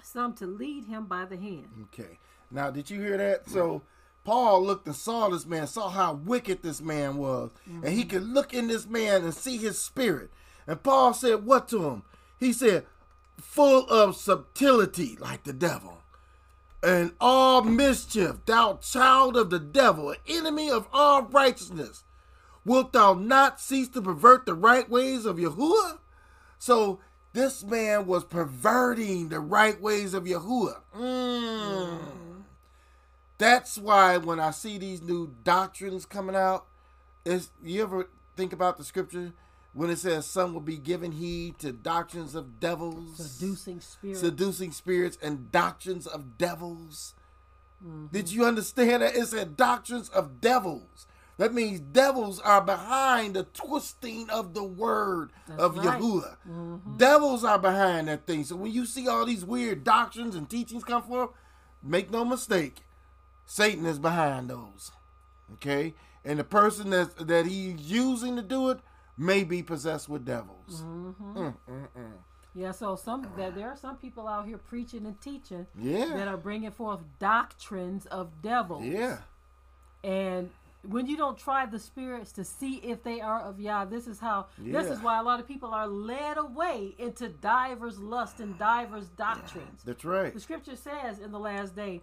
some 0.02 0.34
to 0.34 0.46
lead 0.46 0.84
him 0.84 1.06
by 1.06 1.24
the 1.24 1.36
hand. 1.36 1.68
Okay. 1.92 2.18
Now, 2.50 2.70
did 2.70 2.90
you 2.90 3.00
hear 3.00 3.16
that? 3.16 3.48
So, 3.48 3.82
Paul 4.24 4.64
looked 4.64 4.86
and 4.86 4.96
saw 4.96 5.28
this 5.28 5.46
man, 5.46 5.66
saw 5.66 5.90
how 5.90 6.14
wicked 6.14 6.62
this 6.62 6.80
man 6.80 7.16
was, 7.16 7.50
and 7.66 7.88
he 7.88 8.00
mm-hmm. 8.00 8.08
could 8.10 8.22
look 8.22 8.54
in 8.54 8.68
this 8.68 8.86
man 8.86 9.22
and 9.22 9.34
see 9.34 9.58
his 9.58 9.78
spirit. 9.78 10.30
And 10.66 10.82
Paul 10.82 11.12
said, 11.12 11.44
What 11.44 11.68
to 11.68 11.84
him? 11.90 12.02
He 12.38 12.52
said, 12.52 12.86
Full 13.38 13.86
of 13.88 14.16
subtlety, 14.16 15.16
like 15.20 15.44
the 15.44 15.52
devil, 15.52 16.02
and 16.82 17.12
all 17.20 17.62
mischief, 17.62 18.44
thou 18.46 18.74
child 18.74 19.36
of 19.36 19.50
the 19.50 19.58
devil, 19.58 20.14
enemy 20.28 20.70
of 20.70 20.86
all 20.92 21.22
righteousness. 21.22 22.04
Wilt 22.64 22.92
thou 22.92 23.14
not 23.14 23.60
cease 23.60 23.88
to 23.90 24.02
pervert 24.02 24.46
the 24.46 24.54
right 24.54 24.88
ways 24.88 25.26
of 25.26 25.36
Yahuwah? 25.36 25.98
So, 26.58 27.00
this 27.32 27.64
man 27.64 28.06
was 28.06 28.24
perverting 28.24 29.28
the 29.28 29.40
right 29.40 29.80
ways 29.80 30.14
of 30.14 30.24
Yahuwah. 30.24 30.80
Mm. 30.96 31.98
That's 33.38 33.76
why 33.76 34.16
when 34.18 34.38
I 34.38 34.52
see 34.52 34.78
these 34.78 35.02
new 35.02 35.34
doctrines 35.42 36.06
coming 36.06 36.36
out, 36.36 36.66
is 37.24 37.50
you 37.62 37.82
ever 37.82 38.08
think 38.36 38.52
about 38.52 38.76
the 38.76 38.84
scripture 38.84 39.32
when 39.72 39.90
it 39.90 39.98
says 39.98 40.26
some 40.26 40.54
will 40.54 40.60
be 40.60 40.76
given 40.76 41.12
heed 41.12 41.58
to 41.58 41.72
doctrines 41.72 42.34
of 42.36 42.60
devils, 42.60 43.16
Seducing 43.16 43.80
spirit. 43.80 44.16
seducing 44.16 44.70
spirits, 44.70 45.18
and 45.20 45.50
doctrines 45.50 46.06
of 46.06 46.38
devils? 46.38 47.14
Did 48.12 48.30
you 48.32 48.46
understand 48.46 49.02
that? 49.02 49.14
It 49.14 49.26
said 49.26 49.56
doctrines 49.56 50.08
of 50.08 50.40
devils. 50.40 51.06
That 51.36 51.52
means 51.52 51.80
devils 51.80 52.40
are 52.40 52.60
behind 52.60 53.34
the 53.34 53.42
twisting 53.44 54.30
of 54.30 54.54
the 54.54 54.62
word 54.62 55.32
That's 55.48 55.60
of 55.60 55.76
right. 55.78 56.00
Yahuwah. 56.00 56.96
Devils 56.96 57.44
are 57.44 57.58
behind 57.58 58.08
that 58.08 58.26
thing. 58.26 58.44
So 58.44 58.56
when 58.56 58.72
you 58.72 58.86
see 58.86 59.08
all 59.08 59.26
these 59.26 59.44
weird 59.44 59.82
doctrines 59.82 60.36
and 60.36 60.48
teachings 60.48 60.84
come 60.84 61.02
forth, 61.02 61.30
make 61.82 62.10
no 62.10 62.24
mistake, 62.24 62.82
Satan 63.46 63.84
is 63.84 63.98
behind 63.98 64.48
those. 64.48 64.92
Okay? 65.54 65.94
And 66.24 66.38
the 66.38 66.44
person 66.44 66.90
that 66.90 67.26
that 67.26 67.46
he's 67.46 67.80
using 67.80 68.36
to 68.36 68.42
do 68.42 68.70
it 68.70 68.78
may 69.18 69.44
be 69.44 69.62
possessed 69.62 70.08
with 70.08 70.24
devils. 70.24 70.82
Mm-hmm. 70.82 71.38
Mm, 71.38 71.54
mm, 71.68 71.88
mm. 71.96 72.12
Yeah, 72.54 72.70
so 72.70 72.94
some 72.94 73.26
that 73.36 73.56
there 73.56 73.68
are 73.68 73.76
some 73.76 73.96
people 73.96 74.28
out 74.28 74.46
here 74.46 74.58
preaching 74.58 75.06
and 75.06 75.20
teaching 75.20 75.66
Yeah. 75.78 76.06
that 76.14 76.28
are 76.28 76.36
bringing 76.36 76.70
forth 76.70 77.00
doctrines 77.18 78.06
of 78.06 78.40
devils. 78.42 78.84
Yeah. 78.84 79.18
And 80.04 80.50
when 80.88 81.06
you 81.06 81.16
don't 81.16 81.38
try 81.38 81.66
the 81.66 81.78
spirits 81.78 82.32
to 82.32 82.44
see 82.44 82.76
if 82.76 83.02
they 83.02 83.20
are 83.20 83.40
of 83.40 83.60
Yah, 83.60 83.84
this 83.84 84.06
is 84.06 84.18
how. 84.18 84.46
This 84.58 84.86
is 84.86 85.00
why 85.00 85.18
a 85.18 85.22
lot 85.22 85.40
of 85.40 85.48
people 85.48 85.72
are 85.74 85.86
led 85.86 86.36
away 86.38 86.94
into 86.98 87.28
divers 87.28 87.98
lust 87.98 88.40
and 88.40 88.58
divers 88.58 89.08
doctrines. 89.10 89.82
That's 89.84 90.04
right. 90.04 90.32
The 90.32 90.40
scripture 90.40 90.76
says 90.76 91.18
in 91.18 91.32
the 91.32 91.38
last 91.38 91.74
day 91.74 92.02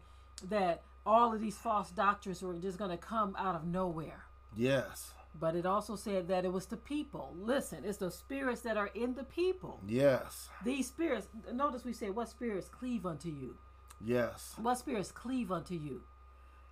that 0.50 0.82
all 1.06 1.34
of 1.34 1.42
these 1.42 1.58
false 1.58 1.92
doctrines 1.92 2.42
were 2.42 2.54
just 2.56 2.78
going 2.78 2.92
to 2.92 2.98
come 2.98 3.36
out 3.38 3.56
of 3.56 3.66
nowhere. 3.66 4.26
Yes. 4.56 5.14
But 5.40 5.56
it 5.56 5.66
also 5.66 5.96
said 5.96 6.28
that 6.28 6.44
it 6.44 6.52
was 6.52 6.66
the 6.66 6.78
people. 6.78 7.34
Listen, 7.40 7.86
it's 7.86 7.98
the 7.98 8.12
spirits 8.12 8.62
that 8.62 8.78
are 8.78 8.90
in 8.94 9.14
the 9.14 9.24
people. 9.24 9.80
Yes. 9.88 10.50
These 10.66 10.88
spirits, 10.88 11.28
notice 11.54 11.86
we 11.86 11.94
say, 11.94 12.10
what 12.10 12.30
spirits 12.30 12.68
cleave 12.68 13.06
unto 13.06 13.30
you? 13.30 13.56
Yes. 14.04 14.56
What 14.58 14.78
spirits 14.78 15.12
cleave 15.12 15.52
unto 15.52 15.76
you? 15.76 16.04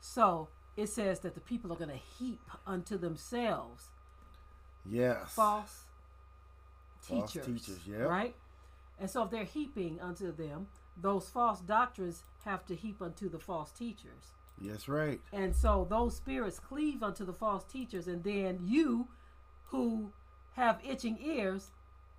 So 0.02 0.50
it 0.80 0.90
says 0.90 1.20
that 1.22 1.34
the 1.36 1.42
people 1.42 1.72
are 1.74 1.76
going 1.76 1.90
to 1.90 1.96
heap 2.18 2.42
unto 2.66 2.98
themselves 2.98 3.90
Yes. 4.86 5.34
false 5.34 5.84
False 7.02 7.32
teachers. 7.34 7.46
teachers, 7.46 7.80
yep. 7.88 8.08
Right? 8.08 8.36
And 9.00 9.10
so 9.10 9.24
if 9.24 9.32
they're 9.32 9.44
heaping 9.46 10.00
unto 10.02 10.32
them, 10.32 10.68
those 11.02 11.30
false 11.30 11.62
doctrines 11.62 12.24
have 12.46 12.66
to 12.68 12.76
heap 12.76 13.02
unto 13.02 13.30
the 13.30 13.40
false 13.40 13.72
teachers. 13.72 14.34
Yes, 14.62 14.88
right. 14.90 15.22
And 15.32 15.56
so 15.56 15.88
those 15.90 16.18
spirits 16.18 16.60
cleave 16.60 17.02
unto 17.02 17.26
the 17.26 17.32
false 17.34 17.64
teachers, 17.64 18.08
and 18.08 18.24
then 18.24 18.60
you 18.64 19.08
who 19.68 20.12
have 20.56 20.80
itching 20.86 21.18
ears 21.22 21.72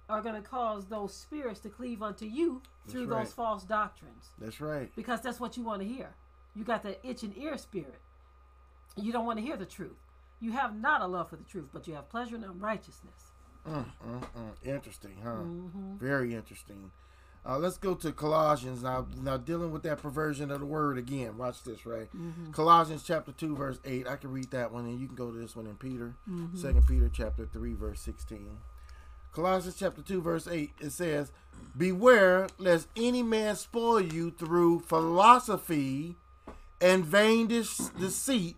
are 0.08 0.22
going 0.22 0.34
to 0.34 0.48
cause 0.48 0.86
those 0.86 1.14
spirits 1.14 1.60
to 1.60 1.68
cleave 1.68 2.02
unto 2.02 2.24
you 2.24 2.62
through 2.88 3.06
right. 3.06 3.24
those 3.24 3.32
false 3.34 3.64
doctrines 3.64 4.30
That's 4.38 4.60
right. 4.60 4.90
because 4.96 5.20
that's 5.20 5.38
what 5.38 5.56
you 5.58 5.62
want 5.62 5.82
to 5.82 5.86
hear. 5.88 6.14
You 6.54 6.64
got 6.64 6.82
that 6.84 7.00
itching 7.04 7.34
ear 7.38 7.58
spirit. 7.58 8.00
You 9.00 9.12
don't 9.12 9.26
want 9.26 9.38
to 9.38 9.44
hear 9.44 9.56
the 9.56 9.66
truth. 9.66 9.96
You 10.40 10.52
have 10.52 10.74
not 10.74 11.02
a 11.02 11.06
love 11.06 11.30
for 11.30 11.36
the 11.36 11.44
truth, 11.44 11.68
but 11.72 11.86
you 11.86 11.94
have 11.94 12.08
pleasure 12.08 12.36
in 12.36 12.44
unrighteousness. 12.44 13.32
Mm, 13.68 13.84
mm, 14.06 14.20
mm. 14.20 14.52
Interesting, 14.64 15.16
huh? 15.22 15.30
Mm-hmm. 15.30 15.98
Very 15.98 16.34
interesting. 16.34 16.90
Uh, 17.44 17.58
let's 17.58 17.78
go 17.78 17.94
to 17.94 18.12
Colossians 18.12 18.82
now. 18.82 19.06
Now 19.22 19.36
dealing 19.36 19.70
with 19.70 19.82
that 19.84 20.02
perversion 20.02 20.50
of 20.50 20.60
the 20.60 20.66
word 20.66 20.98
again. 20.98 21.38
Watch 21.38 21.62
this, 21.62 21.86
right? 21.86 22.08
Mm-hmm. 22.14 22.52
Colossians 22.52 23.02
chapter 23.02 23.32
two, 23.32 23.56
verse 23.56 23.78
eight. 23.84 24.06
I 24.06 24.16
can 24.16 24.30
read 24.30 24.50
that 24.50 24.72
one, 24.72 24.84
and 24.84 25.00
you 25.00 25.06
can 25.06 25.16
go 25.16 25.30
to 25.30 25.38
this 25.38 25.56
one 25.56 25.66
in 25.66 25.76
Peter. 25.76 26.14
Mm-hmm. 26.28 26.56
Second 26.56 26.86
Peter 26.86 27.10
chapter 27.12 27.46
three, 27.46 27.74
verse 27.74 28.00
sixteen. 28.00 28.58
Colossians 29.32 29.76
chapter 29.78 30.02
two, 30.02 30.20
verse 30.20 30.48
eight. 30.48 30.72
It 30.80 30.90
says, 30.90 31.32
"Beware 31.76 32.48
lest 32.58 32.88
any 32.96 33.22
man 33.22 33.56
spoil 33.56 34.00
you 34.00 34.30
through 34.30 34.80
philosophy 34.80 36.16
and 36.80 37.04
vain 37.04 37.46
deceit, 37.46 38.56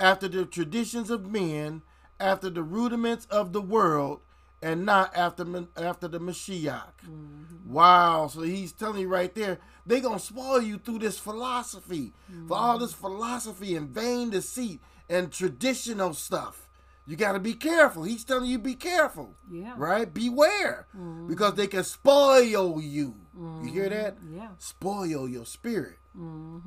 after 0.00 0.28
the 0.28 0.44
traditions 0.44 1.10
of 1.10 1.30
men, 1.30 1.82
after 2.18 2.50
the 2.50 2.62
rudiments 2.62 3.26
of 3.26 3.52
the 3.52 3.62
world." 3.62 4.20
And 4.62 4.86
not 4.86 5.14
after 5.14 5.44
after 5.76 6.08
the 6.08 6.18
Mashiach. 6.18 7.04
Mm-hmm. 7.04 7.72
Wow. 7.72 8.26
So 8.28 8.40
he's 8.40 8.72
telling 8.72 9.02
you 9.02 9.08
right 9.08 9.32
there—they're 9.34 10.00
going 10.00 10.18
to 10.18 10.24
spoil 10.24 10.62
you 10.62 10.78
through 10.78 11.00
this 11.00 11.18
philosophy, 11.18 12.14
for 12.48 12.56
all 12.56 12.78
this 12.78 12.94
mm. 12.94 12.96
philosophy 12.96 13.76
and 13.76 13.90
vain 13.90 14.30
deceit 14.30 14.80
and 15.10 15.30
traditional 15.30 16.14
stuff. 16.14 16.68
You 17.06 17.16
got 17.16 17.32
to 17.32 17.38
be 17.38 17.52
careful. 17.52 18.02
He's 18.04 18.24
telling 18.24 18.50
you 18.50 18.58
be 18.58 18.74
careful. 18.74 19.34
Yeah. 19.52 19.74
Right? 19.76 20.12
Beware. 20.12 20.86
Mm-hmm. 20.96 21.28
Because 21.28 21.54
they 21.54 21.66
can 21.66 21.84
spoil 21.84 22.80
you. 22.80 23.14
You 23.62 23.70
hear 23.70 23.90
that? 23.90 24.16
Mm-hmm. 24.16 24.38
Yeah. 24.38 24.48
Spoil 24.58 25.28
your 25.28 25.44
spirit. 25.44 25.98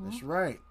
That's 0.03 0.21
right. 0.21 0.61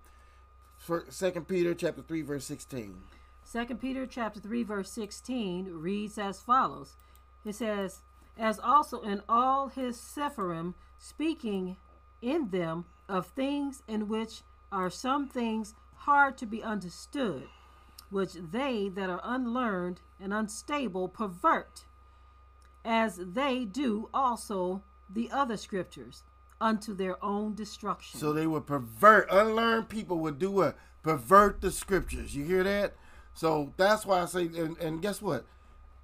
Second 1.10 1.46
Peter 1.48 1.74
chapter 1.74 2.00
3 2.00 2.22
verse 2.22 2.44
16. 2.46 2.96
Second 3.44 3.80
Peter 3.80 4.06
chapter 4.06 4.40
3 4.40 4.62
verse 4.62 4.90
16 4.90 5.70
reads 5.70 6.16
as 6.16 6.40
follows. 6.40 6.96
It 7.44 7.54
says, 7.56 8.00
As 8.38 8.58
also 8.58 9.02
in 9.02 9.22
all 9.28 9.68
his 9.68 9.98
Sephirim, 9.98 10.74
speaking 10.98 11.76
in 12.22 12.48
them 12.50 12.86
of 13.08 13.26
things 13.26 13.82
in 13.86 14.08
which 14.08 14.42
are 14.72 14.90
some 14.90 15.28
things 15.28 15.74
hard 15.94 16.38
to 16.38 16.46
be 16.46 16.62
understood, 16.62 17.48
which 18.10 18.32
they 18.32 18.88
that 18.88 19.10
are 19.10 19.20
unlearned 19.22 20.00
and 20.18 20.32
unstable 20.32 21.08
pervert, 21.08 21.84
as 22.84 23.16
they 23.16 23.64
do 23.64 24.08
also 24.14 24.82
the 25.10 25.30
other 25.30 25.56
scriptures, 25.56 26.22
unto 26.60 26.94
their 26.94 27.22
own 27.24 27.54
destruction. 27.54 28.18
So 28.18 28.32
they 28.32 28.46
would 28.46 28.66
pervert. 28.66 29.28
Unlearned 29.30 29.88
people 29.88 30.18
would 30.18 30.38
do 30.38 30.50
what? 30.50 30.76
Pervert 31.02 31.60
the 31.60 31.70
scriptures. 31.70 32.34
You 32.34 32.44
hear 32.44 32.64
that? 32.64 32.94
So 33.34 33.72
that's 33.76 34.04
why 34.04 34.20
I 34.22 34.26
say, 34.26 34.46
and, 34.46 34.76
and 34.78 35.00
guess 35.00 35.22
what? 35.22 35.44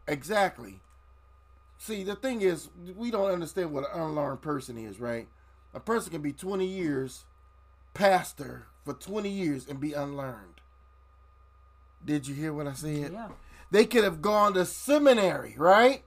Exactly. 0.06 0.80
See, 1.78 2.04
the 2.04 2.14
thing 2.14 2.42
is, 2.42 2.68
we 2.96 3.10
don't 3.10 3.30
understand 3.30 3.72
what 3.72 3.84
an 3.92 4.00
unlearned 4.00 4.42
person 4.42 4.78
is, 4.78 5.00
right? 5.00 5.28
A 5.74 5.80
person 5.80 6.12
can 6.12 6.22
be 6.22 6.32
20 6.32 6.64
years 6.64 7.24
pastor 7.94 8.66
for 8.84 8.94
20 8.94 9.28
years 9.28 9.66
and 9.66 9.80
be 9.80 9.92
unlearned. 9.92 10.60
Did 12.04 12.26
you 12.28 12.34
hear 12.34 12.52
what 12.52 12.66
I 12.66 12.74
said? 12.74 13.12
Yeah. 13.12 13.28
They 13.70 13.86
could 13.86 14.04
have 14.04 14.20
gone 14.20 14.54
to 14.54 14.64
seminary, 14.66 15.54
right? 15.56 16.02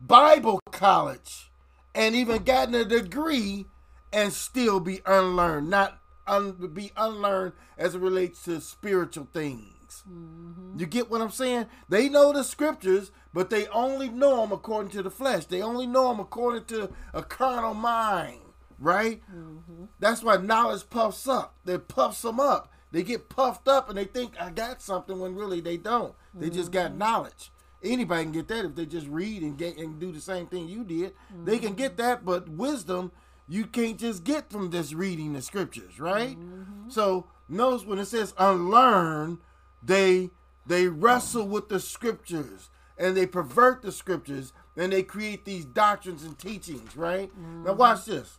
Bible 0.00 0.60
college, 0.70 1.50
and 1.94 2.14
even 2.14 2.44
gotten 2.44 2.74
a 2.74 2.84
degree 2.84 3.66
and 4.12 4.32
still 4.32 4.80
be 4.80 5.00
unlearned, 5.06 5.70
not 5.70 5.98
un- 6.26 6.70
be 6.72 6.92
unlearned 6.96 7.52
as 7.78 7.94
it 7.94 8.00
relates 8.00 8.44
to 8.44 8.60
spiritual 8.60 9.28
things. 9.32 10.02
Mm-hmm. 10.08 10.78
You 10.78 10.86
get 10.86 11.10
what 11.10 11.20
I'm 11.20 11.30
saying? 11.30 11.66
They 11.88 12.08
know 12.08 12.32
the 12.32 12.44
scriptures, 12.44 13.10
but 13.32 13.50
they 13.50 13.66
only 13.68 14.08
know 14.08 14.40
them 14.40 14.52
according 14.52 14.92
to 14.92 15.02
the 15.02 15.10
flesh. 15.10 15.46
They 15.46 15.62
only 15.62 15.86
know 15.86 16.08
them 16.08 16.20
according 16.20 16.64
to 16.66 16.90
a 17.12 17.22
carnal 17.22 17.74
mind, 17.74 18.40
right? 18.78 19.20
Mm-hmm. 19.30 19.84
That's 19.98 20.22
why 20.22 20.36
knowledge 20.36 20.88
puffs 20.90 21.26
up. 21.26 21.54
It 21.66 21.88
puffs 21.88 22.22
them 22.22 22.40
up. 22.40 22.72
They 22.90 23.02
get 23.02 23.30
puffed 23.30 23.68
up 23.68 23.88
and 23.88 23.96
they 23.96 24.04
think 24.04 24.34
I 24.38 24.50
got 24.50 24.82
something 24.82 25.18
when 25.18 25.34
really 25.34 25.60
they 25.60 25.78
don't. 25.78 26.14
They 26.34 26.50
just 26.50 26.72
got 26.72 26.90
mm-hmm. 26.90 26.98
knowledge. 26.98 27.50
Anybody 27.82 28.24
can 28.24 28.32
get 28.32 28.48
that 28.48 28.64
if 28.64 28.74
they 28.74 28.86
just 28.86 29.08
read 29.08 29.42
and 29.42 29.58
get 29.58 29.76
and 29.76 29.98
do 29.98 30.12
the 30.12 30.20
same 30.20 30.46
thing 30.46 30.68
you 30.68 30.84
did. 30.84 31.14
They 31.44 31.58
can 31.58 31.74
get 31.74 31.96
that, 31.96 32.24
but 32.24 32.48
wisdom 32.48 33.10
you 33.52 33.66
can't 33.66 33.98
just 33.98 34.24
get 34.24 34.50
from 34.50 34.70
just 34.70 34.94
reading 34.94 35.34
the 35.34 35.42
scriptures, 35.42 36.00
right? 36.00 36.38
Mm-hmm. 36.38 36.88
So 36.88 37.26
notice 37.50 37.84
when 37.84 37.98
it 37.98 38.06
says 38.06 38.32
unlearn, 38.38 39.40
they 39.82 40.30
they 40.64 40.88
wrestle 40.88 41.46
with 41.46 41.68
the 41.68 41.78
scriptures 41.78 42.70
and 42.96 43.14
they 43.14 43.26
pervert 43.26 43.82
the 43.82 43.92
scriptures 43.92 44.54
and 44.74 44.90
they 44.90 45.02
create 45.02 45.44
these 45.44 45.66
doctrines 45.66 46.22
and 46.22 46.38
teachings, 46.38 46.96
right? 46.96 47.30
Now 47.36 47.70
mm-hmm. 47.70 47.76
watch 47.76 48.06
this. 48.06 48.38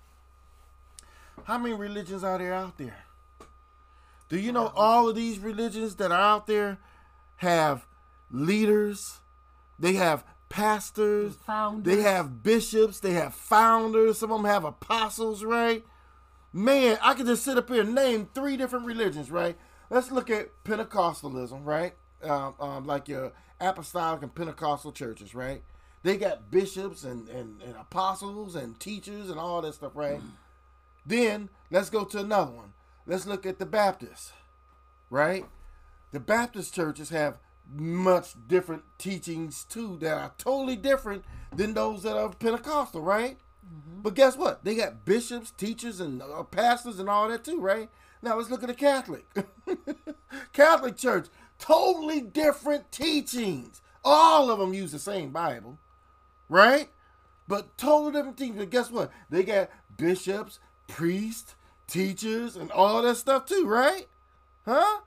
How 1.44 1.60
many 1.60 1.76
religions 1.76 2.23
are 2.23 2.40
there 2.40 2.53
out 2.56 2.80
there? 2.80 3.06
Do 4.30 4.40
you 4.40 4.52
know 4.52 4.72
all 4.76 5.10
of 5.10 5.15
these 5.15 5.38
religions 5.38 5.95
that 5.98 6.11
are 6.11 6.19
out 6.19 6.48
there 6.48 6.80
have 7.35 7.85
leaders? 8.31 9.19
They 9.77 9.94
have 9.94 10.23
pastors. 10.53 11.35
Founders. 11.47 11.95
They 11.95 12.03
have 12.03 12.43
bishops. 12.43 12.99
They 12.99 13.13
have 13.13 13.34
founders. 13.34 14.19
Some 14.19 14.31
of 14.31 14.41
them 14.41 14.51
have 14.51 14.63
apostles, 14.63 15.43
right? 15.43 15.84
Man, 16.53 16.99
I 17.01 17.15
could 17.15 17.25
just 17.25 17.43
sit 17.43 17.57
up 17.57 17.69
here 17.69 17.81
and 17.81 17.95
name 17.95 18.30
three 18.35 18.55
different 18.55 18.85
religions, 18.85 19.31
right? 19.31 19.57
Let's 19.89 20.11
look 20.11 20.30
at 20.30 20.49
Pentecostalism, 20.63 21.65
right? 21.65 21.95
Um, 22.21 22.53
um, 22.59 22.85
like 22.85 23.07
your 23.07 23.34
apostolic 23.59 24.21
and 24.21 24.34
Pentecostal 24.34 24.91
churches, 24.91 25.34
right? 25.34 25.63
They 26.03 26.17
got 26.17 26.51
bishops 26.51 27.03
and, 27.03 27.27
and, 27.30 27.59
and 27.63 27.75
apostles 27.75 28.55
and 28.55 28.80
teachers 28.80 29.31
and 29.31 29.39
all 29.39 29.61
that 29.63 29.73
stuff, 29.73 29.93
right? 29.95 30.21
Then 31.03 31.49
let's 31.71 31.89
go 31.89 32.05
to 32.05 32.19
another 32.19 32.51
one. 32.51 32.73
Let's 33.07 33.25
look 33.25 33.47
at 33.47 33.57
the 33.57 33.65
Baptists, 33.65 34.34
right? 35.09 35.45
The 36.11 36.19
Baptist 36.19 36.75
churches 36.75 37.09
have 37.09 37.39
much 37.72 38.34
different 38.48 38.84
teachings 38.98 39.64
too 39.64 39.98
that 40.02 40.18
are 40.18 40.31
totally 40.38 40.76
different 40.76 41.23
than 41.56 41.73
those 41.73 42.03
that 42.03 42.18
are 42.18 42.30
Pentecostal, 42.30 43.02
right? 43.02 43.38
But 44.02 44.15
guess 44.15 44.35
what? 44.35 44.64
They 44.64 44.76
got 44.76 45.06
bishops, 45.06 45.52
teachers, 45.52 45.99
and 45.99 46.22
uh, 46.22 46.44
pastors 46.44 46.99
and 46.99 47.10
all 47.10 47.30
that 47.30 47.44
too, 47.44 47.60
right? 47.60 47.90
Now 48.22 48.38
let's 48.38 48.49
look 48.49 48.64
at 48.64 48.68
the 48.68 48.76
Catholic. 48.76 49.26
Catholic 50.53 50.98
Church, 50.98 51.27
totally 51.57 52.22
different 52.22 52.91
teachings. 52.91 53.81
All 54.03 54.52
of 54.52 54.60
them 54.60 54.73
use 54.73 54.91
the 54.91 54.99
same 54.99 55.31
Bible, 55.31 55.80
right? 56.49 56.90
But 57.48 57.77
totally 57.77 58.11
different 58.11 58.38
teachings. 58.38 58.60
But 58.60 58.69
guess 58.69 58.91
what? 58.91 59.11
They 59.30 59.44
got 59.44 59.69
bishops, 59.98 60.60
priests, 60.88 61.56
teachers, 61.88 62.56
and 62.56 62.72
all 62.72 63.02
that 63.02 63.15
stuff 63.15 63.45
too, 63.45 63.65
right? 63.65 64.07
Huh? 64.65 64.99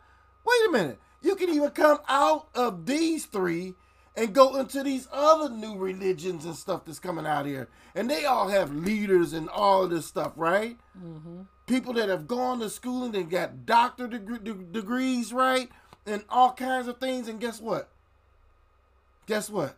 Wait 0.45 0.69
a 0.69 0.73
minute. 0.73 1.01
You 1.22 1.34
can 1.36 1.48
even 1.51 1.70
come 1.70 1.98
out 2.09 2.48
of 2.55 2.86
these 2.86 3.26
three 3.26 3.74
and 4.14 4.34
go 4.34 4.56
into 4.56 4.82
these 4.82 5.09
other 5.12 5.48
new 5.55 5.76
religions 5.76 6.44
and 6.44 6.55
stuff 6.56 6.84
that's 6.84 6.98
coming 6.98 7.26
out 7.26 7.47
here. 7.47 7.68
And 7.94 8.09
they 8.10 8.24
all 8.24 8.48
have 8.48 8.74
leaders 8.74 9.32
and 9.32 9.48
all 9.48 9.84
of 9.84 9.90
this 9.90 10.06
stuff, 10.06 10.32
right? 10.36 10.76
Mm-hmm. 10.98 11.43
People 11.66 11.93
that 11.94 12.09
have 12.09 12.26
gone 12.26 12.60
to 12.60 12.70
school 12.70 13.05
and 13.05 13.12
they 13.14 13.24
got 13.24 13.66
doctor 13.66 14.06
deg- 14.06 14.44
de- 14.44 14.55
degrees, 14.55 15.32
right? 15.32 15.68
And 16.06 16.24
all 16.30 16.52
kinds 16.52 16.86
of 16.88 16.98
things. 16.98 17.28
And 17.28 17.40
guess 17.40 17.60
what? 17.60 17.88
Guess 19.26 19.51
what? 19.51 19.76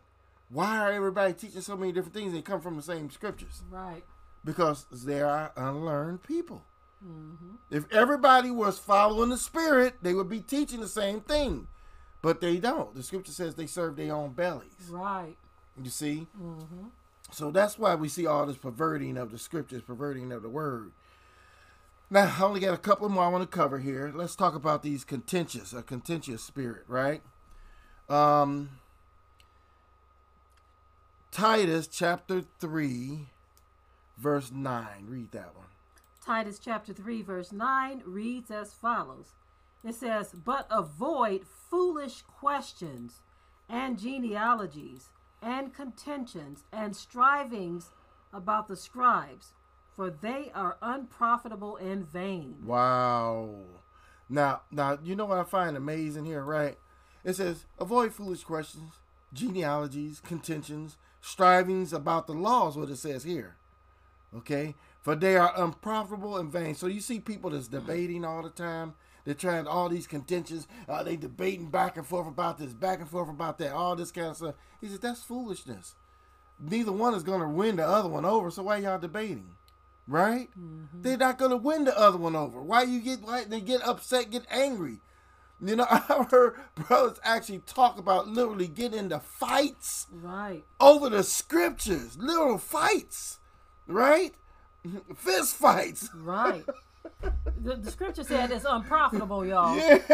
Why 0.49 0.77
are 0.77 0.91
everybody 0.91 1.33
teaching 1.33 1.61
so 1.61 1.75
many 1.75 1.91
different 1.91 2.13
things? 2.13 2.33
They 2.33 2.41
come 2.41 2.61
from 2.61 2.75
the 2.75 2.81
same 2.81 3.09
scriptures 3.09 3.61
Right. 3.69 4.03
because 4.45 4.85
they 4.91 5.21
are 5.21 5.51
unlearned 5.55 6.23
people. 6.23 6.63
If 7.71 7.91
everybody 7.91 8.51
was 8.51 8.77
following 8.77 9.29
the 9.29 9.37
Spirit, 9.37 9.95
they 10.01 10.13
would 10.13 10.29
be 10.29 10.41
teaching 10.41 10.81
the 10.81 10.87
same 10.87 11.21
thing, 11.21 11.67
but 12.21 12.41
they 12.41 12.57
don't. 12.57 12.93
The 12.93 13.03
Scripture 13.03 13.31
says 13.31 13.55
they 13.55 13.67
serve 13.67 13.95
their 13.95 14.13
own 14.13 14.33
bellies. 14.33 14.89
Right. 14.89 15.37
You 15.81 15.89
see, 15.89 16.27
so 17.31 17.51
that's 17.51 17.79
why 17.79 17.95
we 17.95 18.09
see 18.09 18.25
all 18.25 18.45
this 18.45 18.57
perverting 18.57 19.17
of 19.17 19.31
the 19.31 19.37
Scriptures, 19.37 19.81
perverting 19.81 20.31
of 20.31 20.41
the 20.41 20.49
Word. 20.49 20.91
Now, 22.09 22.33
I 22.37 22.43
only 22.43 22.59
got 22.59 22.73
a 22.73 22.77
couple 22.77 23.07
more 23.07 23.23
I 23.23 23.27
want 23.27 23.49
to 23.49 23.57
cover 23.57 23.79
here. 23.79 24.11
Let's 24.13 24.35
talk 24.35 24.55
about 24.55 24.81
these 24.83 25.03
contentious, 25.03 25.73
a 25.73 25.83
contentious 25.83 26.43
spirit, 26.43 26.83
right? 26.87 27.21
Um, 28.09 28.71
Titus 31.31 31.87
chapter 31.87 32.43
three, 32.59 33.27
verse 34.17 34.51
nine. 34.51 35.05
Read 35.07 35.31
that 35.31 35.55
one. 35.55 35.67
Titus 36.29 36.59
chapter 36.59 36.93
3, 36.93 37.23
verse 37.23 37.51
9 37.51 38.03
reads 38.05 38.51
as 38.51 38.71
follows 38.71 39.33
It 39.83 39.95
says, 39.95 40.31
But 40.31 40.67
avoid 40.69 41.41
foolish 41.47 42.21
questions 42.21 43.23
and 43.67 43.97
genealogies 43.97 45.09
and 45.41 45.73
contentions 45.73 46.65
and 46.71 46.95
strivings 46.95 47.89
about 48.31 48.67
the 48.67 48.75
scribes, 48.75 49.55
for 49.95 50.11
they 50.11 50.51
are 50.53 50.77
unprofitable 50.83 51.77
and 51.77 52.07
vain. 52.07 52.57
Wow. 52.63 53.61
Now, 54.29 54.61
now 54.69 54.99
you 55.03 55.15
know 55.15 55.25
what 55.25 55.39
I 55.39 55.43
find 55.45 55.75
amazing 55.75 56.25
here, 56.25 56.43
right? 56.43 56.77
It 57.23 57.37
says 57.37 57.65
avoid 57.79 58.13
foolish 58.13 58.43
questions, 58.43 58.99
genealogies, 59.33 60.19
contentions, 60.19 60.95
strivings 61.21 61.91
about 61.91 62.27
the 62.27 62.33
laws. 62.33 62.77
What 62.77 62.91
it 62.91 62.97
says 62.97 63.23
here, 63.23 63.55
okay? 64.35 64.75
For 65.01 65.15
they 65.15 65.37
are 65.37 65.53
unprofitable 65.55 66.37
and 66.37 66.51
vain. 66.51 66.75
So 66.75 66.87
you 66.87 66.99
see 67.01 67.19
people 67.19 67.51
that's 67.51 67.67
debating 67.69 68.25
all 68.25 68.41
the 68.43 68.49
time. 68.49 68.95
They're 69.25 69.33
trying 69.33 69.67
all 69.67 69.89
these 69.89 70.07
contentions. 70.07 70.67
Uh, 70.87 71.03
they 71.03 71.15
debating 71.15 71.69
back 71.69 71.97
and 71.97 72.05
forth 72.05 72.27
about 72.27 72.57
this, 72.57 72.73
back 72.73 72.99
and 72.99 73.09
forth 73.09 73.29
about 73.29 73.57
that, 73.59 73.71
all 73.73 73.95
this 73.95 74.11
kind 74.11 74.27
of 74.27 74.37
stuff. 74.37 74.55
He 74.81 74.87
said 74.87 75.01
that's 75.01 75.23
foolishness. 75.23 75.95
Neither 76.59 76.91
one 76.91 77.13
is 77.13 77.23
going 77.23 77.41
to 77.41 77.47
win 77.47 77.77
the 77.77 77.87
other 77.87 78.09
one 78.09 78.25
over. 78.25 78.51
So 78.51 78.63
why 78.63 78.77
y'all 78.77 78.99
debating? 78.99 79.51
right? 80.07 80.49
They're 80.91 81.17
not 81.17 81.37
gonna 81.37 81.55
win 81.55 81.83
the 81.83 81.95
other 81.95 82.17
one 82.17 82.35
over. 82.35 82.59
Why 82.63 82.81
you 82.81 82.99
get 82.99 83.21
why 83.21 83.43
they 83.43 83.61
get 83.61 83.87
upset, 83.87 84.31
get 84.31 84.43
angry? 84.49 85.01
You 85.61 85.75
know, 85.75 85.85
I've 85.91 86.31
heard 86.31 86.55
brothers 86.73 87.19
actually 87.23 87.59
talk 87.59 87.99
about 87.99 88.27
literally 88.27 88.67
getting 88.67 88.97
into 88.97 89.19
fights 89.19 90.07
Right. 90.11 90.63
over 90.79 91.09
the 91.09 91.21
scriptures, 91.21 92.17
little 92.17 92.57
fights, 92.57 93.37
right? 93.85 94.33
Fist 95.15 95.55
fights. 95.55 96.09
Right. 96.15 96.65
the, 97.63 97.75
the 97.75 97.91
scripture 97.91 98.23
said 98.23 98.51
it's 98.51 98.65
unprofitable, 98.67 99.45
y'all. 99.45 99.75
Yeah, 99.77 99.95
it's 99.95 100.09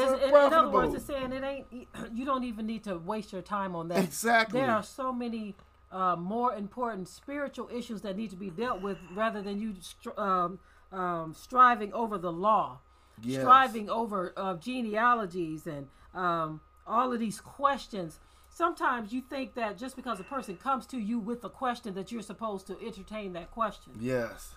It's- 0.00 0.22
in, 0.22 0.28
in 0.30 0.34
other 0.34 0.68
words, 0.70 0.94
it's 0.94 1.04
saying 1.04 1.32
it 1.32 1.42
ain't. 1.44 1.66
You 2.14 2.24
don't 2.24 2.44
even 2.44 2.66
need 2.66 2.84
to 2.84 2.98
waste 2.98 3.32
your 3.32 3.42
time 3.42 3.74
on 3.76 3.88
that. 3.88 4.02
Exactly. 4.04 4.60
There 4.60 4.70
are 4.70 4.82
so 4.82 5.12
many 5.12 5.54
uh, 5.92 6.16
more 6.16 6.54
important 6.54 7.08
spiritual 7.08 7.68
issues 7.72 8.00
that 8.02 8.16
need 8.16 8.30
to 8.30 8.36
be 8.36 8.50
dealt 8.50 8.80
with, 8.82 8.98
rather 9.14 9.42
than 9.42 9.60
you 9.60 9.74
um, 10.16 10.58
um, 10.92 11.34
striving 11.36 11.92
over 11.92 12.18
the 12.18 12.32
law, 12.32 12.78
Yes. 13.22 13.42
striving 13.42 13.90
over 13.90 14.32
uh, 14.36 14.54
genealogies 14.54 15.66
and 15.66 15.88
um, 16.14 16.60
all 16.86 17.12
of 17.12 17.20
these 17.20 17.40
questions. 17.40 18.18
Sometimes 18.64 19.10
you 19.10 19.22
think 19.22 19.54
that 19.54 19.78
just 19.78 19.96
because 19.96 20.20
a 20.20 20.22
person 20.22 20.54
comes 20.58 20.84
to 20.88 20.98
you 20.98 21.18
with 21.18 21.42
a 21.44 21.48
question, 21.48 21.94
that 21.94 22.12
you're 22.12 22.20
supposed 22.20 22.66
to 22.66 22.76
entertain 22.86 23.32
that 23.32 23.50
question 23.50 23.94
Yes. 23.98 24.54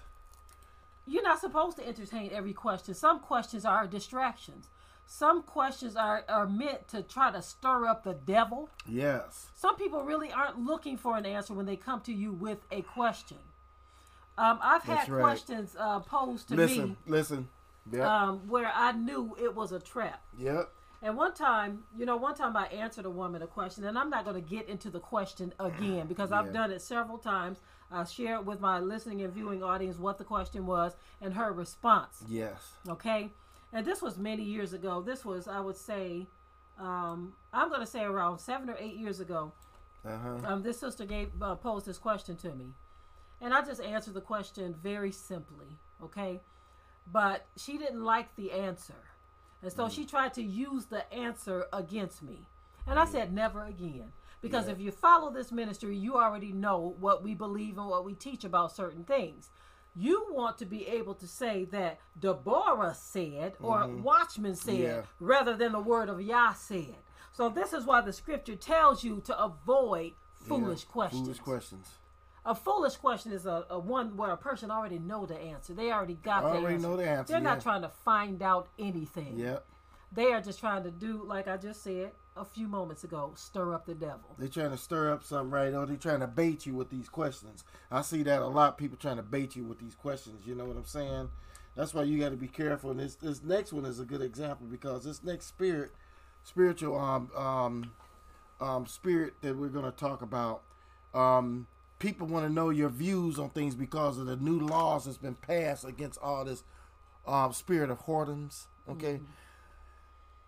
you're 1.07 1.23
not 1.23 1.39
supposed 1.39 1.77
to 1.77 1.87
entertain 1.87 2.29
every 2.33 2.51
question. 2.51 2.93
Some 2.95 3.21
questions 3.21 3.63
are 3.63 3.87
distractions. 3.87 4.67
Some 5.05 5.41
questions 5.41 5.95
are, 5.95 6.25
are 6.27 6.45
meant 6.45 6.89
to 6.89 7.01
try 7.01 7.31
to 7.31 7.41
stir 7.41 7.85
up 7.87 8.03
the 8.03 8.13
devil. 8.13 8.69
Yes. 8.85 9.47
Some 9.55 9.77
people 9.77 10.03
really 10.03 10.33
aren't 10.33 10.59
looking 10.59 10.97
for 10.97 11.15
an 11.15 11.25
answer 11.25 11.53
when 11.53 11.65
they 11.65 11.77
come 11.77 12.01
to 12.01 12.11
you 12.13 12.33
with 12.33 12.59
a 12.71 12.81
question. 12.81 13.37
Um, 14.37 14.59
I've 14.61 14.85
That's 14.85 14.99
had 15.07 15.09
right. 15.09 15.21
questions 15.23 15.77
uh, 15.79 15.99
posed 16.01 16.49
to 16.49 16.55
Listen, 16.55 16.89
me 16.89 16.97
listen. 17.07 17.47
Yep. 17.89 18.05
um, 18.05 18.49
where 18.49 18.69
I 18.75 18.91
knew 18.91 19.37
it 19.41 19.55
was 19.55 19.71
a 19.71 19.79
trap. 19.79 20.21
yep. 20.37 20.69
And 21.03 21.17
one 21.17 21.33
time, 21.33 21.83
you 21.97 22.05
know, 22.05 22.15
one 22.15 22.33
time 22.33 22.55
I 22.55 22.67
answered 22.67 23.05
a 23.05 23.09
woman 23.09 23.41
a 23.41 23.47
question, 23.47 23.83
and 23.83 23.99
I'm 23.99 24.09
not 24.09 24.23
going 24.23 24.41
to 24.41 24.49
get 24.49 24.69
into 24.69 24.89
the 24.89 25.01
question 25.01 25.53
again 25.59 26.07
because 26.07 26.31
I've 26.31 26.53
done 26.53 26.71
it 26.71 26.81
several 26.81 27.17
times. 27.17 27.59
I 27.91 28.05
shared 28.05 28.45
with 28.45 28.61
my 28.61 28.79
listening 28.79 29.21
and 29.21 29.31
viewing 29.33 29.61
audience 29.61 29.99
what 29.99 30.17
the 30.17 30.23
question 30.23 30.65
was 30.65 30.95
and 31.21 31.33
her 31.33 31.51
response. 31.51 32.23
Yes. 32.27 32.71
Okay. 32.87 33.29
And 33.73 33.85
this 33.85 34.01
was 34.01 34.17
many 34.17 34.43
years 34.43 34.71
ago. 34.71 35.01
This 35.01 35.25
was, 35.25 35.47
I 35.47 35.59
would 35.59 35.75
say, 35.75 36.25
um, 36.79 37.33
I'm 37.51 37.67
going 37.67 37.81
to 37.81 37.85
say 37.85 38.03
around 38.03 38.39
seven 38.39 38.69
or 38.69 38.77
eight 38.79 38.95
years 38.95 39.19
ago, 39.19 39.51
Uh-huh. 40.05 40.39
um, 40.45 40.63
this 40.63 40.79
sister 40.79 41.05
gave 41.05 41.29
uh, 41.41 41.55
posed 41.55 41.85
this 41.85 41.97
question 41.97 42.35
to 42.37 42.49
me, 42.55 42.73
and 43.41 43.53
I 43.53 43.61
just 43.61 43.81
answered 43.81 44.13
the 44.15 44.21
question 44.21 44.73
very 44.81 45.11
simply, 45.11 45.77
okay? 46.01 46.39
But 47.11 47.45
she 47.57 47.77
didn't 47.77 48.03
like 48.03 48.35
the 48.35 48.51
answer, 48.53 48.95
and 49.63 49.71
so 49.71 49.89
she 49.89 50.05
tried 50.05 50.33
to 50.35 50.43
use 50.43 50.85
the 50.85 51.11
answer 51.13 51.65
against 51.73 52.21
me, 52.21 52.45
and 52.85 52.99
I 52.99 53.05
said 53.05 53.33
never 53.33 53.63
again. 53.63 54.11
Because 54.41 54.67
Yeah. 54.67 54.73
if 54.73 54.79
you 54.81 54.91
follow 54.91 55.31
this 55.31 55.53
ministry, 55.53 55.95
you 55.95 56.15
already 56.17 56.51
know 56.51 56.95
what 56.99 57.23
we 57.23 57.33
believe 57.33 57.77
and 57.77 57.87
what 57.87 58.03
we 58.03 58.13
teach 58.13 58.43
about 58.43 58.73
certain 58.73 59.05
things. 59.05 59.49
You 59.95 60.27
want 60.31 60.57
to 60.57 60.65
be 60.65 60.85
able 60.87 61.13
to 61.15 61.27
say 61.27 61.63
that 61.65 61.99
Deborah 62.19 62.93
said 62.93 63.53
or 63.61 63.79
mm-hmm. 63.83 64.03
Watchman 64.03 64.55
said 64.55 64.75
Yeah. 64.79 65.01
rather 65.19 65.55
than 65.55 65.71
the 65.71 65.79
word 65.79 66.09
of 66.09 66.21
Yah 66.21 66.51
said. 66.53 66.95
So 67.31 67.47
this 67.47 67.71
is 67.71 67.85
why 67.85 68.01
the 68.01 68.11
scripture 68.11 68.55
tells 68.57 69.03
you 69.03 69.21
to 69.21 69.39
avoid 69.39 70.13
foolish 70.35 70.83
Yeah, 70.83 70.91
questions. 70.91 71.23
Foolish 71.23 71.39
questions. 71.39 71.99
A 72.45 72.53
foolish 72.53 72.95
question 72.97 73.31
is 73.31 73.45
a, 73.45 73.65
a 73.69 73.79
one 73.79 74.17
where 74.17 74.31
a 74.31 74.37
person 74.37 74.69
already 74.69 74.99
know 74.99 75.25
the 75.25 75.37
answer. 75.39 75.73
They 75.73 75.91
already 75.91 76.15
got 76.15 76.41
the 76.43 76.49
Already 76.49 76.75
answer. 76.75 76.87
know 76.87 76.97
the 76.97 77.07
answer, 77.07 77.33
They're 77.33 77.41
yeah. 77.41 77.49
not 77.53 77.61
trying 77.61 77.83
to 77.83 77.89
find 77.89 78.41
out 78.41 78.67
anything. 78.77 79.39
Yep. 79.39 79.65
They 80.11 80.33
are 80.33 80.41
just 80.41 80.59
trying 80.59 80.83
to 80.83 80.91
do, 80.91 81.23
like 81.25 81.47
I 81.47 81.57
just 81.57 81.83
said 81.83 82.11
a 82.35 82.43
few 82.43 82.67
moments 82.67 83.03
ago, 83.03 83.31
stir 83.35 83.73
up 83.73 83.85
the 83.85 83.95
devil. 83.95 84.35
They're 84.37 84.49
trying 84.49 84.71
to 84.71 84.77
stir 84.77 85.11
up 85.13 85.23
something, 85.23 85.49
right? 85.51 85.73
Or 85.73 85.85
they're 85.85 85.95
trying 85.95 86.19
to 86.19 86.27
bait 86.27 86.65
you 86.65 86.75
with 86.75 86.89
these 86.89 87.07
questions. 87.07 87.63
I 87.89 88.01
see 88.01 88.23
that 88.23 88.41
a 88.41 88.47
lot. 88.47 88.77
People 88.77 88.97
trying 88.97 89.17
to 89.17 89.23
bait 89.23 89.55
you 89.55 89.63
with 89.63 89.79
these 89.79 89.95
questions. 89.95 90.45
You 90.45 90.53
know 90.55 90.65
what 90.65 90.75
I'm 90.77 90.85
saying? 90.85 91.29
That's 91.75 91.93
why 91.93 92.03
you 92.03 92.19
got 92.19 92.29
to 92.29 92.37
be 92.37 92.47
careful. 92.47 92.91
And 92.91 92.99
this 92.99 93.15
this 93.15 93.41
next 93.41 93.71
one 93.73 93.85
is 93.85 93.99
a 93.99 94.05
good 94.05 94.21
example 94.21 94.67
because 94.67 95.05
this 95.05 95.23
next 95.23 95.45
spirit, 95.47 95.91
spiritual 96.43 96.97
um 96.99 97.31
um 97.35 97.91
um 98.59 98.85
spirit 98.85 99.33
that 99.41 99.57
we're 99.57 99.69
gonna 99.69 99.91
talk 99.91 100.21
about, 100.21 100.61
um 101.15 101.65
people 102.03 102.27
want 102.27 102.45
to 102.45 102.53
know 102.53 102.69
your 102.69 102.89
views 102.89 103.39
on 103.39 103.49
things 103.49 103.73
because 103.73 104.17
of 104.17 104.27
the 104.27 104.35
new 104.35 104.59
laws 104.59 105.05
that's 105.05 105.17
been 105.17 105.35
passed 105.35 105.85
against 105.85 106.19
all 106.21 106.45
this 106.45 106.63
um 107.25 107.51
spirit 107.53 107.89
of 107.89 108.05
whoredoms. 108.05 108.65
Okay 108.87 109.19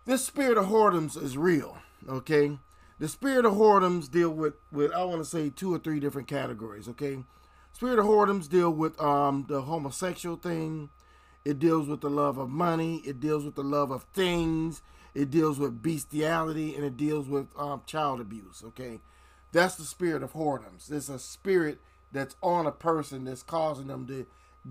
this 0.06 0.24
spirit 0.24 0.56
of 0.56 0.66
whoredoms 0.66 1.20
is 1.20 1.36
real. 1.36 1.78
Okay, 2.08 2.58
the 3.00 3.08
spirit 3.08 3.44
of 3.44 3.54
whoredoms 3.54 4.08
deal 4.08 4.30
with 4.30 4.54
with 4.72 4.92
I 4.92 5.02
want 5.02 5.20
to 5.20 5.24
say 5.24 5.50
two 5.50 5.74
or 5.74 5.78
three 5.78 5.98
different 5.98 6.28
categories. 6.28 6.88
Okay, 6.88 7.24
spirit 7.72 7.98
of 7.98 8.06
whoredoms 8.06 8.48
deal 8.48 8.70
with 8.70 8.98
um 9.00 9.46
the 9.48 9.62
homosexual 9.62 10.36
thing. 10.36 10.90
It 11.44 11.58
deals 11.58 11.88
with 11.88 12.00
the 12.00 12.10
love 12.10 12.38
of 12.38 12.48
money. 12.48 12.98
It 12.98 13.20
deals 13.20 13.44
with 13.44 13.56
the 13.56 13.64
love 13.64 13.90
of 13.90 14.04
things. 14.14 14.82
It 15.14 15.30
deals 15.30 15.58
with 15.58 15.82
bestiality 15.82 16.74
and 16.74 16.84
it 16.84 16.96
deals 16.96 17.28
with 17.28 17.46
um, 17.58 17.82
child 17.86 18.20
abuse. 18.20 18.62
Okay, 18.66 19.00
that's 19.52 19.76
the 19.76 19.84
spirit 19.84 20.22
of 20.22 20.32
whoredoms. 20.32 20.90
It's 20.90 21.08
a 21.08 21.18
spirit 21.18 21.78
that's 22.12 22.36
on 22.42 22.66
a 22.66 22.72
person 22.72 23.24
that's 23.24 23.42
causing 23.42 23.88
them 23.88 24.06
to 24.06 24.26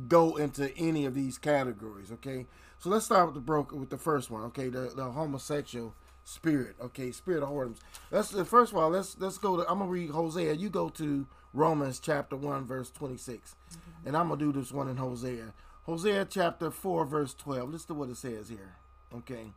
go 0.07 0.35
into 0.35 0.75
any 0.77 1.05
of 1.05 1.13
these 1.13 1.37
categories. 1.37 2.11
Okay, 2.11 2.47
so 2.79 2.89
let's 2.89 3.05
start 3.05 3.27
with 3.27 3.35
the 3.35 3.41
broker 3.41 3.75
with 3.75 3.89
the 3.89 3.97
first 3.97 4.29
one. 4.29 4.43
Okay, 4.43 4.69
the, 4.69 4.91
the 4.95 5.11
homosexual 5.11 5.93
spirit. 6.23 6.75
Okay, 6.81 7.11
spirit 7.11 7.43
of 7.43 7.49
whoredoms. 7.49 7.79
Let's 8.11 8.33
uh, 8.35 8.43
first 8.43 8.71
of 8.71 8.77
all 8.77 8.89
let's 8.89 9.17
let's 9.19 9.37
go 9.37 9.57
to. 9.57 9.69
I'm 9.69 9.79
gonna 9.79 9.89
read 9.91 10.11
Hosea. 10.11 10.53
You 10.53 10.69
go 10.69 10.89
to 10.89 11.27
Romans 11.53 11.99
chapter 11.99 12.35
one 12.35 12.65
verse 12.65 12.89
26, 12.91 13.55
mm-hmm. 13.55 14.07
and 14.07 14.17
I'm 14.17 14.29
gonna 14.29 14.39
do 14.39 14.51
this 14.51 14.71
one 14.71 14.89
in 14.89 14.97
Hosea. 14.97 15.53
Hosea 15.83 16.25
chapter 16.29 16.71
four 16.71 17.05
verse 17.05 17.33
12. 17.33 17.69
Listen 17.69 17.87
to 17.87 17.93
what 17.93 18.09
it 18.09 18.17
says 18.17 18.49
here. 18.49 18.75
Okay. 19.13 19.53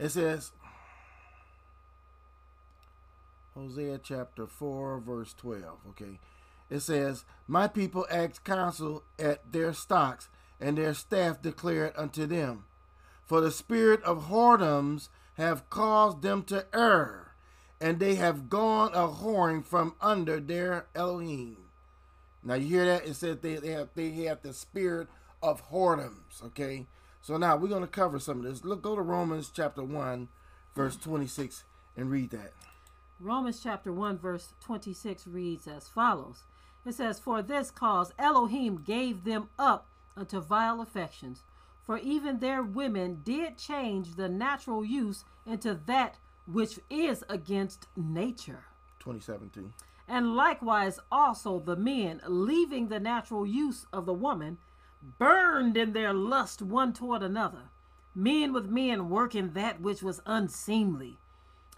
It 0.00 0.08
says, 0.08 0.52
Hosea 3.60 4.00
chapter 4.02 4.46
4, 4.46 5.00
verse 5.00 5.34
12. 5.34 5.64
Okay. 5.90 6.18
It 6.70 6.80
says, 6.80 7.24
My 7.46 7.68
people 7.68 8.06
asked 8.10 8.42
counsel 8.42 9.02
at 9.18 9.52
their 9.52 9.74
stocks, 9.74 10.28
and 10.58 10.78
their 10.78 10.94
staff 10.94 11.42
declared 11.42 11.92
unto 11.94 12.26
them. 12.26 12.64
For 13.26 13.40
the 13.42 13.50
spirit 13.50 14.02
of 14.02 14.28
whoredoms 14.28 15.08
have 15.34 15.68
caused 15.68 16.22
them 16.22 16.42
to 16.44 16.66
err, 16.74 17.34
and 17.80 17.98
they 17.98 18.14
have 18.14 18.48
gone 18.48 18.92
a 18.94 19.08
whoring 19.08 19.64
from 19.64 19.94
under 20.00 20.40
their 20.40 20.86
Elohim. 20.94 21.56
Now 22.42 22.54
you 22.54 22.66
hear 22.66 22.86
that? 22.86 23.06
It 23.06 23.14
said 23.14 23.42
they, 23.42 23.56
they 23.56 23.72
have 23.72 23.90
they 23.94 24.10
have 24.24 24.40
the 24.40 24.54
spirit 24.54 25.08
of 25.42 25.70
whoredoms. 25.70 26.42
Okay. 26.42 26.86
So 27.20 27.36
now 27.36 27.56
we're 27.56 27.68
gonna 27.68 27.86
cover 27.86 28.18
some 28.18 28.38
of 28.38 28.44
this. 28.44 28.64
Look, 28.64 28.80
go 28.82 28.96
to 28.96 29.02
Romans 29.02 29.50
chapter 29.54 29.82
one, 29.82 30.28
verse 30.74 30.96
twenty-six, 30.96 31.64
and 31.96 32.10
read 32.10 32.30
that. 32.30 32.52
Romans 33.22 33.60
chapter 33.62 33.92
1, 33.92 34.16
verse 34.16 34.54
26 34.60 35.26
reads 35.26 35.68
as 35.68 35.86
follows 35.88 36.44
It 36.86 36.94
says, 36.94 37.20
For 37.20 37.42
this 37.42 37.70
cause 37.70 38.14
Elohim 38.18 38.76
gave 38.76 39.24
them 39.24 39.50
up 39.58 39.88
unto 40.16 40.40
vile 40.40 40.80
affections, 40.80 41.42
for 41.84 41.98
even 41.98 42.38
their 42.38 42.62
women 42.62 43.20
did 43.22 43.58
change 43.58 44.14
the 44.14 44.30
natural 44.30 44.82
use 44.82 45.24
into 45.44 45.78
that 45.84 46.16
which 46.46 46.80
is 46.88 47.22
against 47.28 47.88
nature. 47.94 48.64
2017. 49.00 49.74
And 50.08 50.34
likewise 50.34 50.98
also 51.12 51.60
the 51.60 51.76
men, 51.76 52.22
leaving 52.26 52.88
the 52.88 53.00
natural 53.00 53.44
use 53.44 53.86
of 53.92 54.06
the 54.06 54.14
woman, 54.14 54.56
burned 55.18 55.76
in 55.76 55.92
their 55.92 56.14
lust 56.14 56.62
one 56.62 56.94
toward 56.94 57.22
another, 57.22 57.70
men 58.14 58.54
with 58.54 58.70
men 58.70 59.10
working 59.10 59.52
that 59.52 59.80
which 59.80 60.02
was 60.02 60.22
unseemly, 60.24 61.18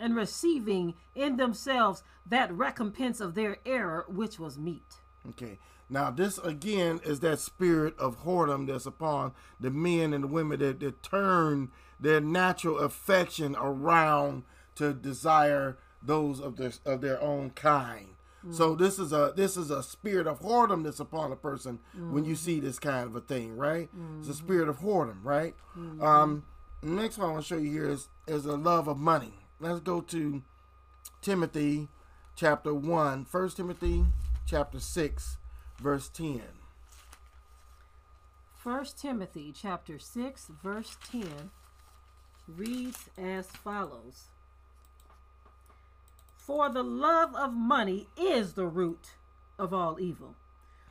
and 0.03 0.17
receiving 0.17 0.95
in 1.15 1.37
themselves 1.37 2.03
that 2.27 2.53
recompense 2.53 3.21
of 3.21 3.35
their 3.35 3.59
error 3.65 4.05
which 4.09 4.39
was 4.39 4.59
meet. 4.59 4.97
Okay. 5.29 5.59
Now 5.89 6.11
this 6.11 6.39
again 6.39 7.01
is 7.05 7.21
that 7.21 7.39
spirit 7.39 7.97
of 7.99 8.25
whoredom 8.25 8.67
that's 8.67 8.87
upon 8.87 9.33
the 9.61 9.71
men 9.71 10.13
and 10.13 10.25
the 10.25 10.29
women 10.29 10.59
that, 10.59 10.81
that 10.81 11.03
turn 11.03 11.71
their 12.01 12.21
natural 12.21 12.79
affection 12.79 13.55
around 13.57 14.43
to 14.75 14.93
desire 14.93 15.79
those 16.03 16.41
of 16.41 16.57
their 16.57 16.73
of 16.85 17.01
their 17.01 17.23
own 17.23 17.51
kind. 17.51 18.09
Mm. 18.45 18.55
So 18.55 18.75
this 18.75 18.99
is 18.99 19.13
a 19.13 19.33
this 19.37 19.57
is 19.57 19.71
a 19.71 19.83
spirit 19.83 20.27
of 20.27 20.41
whoredom 20.41 20.83
that's 20.83 20.99
upon 20.99 21.31
a 21.31 21.37
person 21.37 21.79
when 21.95 22.25
you 22.25 22.35
mm. 22.35 22.39
see 22.39 22.59
this 22.59 22.79
kind 22.79 23.07
of 23.07 23.15
a 23.15 23.21
thing, 23.21 23.57
right? 23.57 23.89
It's 24.19 24.29
a 24.29 24.33
mm. 24.33 24.37
spirit 24.37 24.69
of 24.69 24.81
whoredom, 24.81 25.19
right? 25.23 25.55
Mm-hmm. 25.79 26.03
Um, 26.03 26.45
next 26.83 27.19
one 27.19 27.29
I 27.29 27.33
want 27.33 27.45
to 27.45 27.49
show 27.49 27.61
you 27.61 27.71
here 27.71 27.89
is 27.89 28.09
is 28.27 28.47
a 28.47 28.57
love 28.57 28.89
of 28.89 28.99
money. 28.99 29.35
Let's 29.63 29.79
go 29.79 30.01
to 30.01 30.43
Timothy 31.21 31.87
chapter 32.35 32.75
1, 32.75 33.27
1 33.31 33.51
Timothy 33.51 34.05
chapter 34.45 34.81
6, 34.81 35.37
verse 35.81 36.09
10. 36.09 36.43
1 38.65 38.87
Timothy 39.01 39.55
chapter 39.55 40.01
6 40.01 40.51
verse 40.65 40.97
10 41.09 41.53
reads 42.49 43.09
as 43.17 43.47
follows 43.47 44.31
For 46.37 46.69
the 46.69 46.83
love 46.83 47.37
of 47.37 47.53
money 47.53 48.09
is 48.21 48.55
the 48.55 48.67
root 48.67 49.11
of 49.61 49.73
all 49.73 50.01
evil 50.01 50.35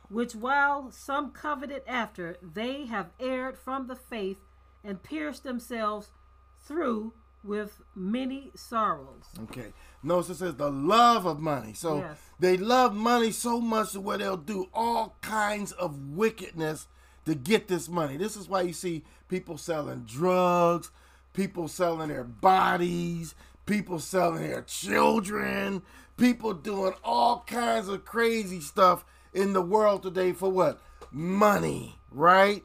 which 0.08 0.34
while 0.34 0.90
some 0.90 1.30
coveted 1.30 1.82
after 1.86 2.38
they 2.42 2.86
have 2.86 3.10
erred 3.20 3.58
from 3.58 3.86
the 3.86 3.96
faith 3.96 4.38
and 4.82 5.02
pierced 5.02 5.42
themselves 5.42 6.10
through 6.58 7.12
with 7.44 7.80
many 7.94 8.50
sorrows 8.54 9.24
Okay. 9.44 9.72
Notice 10.02 10.30
it 10.30 10.34
says 10.36 10.54
the 10.56 10.70
love 10.70 11.26
of 11.26 11.38
money. 11.40 11.72
So 11.74 11.98
Yes. 11.98 12.18
they 12.40 12.56
love 12.56 12.94
money 12.94 13.30
so 13.30 13.60
much 13.60 13.94
where 13.94 14.18
they'll 14.18 14.36
do 14.36 14.68
all 14.74 15.16
kinds 15.20 15.70
of 15.72 15.96
wickedness 16.16 16.88
to 17.24 17.34
get 17.36 17.68
this 17.68 17.88
money. 17.88 18.16
This 18.16 18.36
is 18.36 18.48
why 18.48 18.62
you 18.62 18.72
see 18.72 19.04
people 19.28 19.56
selling 19.56 20.00
drugs, 20.00 20.90
people 21.34 21.68
selling 21.68 22.08
their 22.08 22.24
bodies, 22.24 23.34
people 23.64 24.00
selling 24.00 24.42
their 24.42 24.62
children, 24.62 25.82
people 26.16 26.52
doing 26.52 26.94
all 27.04 27.44
kinds 27.46 27.88
of 27.88 28.04
crazy 28.04 28.60
stuff 28.60 29.04
in 29.32 29.52
the 29.52 29.62
world 29.62 30.02
today 30.02 30.32
for 30.32 30.50
what? 30.50 30.80
Money, 31.12 31.96
right? 32.10 32.64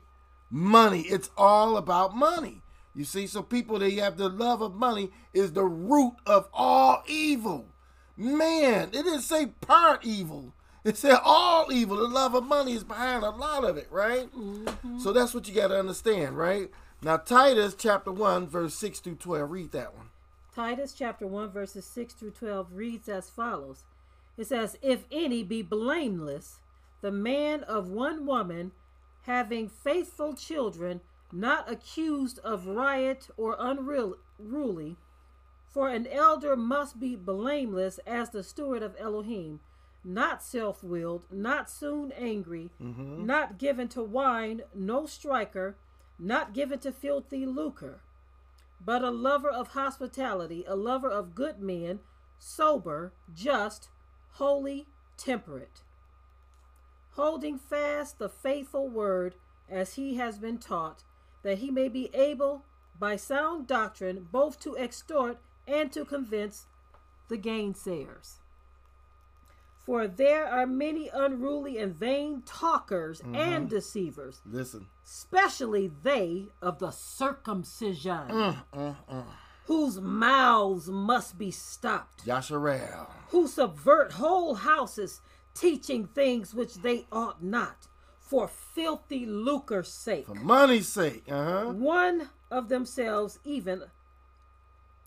Money. 0.50 1.02
It's 1.02 1.30
all 1.38 1.78
about 1.78 2.16
money. 2.16 2.62
You 2.98 3.06
see, 3.06 3.28
so 3.28 3.44
people 3.44 3.78
they 3.78 3.92
have 3.92 4.18
the 4.18 4.28
love 4.28 4.62
of 4.62 4.74
money 4.74 5.12
is 5.32 5.54
the 5.54 5.64
root 5.64 6.16
of 6.26 6.50
all 6.52 7.04
evil. 7.08 7.68
Man, 8.18 8.90
it 8.90 9.04
didn't 9.04 9.22
say 9.22 9.46
part 9.46 10.04
evil. 10.04 10.52
It 10.84 10.98
said 10.98 11.20
all 11.24 11.72
evil. 11.72 11.98
The 11.98 12.08
love 12.08 12.34
of 12.34 12.44
money 12.44 12.74
is 12.74 12.84
behind 12.84 13.24
a 13.24 13.30
lot 13.30 13.64
of 13.64 13.78
it, 13.78 13.88
right? 13.92 14.34
Mm-hmm. 14.36 14.98
So 14.98 15.14
that's 15.14 15.36
what 15.36 15.48
you 15.48 15.54
got 15.54 15.68
to 15.68 15.78
understand, 15.78 16.40
right? 16.40 16.72
Now 17.04 17.18
Titus 17.18 17.76
chapter 17.78 18.12
1 18.12 18.48
verse 18.48 18.74
6 18.74 19.00
through 19.02 19.16
12, 19.16 19.52
read 19.52 19.72
that 19.74 19.96
one. 19.96 20.10
Titus 20.56 20.94
chapter 20.94 21.28
1 21.28 21.52
verses 21.52 21.86
6 21.86 22.16
through 22.16 22.32
12 22.32 22.70
reads 22.74 23.08
as 23.08 23.30
follows. 23.30 23.84
It 24.38 24.48
says, 24.48 24.76
If 24.82 25.06
any 25.12 25.44
be 25.44 25.62
blameless, 25.62 26.62
the 27.02 27.12
man 27.12 27.62
of 27.64 27.90
one 27.90 28.26
woman, 28.26 28.72
having 29.22 29.70
faithful 29.70 30.34
children, 30.34 31.02
not 31.32 31.72
accused 31.72 32.40
of 32.40 32.68
riot 32.68 33.30
or 33.38 33.56
unruly. 33.60 34.96
For 35.68 35.90
an 35.90 36.08
elder 36.08 36.56
must 36.56 37.00
be 37.00 37.16
blameless 37.16 38.00
as 38.08 38.30
the 38.30 38.44
steward 38.44 38.82
of 38.82 38.96
Elohim, 38.98 39.60
not 40.04 40.42
self 40.42 40.84
willed, 40.84 41.26
not 41.32 41.70
soon 41.70 42.12
angry, 42.14 42.72
mm-hmm. 42.82 43.26
not 43.26 43.58
given 43.58 43.88
to 43.90 44.02
wine, 44.02 44.62
no 44.74 45.06
striker, 45.06 45.78
not 46.18 46.54
given 46.54 46.80
to 46.80 46.92
filthy 46.92 47.46
lucre, 47.46 48.02
but 48.84 49.04
a 49.04 49.12
lover 49.12 49.50
of 49.50 49.70
hospitality, 49.70 50.64
a 50.68 50.76
lover 50.76 51.10
of 51.10 51.36
good 51.36 51.60
men, 51.60 52.00
sober, 52.40 53.14
just, 53.34 53.90
holy, 54.34 54.88
temperate, 55.18 55.82
holding 57.12 57.58
fast 57.58 58.20
the 58.20 58.30
faithful 58.30 58.88
word 58.88 59.36
as 59.70 59.96
he 59.96 60.16
has 60.16 60.38
been 60.38 60.58
taught, 60.58 61.04
that 61.48 61.60
he 61.60 61.72
may 61.72 61.88
be 61.88 62.10
able 62.14 62.66
by 63.00 63.16
sound 63.16 63.66
doctrine 63.68 64.28
both 64.34 64.60
to 64.60 64.76
extort 64.78 65.38
and 65.66 65.94
to 65.94 66.04
convince 66.04 66.66
the 67.30 67.38
gainsayers. 67.38 68.40
For 69.86 70.10
there 70.10 70.46
are 70.46 70.68
many 70.68 71.08
unruly 71.14 71.78
and 71.78 71.96
vain 71.96 72.42
talkers 72.46 73.22
and 73.34 73.70
deceivers, 73.70 74.42
Listen. 74.46 74.88
especially 75.06 75.90
they 76.04 76.48
of 76.62 76.80
the 76.80 76.92
circumcision, 76.92 78.28
Mm, 78.28 78.58
mm, 78.74 78.96
mm. 79.10 79.24
whose 79.68 80.02
mouths 80.02 80.90
must 80.90 81.38
be 81.38 81.50
stopped, 81.52 82.26
Yasharel. 82.26 83.08
who 83.30 83.48
subvert 83.48 84.12
whole 84.12 84.56
houses, 84.56 85.22
teaching 85.54 86.08
things 86.08 86.54
which 86.54 86.74
they 86.82 87.06
ought 87.10 87.42
not, 87.42 87.87
for 88.28 88.48
filthy 88.48 89.26
lucre's 89.26 89.92
sake. 89.92 90.28
For 90.28 90.36
money's 90.36 90.88
sake. 90.88 91.24
Uh 91.30 91.44
huh. 91.44 91.74
One 91.74 92.30
of 92.52 92.70
themselves, 92.70 93.40
even 93.44 93.84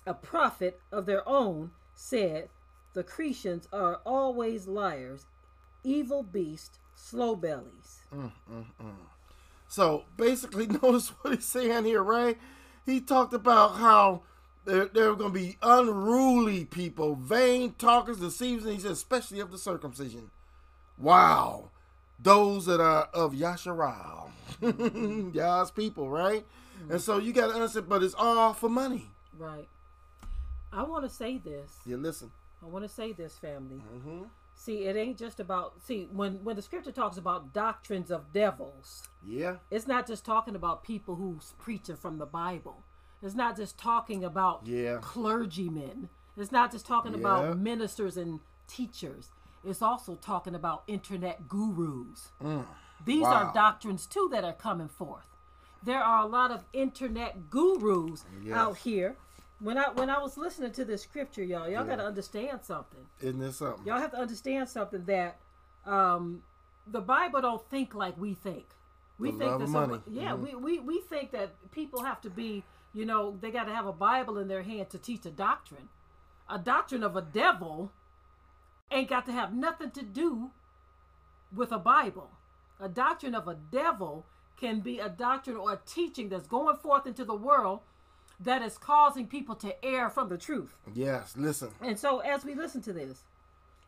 a 0.07 0.15
prophet 0.15 0.81
of 0.91 1.07
their 1.07 1.27
own, 1.29 1.73
said, 1.95 2.49
The 2.95 3.05
Cretians 3.05 3.67
are 3.73 4.01
always 4.07 4.67
liars, 4.67 5.27
evil 5.85 6.23
beasts, 6.23 6.79
slow 6.95 7.37
bellies. 7.37 8.01
Mm, 8.13 8.33
mm, 8.51 8.67
mm. 8.83 8.95
So 9.69 10.05
basically, 10.17 10.67
notice 10.83 11.09
what 11.21 11.35
he's 11.35 11.45
saying 11.45 11.85
here, 11.85 12.03
right? 12.03 12.39
He 12.87 13.01
talked 13.01 13.35
about 13.35 13.77
how 13.77 14.23
there, 14.65 14.87
there 14.87 15.11
are 15.11 15.17
going 15.17 15.33
to 15.33 15.39
be 15.39 15.59
unruly 15.63 16.65
people, 16.65 17.15
vain 17.15 17.75
talkers, 17.79 18.19
deceivers, 18.19 18.65
and 18.65 18.75
he 18.75 18.81
said, 18.81 18.93
especially 18.93 19.41
of 19.41 19.51
the 19.51 19.59
circumcision. 19.59 20.31
Wow. 20.99 21.70
Those 22.23 22.67
that 22.67 22.81
are 22.81 23.09
of 23.15 23.33
Yasharal. 23.35 24.31
Yah's 25.35 25.71
people, 25.71 26.11
right? 26.11 26.45
And 26.89 27.01
so 27.01 27.19
you 27.19 27.33
got 27.33 27.49
to 27.49 27.55
understand, 27.55 27.89
but 27.89 28.03
it's 28.03 28.15
all 28.17 28.53
for 28.55 28.69
money. 28.69 29.11
Right. 29.39 29.69
I 30.73 30.83
want 30.83 31.05
to 31.05 31.11
say 31.11 31.39
this. 31.39 31.79
Yeah, 31.87 31.97
listen. 31.97 32.31
I 32.63 32.67
want 32.67 32.85
to 32.85 32.89
say 32.89 33.13
this, 33.13 33.37
family. 33.39 33.83
Mm-hmm. 33.95 34.23
See, 34.55 34.85
it 34.85 34.95
ain't 34.97 35.17
just 35.19 35.41
about 35.41 35.81
see 35.83 36.09
when 36.13 36.45
when 36.45 36.57
the 36.57 36.63
scripture 36.63 36.93
talks 36.93 37.17
about 37.17 37.55
doctrines 37.55 38.11
of 38.11 38.33
devils. 38.33 39.09
Yeah. 39.27 39.57
It's 39.71 39.87
not 39.87 40.07
just 40.07 40.25
talking 40.25 40.55
about 40.55 40.85
people 40.85 41.15
who's 41.15 41.55
preaching 41.59 41.97
from 41.97 42.19
the 42.19 42.27
Bible. 42.27 42.83
It's 43.23 43.35
not 43.35 43.57
just 43.57 43.79
talking 43.79 44.23
about 44.23 44.67
Yeah. 44.67 44.99
clergymen. 45.01 46.11
It's 46.37 46.53
not 46.53 46.71
just 46.73 46.87
talking 46.87 47.13
Yeah. 47.13 47.19
about 47.21 47.59
ministers 47.59 48.17
and 48.19 48.41
teachers. 48.67 49.31
It's 49.65 49.83
also 49.83 50.15
talking 50.17 50.55
about 50.55 50.85
internet 50.87 51.49
gurus. 51.49 52.33
These 53.05 53.23
Wow. 53.23 53.35
are 53.35 53.53
doctrines 53.55 54.07
too 54.07 54.29
that 54.33 54.45
are 54.45 54.53
coming 54.53 54.89
forth. 54.89 55.27
There 55.83 56.03
are 56.03 56.23
a 56.23 56.27
lot 56.27 56.51
of 56.51 56.65
internet 56.73 57.49
gurus 57.51 58.25
Yes. 58.43 58.55
out 58.57 58.77
here. 58.79 59.17
When 59.59 59.77
I 59.77 59.91
when 59.91 60.09
I 60.09 60.19
was 60.19 60.37
listening 60.39 60.73
to 60.73 60.85
this 60.85 61.03
scripture, 61.03 61.43
y'all, 61.43 61.63
y'all 61.69 61.83
Yeah. 61.83 61.87
got 61.87 61.97
to 61.97 62.05
understand 62.07 62.65
something. 62.65 63.07
Isn't 63.21 63.41
this 63.41 63.57
something? 63.59 63.87
Y'all 63.87 63.99
have 63.99 64.11
to 64.13 64.19
understand 64.19 64.69
something 64.69 65.05
that 65.05 65.39
um, 65.87 66.43
the 66.87 67.01
Bible 67.01 67.41
don't 67.41 67.67
think 67.71 67.95
like 67.95 68.17
we 68.19 68.35
think. 68.35 68.67
We 69.19 69.31
The 69.31 69.39
think 69.39 69.59
that 69.61 69.69
money. 69.69 70.01
yeah, 70.07 70.33
Mhm. 70.33 70.41
we, 70.41 70.55
we 70.55 70.81
we 70.81 71.01
think 71.01 71.31
that 71.33 71.71
people 71.73 72.03
have 72.03 72.21
to 72.23 72.31
be, 72.31 72.65
you 72.93 73.05
know, 73.07 73.37
they 73.41 73.51
got 73.51 73.65
to 73.65 73.75
have 73.75 73.87
a 73.87 73.93
Bible 73.93 74.39
in 74.39 74.49
their 74.49 74.63
hand 74.63 74.91
to 74.91 74.99
teach 74.99 75.25
a 75.27 75.31
doctrine. 75.31 75.89
A 76.49 76.59
doctrine 76.59 77.03
of 77.03 77.17
a 77.17 77.23
devil 77.23 77.93
ain't 78.91 79.09
got 79.09 79.27
to 79.27 79.33
have 79.33 79.55
nothing 79.55 79.91
to 79.93 80.03
do 80.03 80.51
with 81.55 81.73
a 81.73 81.79
Bible. 81.79 82.31
A 82.81 82.89
doctrine 82.89 83.35
of 83.35 83.49
a 83.49 83.57
devil 83.71 84.27
can 84.59 84.81
be 84.81 84.99
a 84.99 85.09
doctrine 85.09 85.57
or 85.57 85.73
a 85.73 85.81
teaching 85.87 86.29
that's 86.29 86.47
going 86.47 86.77
forth 86.77 87.07
into 87.07 87.25
the 87.25 87.35
world 87.35 87.81
that 88.39 88.63
is 88.63 88.79
causing 88.79 89.27
people 89.27 89.55
to 89.57 89.85
err 89.85 90.09
from 90.09 90.29
the 90.29 90.39
truth. 90.39 90.75
Yes, 90.95 91.35
listen. 91.37 91.71
And 91.83 91.99
so, 91.99 92.21
as 92.21 92.45
we 92.45 92.55
listen 92.55 92.81
to 92.83 92.93
this, 92.93 93.23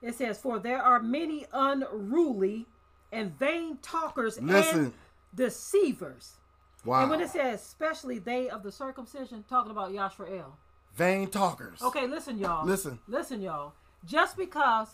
it 0.03 0.15
says, 0.15 0.39
For 0.39 0.59
there 0.59 0.83
are 0.83 1.01
many 1.01 1.47
unruly 1.53 2.67
and 3.11 3.39
vain 3.39 3.79
talkers 3.81 4.41
Listen. 4.41 4.79
and 4.79 4.93
deceivers. 5.35 6.33
Wow. 6.85 7.03
And 7.03 7.11
when 7.11 7.21
it 7.21 7.31
says, 7.31 7.61
especially 7.61 8.19
they 8.19 8.49
of 8.49 8.63
the 8.63 8.73
circumcision, 8.73 9.45
talking 9.49 9.71
about 9.71 9.93
Yashrael. 9.93 10.53
Vain 10.95 11.29
talkers. 11.29 11.81
Okay, 11.81 12.07
listen, 12.07 12.39
y'all. 12.39 12.67
Listen. 12.67 12.99
Listen, 13.09 13.41
y'all. 13.41 13.73
Just 14.05 14.37
because 14.37 14.89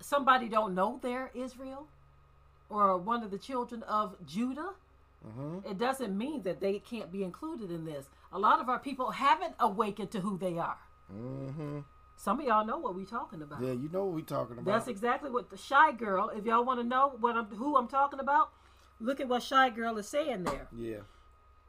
somebody 0.00 0.48
don't 0.48 0.74
know 0.74 0.98
they're 1.02 1.30
Israel 1.34 1.88
or 2.68 2.96
one 2.98 3.22
of 3.22 3.30
the 3.30 3.38
children 3.38 3.82
of 3.84 4.16
Judah, 4.26 4.70
Mm-hmm. 5.26 5.68
it 5.68 5.76
doesn't 5.78 6.16
mean 6.16 6.42
that 6.42 6.60
they 6.60 6.78
can't 6.78 7.10
be 7.10 7.24
included 7.24 7.70
in 7.72 7.84
this. 7.84 8.06
A 8.32 8.38
lot 8.38 8.60
of 8.60 8.68
our 8.68 8.78
people 8.78 9.10
haven't 9.10 9.54
awakened 9.58 10.12
to 10.12 10.20
who 10.20 10.38
they 10.38 10.56
are. 10.56 10.76
Mm-hmm. 11.12 11.80
Some 12.16 12.38
of 12.38 12.46
y'all 12.46 12.64
know 12.64 12.78
what 12.78 12.94
we're 12.94 13.06
talking 13.06 13.42
about. 13.42 13.60
Yeah, 13.60 13.72
you 13.72 13.88
know 13.92 14.04
what 14.04 14.14
we're 14.14 14.20
talking 14.20 14.58
about. 14.58 14.66
That's 14.66 14.86
exactly 14.86 15.30
what 15.30 15.50
the 15.50 15.56
shy 15.56 15.90
girl. 15.92 16.28
If 16.28 16.44
y'all 16.44 16.64
want 16.64 16.78
to 16.80 16.86
know 16.86 17.16
what 17.18 17.34
I'm, 17.36 17.46
who 17.46 17.76
I'm 17.76 17.88
talking 17.88 18.20
about, 18.20 18.50
look 19.00 19.18
at 19.18 19.26
what 19.26 19.42
shy 19.42 19.68
girl 19.70 19.98
is 19.98 20.06
saying 20.06 20.44
there. 20.44 20.68
yeah. 20.78 20.98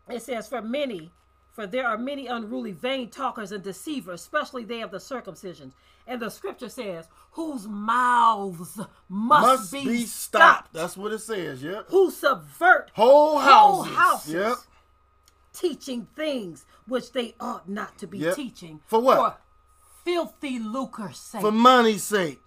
It 0.09 0.21
says, 0.21 0.47
"For 0.47 0.61
many, 0.61 1.11
for 1.51 1.65
there 1.65 1.87
are 1.87 1.97
many 1.97 2.27
unruly, 2.27 2.73
vain 2.73 3.09
talkers 3.09 3.51
and 3.51 3.63
deceivers, 3.63 4.21
especially 4.21 4.65
they 4.65 4.81
of 4.81 4.91
the 4.91 4.99
circumcision." 4.99 5.73
And 6.07 6.21
the 6.21 6.29
scripture 6.29 6.69
says, 6.69 7.07
"Whose 7.31 7.67
mouths 7.67 8.79
must, 9.09 9.71
Must 9.71 9.71
be, 9.73 10.05
stopped, 10.05 10.71
That's 10.73 10.95
what 10.97 11.11
it 11.11 11.19
says. 11.19 11.61
Yep. 11.61 11.89
who 11.89 12.09
subvert 12.11 12.91
Whole 12.95 13.37
houses. 13.39 13.91
whole 13.91 13.95
houses, 13.95 14.33
Yep. 14.33 14.55
teaching 15.53 16.07
things 16.15 16.65
which 16.87 17.11
they 17.11 17.35
ought 17.39 17.67
not 17.67 17.97
to 17.97 18.07
be 18.07 18.19
Yep. 18.19 18.35
teaching 18.35 18.81
For 18.87 18.99
what? 19.01 19.17
For 19.17 19.37
filthy 20.05 20.59
lucre's 20.59 21.17
sake." 21.19 21.41
For 21.41 21.51
money's 21.51 22.03
sake. 22.03 22.41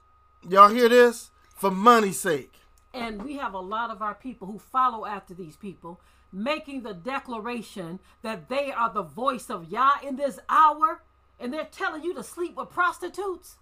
Y'all 0.48 0.68
hear 0.70 0.88
this? 0.88 1.30
For 1.54 1.70
money's 1.70 2.18
sake. 2.20 2.54
And 2.94 3.22
we 3.22 3.36
have 3.36 3.52
a 3.54 3.60
lot 3.60 3.90
of 3.90 4.00
our 4.02 4.14
people 4.14 4.46
who 4.48 4.58
follow 4.58 5.04
after 5.04 5.34
these 5.34 5.56
people, 5.56 6.00
making 6.32 6.82
the 6.82 6.94
declaration 6.94 8.00
that 8.22 8.48
they 8.48 8.72
are 8.72 8.90
the 8.90 9.02
voice 9.02 9.50
of 9.50 9.68
Yah 9.68 9.98
in 10.02 10.16
this 10.16 10.38
hour. 10.48 11.02
And 11.40 11.52
they're 11.52 11.64
telling 11.70 12.02
you 12.04 12.14
to 12.14 12.22
sleep 12.22 12.56
with 12.56 12.68
prostitutes. 12.70 13.56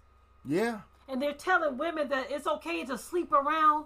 Yeah. 0.45 0.79
And 1.07 1.21
they're 1.21 1.33
telling 1.33 1.77
women 1.77 2.09
that 2.09 2.27
it's 2.29 2.45
okay 2.45 2.83
to 2.85 2.97
sleep 2.97 3.31
around. 3.31 3.85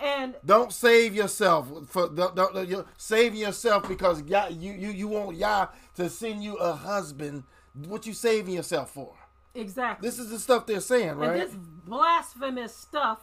And 0.00 0.34
Don't 0.44 0.72
save 0.72 1.14
yourself 1.14 1.68
for 1.88 2.08
don't, 2.08 2.34
don't, 2.34 2.54
don't- 2.54 2.68
you 2.68 2.84
save 2.96 3.34
yourself 3.34 3.86
because 3.88 4.22
Yah, 4.22 4.48
you 4.48 4.72
you 4.72 4.88
you 4.90 5.06
want 5.08 5.36
Yah 5.36 5.68
to 5.96 6.08
send 6.10 6.42
you 6.42 6.56
a 6.56 6.72
husband. 6.72 7.44
What 7.86 8.06
you 8.06 8.12
saving 8.12 8.54
yourself 8.54 8.90
for? 8.92 9.14
exactly. 9.54 10.08
This 10.08 10.18
is 10.18 10.30
the 10.30 10.38
stuff 10.38 10.66
they're 10.66 10.80
saying, 10.80 11.16
right? 11.16 11.32
and 11.32 11.40
this 11.40 11.54
blasphemous 11.86 12.74
stuff 12.74 13.20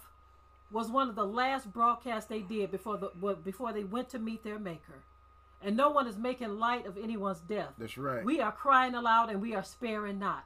was 0.71 0.89
one 0.89 1.09
of 1.09 1.15
the 1.15 1.25
last 1.25 1.73
broadcasts 1.73 2.29
they 2.29 2.41
did 2.41 2.71
before 2.71 2.97
the 2.97 3.09
before 3.43 3.73
they 3.73 3.83
went 3.83 4.09
to 4.09 4.19
meet 4.19 4.43
their 4.43 4.59
maker. 4.59 5.03
And 5.61 5.75
no 5.75 5.89
one 5.89 6.07
is 6.07 6.17
making 6.17 6.57
light 6.57 6.85
of 6.85 6.97
anyone's 6.97 7.41
death. 7.41 7.73
That's 7.77 7.97
right. 7.97 8.23
We 8.23 8.39
are 8.39 8.51
crying 8.51 8.95
aloud 8.95 9.29
and 9.29 9.41
we 9.41 9.55
are 9.55 9.63
sparing 9.63 10.19
not. 10.19 10.45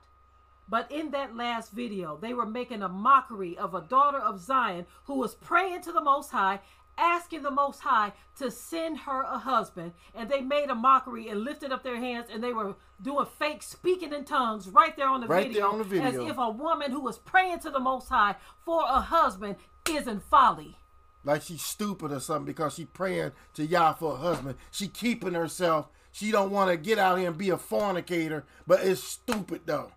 But 0.68 0.92
in 0.92 1.12
that 1.12 1.36
last 1.36 1.72
video, 1.72 2.18
they 2.20 2.34
were 2.34 2.46
making 2.46 2.82
a 2.82 2.90
mockery 2.90 3.58
of 3.58 3.76
a 3.76 3.82
daughter 3.82 4.18
of 4.18 4.40
Zion 4.40 4.86
who 5.06 5.16
was 5.20 5.36
praying 5.36 5.82
to 5.82 5.92
the 5.92 6.02
Most 6.02 6.32
High, 6.32 6.62
asking 6.98 7.44
the 7.44 7.52
Most 7.52 7.82
High 7.82 8.14
to 8.38 8.50
send 8.50 9.00
her 9.00 9.22
a 9.22 9.38
husband. 9.38 9.92
And 10.16 10.30
they 10.30 10.42
made 10.42 10.70
a 10.70 10.76
mockery 10.76 11.28
and 11.28 11.44
lifted 11.44 11.72
up 11.72 11.84
their 11.84 11.98
hands 11.98 12.28
and 12.34 12.44
they 12.44 12.54
were 12.54 12.76
doing 13.02 13.28
fake 13.38 13.62
speaking 13.62 14.14
in 14.14 14.26
tongues 14.26 14.70
right 14.70 14.96
there 14.96 15.10
on 15.10 15.22
the, 15.22 15.28
Right 15.28 15.48
video, 15.48 15.62
there 15.62 15.72
on 15.72 15.78
the 15.78 15.84
video. 15.84 16.08
As 16.24 16.30
if 16.32 16.38
a 16.38 16.50
woman 16.50 16.92
who 16.92 17.02
was 17.02 17.20
praying 17.20 17.60
to 17.60 17.70
the 17.70 17.80
Most 17.80 18.10
High 18.10 18.36
for 18.66 18.84
a 18.88 19.02
husband 19.02 19.58
is 19.90 20.08
in 20.08 20.22
folly. 20.22 20.78
Like 21.24 21.42
she's 21.42 21.62
stupid 21.62 22.12
or 22.12 22.20
something 22.20 22.46
because 22.46 22.74
she 22.76 22.86
praying 22.86 23.32
to 23.56 23.66
Yah 23.66 23.94
for 23.94 24.14
a 24.14 24.18
husband. 24.18 24.56
She 24.72 24.88
keeping 24.88 25.34
herself. 25.34 25.88
She 26.12 26.32
don't 26.32 26.52
want 26.52 26.70
to 26.70 26.78
get 26.78 27.00
out 27.00 27.18
here 27.18 27.28
and 27.30 27.38
be 27.38 27.50
a 27.50 27.58
fornicator, 27.58 28.46
but 28.68 28.82
it's 28.84 29.04
stupid 29.04 29.62
though. 29.66 29.92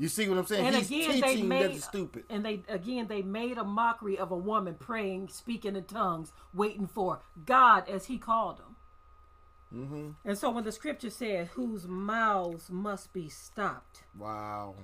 You 0.00 0.06
see 0.08 0.28
what 0.28 0.38
I'm 0.38 0.46
saying? 0.46 0.66
And 0.66 0.76
He's 0.76 0.86
again, 0.86 1.20
they 1.20 1.30
teaching 1.32 1.48
made 1.48 1.82
stupid. 1.82 2.24
and 2.30 2.44
they 2.44 2.62
again 2.68 3.08
they 3.08 3.20
made 3.22 3.58
a 3.58 3.64
mockery 3.64 4.16
of 4.16 4.30
a 4.30 4.36
woman 4.36 4.76
praying, 4.78 5.28
speaking 5.28 5.74
in 5.76 5.84
tongues, 5.84 6.32
waiting 6.54 6.86
for 6.86 7.20
God 7.44 7.88
as 7.88 8.06
He 8.06 8.16
called 8.16 8.60
him. 8.60 8.76
Mm-hmm. 9.74 10.08
And 10.24 10.38
so 10.38 10.50
when 10.50 10.64
the 10.64 10.72
scripture 10.72 11.10
said, 11.10 11.48
whose 11.48 11.86
mouths 11.86 12.70
must 12.70 13.12
be 13.12 13.28
stopped, 13.28 14.04
Wow. 14.16 14.76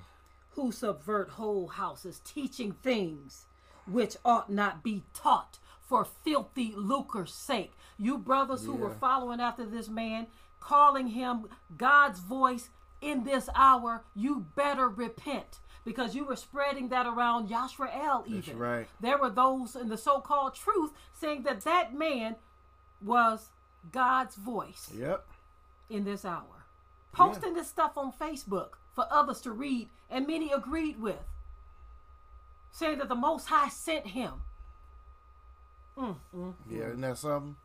who 0.50 0.70
subvert 0.72 1.30
whole 1.30 1.68
houses, 1.68 2.20
teaching 2.24 2.72
things 2.82 3.46
which 3.86 4.16
ought 4.24 4.50
not 4.50 4.82
be 4.82 5.04
taught 5.14 5.58
for 5.84 6.04
filthy 6.04 6.72
lucre's 6.76 7.32
sake. 7.32 7.72
You 7.98 8.18
brothers 8.18 8.64
who 8.64 8.74
were 8.74 8.90
following 8.94 9.40
after 9.40 9.64
this 9.64 9.88
man, 9.88 10.26
calling 10.60 11.08
him 11.08 11.46
God's 11.76 12.20
voice 12.20 12.70
in 13.00 13.24
this 13.24 13.48
hour, 13.54 14.04
you 14.14 14.46
better 14.56 14.88
repent. 14.88 15.60
Because 15.84 16.14
you 16.14 16.24
were 16.24 16.36
spreading 16.36 16.88
that 16.88 17.06
around 17.06 17.50
Yashrael 17.50 18.26
even. 18.26 18.40
That's 18.40 18.56
right. 18.56 18.88
There 19.00 19.18
were 19.18 19.28
those 19.28 19.76
in 19.76 19.90
the 19.90 19.98
so-called 19.98 20.54
truth 20.54 20.92
saying 21.12 21.42
that 21.42 21.60
that 21.62 21.94
man 21.94 22.36
was 23.02 23.50
God's 23.92 24.36
voice 24.36 24.90
Yep. 24.96 25.26
in 25.90 26.04
this 26.04 26.24
hour. 26.24 26.64
Posting 27.12 27.52
this 27.52 27.68
stuff 27.68 27.98
on 27.98 28.12
Facebook 28.12 28.70
for 28.94 29.06
others 29.10 29.42
to 29.42 29.52
read, 29.52 29.90
and 30.08 30.26
many 30.26 30.50
agreed 30.50 30.98
with, 30.98 31.22
saying 32.70 32.96
that 32.98 33.08
the 33.08 33.14
Most 33.14 33.48
High 33.48 33.68
sent 33.68 34.06
him. 34.08 34.42
Mm, 35.98 36.16
mm. 36.36 36.54
Yeah, 36.70 36.86
isn't 36.88 37.00
that 37.02 37.18
something? 37.18 37.56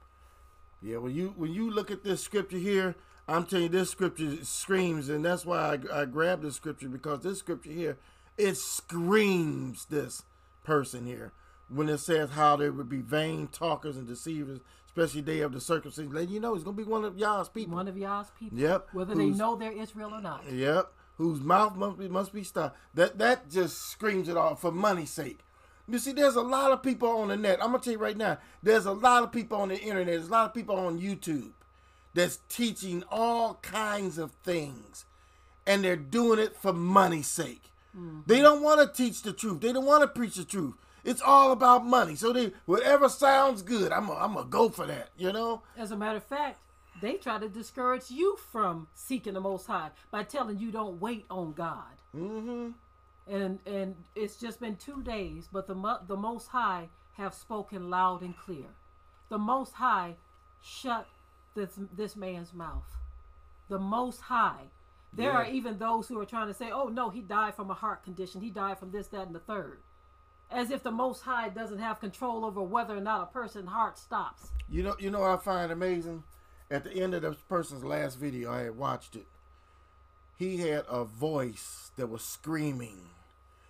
Yeah, 0.81 0.97
when 0.97 1.14
you 1.14 1.34
when 1.35 1.51
you 1.51 1.69
look 1.69 1.91
at 1.91 2.03
this 2.03 2.22
scripture 2.23 2.57
here, 2.57 2.95
I'm 3.27 3.45
telling 3.45 3.64
you, 3.64 3.69
this 3.69 3.89
scripture 3.89 4.43
screams, 4.43 5.10
and 5.10 5.26
that's 5.26 5.45
why 5.45 5.77
I, 5.91 6.01
I 6.01 6.06
grabbed 6.06 6.43
this 6.43 6.56
scripture 6.56 6.89
because 6.89 7.22
this 7.22 7.39
scripture 7.39 7.72
here, 7.72 7.97
it 8.38 8.56
screams 8.57 9.85
this 9.85 10.23
person 10.64 11.06
here 11.06 11.31
when 11.68 11.89
it 11.89 11.99
says 11.99 12.31
how 12.31 12.56
there 12.56 12.72
would 12.72 12.89
be 12.89 13.01
vain 13.01 13.47
talkers 13.47 13.97
and 13.97 14.07
deceivers, 14.07 14.60
especially 14.88 15.22
day 15.22 15.41
of 15.41 15.51
the 15.51 15.61
circumcision. 15.61 16.11
Letting 16.14 16.30
you 16.30 16.39
know 16.39 16.56
it's 16.56 16.64
gonna 16.64 16.77
be 16.77 16.84
one 16.84 17.03
of 17.06 17.18
y'all's 17.18 17.49
people. 17.49 17.76
One 17.76 17.88
of 17.88 17.97
y'all's 17.97 18.31
people, 18.39 18.57
Yep. 18.57 18.89
whether 18.93 19.15
they 19.15 19.27
know 19.27 19.56
they're 19.56 19.72
Israel 19.72 20.14
or 20.14 20.22
not. 20.22 20.49
Yep. 20.49 20.91
Whose 21.18 21.41
mouth 21.41 21.76
must 21.76 21.99
be 21.99 22.07
must 22.07 22.31
be 22.34 22.43
stopped. 22.43 22.77
That 22.93 23.18
that 23.18 23.49
just 23.49 23.77
screams 23.89 24.30
it 24.30 24.38
all 24.38 24.56
for 24.56 24.72
money's 24.72 25.10
sake. 25.11 25.39
You 25.90 25.99
see, 25.99 26.11
there's 26.11 26.36
a 26.36 26.41
lot 26.41 26.72
of 26.72 26.84
people 26.84 27.10
on 27.10 27.30
the 27.30 27.38
net. 27.38 27.60
I'm 27.61 27.72
gonna 27.72 27.84
tell 27.84 27.94
you 27.94 27.99
right 27.99 28.18
now. 28.18 28.38
There's 28.61 28.86
a 28.86 28.91
lot 28.91 29.24
of 29.24 29.32
people 29.32 29.60
on 29.60 29.70
the 29.70 29.80
internet. 29.80 30.07
There's 30.07 30.28
a 30.28 30.32
lot 30.32 30.45
of 30.45 30.53
people 30.53 30.76
on 30.76 30.99
YouTube 30.99 31.52
that's 32.14 32.40
teaching 32.49 33.03
all 33.10 33.56
kinds 33.61 34.18
of 34.18 34.32
things, 34.44 35.06
and 35.66 35.84
they're 35.84 35.95
doing 35.95 36.40
it 36.40 36.56
for 36.56 36.74
money's 36.74 37.28
sake. 37.28 37.70
They 38.28 38.40
don't 38.41 38.61
want 38.61 38.80
to 38.82 39.03
teach 39.03 39.24
the 39.24 39.34
truth. 39.34 39.61
They 39.61 39.74
don't 39.74 39.86
want 39.86 40.03
to 40.03 40.07
preach 40.07 40.36
the 40.36 40.45
truth. 40.45 40.76
It's 41.03 41.22
all 41.22 41.52
about 41.52 41.86
money. 41.86 42.16
So 42.16 42.32
they 42.32 42.52
whatever 42.66 43.10
sounds 43.10 43.61
good, 43.61 43.91
I'm 43.91 44.07
gonna 44.07 44.20
I'm 44.20 44.34
gonna 44.36 44.48
go 44.48 44.70
for 44.70 44.86
that. 44.86 45.10
You 45.18 45.34
know. 45.34 45.64
As 45.78 45.91
a 45.91 45.98
matter 45.98 46.18
of 46.18 46.24
fact, 46.24 46.60
they 47.02 47.14
try 47.14 47.40
to 47.40 47.49
discourage 47.49 48.10
you 48.10 48.38
from 48.52 48.88
seeking 48.94 49.34
the 49.34 49.41
Most 49.41 49.66
High 49.68 49.90
by 50.11 50.24
telling 50.24 50.60
you 50.60 50.72
don't 50.72 51.02
wait 51.02 51.26
on 51.30 51.53
God. 51.53 51.84
Mm-hmm. 52.16 52.70
And 53.30 53.60
and 53.65 53.95
it's 54.15 54.35
just 54.38 54.60
been 54.60 54.76
two 54.76 55.01
days 55.03 55.47
but 55.51 55.68
the 55.68 55.76
Mo- 55.76 55.99
the 56.07 56.18
most 56.18 56.47
high 56.47 56.89
have 57.18 57.34
spoken 57.34 57.89
loud 57.89 58.22
and 58.22 58.38
clear. 58.38 58.68
The 59.30 59.38
most 59.38 59.73
high 59.73 60.15
shut 60.61 61.07
this 61.56 61.80
this 61.95 62.15
man's 62.15 62.53
mouth. 62.53 62.97
The 63.69 63.80
most 63.80 64.22
high. 64.22 64.72
There 65.11 65.31
are 65.31 65.45
even 65.45 65.80
those 65.80 66.07
who 66.07 66.19
are 66.19 66.26
trying 66.26 66.47
to 66.47 66.53
say 66.53 66.72
oh 66.72 66.88
no 66.88 67.10
he 67.10 67.22
died 67.22 67.56
from 67.56 67.69
a 67.69 67.76
heart 67.76 68.03
condition. 68.03 68.41
He 68.41 68.49
died 68.49 68.80
from 68.80 68.91
this 68.91 69.07
that 69.07 69.27
and 69.27 69.35
the 69.35 69.39
third. 69.39 69.80
As 70.51 70.72
if 70.72 70.81
the 70.81 70.91
most 70.91 71.22
high 71.22 71.49
doesn't 71.49 71.77
have 71.80 71.99
control 71.99 72.43
over 72.43 72.61
whether 72.61 72.97
or 72.97 73.01
not 73.01 73.22
a 73.22 73.26
person's 73.27 73.69
heart 73.69 73.99
stops. 73.99 74.49
You 74.68 74.81
know, 74.84 74.95
you 74.99 75.11
know 75.11 75.19
what 75.19 75.31
I 75.31 75.38
find 75.38 75.72
amazing? 75.72 76.23
At 76.72 76.84
the 76.84 76.93
end 76.93 77.14
of 77.14 77.22
this 77.22 77.38
person's 77.47 77.84
last 77.84 78.18
video, 78.19 78.51
I 78.51 78.61
had 78.61 78.77
watched 78.77 79.15
it. 79.15 79.27
He 80.38 80.57
had 80.57 80.85
a 80.88 81.03
voice 81.03 81.91
that 81.97 82.07
was 82.07 82.23
screaming, 82.23 83.10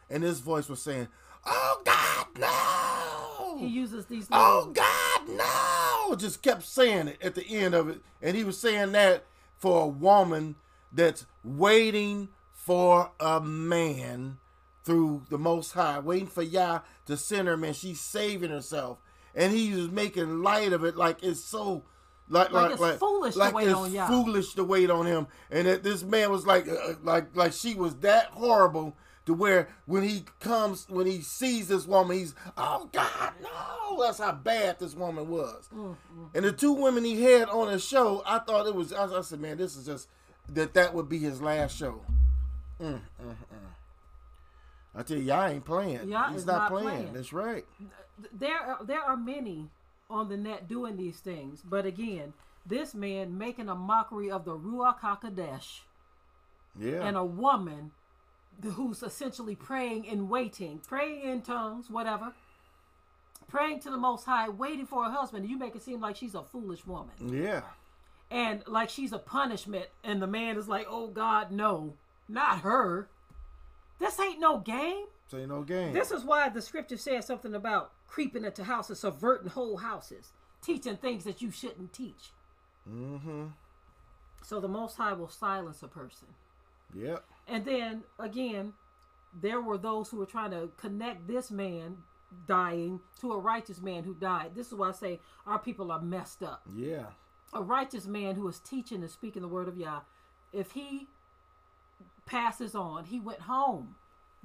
and 0.09 0.23
his 0.23 0.39
voice 0.39 0.67
was 0.69 0.81
saying, 0.81 1.07
"Oh 1.45 1.81
God, 1.85 2.27
no! 2.39 3.57
he 3.59 3.67
uses 3.67 4.05
these 4.05 4.27
oh 4.31 4.71
God, 4.73 5.27
no!" 5.27 6.15
Just 6.15 6.41
kept 6.41 6.63
saying 6.63 7.09
it 7.09 7.17
at 7.21 7.35
the 7.35 7.45
end 7.45 7.73
of 7.75 7.89
it, 7.89 8.01
and 8.21 8.35
he 8.35 8.43
was 8.43 8.59
saying 8.59 8.91
that 8.93 9.25
for 9.57 9.83
a 9.83 9.87
woman 9.87 10.55
that's 10.91 11.25
waiting 11.43 12.29
for 12.51 13.11
a 13.19 13.39
man 13.39 14.37
through 14.83 15.23
the 15.29 15.37
Most 15.37 15.73
High, 15.73 15.99
waiting 15.99 16.27
for 16.27 16.41
Yah 16.41 16.79
to 17.05 17.15
send 17.17 17.47
her 17.47 17.57
man. 17.57 17.73
She's 17.73 18.01
saving 18.01 18.49
herself, 18.49 18.99
and 19.35 19.53
he 19.53 19.73
was 19.73 19.89
making 19.89 20.41
light 20.41 20.73
of 20.73 20.83
it 20.83 20.95
like 20.95 21.23
it's 21.23 21.39
so. 21.41 21.83
Like, 22.31 22.51
Like 22.51 22.79
like, 22.79 22.91
it's 22.91 22.99
foolish 22.99 23.33
to 23.33 23.51
wait 23.51 23.69
on 23.69 23.91
Yah. 23.91 24.05
foolish 24.07 24.53
to 24.53 24.63
wait 24.63 24.91
on 24.91 25.07
him, 25.07 25.25
and 25.49 25.67
that 25.67 25.81
this 25.81 26.03
man 26.03 26.29
was 26.29 26.45
like, 26.45 26.67
uh, 26.67 26.93
like, 27.01 27.35
like 27.35 27.53
she 27.53 27.73
was 27.73 27.95
that 27.97 28.25
horrible 28.27 28.95
to 29.29 29.33
where 29.35 29.69
when 29.85 30.03
he 30.03 30.25
comes, 30.39 30.85
when 30.89 31.05
he 31.05 31.21
sees 31.21 31.67
this 31.69 31.85
woman, 31.85 32.17
he's, 32.17 32.35
oh 32.57 32.89
God, 32.91 33.33
no! 33.41 34.01
That's 34.03 34.19
how 34.19 34.31
bad 34.33 34.79
this 34.79 34.95
woman 34.95 35.29
was. 35.29 35.69
And 36.33 36.43
the 36.45 36.51
two 36.51 36.73
women 36.73 37.03
he 37.05 37.23
had 37.23 37.47
on 37.49 37.69
his 37.71 37.83
show, 37.85 38.23
I 38.25 38.39
thought 38.39 38.65
it 38.67 38.73
was. 38.75 38.91
I, 38.91 39.05
I 39.05 39.21
said, 39.21 39.39
man, 39.39 39.57
this 39.57 39.75
is 39.77 39.85
just 39.85 40.07
that 40.49 40.73
that 40.73 40.93
would 40.93 41.07
be 41.09 41.19
his 41.19 41.41
last 41.41 41.77
show. 41.77 42.01
Mm. 42.81 43.01
I 44.95 45.03
tell 45.03 45.17
you, 45.17 45.23
y'all 45.23 45.47
ain't 45.47 45.65
playing. 45.65 46.09
Yah 46.09 46.31
He's 46.31 46.45
not, 46.45 46.57
not 46.57 46.71
playing. 46.71 46.87
playing. 46.89 47.13
That's 47.13 47.31
right. 47.33 47.65
there 48.33 48.57
are, 48.59 48.83
there 48.83 49.01
are 49.01 49.17
many 49.17 49.69
on 50.09 50.29
the 50.29 50.37
net 50.37 50.67
doing 50.67 50.97
these 50.97 51.17
things, 51.19 51.61
but 51.63 51.85
again, 51.85 52.33
this 52.65 52.93
man 52.95 53.37
making 53.37 53.69
a 53.69 53.75
mockery 53.75 54.31
of 54.31 54.43
the 54.45 54.57
Ruach 54.57 54.99
Hakodesh 55.01 55.81
Yeah. 56.79 57.03
and 57.05 57.15
a 57.15 57.23
woman 57.23 57.91
who's 58.63 59.03
essentially 59.03 59.55
praying 59.55 60.07
and 60.07 60.29
waiting, 60.29 60.81
praying 60.87 61.21
in 61.21 61.41
tongues, 61.41 61.89
whatever, 61.89 62.33
praying 63.47 63.79
to 63.81 63.89
the 63.89 63.97
Most 63.97 64.25
High, 64.25 64.49
waiting 64.49 64.85
for 64.85 65.05
her 65.05 65.11
husband. 65.11 65.49
You 65.49 65.57
make 65.57 65.75
it 65.75 65.81
seem 65.81 66.01
like 66.01 66.15
she's 66.15 66.35
a 66.35 66.43
foolish 66.43 66.85
woman 66.85 67.15
yeah. 67.21 67.61
and 68.31 68.63
like 68.67 68.89
she's 68.89 69.13
a 69.13 69.19
punishment, 69.19 69.85
and 70.03 70.21
the 70.21 70.27
man 70.27 70.57
is 70.57 70.67
like, 70.67 70.87
"Oh 70.89 71.07
God, 71.07 71.51
no, 71.51 71.95
not 72.27 72.61
her. 72.61 73.09
This 73.99 74.19
ain't 74.19 74.39
no 74.39 74.59
game." 74.59 75.05
This 75.29 75.39
ain't 75.39 75.49
no 75.49 75.61
game. 75.61 75.93
This 75.93 76.11
is 76.11 76.23
why 76.23 76.49
the 76.49 76.61
scripture 76.61 76.97
says 76.97 77.25
something 77.25 77.53
about 77.53 77.91
creeping 78.07 78.43
into 78.43 78.63
houses, 78.63 78.99
subverting 78.99 79.49
whole 79.49 79.77
houses, 79.77 80.31
teaching 80.61 80.97
things 80.97 81.23
that 81.23 81.41
you 81.41 81.51
shouldn't 81.51 81.93
teach. 81.93 82.31
mm-hmm. 82.89 83.47
So 84.41 84.59
the 84.59 84.67
Most 84.67 84.97
High 84.97 85.13
will 85.13 85.27
silence 85.27 85.83
a 85.83 85.87
person. 85.87 86.29
Yep. 86.95 87.23
And 87.49 87.65
then 87.65 88.03
again, 88.19 88.73
there 89.39 89.61
were 89.61 89.77
those 89.77 90.09
who 90.09 90.17
were 90.17 90.25
trying 90.25 90.51
to 90.51 90.69
connect 90.77 91.27
this 91.27 91.51
man 91.51 91.97
dying 92.47 92.99
to 93.19 93.31
a 93.31 93.39
righteous 93.39 93.81
man 93.81 94.03
who 94.03 94.13
died. 94.13 94.51
This 94.55 94.67
is 94.67 94.73
why 94.73 94.89
I 94.89 94.91
say 94.91 95.19
our 95.45 95.59
people 95.59 95.91
are 95.91 96.01
messed 96.01 96.43
up. 96.43 96.61
Yeah. 96.75 97.07
A 97.53 97.61
righteous 97.61 98.05
man 98.05 98.35
who 98.35 98.47
is 98.47 98.59
teaching 98.59 99.01
and 99.01 99.09
speaking 99.09 99.41
the 99.41 99.47
word 99.47 99.67
of 99.67 99.77
Yah, 99.77 100.01
if 100.53 100.71
he 100.71 101.07
passes 102.25 102.75
on, 102.75 103.05
he 103.05 103.19
went 103.19 103.41
home. 103.41 103.95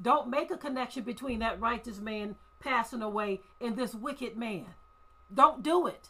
Don't 0.01 0.29
make 0.31 0.51
a 0.51 0.57
connection 0.57 1.05
between 1.05 1.41
that 1.41 1.61
righteous 1.61 2.01
man 2.01 2.37
passing 2.59 3.03
away 3.03 3.41
and 3.61 3.77
this 3.77 3.95
wicked 3.95 4.37
man. 4.37 4.67
Don't 5.33 5.63
do 5.63 5.87
it. 5.87 6.09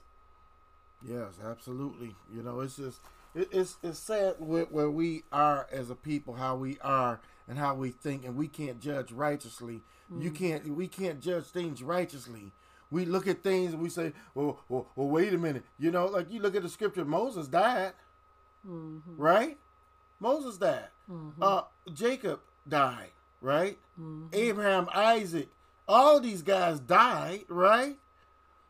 Yes, 1.07 1.35
absolutely. 1.45 2.15
You 2.35 2.43
know, 2.43 2.61
it's 2.61 2.77
just 2.77 3.01
it's 3.35 3.77
it's 3.83 3.99
sad 3.99 4.37
where, 4.39 4.65
where 4.65 4.91
we 4.91 5.25
are 5.33 5.67
as 5.73 5.91
a 5.91 5.95
people, 5.95 6.35
how 6.35 6.57
we 6.57 6.79
are 6.81 7.21
and 7.49 7.59
how 7.59 7.75
we 7.75 7.91
think, 7.91 8.25
and 8.25 8.37
we 8.37 8.49
can't 8.49 8.81
judge 8.81 9.13
righteously. 9.13 9.83
You 10.19 10.31
mm. 10.31 10.37
can't. 10.37 10.69
We 10.69 10.89
can't 10.89 11.21
judge 11.21 11.45
things 11.45 11.83
righteously. 11.83 12.53
We 12.91 13.05
look 13.05 13.27
at 13.27 13.43
things 13.43 13.73
and 13.73 13.83
we 13.83 13.89
say, 13.89 14.13
"Well, 14.35 14.61
well, 14.69 14.87
well 14.95 15.09
wait 15.09 15.35
a 15.35 15.39
minute." 15.39 15.65
You 15.79 15.91
know, 15.91 16.07
like 16.07 16.31
you 16.31 16.41
look 16.41 16.55
at 16.55 16.63
the 16.63 16.69
scripture. 16.69 17.05
Moses 17.05 17.49
died, 17.49 17.93
mm-hmm. 18.67 19.17
right? 19.17 19.59
Moses 20.21 20.57
died. 20.57 20.89
Mm-hmm. 21.11 21.43
Uh, 21.43 21.63
Jacob 21.93 22.41
died, 22.69 23.11
right? 23.41 23.79
Mm-hmm. 24.01 24.27
Abraham, 24.33 24.89
Isaac, 24.95 25.49
all 25.89 26.21
these 26.21 26.43
guys 26.43 26.81
died, 26.81 27.45
right? 27.49 27.97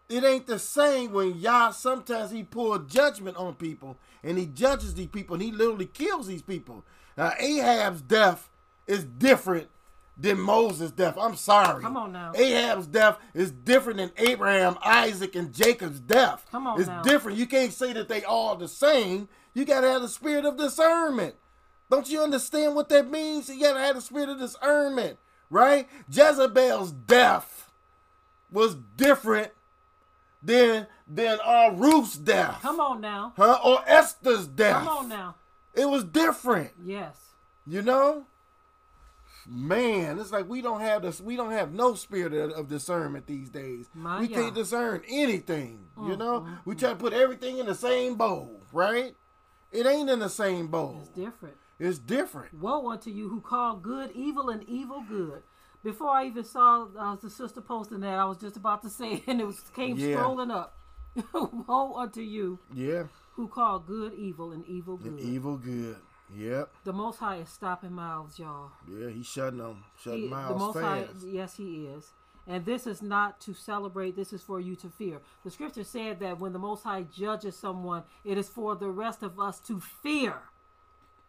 it 0.09 0.24
ain't 0.24 0.47
the 0.47 0.59
same 0.59 1.12
when 1.12 1.39
Yah 1.39 1.70
sometimes 1.70 2.31
he 2.31 2.43
pour 2.43 2.78
judgment 2.78 3.36
on 3.36 3.55
people 3.55 3.97
and 4.25 4.39
he 4.39 4.47
judges 4.47 4.95
these 4.95 5.07
people 5.09 5.35
and 5.35 5.43
he 5.43 5.53
literally 5.53 5.87
kills 5.87 6.27
these 6.27 6.43
people. 6.43 6.85
Now 7.17 7.33
Ahab's 7.39 8.03
death 8.03 8.51
is 8.87 9.05
different 9.05 9.69
than 10.17 10.39
Moses' 10.41 10.91
death. 10.93 11.17
I'm 11.21 11.35
sorry. 11.37 11.83
Come 11.83 11.97
on 11.97 12.13
now. 12.13 12.33
Ahab's 12.35 12.87
death 12.87 13.19
is 13.35 13.51
different 13.51 13.99
than 13.99 14.13
Abraham, 14.17 14.77
Isaac, 14.85 15.35
and 15.35 15.53
Jacob's 15.53 15.99
death. 16.01 16.47
Come 16.51 16.67
on 16.67 16.79
It's 16.79 16.89
now. 16.89 17.03
different. 17.03 17.39
You 17.39 17.47
can't 17.47 17.73
say 17.73 17.93
that 17.93 18.09
they 18.09 18.23
all 18.25 18.55
the 18.57 18.69
same. 18.69 19.29
You 19.55 19.65
gotta 19.65 19.89
have 19.89 20.03
the 20.03 20.09
spirit 20.09 20.45
of 20.45 20.57
discernment. 20.57 21.35
Don't 21.91 22.09
you 22.09 22.23
understand 22.23 22.75
what 22.75 22.89
that 22.89 23.11
means? 23.11 23.49
You 23.49 23.61
gotta 23.61 23.81
have 23.81 23.97
the 23.97 24.01
spirit 24.01 24.29
of 24.29 24.39
discernment, 24.39 25.19
right? 25.51 25.89
Jezebel's 26.11 26.93
death 26.93 27.73
was 28.51 28.77
different 28.97 29.51
than 30.45 30.87
than 31.09 31.39
our 31.45 31.73
Ruth's 31.75 32.16
death. 32.16 32.59
Come 32.62 32.81
on 32.81 33.01
now. 33.01 33.33
Huh? 33.37 33.59
Or 33.65 33.83
Esther's 33.87 34.47
death. 34.47 34.85
Come 34.85 34.89
on 34.89 35.09
now. 35.09 35.37
It 35.75 35.89
was 35.89 36.05
different. 36.05 36.71
Yes. 36.85 37.16
You 37.66 37.83
know? 37.83 38.27
Man, 39.47 40.19
it's 40.19 40.33
like 40.33 40.49
we 40.49 40.62
don't 40.62 40.81
have 40.81 41.03
this 41.03 41.21
we 41.21 41.37
don't 41.37 41.51
have 41.53 41.73
no 41.73 41.95
spirit 41.95 42.33
of, 42.33 42.51
of 42.53 42.69
discernment 42.69 43.27
these 43.27 43.51
days. 43.51 43.91
My 43.95 44.21
we 44.21 44.29
God. 44.29 44.35
can't 44.37 44.55
discern 44.55 45.03
anything. 45.09 45.81
You 45.99 46.15
Mm, 46.15 46.19
know? 46.19 46.47
we 46.65 46.75
try 46.75 46.91
to 46.91 46.97
put 46.97 47.12
everything 47.12 47.59
in 47.59 47.66
the 47.66 47.75
same 47.75 48.15
bowl, 48.15 48.62
right? 48.73 49.15
It 49.71 49.87
ain't 49.87 50.09
in 50.09 50.21
the 50.21 50.31
same 50.31 50.69
bowl. 50.69 50.99
It's 51.01 51.09
different. 51.11 51.57
It's 51.79 51.99
different. 51.99 52.55
Woe 52.55 52.89
unto 52.91 53.11
you 53.11 53.29
who 53.29 53.41
call 53.43 53.77
good 53.77 54.12
evil 54.15 54.49
and 54.49 54.62
evil 54.69 55.05
good. 55.07 55.43
Before 55.85 56.09
I 56.09 56.27
even 56.27 56.43
saw 56.44 56.86
uh, 56.98 57.15
the 57.16 57.31
sister 57.31 57.61
posting 57.61 58.01
that, 58.01 58.19
I 58.19 58.24
was 58.24 58.39
just 58.39 58.56
about 58.56 58.82
to 58.82 58.90
say, 58.90 59.23
and 59.27 59.40
it 59.40 59.47
was 59.47 59.61
came 59.77 59.97
Yeah. 59.97 60.16
scrolling 60.16 60.51
up. 60.51 60.77
Woe 61.32 61.94
unto 61.97 62.20
you 62.23 62.59
Yeah. 62.73 63.05
who 63.35 63.47
call 63.47 63.78
good 63.78 64.15
evil 64.15 64.51
and 64.51 64.66
evil 64.66 64.97
good. 64.97 65.12
And 65.12 65.20
evil 65.20 65.56
good. 65.59 65.97
Yep. 66.35 66.73
The 66.85 66.93
Most 66.93 67.19
High 67.20 67.36
is 67.36 67.51
stopping 67.51 67.93
mouths, 67.93 68.39
y'all. 68.39 68.73
Yeah, 68.90 69.11
he's 69.11 69.27
shutting 69.27 69.59
them. 69.59 69.85
Shutting 70.02 70.23
He- 70.23 70.28
miles 70.28 70.52
the 70.55 70.59
Most 70.59 70.74
fast. 70.81 71.12
High, 71.23 71.28
yes, 71.28 71.55
He 71.56 71.86
is. 71.86 72.12
And 72.47 72.65
this 72.65 72.86
is 72.86 73.01
not 73.01 73.40
to 73.43 73.55
celebrate. 73.55 74.16
This 74.16 74.32
is 74.32 74.43
for 74.43 74.59
you 74.61 74.74
to 74.77 74.89
fear. 74.90 75.20
The 75.44 75.51
Scripture 75.51 75.85
said 75.85 76.19
that 76.20 76.39
when 76.40 76.52
the 76.52 76.59
Most 76.59 76.82
High 76.82 77.02
judges 77.02 77.56
someone, 77.56 78.02
it 78.24 78.36
is 78.36 78.48
for 78.48 78.74
the 78.74 78.90
rest 78.90 79.23
of 79.23 79.39
us 79.39 79.61
to 79.61 79.81
fear. 79.81 80.35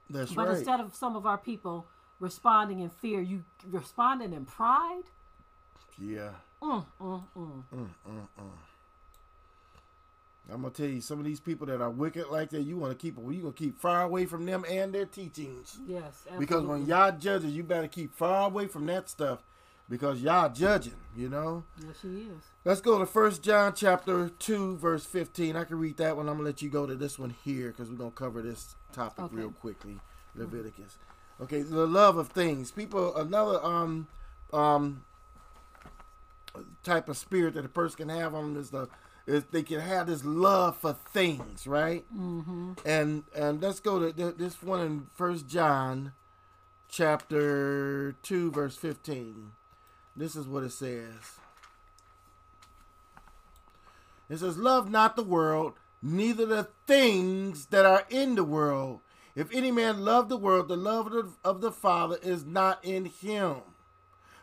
That's 0.09 0.33
But 0.33 0.47
right. 0.47 0.57
instead 0.57 0.79
of 0.79 0.93
some 0.95 1.15
of 1.15 1.25
our 1.25 1.37
people 1.37 1.87
responding 2.19 2.79
in 2.79 2.89
fear, 2.89 3.21
you 3.21 3.43
responding 3.69 4.33
in 4.33 4.45
pride. 4.45 5.03
yeah. 5.99 6.29
Mm, 6.61 6.83
mm, 6.99 7.21
mm. 7.35 7.89
I'm 10.51 10.61
gonna 10.61 10.73
tell 10.73 10.85
you, 10.87 11.01
some 11.01 11.19
of 11.19 11.25
these 11.25 11.39
people 11.39 11.65
that 11.67 11.81
are 11.81 11.89
wicked 11.89 12.27
like 12.27 12.51
that, 12.51 12.61
you 12.61 12.77
want 12.77 12.97
to 12.97 13.01
keep 13.01 13.17
you 13.17 13.41
gonna 13.41 13.53
keep 13.53 13.79
far 13.79 14.03
away 14.03 14.25
from 14.25 14.45
them 14.45 14.63
and 14.69 14.93
their 14.93 15.05
teachings. 15.05 15.77
Yes, 15.87 16.03
absolutely. 16.03 16.39
Because 16.45 16.65
when 16.65 16.85
y'all 16.85 17.11
judges, 17.17 17.53
you 17.53 17.63
better 17.63 17.87
keep 17.87 18.15
far 18.15 18.47
away 18.47 18.67
from 18.67 18.85
that 18.87 19.09
stuff, 19.09 19.39
because 19.89 20.21
y'all 20.21 20.49
judging. 20.49 20.95
You 21.15 21.29
know. 21.29 21.63
yes, 21.79 21.95
she 22.01 22.07
is. 22.07 22.43
Let's 22.63 22.81
go 22.81 22.99
to 22.99 23.05
First 23.05 23.41
John 23.41 23.73
chapter 23.75 24.29
two, 24.29 24.77
verse 24.77 25.03
fifteen. 25.05 25.55
I 25.55 25.63
can 25.63 25.79
read 25.79 25.97
that 25.97 26.15
one. 26.15 26.27
I'm 26.29 26.35
gonna 26.35 26.45
let 26.45 26.61
you 26.61 26.69
go 26.69 26.85
to 26.85 26.95
this 26.95 27.17
one 27.19 27.35
here 27.43 27.69
because 27.69 27.89
we're 27.89 27.97
gonna 27.97 28.11
cover 28.11 28.41
this 28.41 28.75
topic 28.93 29.25
Okay. 29.25 29.35
real 29.35 29.51
quickly. 29.51 29.99
Leviticus. 30.35 30.97
Okay, 31.41 31.61
the 31.61 31.85
love 31.85 32.17
of 32.17 32.29
things. 32.29 32.71
People, 32.71 33.15
another 33.15 33.63
um 33.63 34.07
um 34.53 35.03
type 36.83 37.09
of 37.09 37.17
spirit 37.17 37.53
that 37.55 37.65
a 37.65 37.69
person 37.69 37.97
can 37.97 38.09
have 38.09 38.33
on 38.33 38.53
them 38.53 38.61
is 38.61 38.69
the 38.69 38.87
is 39.27 39.43
they 39.45 39.63
can 39.63 39.79
have 39.79 40.07
this 40.07 40.23
love 40.23 40.77
for 40.77 40.93
things, 40.93 41.67
right? 41.67 42.05
Mm-hmm. 42.15 42.73
And 42.85 43.23
and 43.35 43.61
let's 43.61 43.79
go 43.79 43.99
to 43.99 44.13
th- 44.13 44.35
this 44.37 44.61
one 44.61 44.81
in 44.81 45.07
First 45.13 45.47
John 45.47 46.13
chapter 46.87 48.15
two, 48.21 48.51
verse 48.51 48.77
fifteen. 48.77 49.51
This 50.15 50.35
is 50.35 50.47
what 50.47 50.63
it 50.63 50.71
says. 50.71 51.39
It 54.29 54.37
says, 54.37 54.57
Love 54.57 54.89
not 54.89 55.15
the 55.15 55.23
world, 55.23 55.73
neither 56.01 56.45
the 56.45 56.67
things 56.87 57.67
that 57.67 57.85
are 57.85 58.05
in 58.09 58.35
the 58.35 58.43
world. 58.43 59.01
If 59.35 59.53
any 59.53 59.69
man 59.69 60.05
love 60.05 60.29
the 60.29 60.37
world, 60.37 60.69
the 60.69 60.77
love 60.77 61.11
of 61.43 61.61
the, 61.61 61.71
Father 61.71 62.17
is 62.23 62.45
not 62.45 62.83
in 62.83 63.05
him. 63.05 63.57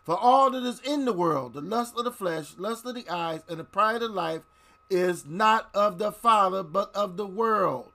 For 0.05 0.16
all 0.16 0.51
that 0.51 0.64
is 0.64 0.81
in 0.81 1.06
the 1.06 1.12
world, 1.14 1.55
the 1.55 1.62
lust 1.62 1.97
of 1.97 2.05
the 2.05 2.12
flesh, 2.12 2.55
lust 2.59 2.85
of 2.85 2.94
the 2.94 3.09
eyes, 3.09 3.40
and 3.48 3.59
the 3.59 3.64
pride 3.64 4.02
of 4.02 4.10
life, 4.10 4.43
is 4.90 5.24
not 5.24 5.70
of 5.74 5.97
the 5.97 6.12
Father, 6.12 6.62
but 6.62 6.94
of 6.94 7.16
the 7.16 7.27
world. 7.27 7.93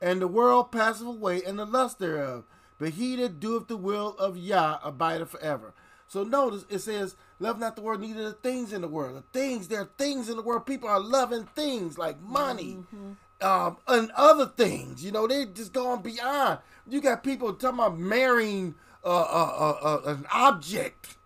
And 0.00 0.22
the 0.22 0.28
world 0.28 0.72
passeth 0.72 1.06
away, 1.06 1.42
and 1.42 1.58
the 1.58 1.66
lust 1.66 1.98
thereof. 1.98 2.44
But 2.78 2.90
he 2.90 3.16
that 3.16 3.40
doeth 3.40 3.68
the 3.68 3.76
will 3.76 4.16
of 4.18 4.38
Yah 4.38 4.78
abideth 4.82 5.30
forever. 5.30 5.74
So 6.06 6.22
notice 6.22 6.64
it 6.70 6.78
says, 6.78 7.16
Love 7.40 7.58
not 7.58 7.76
the 7.76 7.82
world, 7.82 8.00
neither 8.00 8.24
the 8.24 8.32
things 8.32 8.72
in 8.72 8.80
the 8.80 8.88
world. 8.88 9.16
The 9.16 9.38
things, 9.38 9.68
there 9.68 9.82
are 9.82 9.90
things 9.98 10.28
in 10.28 10.36
the 10.36 10.42
world. 10.42 10.64
People 10.64 10.88
are 10.88 11.00
loving 11.00 11.44
things 11.44 11.98
like 11.98 12.20
money 12.22 12.78
mm-hmm. 12.78 13.12
Um, 13.40 13.78
and 13.86 14.10
other 14.16 14.46
things. 14.46 15.04
You 15.04 15.12
know, 15.12 15.26
they 15.26 15.46
just 15.46 15.72
going 15.72 16.02
beyond. 16.02 16.58
You 16.88 17.00
got 17.00 17.22
people 17.22 17.52
talking 17.54 17.78
about 17.78 17.98
marrying 17.98 18.74
uh, 19.04 19.08
uh, 19.08 19.76
uh, 19.82 19.86
uh, 19.86 20.12
an 20.12 20.26
object. 20.32 21.16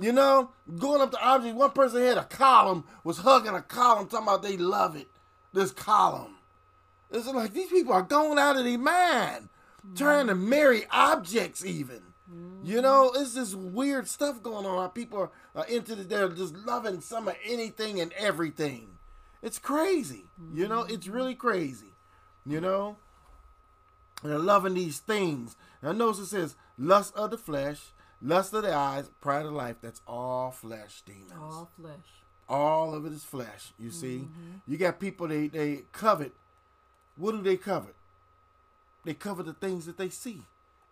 You 0.00 0.12
know, 0.12 0.50
going 0.78 1.02
up 1.02 1.10
to 1.10 1.22
objects. 1.22 1.58
One 1.58 1.70
person 1.72 2.02
had 2.02 2.16
a 2.16 2.24
column, 2.24 2.84
was 3.04 3.18
hugging 3.18 3.54
a 3.54 3.62
column, 3.62 4.08
talking 4.08 4.26
about 4.26 4.42
they 4.42 4.56
love 4.56 4.96
it. 4.96 5.08
This 5.52 5.72
column. 5.72 6.36
It's 7.10 7.26
like 7.26 7.52
these 7.52 7.70
people 7.70 7.92
are 7.92 8.02
going 8.02 8.38
out 8.38 8.56
of 8.56 8.64
their 8.64 8.78
mind, 8.78 9.48
trying 9.94 10.26
to 10.28 10.34
marry 10.34 10.84
objects, 10.90 11.64
even. 11.64 12.02
You 12.64 12.82
know, 12.82 13.12
it's 13.14 13.34
this 13.34 13.54
weird 13.54 14.08
stuff 14.08 14.42
going 14.42 14.66
on. 14.66 14.90
People 14.90 15.20
are, 15.20 15.30
are 15.54 15.66
into 15.66 15.94
the, 15.94 16.02
they're 16.02 16.28
just 16.28 16.56
loving 16.56 17.00
some 17.00 17.28
of 17.28 17.36
anything 17.44 18.00
and 18.00 18.12
everything. 18.14 18.95
It's 19.46 19.60
crazy. 19.60 20.24
You 20.52 20.66
know, 20.66 20.82
it's 20.82 21.06
mm-hmm. 21.06 21.14
really 21.14 21.34
crazy. 21.36 21.94
You 22.44 22.60
know, 22.60 22.96
and 24.22 24.32
they're 24.32 24.40
loving 24.40 24.74
these 24.74 24.98
things. 24.98 25.54
Now, 25.80 25.92
notice 25.92 26.18
it 26.18 26.26
says 26.26 26.56
lust 26.76 27.14
of 27.14 27.30
the 27.30 27.38
flesh, 27.38 27.78
lust 28.20 28.52
of 28.54 28.64
the 28.64 28.74
eyes, 28.74 29.08
pride 29.20 29.46
of 29.46 29.52
life. 29.52 29.76
That's 29.80 30.00
all 30.06 30.50
flesh 30.50 31.02
demons 31.06 31.32
All 31.40 31.70
flesh. 31.80 32.24
all 32.48 32.92
of 32.92 33.06
it 33.06 33.12
is 33.12 33.22
flesh. 33.22 33.72
You 33.78 33.92
see, 33.92 34.18
mm-hmm. 34.24 34.58
you 34.66 34.78
got 34.78 34.98
people 34.98 35.28
they 35.28 35.46
they 35.46 35.82
covet. 35.92 36.32
What 37.16 37.30
do 37.30 37.40
they 37.40 37.56
covet? 37.56 37.94
They 39.04 39.14
covet 39.14 39.46
the 39.46 39.52
things 39.54 39.86
that 39.86 39.96
they 39.96 40.08
see. 40.08 40.42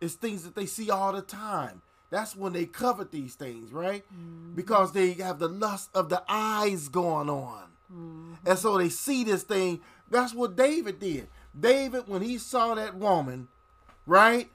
It's 0.00 0.14
things 0.14 0.44
that 0.44 0.54
they 0.54 0.66
see 0.66 0.90
all 0.90 1.12
the 1.12 1.22
time. 1.22 1.82
That's 2.10 2.36
when 2.36 2.52
they 2.52 2.66
covet 2.66 3.10
these 3.10 3.34
things, 3.34 3.72
right? 3.72 4.04
Mm-hmm. 4.14 4.54
Because 4.54 4.92
they 4.92 5.14
have 5.14 5.40
the 5.40 5.48
lust 5.48 5.90
of 5.92 6.08
the 6.08 6.22
eyes 6.28 6.88
going 6.88 7.28
on. 7.28 7.73
Mm-hmm. 7.92 8.34
And 8.46 8.58
so 8.58 8.78
they 8.78 8.88
see 8.88 9.24
this 9.24 9.42
thing. 9.42 9.80
That's 10.10 10.34
what 10.34 10.56
David 10.56 10.98
did. 11.00 11.28
David, 11.58 12.04
when 12.08 12.22
he 12.22 12.38
saw 12.38 12.74
that 12.74 12.96
woman, 12.96 13.48
right? 14.06 14.50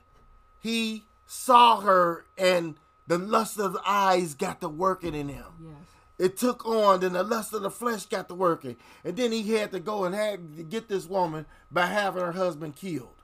He 0.62 1.04
saw 1.26 1.82
her 1.82 2.26
and 2.38 2.76
the 3.08 3.18
lust 3.18 3.60
of 3.60 3.74
the 3.74 3.82
eyes 3.86 4.36
got 4.36 4.62
to 4.62 4.70
working 4.70 5.16
in 5.16 5.30
him 5.30 5.46
Yes. 5.62 5.74
it 6.18 6.38
took 6.38 6.66
on, 6.66 7.00
then 7.00 7.14
the 7.14 7.24
lust 7.24 7.54
of 7.54 7.62
the 7.62 7.72
flesh 7.72 8.06
got 8.06 8.28
to 8.30 8.36
working. 8.36 8.76
And 9.04 9.16
then 9.16 9.32
he 9.32 9.54
had 9.54 9.72
to 9.72 9.80
go 9.80 10.04
and 10.04 10.14
had 10.14 10.58
to 10.58 10.64
get 10.64 10.88
this 10.90 11.08
woman 11.08 11.46
by 11.72 11.86
having 11.88 12.22
her 12.24 12.34
husband 12.34 12.76
killed. 12.76 13.16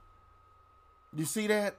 You 1.14 1.24
see 1.24 1.46
that? 1.48 1.76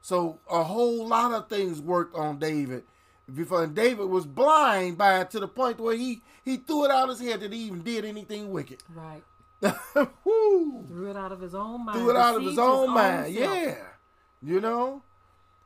So 0.00 0.38
a 0.50 0.62
whole 0.64 1.06
lot 1.06 1.32
of 1.32 1.48
things 1.48 1.80
worked 1.80 2.16
on 2.16 2.38
David. 2.38 2.84
Before 3.32 3.62
and 3.62 3.74
David 3.74 4.06
was 4.06 4.26
blind 4.26 4.98
by 4.98 5.20
it 5.20 5.30
to 5.30 5.40
the 5.40 5.48
point 5.48 5.80
where 5.80 5.96
he 5.96 6.22
he 6.44 6.56
threw 6.56 6.84
it 6.84 6.90
out 6.90 7.08
of 7.08 7.18
his 7.18 7.28
head 7.28 7.40
that 7.40 7.52
he 7.52 7.60
even 7.60 7.82
did 7.82 8.04
anything 8.04 8.50
wicked. 8.50 8.82
Right. 8.94 9.22
Woo! 10.24 10.84
Threw 10.88 11.10
it 11.10 11.16
out 11.16 11.30
of 11.30 11.40
his 11.40 11.54
own 11.54 11.84
mind. 11.84 11.98
threw 11.98 12.10
it 12.10 12.16
out 12.16 12.36
of 12.36 12.42
his 12.42 12.58
own 12.58 12.90
mind. 12.90 13.34
self. 13.34 13.56
Yeah. 13.56 13.76
You 14.42 14.60
know? 14.60 15.02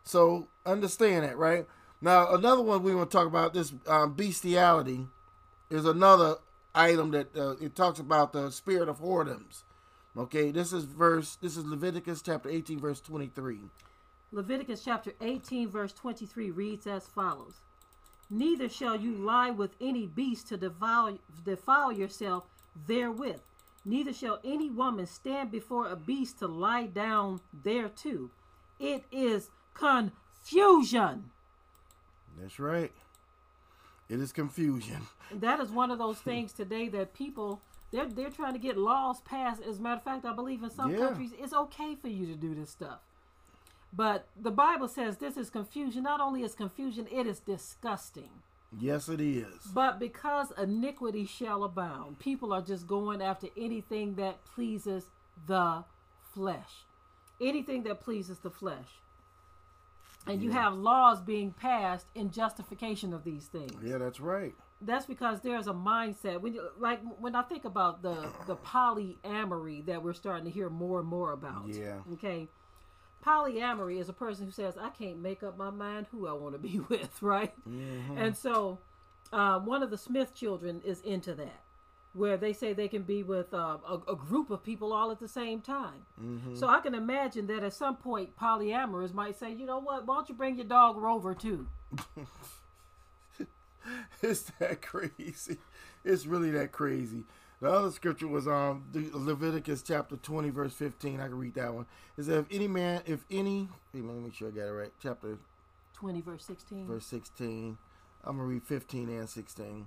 So 0.05 0.49
understand 0.67 1.25
that, 1.25 1.39
right? 1.39 1.67
Now, 2.01 2.35
another 2.35 2.63
one 2.63 2.83
we 2.83 2.95
want 2.95 3.11
to 3.11 3.17
talk 3.17 3.27
about 3.27 3.55
this 3.55 3.73
um, 3.87 4.13
bestiality 4.15 5.07
is 5.71 5.87
another 5.87 6.37
item 6.75 7.11
that 7.13 7.35
uh, 7.37 7.57
it 7.61 7.75
talks 7.75 7.99
about 7.99 8.33
the 8.33 8.51
spirit 8.51 8.89
of 8.89 9.01
whoredoms. 9.01 9.63
Okay, 10.17 10.51
this 10.51 10.73
is 10.73 10.85
verse, 10.85 11.37
this 11.37 11.57
is 11.57 11.65
Leviticus 11.65 12.23
chapter 12.23 12.49
18, 12.49 12.81
verse 12.81 13.01
23. 13.01 13.61
Leviticus 14.33 14.83
chapter 14.85 15.13
18, 15.21 15.71
verse 15.71 15.93
23 15.93 16.51
reads 16.51 16.87
as 16.87 17.07
follows 17.07 17.61
Neither 18.29 18.69
shall 18.69 18.97
you 18.97 19.13
lie 19.13 19.51
with 19.51 19.77
any 19.81 20.07
beast 20.07 20.49
to 20.49 20.57
defile, 20.57 21.19
defile 21.45 21.93
yourself 21.93 22.49
therewith. 22.87 23.41
Neither 23.85 24.13
shall 24.13 24.41
any 24.45 24.69
woman 24.69 25.07
stand 25.07 25.53
before 25.53 25.89
a 25.89 25.95
beast 25.95 26.41
to 26.41 26.49
lie 26.49 26.87
down 26.87 27.41
thereto. 27.65 28.31
It 28.81 29.05
is 29.13 29.51
confusion. 29.75 31.31
That's 32.37 32.59
right. 32.59 32.93
It 34.09 34.21
is 34.21 34.33
confusion. 34.33 35.07
That 35.33 35.61
is 35.61 35.71
one 35.71 35.91
of 35.91 35.99
those 35.99 36.19
things 36.19 36.53
today 36.53 36.89
that 36.91 37.15
people 37.15 37.61
they're 37.93 38.07
they're 38.07 38.31
trying 38.31 38.53
to 38.53 38.59
get 38.59 38.77
laws 38.77 39.21
passed. 39.21 39.63
As 39.63 39.79
a 39.79 39.83
matter 39.83 39.97
of 39.97 40.03
fact, 40.03 40.25
I 40.25 40.33
believe 40.33 40.63
in 40.65 40.71
some 40.71 40.91
Yeah. 40.91 40.99
countries 40.99 41.33
it's 41.39 41.53
okay 41.53 41.95
for 41.95 42.09
you 42.09 42.27
to 42.27 42.35
do 42.35 42.55
this 42.55 42.71
stuff. 42.71 42.99
But 43.97 44.29
the 44.41 44.51
Bible 44.51 44.89
says 44.89 45.17
this 45.17 45.37
is 45.39 45.49
confusion. 45.51 46.03
Not 46.03 46.21
only 46.21 46.43
is 46.43 46.55
confusion, 46.55 47.07
it 47.11 47.27
is 47.27 47.41
disgusting. 47.41 48.31
Yes, 48.79 49.09
it 49.09 49.21
is. 49.21 49.63
But 49.73 49.99
because 49.99 50.53
iniquity 50.59 51.25
shall 51.25 51.65
abound, 51.65 52.19
people 52.19 52.53
are 52.53 52.61
just 52.61 52.87
going 52.87 53.23
after 53.23 53.47
anything 53.57 54.17
that 54.17 54.45
pleases 54.45 55.07
the 55.47 55.85
flesh. 56.35 56.85
Anything 57.41 57.85
that 57.85 58.01
pleases 58.01 58.39
the 58.41 58.51
flesh. 58.51 59.01
And 60.27 60.43
you 60.43 60.51
have 60.51 60.75
laws 60.75 61.21
being 61.21 61.53
passed 61.53 62.07
in 62.15 62.31
justification 62.33 63.13
of 63.15 63.23
these 63.25 63.47
things. 63.47 63.73
Yeah, 63.83 63.99
that's 63.99 64.19
right. 64.21 64.55
that's 64.81 65.07
because 65.07 65.41
there's 65.41 65.69
a 65.69 65.73
mindset 65.73 66.41
when 66.41 66.53
you, 66.53 66.69
like 66.79 67.01
when 67.21 67.35
I 67.37 67.43
think 67.43 67.65
about 67.65 68.03
the 68.03 68.29
the 68.47 68.57
polyamory 68.57 69.87
that 69.87 70.03
we're 70.03 70.13
starting 70.15 70.45
to 70.45 70.51
hear 70.51 70.69
more 70.69 70.99
and 71.01 71.09
more 71.09 71.33
about. 71.33 71.69
Yeah. 71.69 72.01
Okay. 72.15 72.49
Polyamory 73.27 74.01
is 74.01 74.09
a 74.09 74.13
person 74.13 74.47
who 74.47 74.53
says 74.53 74.77
I 74.81 74.91
can't 74.91 75.19
make 75.19 75.43
up 75.43 75.59
my 75.59 75.71
mind 75.71 76.07
who 76.13 76.29
I 76.29 76.33
want 76.33 76.55
to 76.55 76.59
be 76.59 76.79
with, 76.89 77.21
right? 77.23 77.53
Mm-hmm. 77.69 78.19
And 78.19 78.37
so, 78.37 78.79
um, 79.33 79.67
one 79.67 79.83
of 79.83 79.91
the 79.91 79.99
Smith 79.99 80.35
children 80.35 80.81
is 80.85 81.01
into 81.01 81.35
that, 81.35 81.61
where 82.13 82.37
they 82.37 82.53
say 82.53 82.73
they 82.73 82.89
can 82.89 83.03
be 83.03 83.23
with 83.25 83.53
uh, 83.53 83.79
a, 83.89 84.13
a 84.13 84.17
group 84.17 84.51
of 84.51 84.63
people 84.63 84.93
all 84.93 85.11
at 85.11 85.19
the 85.19 85.29
same 85.29 85.61
time. 85.61 86.07
Mm-hmm. 86.23 86.55
So 86.55 86.69
I 86.69 86.81
can 86.81 86.95
imagine 86.95 87.49
that 87.49 87.65
at 87.65 87.73
some 87.75 87.97
point, 87.97 88.37
polyamorous 88.37 89.13
might 89.13 89.37
say, 89.37 89.53
you 89.53 89.67
know 89.67 89.79
what? 89.79 90.07
Why 90.07 90.17
don't 90.17 90.29
you 90.29 90.35
bring 90.35 90.57
your 90.57 90.67
dog 90.67 90.97
Rover 90.97 91.35
too? 91.35 91.67
it's 94.23 94.53
that 94.61 94.83
crazy. 94.83 95.59
It's 96.05 96.27
really 96.27 96.51
that 96.53 96.71
crazy. 96.71 97.25
The 97.61 97.71
other 97.71 97.91
scripture 97.91 98.29
was 98.29 98.47
um 98.47 98.85
Leviticus 98.93 99.83
chapter 99.83 100.17
twenty 100.17 100.51
verse 100.51 100.75
fifteen. 100.75 101.21
I 101.21 101.29
can 101.29 101.39
read 101.39 101.55
that 101.55 101.73
one. 101.73 101.87
It 102.19 102.25
says, 102.25 102.41
"If 102.41 102.47
any 102.51 102.69
man, 102.69 103.03
if 103.07 103.25
any, 103.31 103.69
let 103.95 104.05
me 104.05 104.25
make 104.25 104.35
sure 104.35 104.49
I 104.49 104.51
got 104.51 104.69
it 104.69 104.73
right. 104.73 104.93
Chapter 105.03 105.39
20 105.97 106.21
verse 106.21 106.45
16. 106.45 106.87
verse 106.87 107.07
16. 107.07 107.79
I'm 108.25 108.37
going 108.37 108.49
to 108.49 108.55
read 108.55 108.65
15 108.65 109.09
and 109.09 109.29
16. 109.29 109.87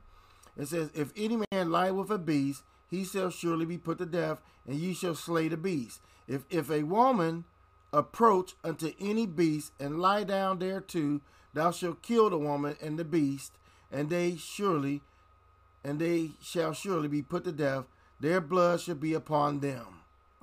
It 0.58 0.68
says, 0.68 0.90
If 0.96 1.12
any 1.16 1.44
man 1.52 1.72
lie 1.72 1.92
with 1.92 2.10
a 2.10 2.18
beast, 2.18 2.64
he 2.90 3.06
shall 3.06 3.30
surely 3.30 3.66
be 3.66 3.78
put 3.78 4.00
to 4.00 4.06
death, 4.06 4.42
and 4.66 4.76
ye 4.76 4.94
shall 4.94 5.16
slay 5.16 5.48
the 5.48 5.58
beast. 5.58 6.02
If, 6.28 6.46
if 6.50 6.72
a 6.72 6.84
woman 6.84 7.46
approach 7.94 8.56
unto 8.64 8.94
any 9.00 9.26
beast 9.26 9.72
and 9.80 10.00
lie 10.00 10.24
down 10.24 10.60
thereto, 10.60 11.22
thou 11.54 11.72
shalt 11.72 12.02
kill 12.02 12.30
the 12.30 12.38
woman 12.38 12.76
and 12.82 12.98
the 12.98 13.06
beast, 13.06 13.54
and 13.92 14.10
they 14.10 14.36
surely, 14.36 15.02
and 15.84 16.00
they 16.00 16.32
shall 16.42 16.74
surely 16.74 17.08
be 17.08 17.22
put 17.22 17.44
to 17.46 17.52
death. 17.52 17.86
Their 18.20 18.42
blood 18.42 18.82
shall 18.82 18.96
be 18.96 19.14
upon 19.14 19.60
them. 19.60 19.86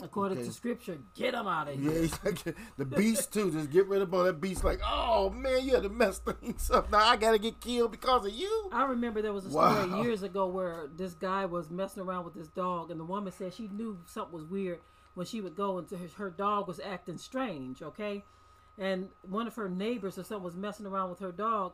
According 0.02 0.38
Okay. 0.38 0.46
to 0.48 0.52
scripture, 0.52 0.98
get 1.14 1.32
them 1.32 1.46
out 1.46 1.68
of 1.68 1.78
here. 1.80 2.08
like, 2.22 2.42
the 2.76 2.84
beast 2.84 3.32
too. 3.32 3.50
Just 3.50 3.70
get 3.70 3.86
rid 3.86 4.02
of 4.02 4.12
all 4.12 4.24
that 4.24 4.40
beast. 4.42 4.62
Like, 4.62 4.80
oh 4.84 5.30
man, 5.30 5.64
you 5.66 5.72
had 5.74 5.84
to 5.84 5.88
mess 5.88 6.18
things 6.40 6.70
up. 6.70 6.90
Now 6.90 6.98
I 6.98 7.16
gotta 7.16 7.38
get 7.38 7.60
killed 7.60 7.92
because 7.92 8.26
of 8.26 8.32
you. 8.32 8.68
I 8.72 8.84
remember 8.84 9.22
there 9.22 9.32
was 9.32 9.46
a 9.46 9.50
story 9.50 9.88
Wow. 9.88 10.02
years 10.02 10.22
ago 10.22 10.46
where 10.48 10.86
this 10.94 11.14
guy 11.14 11.46
was 11.46 11.70
messing 11.70 12.02
around 12.02 12.24
with 12.26 12.34
this 12.34 12.48
dog, 12.48 12.90
and 12.90 13.00
the 13.00 13.04
woman 13.04 13.32
said 13.32 13.54
she 13.54 13.68
knew 13.68 13.98
something 14.06 14.34
was 14.34 14.44
weird 14.44 14.80
when 15.14 15.26
she 15.26 15.40
would 15.40 15.56
go 15.56 15.78
into 15.78 15.96
her, 15.96 16.08
her 16.18 16.28
dog 16.30 16.68
was 16.68 16.78
acting 16.78 17.16
strange, 17.16 17.80
okay? 17.80 18.22
And 18.76 19.08
one 19.22 19.46
of 19.46 19.54
her 19.54 19.70
neighbors 19.70 20.18
or 20.18 20.24
something 20.24 20.44
was 20.44 20.56
messing 20.56 20.84
around 20.84 21.08
with 21.08 21.20
her 21.20 21.32
dog, 21.32 21.72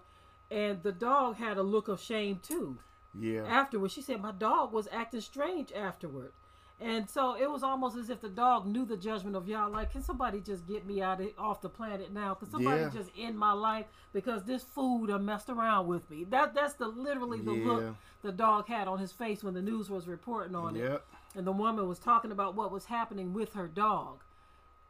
and 0.48 0.80
the 0.84 0.93
dog 0.93 1.36
had 1.39 1.59
a 1.59 1.62
look 1.64 1.89
of 1.89 2.01
shame 2.01 2.39
too. 2.40 2.78
Yeah, 3.18 3.44
afterwards. 3.47 3.93
she 3.93 4.02
said, 4.02 4.20
My 4.20 4.32
dog 4.32 4.72
was 4.72 4.89
acting 4.90 5.20
strange 5.20 5.72
afterward. 5.72 6.32
And 6.80 7.09
so 7.09 7.36
it 7.36 7.48
was 7.48 7.62
almost 7.62 7.97
as 7.97 8.10
if 8.10 8.20
the 8.20 8.28
dog 8.28 8.66
knew 8.66 8.84
the 8.84 8.97
judgment 8.97 9.36
of 9.36 9.47
Yah. 9.47 9.66
Like, 9.66 9.93
can 9.93 10.02
somebody 10.02 10.40
just 10.40 10.66
get 10.66 10.84
me 10.84 11.01
out 11.01 11.20
of 11.20 11.28
off 11.39 11.60
the 11.60 11.68
planet 11.68 12.12
now? 12.12 12.34
Can 12.34 12.51
somebody 12.51 12.80
Yeah. 12.80 12.89
just 12.89 13.10
end 13.16 13.39
my 13.39 13.52
life 13.52 13.86
because 14.12 14.43
this 14.44 14.64
food 14.64 15.06
done 15.09 15.24
messed 15.24 15.48
around 15.48 15.86
with 15.86 16.10
me? 16.10 16.24
That 16.24 16.55
that's 16.55 16.74
the 16.74 16.89
literally 16.89 17.40
the 17.40 17.52
Yeah. 17.52 17.66
look 17.66 17.97
the 18.22 18.32
dog 18.32 18.66
had 18.66 18.89
on 18.89 18.98
his 18.98 19.12
face 19.12 19.44
when 19.44 19.55
the 19.55 19.62
news 19.62 19.90
was 19.90 20.09
reporting 20.09 20.56
on 20.56 20.74
it. 20.76 21.05
And 21.36 21.47
the 21.47 21.52
woman 21.52 21.86
was 21.89 21.98
talking 22.01 22.32
about 22.32 22.55
what 22.56 22.72
was 22.72 22.86
happening 22.86 23.32
with 23.32 23.52
her 23.55 23.68
dog. 23.68 24.24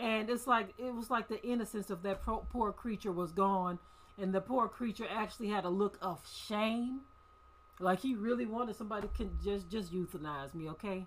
And 0.00 0.30
it's 0.30 0.46
like 0.46 0.72
it 0.78 0.94
was 0.94 1.10
like 1.10 1.28
the 1.28 1.44
innocence 1.46 1.90
of 1.90 2.02
that 2.04 2.22
pro- 2.22 2.46
poor 2.50 2.72
creature 2.72 3.12
was 3.12 3.32
gone, 3.32 3.78
and 4.16 4.32
the 4.34 4.40
poor 4.40 4.66
creature 4.66 5.06
actually 5.10 5.48
had 5.48 5.64
a 5.66 5.68
look 5.70 5.98
of 6.00 6.26
shame, 6.26 7.02
like 7.82 8.00
he 8.00 8.14
really 8.14 8.46
wanted 8.46 8.76
somebody 8.76 9.08
can 9.16 9.30
just 9.44 9.68
just 9.70 9.92
euthanize 9.92 10.54
me, 10.54 10.68
okay? 10.70 11.06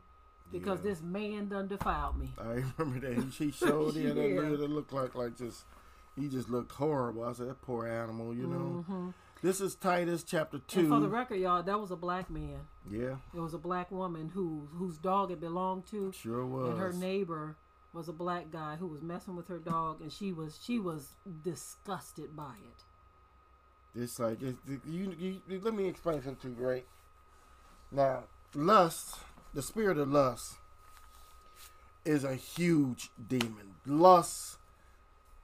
Because 0.51 0.79
Yeah. 0.79 0.91
this 0.91 1.01
man 1.01 1.47
done 1.47 1.67
defiled 1.67 2.17
me. 2.19 2.33
I 2.37 2.63
remember 2.77 2.99
that. 3.07 3.23
He, 3.37 3.45
he 3.45 3.51
showed 3.51 3.95
it. 3.97 4.15
Yeah. 4.15 4.41
That 4.41 4.63
it 4.63 4.69
looked 4.69 4.93
like 4.93 5.15
like 5.15 5.37
just 5.37 5.63
he 6.15 6.27
just 6.29 6.49
looked 6.49 6.71
horrible. 6.73 7.23
I 7.23 7.33
said 7.33 7.47
that 7.49 7.61
poor 7.61 7.87
animal. 7.87 8.33
You 8.33 8.47
know. 8.47 8.83
hmm 8.87 9.09
This 9.41 9.59
is 9.61 9.75
Titus 9.75 10.23
chapter 10.23 10.59
two. 10.59 10.79
And 10.81 10.89
for 10.89 10.99
the 10.99 11.09
record, 11.09 11.35
y'all, 11.39 11.63
that 11.63 11.79
was 11.79 11.91
a 11.91 11.95
black 11.95 12.29
man. 12.29 12.59
yeah, 12.89 13.15
It 13.33 13.39
was 13.39 13.53
a 13.53 13.57
black 13.57 13.89
woman 13.91 14.29
who 14.29 14.67
whose 14.73 14.97
dog 14.97 15.31
it 15.31 15.39
belonged 15.39 15.87
to, 15.87 16.11
sure 16.11 16.45
was. 16.45 16.69
and 16.69 16.79
her 16.79 16.93
neighbor 16.93 17.55
was 17.93 18.07
a 18.09 18.13
black 18.13 18.51
guy 18.51 18.75
who 18.75 18.87
was 18.87 19.01
messing 19.01 19.35
with 19.35 19.47
her 19.47 19.59
dog, 19.59 20.01
and 20.01 20.11
she 20.11 20.31
was 20.31 20.59
she 20.61 20.77
was 20.79 21.15
disgusted 21.43 22.35
by 22.35 22.53
it. 22.71 22.83
It's 23.95 24.19
like 24.19 24.41
it's, 24.41 24.59
you, 24.85 25.15
you, 25.17 25.59
Let 25.61 25.73
me 25.73 25.87
explain 25.87 26.21
something 26.21 26.55
to 26.55 26.61
you, 26.61 26.67
right? 26.67 26.85
Now, 27.91 28.23
lust, 28.53 29.15
the 29.53 29.61
spirit 29.61 29.97
of 29.97 30.11
lust, 30.11 30.55
is 32.03 32.23
a 32.23 32.35
huge 32.35 33.09
demon. 33.27 33.75
Lust, 33.85 34.57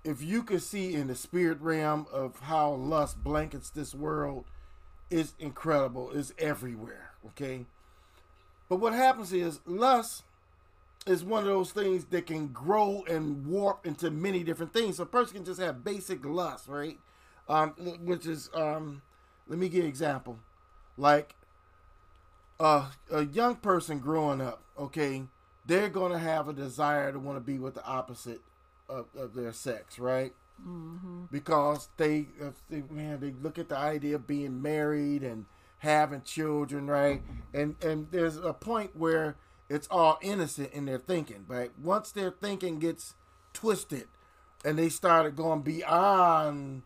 if 0.03 0.22
you 0.22 0.44
could 0.44 0.61
see 0.61 0.94
in 0.94 1.07
the 1.07 1.15
spirit 1.15 1.61
realm 1.61 2.07
of 2.11 2.40
how 2.41 2.72
lust 2.72 3.23
blankets 3.23 3.69
this 3.69 3.95
world, 3.95 4.45
is 5.10 5.34
incredible. 5.40 6.11
It's 6.14 6.34
everywhere. 6.38 7.11
Okay, 7.28 7.65
but 8.68 8.78
what 8.78 8.94
happens 8.94 9.32
is 9.32 9.60
lust 9.65 10.23
is 11.06 11.23
one 11.23 11.41
of 11.44 11.48
those 11.48 11.72
things 11.72 12.06
that 12.06 12.28
can 12.28 12.48
grow 12.48 13.03
and 13.10 13.45
warp 13.45 13.86
into 13.86 14.11
many 14.11 14.44
different 14.44 14.73
things. 14.73 14.98
So 14.98 15.03
a 15.03 15.07
person 15.07 15.38
can 15.38 15.45
just 15.45 15.60
have 15.60 15.84
basic 15.84 16.23
lust, 16.23 16.68
right? 16.68 16.98
Um, 17.52 17.72
which 18.06 18.26
is 18.26 18.49
um, 18.53 19.02
let 19.48 19.60
me 19.60 19.68
give 19.68 19.84
an 19.84 19.90
example. 19.90 20.40
Like 20.98 21.36
uh, 22.60 22.91
a 23.11 23.26
young 23.26 23.56
person 23.56 23.99
growing 23.99 24.40
up, 24.40 24.64
okay, 24.80 25.23
they're 25.65 25.90
gonna 25.90 26.19
have 26.19 26.48
a 26.48 26.53
desire 26.53 27.11
to 27.11 27.19
want 27.19 27.38
to 27.38 27.41
be 27.41 27.60
with 27.60 27.73
the 27.73 27.86
opposite 27.86 28.40
of, 28.88 29.07
of 29.18 29.34
their 29.34 29.52
sex, 29.52 29.99
right? 29.99 30.34
Mm-hmm. 30.68 31.23
because 31.32 31.90
they, 31.98 32.28
they 32.69 32.84
man 32.91 33.19
they 33.19 33.34
look 33.41 33.57
at 33.57 33.68
the 33.69 33.78
idea 33.78 34.14
of 34.14 34.28
being 34.28 34.61
married 34.61 35.23
and 35.23 35.45
having 35.80 36.22
children 36.22 36.86
right 36.86 37.23
and 37.52 37.76
and 37.84 38.11
there's 38.11 38.38
a 38.38 38.53
point 38.53 38.95
where 38.95 39.38
it's 39.69 39.88
all 39.90 40.19
innocent 40.22 40.72
in 40.72 40.86
their 40.86 40.99
thinking 40.99 41.45
but 41.48 41.72
once 41.80 42.11
their 42.11 42.30
thinking 42.30 42.78
gets 42.78 43.15
twisted 43.53 44.07
and 44.64 44.78
they 44.78 44.88
started 44.88 45.36
going 45.36 45.64
beyond 45.64 46.84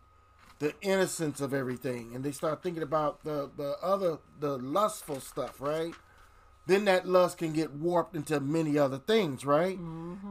the 0.58 0.74
innocence 0.80 1.40
of 1.40 1.52
everything 1.52 2.12
and 2.14 2.24
they 2.24 2.32
start 2.32 2.62
thinking 2.62 2.82
about 2.82 3.22
the 3.24 3.50
the 3.56 3.76
other 3.82 4.18
the 4.40 4.56
lustful 4.58 5.20
stuff 5.20 5.60
right 5.60 5.94
then 6.66 6.84
that 6.86 7.06
lust 7.06 7.38
can 7.38 7.52
get 7.52 7.72
warped 7.72 8.16
into 8.16 8.40
many 8.40 8.76
other 8.76 8.98
things, 8.98 9.44
right? 9.44 9.78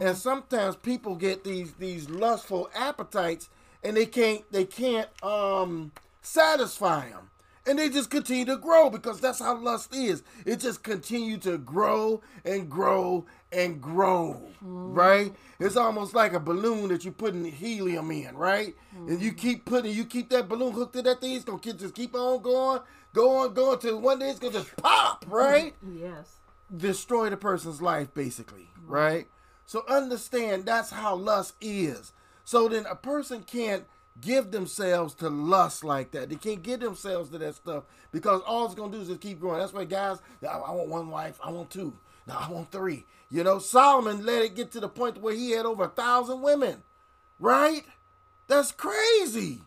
And 0.02 0.18
sometimes 0.18 0.76
people 0.76 1.16
get 1.16 1.44
these 1.44 1.74
these 1.74 2.10
lustful 2.10 2.70
appetites 2.76 3.50
and 3.84 3.96
they 3.96 4.06
can't 4.06 4.50
they 4.52 4.66
can't 4.66 5.10
um 5.24 5.92
satisfy 6.22 7.10
them. 7.10 7.30
And 7.68 7.80
they 7.80 7.90
just 7.90 8.12
continue 8.12 8.46
to 8.46 8.58
grow 8.58 8.92
because 8.92 9.20
that's 9.20 9.40
how 9.40 9.58
lust 9.58 9.96
is. 9.96 10.22
It 10.46 10.58
just 10.58 10.84
continue 10.84 11.38
to 11.40 11.58
grow 11.58 12.22
and 12.44 12.70
grow 12.70 13.26
and 13.56 13.82
grow, 13.82 14.42
right? 14.62 15.34
It's 15.60 15.78
almost 15.78 16.14
like 16.14 16.34
a 16.34 16.40
balloon 16.40 16.90
that 16.90 17.04
you're 17.06 17.14
putting 17.14 17.46
helium 17.46 18.12
in, 18.12 18.36
right? 18.36 18.76
And 19.08 19.22
you 19.22 19.32
keep 19.34 19.66
putting, 19.66 19.94
you 19.94 20.06
keep 20.06 20.30
that 20.30 20.50
balloon 20.50 20.74
hooked 20.74 20.94
to 20.94 21.02
that 21.04 21.22
thing. 21.22 21.34
It's 21.34 21.46
gonna 21.46 21.60
keep, 21.60 21.78
just 21.78 21.96
keep 21.96 22.14
on 22.16 22.42
going, 22.42 22.82
going, 23.14 23.54
going 23.54 23.80
till 23.80 24.02
one 24.02 24.20
day 24.20 24.30
it's 24.30 24.40
gonna 24.40 24.54
just 24.54 24.76
pop, 24.78 25.26
right? 25.30 25.74
Yes. 25.98 26.36
destroy 26.76 27.30
the 27.30 27.38
person's 27.38 27.82
life 27.82 28.14
basically 28.14 28.70
mm-hmm. 28.80 28.92
right 28.92 29.28
so 29.66 29.84
understand 29.88 30.66
that's 30.66 30.90
how 30.90 31.16
lust 31.16 31.54
is 31.62 32.12
so 32.44 32.68
then 32.68 32.86
a 32.90 32.96
person 32.96 33.44
can't 33.44 33.86
give 34.22 34.52
themselves 34.52 35.14
to 35.14 35.30
lust 35.30 35.84
like 35.84 36.12
that 36.12 36.30
they 36.30 36.36
can't 36.36 36.64
give 36.64 36.80
themselves 36.80 37.30
to 37.30 37.38
that 37.38 37.54
stuff 37.54 37.84
because 38.12 38.42
all 38.48 38.66
it's 38.66 38.76
gonna 38.76 38.92
do 38.92 39.02
is 39.02 39.08
just 39.10 39.22
keep 39.22 39.40
growing 39.40 39.60
that's 39.60 39.74
why 39.74 39.84
guys 39.86 40.20
I, 40.42 40.58
I 40.58 40.72
want 40.72 40.90
one 40.90 41.10
wife 41.10 41.40
i 41.44 41.52
want 41.52 41.70
two 41.70 41.94
now 42.28 42.38
i 42.40 42.50
want 42.50 42.72
three 42.72 43.06
you 43.30 43.44
know 43.44 43.60
solomon 43.60 44.26
let 44.26 44.44
it 44.44 44.56
get 44.56 44.72
to 44.72 44.80
the 44.80 44.90
point 44.90 45.22
where 45.22 45.34
he 45.34 45.52
had 45.52 45.66
over 45.66 45.86
a 45.86 45.90
thousand 45.90 46.42
women 46.42 46.84
right 47.40 47.84
that's 48.48 48.72
crazy 48.72 49.62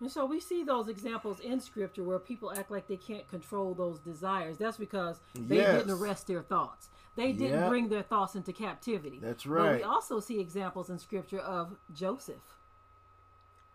And 0.00 0.10
so 0.10 0.24
we 0.26 0.38
see 0.40 0.62
those 0.62 0.88
examples 0.88 1.40
in 1.40 1.60
scripture 1.60 2.04
where 2.04 2.18
people 2.20 2.52
act 2.52 2.70
like 2.70 2.86
they 2.86 2.96
can't 2.96 3.28
control 3.28 3.74
those 3.74 3.98
desires. 3.98 4.56
That's 4.56 4.76
because 4.76 5.18
they 5.34 5.56
Yes. 5.56 5.74
didn't 5.74 5.90
arrest 5.90 6.26
their 6.28 6.42
thoughts. 6.42 6.88
They 7.16 7.32
didn't 7.32 7.58
Yep. 7.60 7.68
bring 7.68 7.88
their 7.88 8.04
thoughts 8.04 8.36
into 8.36 8.52
captivity. 8.52 9.18
That's 9.20 9.44
But 9.44 9.52
right. 9.52 9.78
we 9.78 9.82
also 9.82 10.20
see 10.20 10.38
examples 10.38 10.88
in 10.88 10.98
scripture 10.98 11.40
of 11.40 11.76
Joseph. 11.92 12.56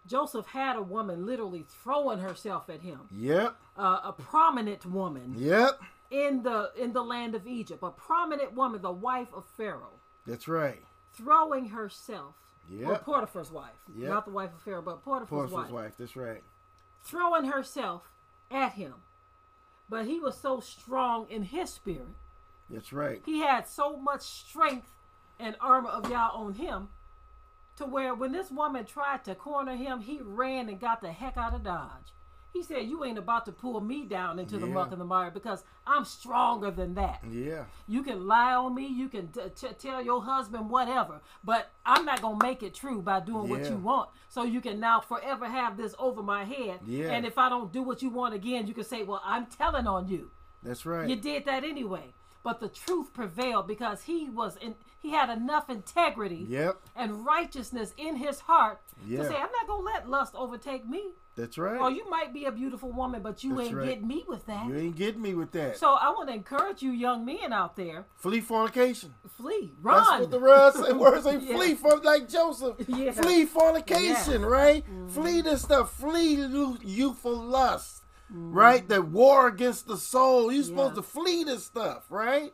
Joseph 0.08 0.48
had 0.48 0.76
a 0.78 0.82
woman 0.82 1.26
literally 1.26 1.66
throwing 1.68 2.20
herself 2.20 2.70
at 2.70 2.82
him, 2.82 3.02
yep 3.12 3.56
uh, 3.78 4.00
a 4.04 4.14
prominent 4.14 4.86
woman 4.86 5.36
yep 5.38 5.80
in 6.14 6.44
the 6.44 6.72
in 6.78 6.94
the 6.94 7.04
land 7.04 7.34
of 7.36 7.48
Egypt, 7.48 7.82
a 7.84 7.90
prominent 7.90 8.54
woman, 8.54 8.82
the 8.82 8.92
wife 8.92 9.34
of 9.34 9.46
Pharaoh, 9.58 10.00
that's 10.28 10.48
right 10.48 10.84
throwing 11.12 11.70
herself. 11.70 12.36
Or 12.72 12.94
Yep. 12.94 13.04
Potiphar's 13.06 13.52
wife, 13.52 13.82
Yep. 13.94 14.10
not 14.10 14.26
the 14.26 14.32
wife 14.32 14.54
of 14.54 14.62
Pharaoh, 14.62 14.82
but 14.82 15.04
Potiphar's, 15.04 15.50
Potiphar's 15.52 15.52
wife 15.52 15.72
wife 15.72 15.98
that's 15.98 16.16
right 16.16 16.44
throwing 17.02 17.46
herself 17.46 18.10
at 18.50 18.74
him. 18.74 18.94
but 19.90 20.06
he 20.06 20.20
was 20.20 20.38
so 20.38 20.60
strong 20.62 21.28
in 21.30 21.44
his 21.44 21.70
spirit. 21.72 22.16
That's 22.70 22.94
right. 22.94 23.22
He 23.26 23.40
had 23.42 23.68
so 23.68 23.98
much 23.98 24.22
strength 24.22 24.88
and 25.40 25.56
armor 25.60 25.90
of 25.90 26.10
Yah 26.10 26.30
on 26.34 26.54
him 26.54 26.90
to 27.76 27.86
where 27.86 28.14
when 28.16 28.32
this 28.32 28.50
woman 28.50 28.86
tried 28.86 29.24
to 29.26 29.36
corner 29.36 29.76
him, 29.76 30.00
he 30.02 30.20
ran 30.22 30.70
and 30.70 30.80
got 30.80 31.02
the 31.02 31.12
heck 31.12 31.36
out 31.38 31.54
of 31.54 31.64
Dodge. 31.64 32.14
He 32.54 32.62
said, 32.62 32.88
You 32.88 33.04
ain't 33.04 33.18
about 33.18 33.46
to 33.46 33.52
pull 33.52 33.82
me 33.82 34.06
down 34.06 34.38
into 34.38 34.58
the 34.60 34.68
Yeah. 34.68 34.74
muck 34.74 34.92
and 34.92 35.02
the 35.02 35.06
mire 35.06 35.32
because 35.32 35.64
I'm 35.88 36.06
stronger 36.06 36.70
than 36.70 36.94
that. 36.94 37.22
Yeah. 37.30 37.66
You 37.88 38.04
can 38.04 38.28
lie 38.28 38.54
on 38.54 38.76
me, 38.76 38.86
you 38.86 39.10
can 39.10 39.30
t- 39.30 39.42
t- 39.56 39.68
tell 39.80 40.02
your 40.04 40.22
husband 40.24 40.70
whatever, 40.70 41.22
but 41.44 41.72
I'm 41.86 42.06
not 42.06 42.22
going 42.22 42.40
to 42.40 42.46
make 42.46 42.62
it 42.62 42.76
true 42.76 43.02
by 43.02 43.22
doing 43.22 43.50
what 43.50 43.68
you 43.70 43.76
want. 43.78 44.12
So 44.30 44.44
you 44.44 44.62
can 44.62 44.80
now 44.80 45.00
forever 45.00 45.48
have 45.48 45.78
this 45.78 45.96
over 45.98 46.22
my 46.22 46.44
head. 46.44 46.82
Yeah. 46.86 47.10
And 47.12 47.26
if 47.26 47.38
I 47.40 47.50
don't 47.50 47.74
do 47.74 47.82
what 47.82 48.04
you 48.04 48.10
want 48.12 48.36
again, 48.36 48.68
you 48.68 48.74
can 48.76 48.84
say, 48.84 49.02
Well, 49.04 49.22
I'm 49.26 49.48
telling 49.48 49.88
on 49.88 50.08
you. 50.08 50.30
That's 50.62 50.86
right. 50.86 51.10
You 51.10 51.16
did 51.16 51.46
that 51.46 51.64
anyway. 51.64 52.14
But 52.44 52.60
the 52.60 52.68
truth 52.68 53.14
prevailed 53.14 53.68
because 53.68 54.04
he 54.04 54.30
was 54.30 54.58
in 54.58 54.76
he 55.02 55.12
had 55.12 55.30
enough 55.30 55.70
integrity 55.70 56.46
Yep. 56.50 56.78
and 56.96 57.26
righteousness 57.26 57.94
in 57.98 58.16
his 58.18 58.40
heart 58.42 58.80
Yeah. 59.06 59.20
to 59.24 59.28
say, 59.28 59.36
I'm 59.36 59.52
not 59.52 59.68
gonna 59.68 59.84
let 59.84 60.10
lust 60.10 60.34
overtake 60.36 60.88
me. 60.88 61.14
That's 61.36 61.58
right. 61.58 61.80
Or 61.82 61.90
you 61.90 62.08
might 62.10 62.32
be 62.32 62.46
a 62.46 62.52
beautiful 62.52 62.92
woman, 62.92 63.22
but 63.24 63.44
you 63.44 63.56
That's 63.56 63.68
ain't 63.70 63.78
right. 63.78 63.88
getting 63.88 64.08
me 64.08 64.24
with 64.28 64.46
that. 64.46 64.68
you 64.68 64.76
ain't 64.76 64.96
getting 64.96 65.22
me 65.22 65.34
with 65.34 65.52
that. 65.54 65.78
So 65.78 65.94
I 65.94 66.10
want 66.12 66.30
to 66.30 66.36
encourage 66.36 66.82
you, 66.84 66.92
young 66.92 67.26
men 67.26 67.52
out 67.52 67.76
there, 67.76 68.06
Flee 68.16 68.40
fornication. 68.40 69.14
flee, 69.28 69.74
run. 69.82 69.98
That's 69.98 70.20
what 70.22 70.32
the 70.32 70.40
word 70.40 70.74
say. 70.74 70.94
Word 70.94 71.24
say 71.24 71.38
Yeah. 71.42 71.56
flee 71.58 71.74
from 71.76 72.02
like 72.04 72.30
Joseph. 72.30 72.76
Yeah. 72.88 73.12
Flee 73.12 73.46
fornication, 73.46 74.42
Yeah. 74.42 74.48
right? 74.48 74.84
Mm-hmm. 74.86 75.08
Flee 75.10 75.42
this 75.42 75.64
stuff. 75.64 75.92
Flee 75.94 76.36
youthful 76.84 77.36
lust, 77.36 78.03
right? 78.34 78.88
That 78.90 79.08
war 79.08 79.48
against 79.48 79.88
the 79.88 79.98
soul. 79.98 80.52
You're 80.52 80.64
supposed 80.64 80.92
Yeah. 80.96 81.02
to 81.02 81.04
flee 81.04 81.44
this 81.44 81.66
stuff, 81.66 82.06
right? 82.10 82.54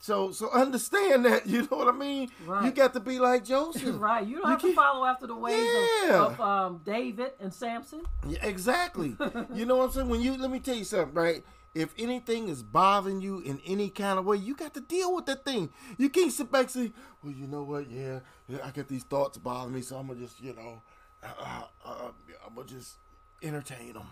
So, 0.00 0.30
so 0.32 0.50
understand 0.50 1.24
that. 1.24 1.46
You 1.56 1.62
know 1.62 1.76
what 1.78 1.88
I 1.88 1.96
mean? 1.96 2.30
You 2.64 2.70
got 2.70 2.92
to 2.94 3.00
be 3.00 3.18
like 3.18 3.44
Joseph. 3.44 3.96
right. 4.00 4.26
You 4.26 4.40
don't 4.40 4.50
have 4.50 4.60
to 4.62 4.74
follow 4.74 5.04
after 5.06 5.26
the 5.26 5.36
ways 5.36 5.64
Yeah. 6.04 6.24
of, 6.26 6.32
of 6.32 6.40
um, 6.40 6.80
David 6.84 7.32
and 7.40 7.52
Samson. 7.52 8.02
Yeah, 8.28 8.44
exactly. 8.44 9.16
you 9.54 9.64
know 9.66 9.76
what 9.76 9.84
I'm 9.84 9.90
saying? 9.92 10.08
When 10.08 10.20
you 10.20 10.36
let 10.36 10.50
me 10.50 10.60
tell 10.60 10.74
you 10.76 10.84
something, 10.84 11.14
right? 11.14 11.44
If 11.74 11.92
anything 11.98 12.48
is 12.48 12.62
bothering 12.62 13.20
you 13.20 13.40
in 13.40 13.60
any 13.66 13.90
kind 13.90 14.18
of 14.18 14.24
way, 14.24 14.38
you 14.38 14.56
got 14.56 14.72
to 14.74 14.80
deal 14.80 15.14
with 15.14 15.26
that 15.26 15.44
thing. 15.44 15.68
You 15.98 16.08
can't 16.08 16.32
sit 16.32 16.50
back 16.50 16.62
and 16.62 16.70
say, 16.70 16.92
"Well, 17.22 17.34
you 17.34 17.46
know 17.46 17.64
what? 17.64 17.90
Yeah, 17.90 18.20
yeah 18.48 18.58
I 18.64 18.70
got 18.70 18.88
these 18.88 19.04
thoughts 19.04 19.36
bothering 19.36 19.74
me, 19.74 19.82
so 19.82 19.96
I'm 19.98 20.06
gonna 20.06 20.20
just, 20.20 20.40
you 20.40 20.54
know, 20.54 20.80
uh, 21.22 21.26
uh, 21.38 21.62
uh, 21.84 22.08
I'm 22.46 22.54
gonna 22.54 22.66
just 22.66 22.94
entertain 23.42 23.92
them. 23.92 24.06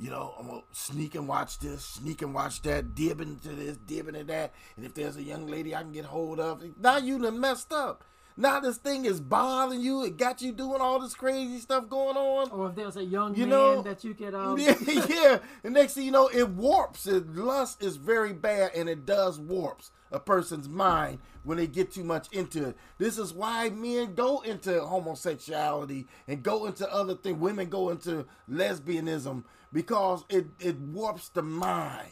You 0.00 0.08
know, 0.08 0.34
I'm 0.38 0.46
gonna 0.46 0.62
sneak 0.72 1.14
and 1.14 1.28
watch 1.28 1.58
this, 1.58 1.84
sneak 1.84 2.22
and 2.22 2.32
watch 2.32 2.62
that, 2.62 2.94
dibbing 2.94 3.42
to 3.42 3.50
this, 3.50 3.76
dibbing 3.76 4.14
to 4.14 4.24
that, 4.24 4.54
and 4.76 4.86
if 4.86 4.94
there's 4.94 5.16
a 5.16 5.22
young 5.22 5.46
lady 5.46 5.74
I 5.76 5.82
can 5.82 5.92
get 5.92 6.06
hold 6.06 6.40
of, 6.40 6.64
now 6.80 6.96
you 6.96 7.18
done 7.18 7.38
messed 7.38 7.70
up. 7.70 8.02
Now 8.34 8.60
this 8.60 8.78
thing 8.78 9.04
is 9.04 9.20
bothering 9.20 9.82
you. 9.82 10.02
It 10.02 10.16
got 10.16 10.40
you 10.40 10.52
doing 10.52 10.80
all 10.80 10.98
this 10.98 11.12
crazy 11.14 11.58
stuff 11.58 11.90
going 11.90 12.16
on. 12.16 12.50
Or 12.50 12.70
if 12.70 12.74
there's 12.74 12.96
a 12.96 13.04
young 13.04 13.34
You 13.34 13.42
man 13.42 13.50
know, 13.50 13.82
that 13.82 14.02
you 14.02 14.14
could 14.14 14.34
um, 14.34 14.58
yeah, 14.58 14.74
yeah. 14.86 15.38
And 15.62 15.74
next 15.74 15.92
thing 15.92 16.06
you 16.06 16.12
know, 16.12 16.28
it 16.28 16.48
warps. 16.48 17.06
It, 17.06 17.36
lust 17.36 17.82
is 17.82 17.96
very 17.96 18.32
bad, 18.32 18.70
and 18.74 18.88
it 18.88 19.04
does 19.04 19.38
warps 19.38 19.90
a 20.10 20.18
person's 20.18 20.68
mind 20.68 21.18
when 21.44 21.58
they 21.58 21.66
get 21.66 21.92
too 21.92 22.04
much 22.04 22.32
into 22.32 22.68
it. 22.68 22.76
This 22.96 23.18
is 23.18 23.34
why 23.34 23.68
men 23.68 24.14
go 24.14 24.40
into 24.40 24.80
homosexuality 24.80 26.06
and 26.26 26.42
go 26.42 26.64
into 26.64 26.90
other 26.90 27.16
things. 27.16 27.38
Women 27.38 27.68
go 27.68 27.90
into 27.90 28.26
lesbianism 28.50 29.44
because 29.72 30.24
it 30.28 30.46
it 30.58 30.78
warps 30.78 31.28
the 31.28 31.42
mind. 31.42 32.10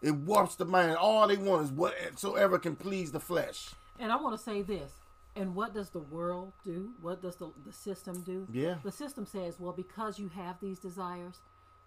It 0.00 0.12
warps 0.14 0.54
the 0.56 0.64
mind. 0.64 0.96
All 0.96 1.26
they 1.26 1.36
want 1.36 1.64
is 1.64 1.72
whatsoever 1.72 2.58
can 2.58 2.76
please 2.76 3.10
the 3.12 3.20
flesh. 3.20 3.70
And 3.98 4.12
I 4.12 4.16
want 4.16 4.36
to 4.36 4.42
say 4.42 4.62
this. 4.62 4.92
And 5.34 5.54
what 5.54 5.74
does 5.74 5.90
the 5.90 5.98
world 6.00 6.52
do? 6.64 6.90
What 7.00 7.20
does 7.22 7.36
the, 7.36 7.50
the 7.66 7.72
system 7.72 8.22
do? 8.22 8.46
Yeah. 8.52 8.76
The 8.84 8.90
system 8.92 9.26
says, 9.26 9.58
well, 9.58 9.72
because 9.72 10.18
you 10.18 10.28
have 10.34 10.56
these 10.60 10.78
desires, 10.80 11.38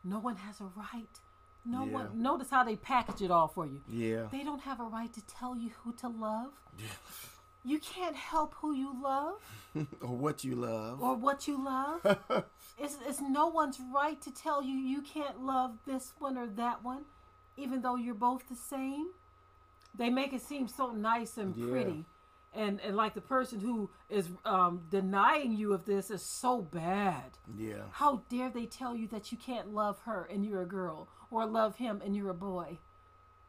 no 0.04 0.20
one 0.20 0.36
has 0.38 0.60
a 0.62 0.66
right. 0.78 1.20
No 1.66 1.86
Yeah. 1.86 1.92
one. 1.94 2.22
Notice 2.22 2.50
how 2.50 2.64
they 2.64 2.76
package 2.76 3.22
it 3.22 3.32
all 3.32 3.48
for 3.48 3.66
you. 3.66 3.82
Yeah. 3.90 4.28
They 4.32 4.44
don't 4.44 4.62
have 4.62 4.80
a 4.80 4.84
right 4.86 5.12
to 5.14 5.22
tell 5.26 5.56
you 5.58 5.72
who 5.84 5.94
to 5.96 6.08
love. 6.08 6.52
Yeah. 6.78 6.86
You 7.64 7.80
can't 7.80 8.16
help 8.16 8.56
who 8.56 8.74
you 8.74 8.94
love 9.02 9.36
or 10.02 10.16
what 10.16 10.44
you 10.44 10.56
love. 10.56 11.02
or 11.02 11.16
what 11.16 11.48
you 11.48 11.64
love. 11.64 12.02
it's, 12.82 12.98
it's 13.08 13.22
no 13.22 13.48
one's 13.48 13.80
right 13.94 14.20
to 14.22 14.32
tell 14.32 14.64
you 14.64 14.74
you 14.76 15.02
can't 15.02 15.44
love 15.44 15.78
this 15.86 16.14
one 16.20 16.38
or 16.38 16.48
that 16.48 16.84
one, 16.84 17.06
even 17.56 17.82
though 17.82 17.95
you're 17.95 18.16
both 18.16 18.49
the 18.49 18.56
same. 18.56 19.08
They 19.94 20.10
make 20.10 20.34
it 20.34 20.41
seem 20.41 20.68
so 20.68 20.91
nice 20.91 21.38
and 21.38 21.56
Yeah. 21.56 21.70
pretty. 21.70 22.06
And, 22.53 22.82
and 22.82 22.98
like 22.98 23.14
the 23.14 23.22
person 23.22 23.62
who 23.62 23.90
is 24.10 24.28
um, 24.44 24.82
denying 24.90 25.53
you 25.53 25.74
of 25.74 25.86
this 25.86 26.12
is 26.12 26.22
so 26.22 26.62
bad. 26.62 27.38
Yeah. 27.58 27.84
How 27.91 28.24
dare 28.30 28.49
they 28.49 28.66
tell 28.66 28.95
you 28.95 29.08
that 29.08 29.32
you 29.32 29.38
can't 29.38 29.74
love 29.74 29.99
her 29.99 30.28
and 30.30 30.45
you're 30.45 30.62
a 30.62 30.66
girl, 30.66 31.08
or 31.30 31.45
love 31.45 31.78
him 31.78 32.02
and 32.03 32.14
you're 32.16 32.30
a 32.30 32.34
boy? 32.34 32.80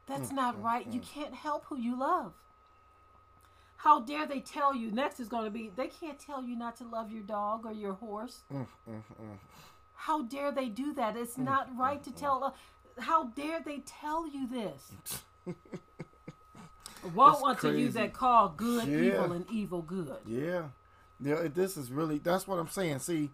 That's 0.07 0.31
hmm. 0.31 0.37
not 0.37 0.55
hmm. 0.57 0.63
right. 0.63 0.87
You 0.87 1.01
hmm. 1.01 1.21
can't 1.21 1.35
help 1.35 1.65
who 1.67 1.79
you 1.79 1.99
love. 1.99 2.35
How 3.83 3.99
dare 3.99 4.27
they 4.27 4.39
tell 4.39 4.77
you? 4.77 4.93
Next 4.93 5.19
is 5.19 5.27
going 5.29 5.45
to 5.45 5.51
be 5.51 5.73
they 5.75 5.89
can't 5.89 6.17
tell 6.17 6.41
you 6.41 6.55
not 6.57 6.77
to 6.77 6.85
love 6.85 7.11
your 7.11 7.25
dog 7.25 7.67
or 7.67 7.73
your 7.73 7.95
horse. 7.95 8.43
Mm, 8.53 8.67
mm, 8.89 8.95
mm. 8.95 9.39
How 9.95 10.23
dare 10.23 10.53
they 10.53 10.69
do 10.69 10.95
that? 10.95 11.17
It's 11.17 11.37
not 11.37 11.69
right 11.77 12.01
to 12.05 12.13
tell. 12.13 12.45
Uh, 12.45 13.01
how 13.01 13.25
dare 13.25 13.61
they 13.61 13.79
tell 13.79 14.29
you 14.29 14.47
this? 14.47 14.93
Woe 17.13 17.31
It's 17.33 17.43
unto 17.43 17.73
to 17.73 17.81
use 17.81 17.95
that 17.95 18.13
call 18.13 18.51
good 18.51 18.87
Yeah. 18.87 18.99
evil 18.99 19.33
and 19.33 19.51
evil 19.51 19.83
good. 19.83 20.17
Yeah. 20.27 20.69
Yeah, 21.21 21.49
this 21.53 21.77
is 21.77 21.91
really 21.91 22.19
that's 22.19 22.47
what 22.47 22.61
I'm 22.61 22.69
saying. 22.69 23.01
See, 23.01 23.31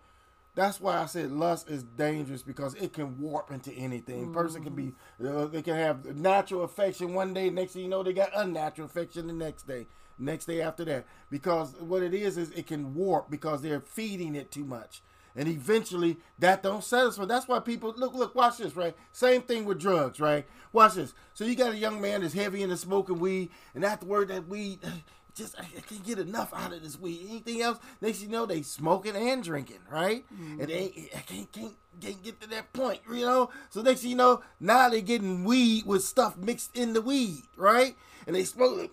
that's 0.54 0.80
why 0.80 0.96
I 0.96 1.06
said 1.06 1.30
lust 1.30 1.68
is 1.68 1.82
dangerous 1.82 2.42
because 2.42 2.74
it 2.74 2.94
can 2.94 3.20
warp 3.20 3.50
into 3.50 3.70
anything. 3.72 4.32
Person 4.32 4.64
can 4.64 4.74
be 4.74 4.92
uh, 5.22 5.44
they 5.46 5.60
can 5.60 5.74
have 5.74 6.16
natural 6.16 6.64
affection 6.64 7.12
one 7.12 7.34
day, 7.34 7.50
next 7.50 7.72
thing 7.72 7.82
you 7.82 7.88
know 7.88 8.02
they 8.02 8.14
got 8.14 8.30
unnatural 8.34 8.86
affection 8.86 9.26
the 9.26 9.32
next 9.34 9.66
day, 9.66 9.86
next 10.18 10.46
day 10.46 10.60
after 10.60 10.84
that. 10.86 11.06
Because 11.30 11.74
what 11.78 12.02
it 12.02 12.14
is 12.14 12.36
is 12.36 12.50
it 12.50 12.66
can 12.66 12.94
warp 12.94 13.30
because 13.30 13.62
they're 13.62 13.80
feeding 13.80 14.34
it 14.34 14.50
too 14.50 14.64
much. 14.64 15.02
And 15.36 15.48
eventually 15.48 16.16
that 16.38 16.62
don't 16.62 16.82
satisfy. 16.82 17.24
That's 17.24 17.46
why 17.46 17.60
people 17.60 17.94
look, 17.96 18.14
look, 18.14 18.34
watch 18.34 18.58
this, 18.58 18.74
right? 18.74 18.96
Same 19.12 19.42
thing 19.42 19.64
with 19.64 19.78
drugs, 19.78 20.18
right? 20.18 20.46
Watch 20.72 20.94
this. 20.94 21.14
So 21.34 21.44
you 21.44 21.54
got 21.54 21.72
a 21.72 21.76
young 21.76 22.00
man 22.00 22.22
that's 22.22 22.34
heavy 22.34 22.62
into 22.62 22.76
smoking 22.76 23.20
weed, 23.20 23.50
and 23.74 23.84
afterward 23.84 24.28
that 24.28 24.48
weed 24.48 24.80
just 25.38 25.54
I 25.58 25.64
can't 25.88 26.04
get 26.04 26.18
enough 26.18 26.52
out 26.52 26.72
of 26.72 26.82
this 26.82 26.98
weed. 26.98 27.26
Anything 27.28 27.62
else? 27.62 27.78
Next 28.00 28.20
you 28.20 28.28
know 28.28 28.44
they 28.44 28.62
smoking 28.62 29.14
and 29.14 29.42
drinking, 29.42 29.78
right? 29.90 30.24
Mm-hmm. 30.34 30.60
And 30.60 30.68
they 30.68 31.10
I 31.14 31.20
can't 31.20 31.52
can't 31.52 31.74
can't 32.00 32.22
get 32.22 32.40
to 32.40 32.48
that 32.48 32.72
point, 32.72 33.00
you 33.08 33.20
know. 33.24 33.50
So 33.70 33.80
next 33.80 34.04
you 34.04 34.16
know, 34.16 34.42
now 34.58 34.88
they 34.88 35.00
getting 35.00 35.44
weed 35.44 35.86
with 35.86 36.02
stuff 36.02 36.36
mixed 36.36 36.76
in 36.76 36.92
the 36.92 37.00
weed, 37.00 37.44
right? 37.56 37.96
And 38.26 38.34
they 38.34 38.44
smoke 38.44 38.80
it. 38.80 38.90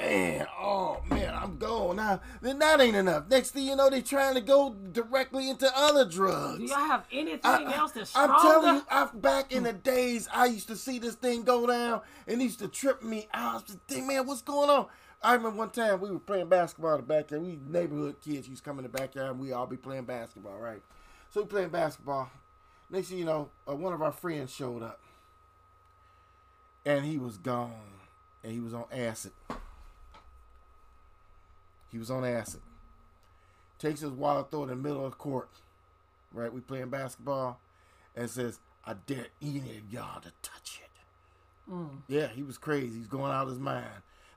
Man, 0.00 0.46
oh 0.58 1.02
man, 1.10 1.34
I'm 1.34 1.58
gone 1.58 1.96
now. 1.96 2.20
Then 2.40 2.58
that 2.60 2.80
ain't 2.80 2.96
enough. 2.96 3.28
Next 3.28 3.50
thing 3.50 3.66
you 3.66 3.76
know, 3.76 3.90
they're 3.90 4.00
trying 4.00 4.34
to 4.34 4.40
go 4.40 4.74
directly 4.92 5.50
into 5.50 5.70
other 5.76 6.06
drugs. 6.08 6.58
Do 6.58 6.64
y'all 6.64 6.78
have 6.78 7.04
anything 7.12 7.40
I- 7.44 7.74
else 7.74 7.92
that's 7.92 8.16
I'm 8.16 8.30
telling 8.40 8.76
you, 8.76 8.82
I, 8.90 9.08
back 9.12 9.52
in 9.52 9.64
the 9.64 9.74
days, 9.74 10.26
I 10.32 10.46
used 10.46 10.68
to 10.68 10.76
see 10.76 10.98
this 10.98 11.16
thing 11.16 11.42
go 11.42 11.66
down, 11.66 12.00
and 12.26 12.40
it 12.40 12.44
used 12.44 12.60
to 12.60 12.68
trip 12.68 13.02
me 13.02 13.28
out. 13.34 13.50
I 13.50 13.54
was 13.54 13.62
just 13.64 13.78
think, 13.88 14.06
man, 14.06 14.26
what's 14.26 14.40
going 14.40 14.70
on? 14.70 14.86
I 15.22 15.34
remember 15.34 15.58
one 15.58 15.70
time 15.70 16.00
we 16.00 16.10
were 16.10 16.18
playing 16.18 16.48
basketball 16.48 16.94
in 16.94 17.00
the 17.02 17.06
backyard. 17.06 17.42
We 17.42 17.58
neighborhood 17.68 18.16
kids 18.24 18.48
used 18.48 18.64
to 18.64 18.70
come 18.70 18.78
in 18.78 18.84
the 18.84 18.88
backyard, 18.88 19.32
and 19.32 19.38
we 19.38 19.52
all 19.52 19.66
be 19.66 19.76
playing 19.76 20.04
basketball, 20.04 20.56
right? 20.58 20.80
So 21.28 21.42
we 21.42 21.46
playing 21.46 21.68
basketball. 21.68 22.30
Next 22.88 23.08
thing 23.08 23.18
you 23.18 23.26
know, 23.26 23.50
uh, 23.68 23.74
one 23.76 23.92
of 23.92 24.00
our 24.00 24.12
friends 24.12 24.50
showed 24.50 24.82
up, 24.82 24.98
and 26.86 27.04
he 27.04 27.18
was 27.18 27.36
gone, 27.36 27.74
and 28.42 28.50
he 28.50 28.60
was 28.60 28.72
on 28.72 28.86
acid. 28.90 29.32
He 31.90 31.98
was 31.98 32.10
on 32.10 32.24
acid. 32.24 32.60
Takes 33.78 34.00
his 34.00 34.10
wallet, 34.10 34.50
throw 34.50 34.60
it 34.60 34.64
in 34.64 34.68
the 34.70 34.76
middle 34.76 35.04
of 35.04 35.12
the 35.12 35.16
court 35.16 35.48
right? 36.32 36.52
We 36.52 36.60
playing 36.60 36.90
basketball, 36.90 37.60
and 38.16 38.28
says, 38.28 38.60
"I 38.84 38.94
dare 38.94 39.26
any 39.42 39.76
of 39.78 39.92
y'all 39.92 40.20
to 40.20 40.32
touch 40.42 40.80
it." 40.82 41.70
Mm. 41.70 42.02
Yeah, 42.08 42.28
he 42.28 42.42
was 42.42 42.58
crazy. 42.58 42.98
He's 42.98 43.06
going 43.06 43.32
out 43.32 43.44
of 43.44 43.50
his 43.50 43.58
mind. 43.58 43.86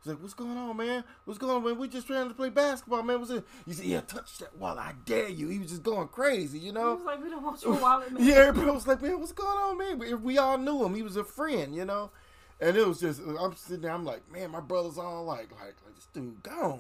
He's 0.02 0.12
like, 0.12 0.22
"What's 0.22 0.34
going 0.34 0.58
on, 0.58 0.76
man? 0.76 1.04
What's 1.26 1.40
going 1.40 1.56
on, 1.56 1.64
man? 1.64 1.78
We 1.78 1.88
just 1.88 2.08
trying 2.08 2.28
to 2.28 2.34
play 2.34 2.50
basketball, 2.50 3.04
man. 3.04 3.20
What's 3.20 3.32
it?" 3.32 3.46
He 3.66 3.74
said, 3.74 3.86
"Yeah, 3.86 4.02
touch 4.02 4.38
that 4.40 4.56
wallet. 4.58 4.80
I 4.80 4.94
dare 5.06 5.30
you." 5.30 5.48
He 5.48 5.60
was 5.60 5.70
just 5.70 5.84
going 5.84 6.08
crazy, 6.10 6.60
you 6.60 6.74
know? 6.74 6.98
He 6.98 7.04
was 7.04 7.06
like, 7.06 7.24
we 7.24 7.30
don't 7.30 7.44
want 7.44 7.64
your 7.64 7.80
wallet, 7.80 8.12
man. 8.12 8.24
Yeah, 8.28 8.36
everybody 8.36 8.72
was 8.72 8.88
like, 8.88 9.02
"Man, 9.02 9.20
what's 9.20 9.32
going 9.32 9.58
on, 9.58 9.78
man?" 9.78 10.00
We, 10.00 10.14
we 10.14 10.38
all 10.38 10.58
knew 10.58 10.84
him. 10.84 10.96
He 10.96 11.04
was 11.04 11.16
a 11.16 11.24
friend, 11.24 11.76
you 11.76 11.86
know. 11.86 12.12
And 12.60 12.78
it 12.78 12.88
was 12.88 13.00
just, 13.00 13.20
I'm 13.20 13.56
sitting 13.56 13.82
there. 13.82 13.92
I'm 13.92 14.06
like, 14.06 14.32
man, 14.32 14.52
my 14.52 14.62
brother's 14.62 14.98
all 14.98 15.26
like, 15.26 15.52
like, 15.52 15.76
like 15.84 15.96
this 15.96 16.08
dude 16.14 16.42
gone. 16.44 16.80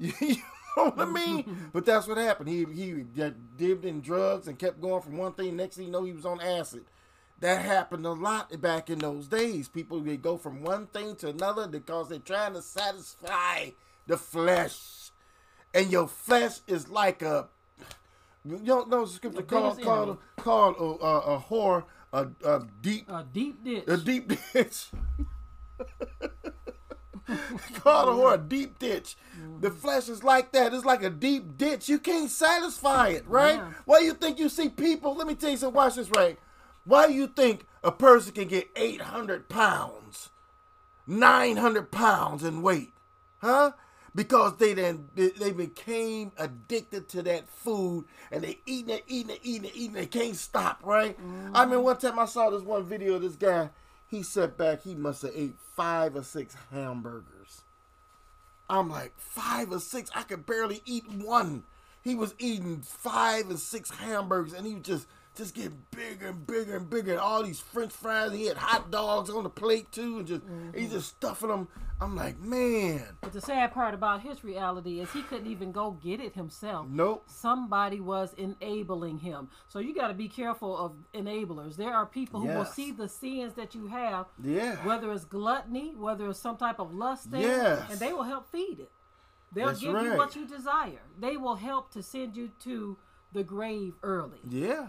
You 0.76 0.84
know 0.84 0.90
what 0.92 1.00
I 1.00 1.04
mean? 1.04 1.70
but 1.72 1.84
that's 1.84 2.06
what 2.06 2.16
happened. 2.16 2.48
He 2.48 2.64
he 2.64 3.04
dipped 3.58 3.84
in 3.84 4.00
drugs 4.00 4.46
and 4.48 4.56
kept 4.58 4.80
going 4.80 5.02
from 5.02 5.16
one 5.18 5.32
thing. 5.32 5.56
Next 5.56 5.76
thing 5.76 5.86
you 5.86 5.90
know, 5.92 6.04
he 6.04 6.12
was 6.12 6.24
on 6.24 6.40
acid. 6.40 6.84
that 7.40 7.60
happened 7.62 8.06
a 8.06 8.12
lot 8.12 8.60
back 8.60 8.88
in 8.88 9.00
those 9.00 9.26
days. 9.26 9.68
People 9.68 9.98
they 10.00 10.16
go 10.16 10.38
from 10.38 10.62
one 10.62 10.86
thing 10.86 11.16
to 11.16 11.28
another 11.30 11.66
because 11.66 12.08
they're 12.08 12.20
trying 12.20 12.54
to 12.54 12.62
satisfy 12.62 13.70
the 14.06 14.16
flesh, 14.16 15.10
and 15.74 15.90
your 15.90 16.06
flesh 16.06 16.60
is 16.68 16.88
like 16.88 17.20
a 17.22 17.48
you 18.44 18.58
don't 18.58 18.88
know 18.88 19.04
the 19.04 19.12
scripture 19.12 19.42
called 19.42 19.82
called 19.82 20.18
called 20.36 20.76
a, 20.78 21.04
a, 21.04 21.18
a 21.36 21.40
whore 21.40 21.84
a, 22.12 22.28
a 22.44 22.66
deep 22.80 23.08
A 23.10 23.24
deep 23.32 23.64
ditch. 23.64 23.84
a 23.88 23.96
deep 23.96 24.32
ditch. 24.52 24.86
called 27.74 28.08
a 28.08 28.12
whore 28.12 28.34
a 28.34 28.38
deep 28.38 28.78
ditch. 28.78 29.16
The 29.60 29.68
mm-hmm. 29.68 29.78
flesh 29.78 30.08
is 30.08 30.24
like 30.24 30.52
that. 30.52 30.74
It's 30.74 30.84
like 30.84 31.02
a 31.02 31.10
deep 31.10 31.56
ditch. 31.56 31.88
You 31.88 31.98
can't 31.98 32.30
satisfy 32.30 33.08
it, 33.08 33.26
right? 33.26 33.56
Yeah. 33.56 33.72
Why 33.84 34.00
you 34.00 34.14
think 34.14 34.38
you 34.38 34.48
see 34.48 34.68
people? 34.68 35.14
Let 35.14 35.26
me 35.26 35.34
tell 35.34 35.50
you 35.50 35.56
something. 35.56 35.76
Watch 35.76 35.96
this, 35.96 36.10
right? 36.10 36.38
Why 36.84 37.06
do 37.06 37.12
you 37.12 37.26
think 37.26 37.66
a 37.82 37.92
person 37.92 38.32
can 38.32 38.48
get 38.48 38.70
800 38.74 39.48
pounds, 39.48 40.30
900 41.06 41.90
pounds 41.90 42.42
in 42.42 42.62
weight? 42.62 42.92
Huh? 43.38 43.72
Because 44.14 44.56
they 44.56 44.74
then 44.74 45.08
they 45.14 45.52
became 45.52 46.32
addicted 46.36 47.08
to 47.10 47.22
that 47.22 47.48
food 47.48 48.06
and 48.32 48.42
they 48.42 48.58
eating 48.66 48.96
it, 48.96 49.04
eating 49.06 49.30
it, 49.36 49.40
eating 49.42 49.64
it, 49.66 49.76
eating 49.76 49.96
it. 49.96 50.00
They 50.00 50.06
can't 50.06 50.36
stop, 50.36 50.80
right? 50.82 51.16
I 51.54 51.64
mean, 51.64 51.74
mm-hmm. 51.76 51.82
one 51.82 51.96
time 51.98 52.18
I 52.18 52.24
saw 52.24 52.50
this 52.50 52.62
one 52.62 52.84
video 52.84 53.14
of 53.14 53.22
this 53.22 53.36
guy. 53.36 53.70
He 54.10 54.22
sat 54.22 54.56
back. 54.56 54.82
He 54.82 54.94
must 54.94 55.22
have 55.22 55.32
ate 55.34 55.54
five 55.76 56.16
or 56.16 56.24
six 56.24 56.56
hamburgers. 56.72 57.62
I'm 58.68 58.90
like 58.90 59.12
five 59.16 59.70
or 59.70 59.78
six. 59.78 60.10
I 60.14 60.22
could 60.22 60.46
barely 60.46 60.82
eat 60.84 61.08
one. 61.08 61.64
He 62.02 62.14
was 62.14 62.34
eating 62.38 62.82
five 62.82 63.50
and 63.50 63.58
six 63.58 63.90
hamburgers, 63.90 64.52
and 64.52 64.66
he 64.66 64.74
was 64.74 64.82
just 64.82 65.06
just 65.40 65.54
getting 65.54 65.82
bigger 65.90 66.28
and 66.28 66.46
bigger 66.46 66.76
and 66.76 66.90
bigger. 66.90 67.12
And 67.12 67.20
all 67.20 67.42
these 67.42 67.60
French 67.60 67.92
fries. 67.92 68.32
He 68.32 68.46
had 68.46 68.58
hot 68.58 68.90
dogs 68.90 69.30
on 69.30 69.44
the 69.44 69.50
plate 69.50 69.90
too, 69.90 70.18
and 70.18 70.26
just 70.26 70.42
he's 70.74 70.84
mm-hmm. 70.84 70.92
just 70.92 71.08
stuffing 71.08 71.48
them. 71.48 71.68
I'm 72.02 72.16
like, 72.16 72.40
man, 72.40 73.02
But 73.20 73.34
the 73.34 73.42
sad 73.42 73.72
part 73.74 73.92
about 73.92 74.22
his 74.22 74.42
reality 74.42 75.00
is 75.00 75.12
he 75.12 75.20
couldn't 75.20 75.46
even 75.46 75.70
go 75.70 75.90
get 76.02 76.18
it 76.18 76.34
himself. 76.34 76.86
nope. 76.88 77.24
Somebody 77.26 78.00
was 78.00 78.32
enabling 78.38 79.18
him. 79.18 79.50
So 79.68 79.80
you 79.80 79.94
got 79.94 80.08
to 80.08 80.14
be 80.14 80.26
careful 80.26 80.78
of 80.78 80.92
enablers. 81.12 81.76
There 81.76 81.92
are 81.92 82.06
people 82.06 82.40
who 82.40 82.48
will 82.48 82.64
see 82.64 82.90
the 82.90 83.06
sins 83.06 83.52
that 83.54 83.74
you 83.74 83.86
have, 83.88 84.26
Yeah, 84.42 84.76
whether 84.76 85.12
it's 85.12 85.26
gluttony, 85.26 85.94
whether 85.94 86.30
it's 86.30 86.38
some 86.38 86.56
type 86.56 86.78
of 86.80 86.94
lust 86.94 87.30
thing, 87.30 87.42
Yes. 87.42 87.82
and 87.90 88.00
they 88.00 88.14
will 88.14 88.22
help 88.22 88.50
feed 88.50 88.80
it. 88.80 88.90
They'll 89.52 89.66
That's 89.66 89.80
give 89.80 90.02
you 90.02 90.16
what 90.16 90.34
you 90.34 90.46
desire. 90.46 91.02
They 91.18 91.36
will 91.36 91.56
help 91.56 91.90
to 91.92 92.02
send 92.02 92.34
you 92.34 92.50
to 92.60 92.96
the 93.32 93.44
grave 93.44 93.94
early, 94.02 94.40
yeah, 94.48 94.88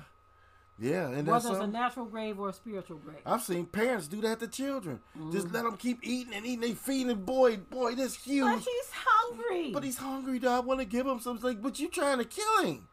yeah. 0.81 1.07
And 1.09 1.27
that's 1.27 1.45
whether 1.45 1.57
it's 1.57 1.63
a 1.63 1.67
natural 1.67 2.05
grave 2.07 2.39
or 2.39 2.49
a 2.49 2.53
spiritual 2.53 2.97
grave. 2.97 3.19
I've 3.25 3.43
seen 3.43 3.65
parents 3.67 4.07
do 4.07 4.19
that 4.21 4.39
to 4.39 4.47
children. 4.47 4.99
Just 5.31 5.47
Mm. 5.47 5.53
let 5.53 5.63
them 5.63 5.77
keep 5.77 5.99
eating 6.01 6.33
and 6.33 6.45
eating. 6.45 6.59
They 6.61 6.73
feeding. 6.73 7.23
Boy, 7.23 7.57
boy, 7.57 7.95
this 7.95 8.15
huge. 8.15 8.43
But 8.45 8.59
he's 8.59 8.91
hungry. 8.91 9.71
But 9.71 9.83
he's 9.83 9.97
hungry, 9.97 10.39
though. 10.39 10.51
I 10.55 10.59
want 10.59 10.79
to 10.79 10.85
give 10.85 11.05
him 11.05 11.19
something. 11.19 11.61
But 11.61 11.79
you 11.79 11.87
trying 11.87 12.17
to 12.17 12.25
kill 12.25 12.63
him, 12.63 12.87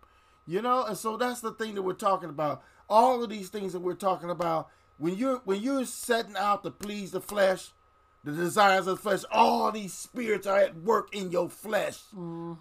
you 0.46 0.60
know. 0.62 0.84
And 0.84 0.96
so 0.98 1.16
that's 1.16 1.40
the 1.40 1.52
thing 1.52 1.74
that 1.74 1.82
we're 1.82 1.94
talking 1.94 2.28
about. 2.28 2.62
All 2.90 3.22
of 3.24 3.30
these 3.30 3.48
things 3.48 3.72
that 3.72 3.80
we're 3.80 3.94
talking 3.94 4.30
about. 4.30 4.68
When 4.98 5.16
you're 5.16 5.38
when 5.44 5.62
you're 5.62 5.84
setting 5.84 6.36
out 6.36 6.64
to 6.64 6.70
please 6.72 7.12
the 7.12 7.20
flesh, 7.20 7.70
the 8.24 8.32
desires 8.32 8.86
of 8.88 8.96
the 8.96 9.02
flesh, 9.02 9.22
all 9.30 9.70
these 9.70 9.92
spirits 9.94 10.44
are 10.46 10.58
at 10.58 10.76
work 10.76 11.14
in 11.14 11.30
your 11.30 11.48
flesh. 11.48 12.00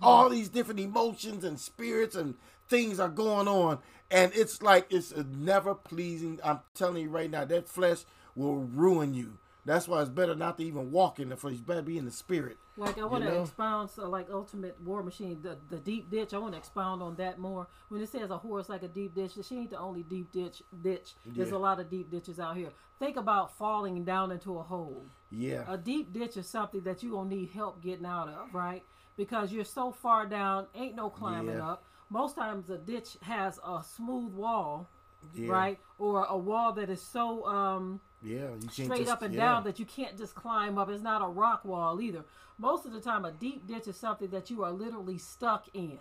All 0.02 0.30
these 0.30 0.48
different 0.48 0.80
emotions 0.80 1.44
and 1.44 1.60
spirits 1.60 2.16
and 2.16 2.36
things 2.70 3.00
are 3.00 3.10
going 3.10 3.48
on, 3.48 3.80
and 4.12 4.32
it's 4.36 4.62
like 4.62 4.88
it's 4.92 5.12
a 5.12 5.24
never 5.24 5.76
pleasing. 5.76 6.40
I'm 6.44 6.60
telling 6.74 7.04
you 7.04 7.10
right 7.10 7.30
now, 7.30 7.46
that 7.46 7.68
flesh 7.68 8.00
will 8.36 8.56
ruin 8.58 9.14
you. 9.14 9.38
That's 9.66 9.86
why 9.86 10.00
it's 10.02 10.10
better 10.10 10.34
not 10.34 10.58
to 10.60 10.64
even 10.64 10.92
walk 10.92 11.20
in 11.20 11.28
the 11.28 11.36
flesh. 11.36 11.56
You 11.56 11.60
better 11.60 11.82
be 11.82 11.98
in 11.98 12.06
the 12.06 12.12
spirit. 12.12 12.58
Like 12.78 12.98
I 12.98 13.04
want 13.04 13.26
to 13.26 13.30
know? 13.32 13.42
expound, 13.42 13.90
so 13.90 14.08
like 14.10 14.28
Ultimate 14.32 14.80
War 14.82 15.04
Machine, 15.04 15.40
the, 15.42 15.58
the 15.70 15.76
deep 15.78 16.10
ditch. 16.10 16.34
I 16.34 16.38
want 16.38 16.54
to 16.54 16.58
expound 16.58 17.04
on 17.04 17.16
that 17.18 17.38
more. 17.38 17.68
When 17.90 18.02
it 18.02 18.08
says 18.08 18.30
a 18.30 18.38
horse 18.38 18.70
like 18.70 18.84
a 18.84 18.88
deep 18.88 19.14
ditch, 19.14 19.34
she 19.46 19.58
ain't 19.58 19.72
the 19.72 19.80
only 19.80 20.04
deep 20.04 20.32
ditch. 20.32 20.64
Ditch. 20.84 21.16
There's 21.26 21.50
Yeah. 21.50 21.56
a 21.56 21.58
lot 21.58 21.82
of 21.82 21.90
deep 21.90 22.10
ditches 22.10 22.40
out 22.40 22.56
here. 22.56 22.70
Think 22.98 23.18
about 23.18 23.58
falling 23.58 24.06
down 24.06 24.32
into 24.32 24.58
a 24.58 24.64
hole. 24.64 25.04
Yeah. 25.32 25.66
A 25.68 25.78
deep 25.78 26.14
ditch 26.14 26.38
is 26.38 26.48
something 26.48 26.82
that 26.82 27.04
you 27.04 27.12
gonna 27.12 27.30
need 27.30 27.50
help 27.50 27.82
getting 27.82 28.06
out 28.06 28.30
of, 28.30 28.54
right? 28.54 28.84
Because 29.18 29.52
you're 29.52 29.66
so 29.66 29.92
far 29.92 30.26
down, 30.28 30.68
ain't 30.76 30.96
no 30.96 31.10
climbing 31.10 31.58
Yeah. 31.58 31.72
up. 31.72 31.84
Most 32.10 32.36
times 32.36 32.70
a 32.70 32.78
ditch 32.78 33.18
has 33.22 33.60
a 33.66 33.84
smooth 33.84 34.34
wall, 34.34 34.88
Yeah. 35.34 35.50
right, 35.52 35.80
or 36.00 36.26
a 36.26 36.38
wall 36.38 36.74
that 36.74 36.90
is 36.90 37.02
so 37.02 37.46
um 37.46 38.00
Yeah, 38.22 38.50
you 38.54 38.60
can't 38.62 38.72
straight 38.72 39.00
just- 39.00 39.12
up 39.12 39.22
and 39.22 39.34
yeah. 39.34 39.42
down 39.46 39.64
that 39.66 39.80
you 39.80 39.86
can't 39.86 40.18
just 40.18 40.34
climb 40.36 40.78
up. 40.78 40.90
It's 40.90 41.04
not 41.04 41.22
a 41.22 41.28
rock 41.28 41.66
wall 41.66 42.00
either. 42.02 42.24
Most 42.58 42.86
of 42.86 42.92
the 42.94 43.02
time, 43.02 43.26
a 43.26 43.32
deep 43.32 43.68
ditch 43.68 43.88
is 43.88 43.98
something 43.98 44.30
that 44.30 44.50
you 44.50 44.64
are 44.64 44.72
literally 44.72 45.18
stuck 45.18 45.68
in, 45.74 46.00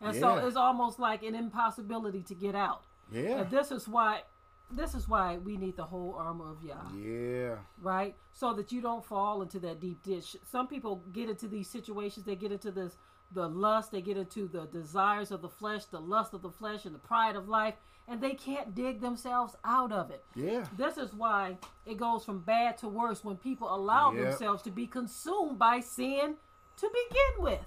and 0.00 0.14
so 0.16 0.36
it's 0.38 0.56
almost 0.56 0.98
like 0.98 1.22
an 1.22 1.34
impossibility 1.34 2.22
to 2.24 2.34
get 2.34 2.54
out. 2.54 2.82
Yeah, 3.10 3.40
And 3.42 3.50
this 3.50 3.70
is 3.70 3.86
why, 3.88 4.22
this 4.70 4.94
is 4.94 5.08
why 5.08 5.38
we 5.38 5.56
need 5.56 5.76
the 5.76 5.84
whole 5.84 6.14
armor 6.14 6.50
of 6.50 6.62
Yah, 6.62 6.90
yeah, 6.94 7.56
right? 7.80 8.16
So 8.32 8.52
that 8.54 8.72
you 8.72 8.80
don't 8.82 9.04
fall 9.04 9.40
into 9.40 9.58
that 9.60 9.78
deep 9.80 10.02
ditch. 10.02 10.36
Some 10.44 10.66
people 10.66 11.02
get 11.12 11.28
into 11.30 11.48
these 11.48 11.68
situations. 11.70 12.26
They 12.26 12.34
get 12.36 12.50
into 12.52 12.70
this 12.70 12.96
the 13.34 13.48
lust. 13.48 13.90
They 13.92 14.00
get 14.00 14.16
into 14.16 14.48
the 14.48 14.66
desires 14.66 15.30
of 15.30 15.42
the 15.42 15.48
flesh, 15.48 15.84
the 15.86 16.00
lust 16.00 16.32
of 16.34 16.42
the 16.42 16.50
flesh, 16.50 16.84
and 16.86 16.94
the 16.94 16.98
pride 17.00 17.36
of 17.36 17.48
life, 17.48 17.74
and 18.08 18.20
they 18.20 18.34
can't 18.34 18.74
dig 18.74 19.00
themselves 19.00 19.56
out 19.64 19.92
of 19.92 20.10
it. 20.10 20.24
yeah, 20.34 20.64
This 20.76 20.96
is 20.96 21.12
why 21.12 21.58
it 21.86 21.96
goes 21.96 22.24
from 22.24 22.40
bad 22.40 22.78
to 22.78 22.88
worse 22.88 23.24
when 23.24 23.36
people 23.36 23.74
allow 23.74 24.12
Yep. 24.12 24.22
themselves 24.24 24.62
to 24.62 24.70
be 24.70 24.86
consumed 24.86 25.58
by 25.58 25.80
sin 25.80 26.36
to 26.76 26.88
begin 26.90 27.42
with. 27.44 27.66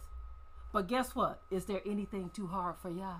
But 0.71 0.87
guess 0.87 1.15
what? 1.15 1.41
Is 1.49 1.65
there 1.65 1.81
anything 1.85 2.29
too 2.29 2.47
hard 2.47 2.77
for 2.77 2.89
Yah? 2.89 3.19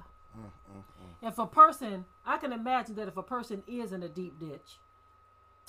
If 1.21 1.39
a 1.39 1.47
person, 1.47 2.05
I 2.25 2.37
can 2.37 2.53
imagine 2.53 2.95
that 2.95 3.07
if 3.07 3.17
a 3.17 3.23
person 3.23 3.63
is 3.65 3.91
in 3.91 4.03
a 4.03 4.09
deep 4.09 4.39
ditch 4.39 4.77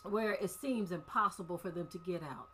where 0.02 0.32
it 0.32 0.50
seems 0.50 0.92
impossible 0.92 1.56
for 1.56 1.70
them 1.70 1.86
to 1.88 1.98
get 1.98 2.22
out, 2.22 2.48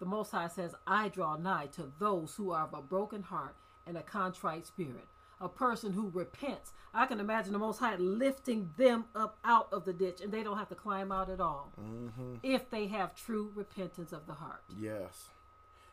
the 0.00 0.06
Most 0.06 0.32
High 0.32 0.48
says, 0.48 0.74
I 0.86 1.08
draw 1.08 1.36
nigh 1.36 1.66
to 1.76 1.92
those 1.98 2.34
who 2.34 2.50
are 2.50 2.64
of 2.64 2.74
a 2.74 2.82
broken 2.82 3.22
heart 3.22 3.54
and 3.86 3.96
a 3.96 4.02
contrite 4.02 4.66
spirit. 4.66 5.06
A 5.40 5.48
person 5.48 5.92
who 5.92 6.10
repents. 6.12 6.72
I 6.92 7.06
can 7.06 7.20
imagine 7.20 7.52
the 7.52 7.58
Most 7.58 7.78
High 7.78 7.96
lifting 7.96 8.70
them 8.76 9.04
up 9.14 9.38
out 9.44 9.68
of 9.72 9.84
the 9.84 9.92
ditch 9.92 10.20
and 10.20 10.32
they 10.32 10.42
don't 10.42 10.58
have 10.58 10.68
to 10.68 10.74
climb 10.74 11.12
out 11.12 11.30
at 11.30 11.40
all 11.40 11.72
if 12.42 12.68
they 12.70 12.88
have 12.88 13.14
true 13.14 13.50
repentance 13.54 14.12
of 14.12 14.26
the 14.26 14.34
heart. 14.34 14.62
yes. 14.78 15.28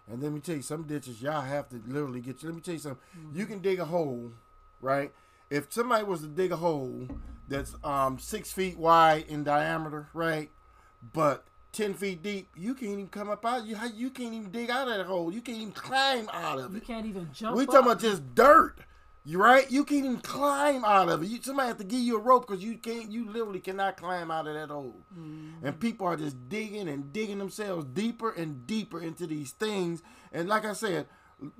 And 0.09 0.23
let 0.23 0.31
me 0.31 0.39
tell 0.39 0.55
you, 0.55 0.61
some 0.61 0.83
ditches 0.83 1.21
y'all 1.21 1.41
have 1.41 1.67
to 1.69 1.81
literally 1.85 2.21
get 2.21 2.41
you. 2.41 2.47
Let 2.47 2.55
me 2.55 2.61
tell 2.61 2.73
you 2.75 2.79
something. 2.79 2.99
Mm-hmm. 3.19 3.37
You 3.37 3.45
can 3.45 3.59
dig 3.59 3.79
a 3.79 3.85
hole, 3.85 4.31
right? 4.79 5.11
If 5.49 5.71
somebody 5.73 6.05
was 6.05 6.21
to 6.21 6.27
dig 6.27 6.53
a 6.53 6.55
hole 6.55 7.07
that's 7.47 7.75
um 7.83 8.17
six 8.17 8.51
feet 8.53 8.77
wide 8.77 9.25
in 9.27 9.43
diameter, 9.43 10.07
right, 10.13 10.49
but 11.13 11.43
ten 11.77 11.93
feet 11.93 12.23
deep, 12.23 12.49
you 12.55 12.73
can't 12.73 12.91
even 12.93 13.07
come 13.07 13.29
up 13.29 13.45
out. 13.45 13.65
You 13.65 13.77
you 13.95 14.09
can't 14.09 14.33
even 14.33 14.51
dig 14.51 14.69
out 14.69 14.87
of 14.87 14.97
that 14.97 15.05
hole. 15.05 15.31
You 15.31 15.41
can't 15.41 15.59
even 15.59 15.71
climb 15.73 16.29
out 16.33 16.59
of 16.59 16.71
it. 16.71 16.75
You 16.75 16.81
can't 16.81 17.05
even 17.05 17.29
jump 17.33 17.55
We 17.55 17.63
up. 17.63 17.69
talking 17.69 17.85
about 17.85 18.01
just 18.01 18.35
dirt. 18.35 18.79
You 19.23 19.41
right? 19.43 19.69
You 19.69 19.83
can't 19.83 20.05
even 20.05 20.21
climb 20.21 20.85
out 20.85 21.09
of 21.09 21.21
it. 21.21 21.27
You, 21.27 21.39
somebody 21.41 21.67
have 21.67 21.77
to 21.79 21.83
give 21.83 21.99
you 21.99 22.15
a 22.17 22.21
rope 22.21 22.47
because 22.47 22.63
you 22.63 22.77
can't. 22.77 23.11
You 23.11 23.29
literally 23.29 23.59
cannot 23.59 23.97
climb 23.97 24.31
out 24.31 24.47
of 24.47 24.53
that 24.53 24.69
hole. 24.69 24.95
Mm-hmm. 25.13 25.65
And 25.65 25.79
people 25.79 26.07
are 26.07 26.15
just 26.15 26.47
digging 26.49 26.87
and 26.87 27.11
digging 27.11 27.37
themselves 27.37 27.85
deeper 27.93 28.31
and 28.31 28.65
deeper 28.65 29.01
into 29.01 29.27
these 29.27 29.51
things. 29.51 30.01
And 30.31 30.47
like 30.47 30.63
I 30.65 30.71
said, 30.73 31.07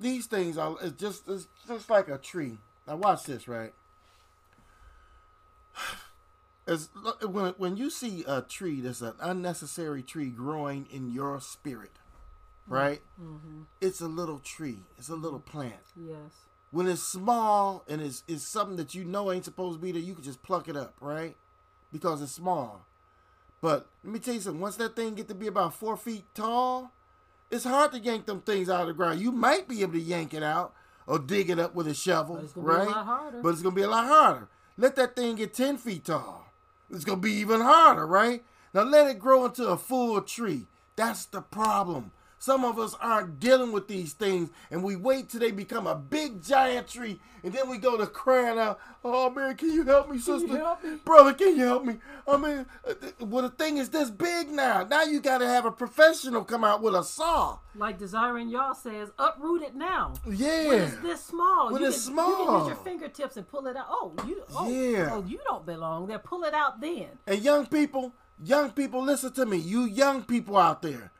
these 0.00 0.26
things 0.26 0.56
are 0.58 0.76
it's 0.82 1.00
just 1.00 1.28
it's 1.28 1.46
just 1.66 1.90
like 1.90 2.08
a 2.08 2.18
tree. 2.18 2.58
Now 2.86 2.96
watch 2.96 3.24
this, 3.24 3.46
right? 3.46 3.72
As 6.68 6.90
when 7.22 7.54
when 7.56 7.76
you 7.76 7.90
see 7.90 8.24
a 8.28 8.42
tree 8.42 8.80
that's 8.80 9.00
an 9.00 9.14
unnecessary 9.20 10.02
tree 10.02 10.28
growing 10.28 10.86
in 10.92 11.10
your 11.10 11.40
spirit, 11.40 11.92
mm-hmm. 12.64 12.74
right? 12.74 13.00
Mm-hmm. 13.20 13.62
It's 13.80 14.00
a 14.00 14.06
little 14.08 14.38
tree. 14.38 14.80
It's 14.98 15.08
a 15.08 15.14
little 15.14 15.40
mm-hmm. 15.40 15.50
plant 15.58 15.82
Yes. 15.96 16.32
when 16.70 16.86
it's 16.86 17.02
small 17.02 17.84
and 17.88 18.02
it's, 18.02 18.22
it's 18.28 18.46
something 18.46 18.76
that 18.76 18.94
you 18.94 19.04
know 19.04 19.32
ain't 19.32 19.46
supposed 19.46 19.78
to 19.78 19.82
be 19.82 19.92
there, 19.92 20.02
you 20.02 20.14
can 20.14 20.22
just 20.24 20.42
pluck 20.42 20.68
it 20.68 20.76
up, 20.76 20.94
right? 21.00 21.36
Because 21.90 22.20
it's 22.20 22.32
small. 22.32 22.84
But 23.60 23.88
let 24.04 24.12
me 24.12 24.18
tell 24.18 24.34
you 24.34 24.40
something. 24.40 24.60
Once 24.60 24.76
that 24.76 24.94
thing 24.94 25.14
get 25.14 25.28
to 25.28 25.34
be 25.34 25.46
about 25.46 25.74
four 25.74 25.96
feet 25.96 26.24
tall, 26.34 26.92
it's 27.50 27.64
hard 27.64 27.92
to 27.92 27.98
yank 27.98 28.26
them 28.26 28.42
things 28.42 28.68
out 28.68 28.82
of 28.82 28.86
the 28.88 28.92
ground. 28.92 29.20
You 29.20 29.32
might 29.32 29.66
be 29.68 29.82
able 29.82 29.94
to 29.94 30.00
yank 30.00 30.34
it 30.34 30.42
out 30.42 30.74
or 31.06 31.18
dig 31.18 31.48
it 31.50 31.58
up 31.58 31.74
with 31.74 31.88
a 31.88 31.94
shovel, 31.94 32.36
But 32.36 32.44
it's 32.44 32.52
gonna 32.52 32.66
be 32.66 32.72
a 32.74 32.78
right? 32.78 32.88
lot 32.88 33.06
harder. 33.06 33.42
But 33.42 33.48
it's 33.50 33.62
gonna 33.62 33.74
be 33.74 33.82
a 33.82 33.88
lot 33.88 34.06
harder. 34.06 34.48
Let 34.76 34.94
that 34.96 35.16
thing 35.16 35.36
get 35.36 35.54
ten 35.54 35.78
feet 35.78 36.04
tall. 36.04 36.47
It's 36.90 37.04
gonna 37.04 37.20
be 37.20 37.32
even 37.32 37.60
harder, 37.60 38.06
right? 38.06 38.42
Now 38.72 38.82
let 38.82 39.08
it 39.08 39.18
grow 39.18 39.44
into 39.46 39.66
a 39.68 39.76
full 39.76 40.20
tree. 40.22 40.66
That's 40.96 41.26
the 41.26 41.42
problem. 41.42 42.12
Some 42.38 42.64
of 42.64 42.78
us 42.78 42.94
aren't 43.00 43.40
dealing 43.40 43.72
with 43.72 43.88
these 43.88 44.12
things 44.12 44.50
and 44.70 44.82
we 44.82 44.96
wait 44.96 45.28
till 45.28 45.40
they 45.40 45.50
become 45.50 45.86
a 45.86 45.94
big 45.94 46.42
giant 46.42 46.88
tree 46.88 47.20
and 47.44 47.52
then 47.52 47.68
we 47.68 47.78
go 47.78 47.96
to 47.96 48.06
crying 48.06 48.58
out, 48.58 48.80
Oh 49.04 49.30
man, 49.30 49.56
can 49.56 49.70
you 49.72 49.84
help 49.84 50.10
me, 50.10 50.18
sister? 50.18 50.56
help 50.56 50.82
me? 50.82 50.96
Brother, 51.04 51.32
can 51.34 51.56
you 51.56 51.64
help 51.64 51.84
me? 51.84 51.96
I 52.26 52.36
mean, 52.36 52.66
uh, 52.86 52.94
well, 53.20 53.42
the 53.42 53.50
thing 53.50 53.78
is 53.78 53.90
this 53.90 54.10
big 54.10 54.50
now. 54.50 54.84
Now 54.84 55.02
you 55.04 55.20
got 55.20 55.38
to 55.38 55.46
have 55.46 55.64
a 55.64 55.70
professional 55.70 56.44
come 56.44 56.64
out 56.64 56.82
with 56.82 56.94
a 56.94 57.04
saw. 57.04 57.58
Like 57.74 57.98
Desiring 57.98 58.48
Y'all 58.48 58.74
says, 58.74 59.10
uproot 59.18 59.62
it 59.62 59.74
now. 59.76 60.14
Yeah. 60.28 60.68
When 60.68 60.82
it's 60.82 60.96
this 60.96 61.24
small. 61.24 61.72
When 61.72 61.82
you 61.82 61.88
it's 61.88 62.06
can, 62.06 62.16
You 62.16 62.22
can 62.24 62.58
use 62.58 62.66
your 62.66 62.76
fingertips 62.76 63.36
and 63.36 63.48
pull 63.48 63.66
it 63.66 63.76
out. 63.76 63.86
Oh, 63.88 64.12
you 64.26 64.42
oh, 64.56 64.68
Yeah. 64.68 65.10
oh 65.12 65.24
you 65.26 65.38
don't 65.44 65.64
belong 65.64 66.06
there. 66.08 66.18
Pull 66.18 66.42
it 66.44 66.54
out 66.54 66.80
then. 66.80 67.06
And 67.26 67.40
young 67.40 67.66
people, 67.66 68.12
young 68.42 68.70
people, 68.72 69.02
listen 69.02 69.32
to 69.34 69.46
me. 69.46 69.58
You 69.58 69.82
young 69.84 70.24
people 70.24 70.56
out 70.56 70.82
there, 70.82 71.12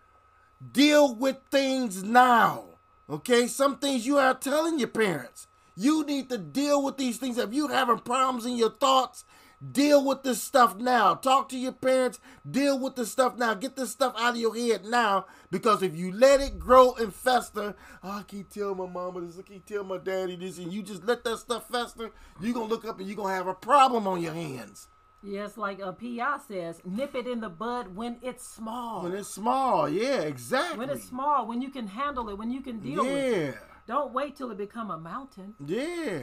deal 0.73 1.15
with 1.15 1.37
things 1.51 2.03
now. 2.03 2.65
Okay? 3.09 3.47
Some 3.47 3.79
things 3.79 4.07
you 4.07 4.19
are 4.19 4.35
telling 4.35 4.79
your 4.79 4.89
parents. 4.89 5.47
You 5.77 6.05
need 6.05 6.29
to 6.31 6.39
deal 6.39 6.83
with 6.83 6.97
these 6.97 7.19
things. 7.19 7.39
If 7.39 7.53
you're 7.53 7.73
having 7.73 8.01
problems 8.01 8.45
in 8.45 8.57
your 8.57 8.73
thoughts, 8.73 9.25
deal 9.73 10.05
with 10.05 10.25
this 10.25 10.43
stuff 10.43 10.77
now. 10.77 11.15
Talk 11.15 11.49
to 11.51 11.59
your 11.59 11.73
parents. 11.73 12.19
Deal 12.49 12.77
with 12.79 12.97
this 12.97 13.13
stuff 13.13 13.37
now. 13.37 13.55
Get 13.55 13.77
this 13.77 13.93
stuff 13.93 14.15
out 14.19 14.35
of 14.35 14.41
your 14.41 14.57
head 14.57 14.85
now. 14.85 15.27
Because 15.53 15.83
if 15.83 15.97
you 15.97 16.11
let 16.11 16.41
it 16.41 16.59
grow 16.59 16.95
and 16.95 17.15
fester, 17.15 17.77
oh, 18.03 18.11
I 18.11 18.23
keep 18.25 18.51
telling 18.51 18.77
my 18.77 18.87
mama 18.87 19.21
this, 19.21 19.39
I 19.39 19.43
keep 19.43 19.67
telling 19.67 19.87
my 19.87 19.99
daddy 19.99 20.35
this, 20.35 20.59
and 20.59 20.73
you 20.73 20.83
just 20.83 21.05
let 21.05 21.23
that 21.25 21.39
stuff 21.39 21.69
fester, 21.69 22.11
you're 22.41 22.55
going 22.55 22.69
to 22.69 22.75
look 22.75 22.85
up 22.85 22.99
and 22.99 23.07
you're 23.07 23.17
going 23.17 23.31
to 23.31 23.37
have 23.37 23.47
a 23.47 23.55
problem 23.55 24.09
on 24.09 24.21
your 24.21 24.35
hands. 24.35 24.89
Yes, 25.23 25.57
like 25.57 25.81
a 25.81 25.93
PI 25.93 26.39
says, 26.47 26.81
nip 26.85 27.15
it 27.15 27.27
in 27.27 27.41
the 27.41 27.49
bud 27.49 27.97
when 27.97 28.19
it's 28.23 28.47
small. 28.47 29.03
When 29.03 29.13
it's 29.15 29.29
small, 29.29 29.89
yeah, 29.89 30.21
exactly. 30.21 30.79
When 30.79 30.91
it's 30.91 31.05
small, 31.09 31.47
when 31.47 31.61
you 31.61 31.71
can 31.71 31.89
handle 31.89 32.29
it, 32.29 32.39
when 32.39 32.51
you 32.53 32.61
can 32.61 32.79
deal 32.79 33.03
with 33.05 33.13
it. 33.13 33.55
yeah, 33.55 33.61
Don't 33.89 34.13
wait 34.13 34.37
till 34.37 34.51
it 34.53 34.59
become 34.59 34.91
a 34.93 34.99
mountain. 34.99 35.55
yeah, 35.67 36.23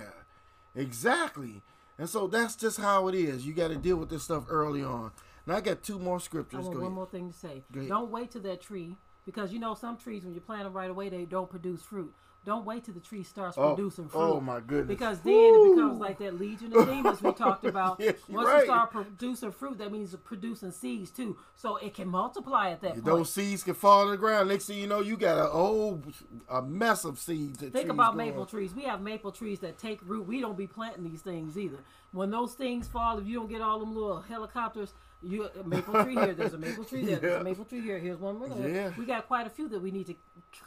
exactly. 0.73 1.61
And 1.97 2.09
so 2.09 2.27
that's 2.27 2.55
just 2.55 2.80
how 2.80 3.07
it 3.07 3.15
is. 3.15 3.45
You 3.45 3.53
got 3.53 3.69
to 3.69 3.76
deal 3.76 3.95
with 3.97 4.09
this 4.09 4.23
stuff 4.23 4.45
early 4.49 4.84
on. 4.84 5.11
Now 5.47 5.55
I 5.57 5.61
got 5.61 5.84
two 5.84 5.99
more 5.99 6.19
scriptures. 6.19 6.59
I 6.59 6.63
want 6.63 6.73
Go 6.73 6.80
one 6.80 6.88
ahead. 6.88 6.95
more 6.95 7.05
thing 7.07 7.31
to 7.31 7.38
say. 7.38 7.63
Don't 7.88 8.11
wait 8.11 8.31
till 8.31 8.41
that 8.41 8.61
tree 8.61 8.95
because 9.26 9.51
you 9.53 9.59
know 9.59 9.73
some 9.76 9.97
trees 9.97 10.23
when 10.23 10.34
you 10.34 10.41
plant 10.41 10.63
them 10.63 10.73
right 10.73 10.89
away 10.89 11.09
they 11.09 11.26
don't 11.26 11.49
produce 11.49 11.81
fruit. 11.81 12.13
Don't 12.45 12.63
wait 12.65 12.84
till 12.85 12.93
the 12.93 12.99
tree 12.99 13.23
starts 13.23 13.57
Oh, 13.57 13.73
producing 13.73 14.07
fruit. 14.07 14.19
oh 14.22 14.39
my 14.39 14.59
goodness. 14.59 14.88
Because 14.88 15.19
then 15.22 15.34
it 15.34 15.76
becomes 15.76 15.99
like 15.99 16.19
that 16.19 16.39
legion 16.39 16.72
of 16.77 16.88
demons 16.88 17.22
we 17.22 17.31
talked 17.34 17.65
about. 17.65 17.99
Yes, 17.99 18.15
Once 18.30 18.47
right. 18.47 18.59
you 18.59 18.65
start 18.65 18.91
producing 18.91 19.51
fruit, 19.51 19.80
that 19.80 19.91
means 19.91 20.15
producing 20.23 20.72
seeds 20.72 21.09
too. 21.09 21.38
So 21.55 21.77
it 21.77 21.93
can 21.95 22.07
multiply 22.07 22.69
at 22.69 22.81
that 22.81 22.93
point. 22.93 23.05
Those 23.05 23.34
seeds 23.34 23.63
can 23.63 23.73
fall 23.73 24.03
on 24.05 24.11
the 24.11 24.17
ground. 24.17 24.49
Next 24.49 24.65
thing 24.67 24.77
you 24.77 24.88
know, 24.88 25.01
you 25.01 25.17
got 25.17 25.39
a 25.39 25.49
whole 25.49 26.01
a 26.47 26.61
mess 26.61 27.03
of 27.03 27.17
seeds. 27.19 27.59
Think 27.59 27.89
about 27.89 28.15
maple 28.15 28.45
trees. 28.45 28.73
We 28.76 28.84
have 28.84 29.01
maple 29.01 29.31
trees 29.31 29.59
that 29.59 29.77
take 29.80 29.99
root. 30.05 30.27
We 30.27 30.39
don't 30.39 30.57
be 30.57 30.67
planting 30.67 31.03
these 31.03 31.22
things 31.22 31.57
either. 31.57 31.80
When 32.11 32.30
those 32.30 32.53
things 32.53 32.88
fall, 32.88 33.17
if 33.17 33.26
you 33.27 33.39
don't 33.39 33.49
get 33.49 33.61
all 33.61 33.80
them 33.80 33.93
little 33.93 34.22
helicopters, 34.22 34.93
you 35.23 35.49
a 35.59 35.63
maple 35.67 36.03
tree 36.03 36.13
here. 36.13 36.34
There's 36.34 36.53
a 36.53 36.57
maple 36.57 36.84
tree 36.85 37.03
there. 37.05 37.17
There's 37.17 37.41
a 37.41 37.43
maple 37.49 37.65
tree 37.65 37.81
here. 37.81 37.97
Here's 37.97 38.19
one 38.19 38.38
more. 38.38 38.55
Yeah. 38.67 38.91
We 38.97 39.05
got 39.05 39.27
quite 39.27 39.47
a 39.47 39.49
few 39.49 39.67
that 39.69 39.81
we 39.81 39.89
need 39.91 40.05
to 40.07 40.15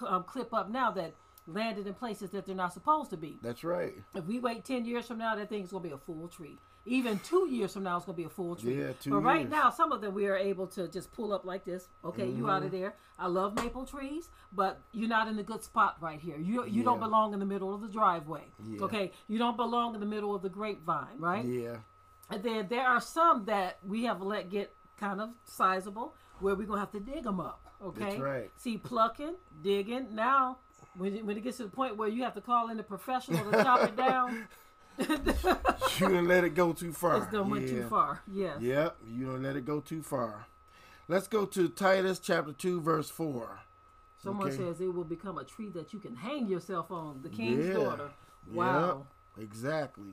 um, 0.06 0.24
clip 0.24 0.52
up 0.52 0.68
now 0.68 0.90
that 0.90 1.14
landed 1.48 1.86
in 1.86 1.94
places 1.94 2.30
that 2.30 2.46
they're 2.46 2.54
not 2.54 2.72
supposed 2.72 3.10
to 3.10 3.16
be. 3.16 3.38
That's 3.42 3.64
right. 3.64 3.94
If 4.14 4.26
we 4.26 4.38
wait 4.38 4.64
ten 4.64 4.84
years 4.84 5.06
from 5.06 5.18
now, 5.18 5.34
that 5.34 5.48
thing's 5.48 5.70
gonna 5.70 5.82
be 5.82 5.90
a 5.92 5.98
full 5.98 6.28
tree. 6.28 6.58
Even 6.86 7.18
two 7.18 7.48
years 7.50 7.72
from 7.74 7.82
now, 7.82 7.96
it's 7.96 8.06
gonna 8.06 8.16
be 8.16 8.24
a 8.24 8.28
full 8.30 8.56
tree. 8.56 8.80
Yeah, 8.80 8.92
two 9.00 9.10
But 9.10 9.20
right 9.20 9.40
years. 9.40 9.50
now, 9.50 9.68
some 9.70 9.92
of 9.92 10.00
them 10.00 10.14
we 10.14 10.26
are 10.26 10.36
able 10.36 10.66
to 10.68 10.88
just 10.88 11.12
pull 11.12 11.32
up 11.32 11.44
like 11.44 11.64
this. 11.64 11.88
Okay, 12.04 12.26
you 12.28 12.48
out 12.48 12.58
Mm-hmm. 12.62 12.66
of 12.66 12.72
there. 12.72 12.94
I 13.18 13.26
love 13.26 13.54
maple 13.56 13.84
trees, 13.84 14.28
but 14.52 14.80
you're 14.92 15.08
not 15.08 15.28
in 15.28 15.38
a 15.38 15.42
good 15.42 15.62
spot 15.62 15.96
right 16.00 16.20
here. 16.20 16.36
You 16.38 16.64
you 16.66 16.82
don't 16.82 17.00
belong 17.00 17.32
in 17.34 17.40
the 17.40 17.46
middle 17.46 17.74
of 17.74 17.80
the 17.80 17.88
driveway. 17.88 18.44
Yeah. 18.66 18.82
Okay, 18.82 19.12
you 19.26 19.38
don't 19.38 19.56
belong 19.56 19.94
in 19.94 20.00
the 20.00 20.06
middle 20.06 20.34
of 20.34 20.42
the 20.42 20.48
grapevine, 20.48 21.18
right? 21.18 21.44
Yeah. 21.44 21.76
And 22.30 22.42
then 22.42 22.68
there 22.68 22.86
are 22.86 23.00
some 23.00 23.46
that 23.46 23.78
we 23.86 24.04
have 24.04 24.20
let 24.22 24.50
get 24.50 24.74
kind 24.98 25.20
of 25.20 25.30
sizable 25.44 26.14
where 26.40 26.54
we're 26.54 26.66
gonna 26.66 26.80
have 26.80 26.92
to 26.92 27.00
dig 27.00 27.24
them 27.24 27.40
up. 27.40 27.60
Okay. 27.82 28.00
That's 28.04 28.18
right. 28.20 28.50
See, 28.56 28.76
plucking, 28.76 29.34
digging. 29.62 30.14
Now, 30.14 30.58
when 30.98 31.14
it, 31.16 31.24
when 31.24 31.36
it 31.36 31.42
gets 31.44 31.56
to 31.58 31.64
the 31.64 31.68
point 31.70 31.96
where 31.96 32.08
you 32.08 32.22
have 32.24 32.34
to 32.34 32.40
call 32.40 32.68
in 32.70 32.78
a 32.78 32.82
professional 32.82 33.50
to 33.52 33.62
chop 33.62 33.84
it 33.86 33.96
down, 33.96 34.46
You 34.98 36.08
didn't 36.08 36.28
let 36.28 36.44
it 36.44 36.54
go 36.54 36.72
too 36.72 36.92
far. 36.92 37.18
it's 37.18 37.26
done 37.32 37.50
went 37.50 37.68
too 37.68 37.86
far. 37.88 38.20
Yes. 38.30 38.60
Yep, 38.60 38.96
you 39.08 39.26
don't 39.26 39.42
let 39.42 39.56
it 39.56 39.64
go 39.64 39.80
too 39.80 40.02
far. 40.02 40.46
Let's 41.08 41.26
go 41.28 41.46
to 41.46 41.68
Titus 41.68 42.18
chapter 42.18 42.52
2, 42.52 42.80
verse 42.80 43.08
4. 43.08 43.60
Someone 44.22 44.48
Okay. 44.48 44.56
says 44.56 44.80
it 44.80 44.92
will 44.92 45.04
become 45.04 45.38
a 45.38 45.44
tree 45.44 45.70
that 45.70 45.92
you 45.92 46.00
can 46.00 46.16
hang 46.16 46.48
yourself 46.48 46.90
on. 46.90 47.20
The 47.22 47.28
king's 47.28 47.66
Yeah. 47.68 47.74
daughter. 47.74 48.10
Wow. 48.52 49.06
Yep, 49.36 49.44
exactly. 49.44 50.12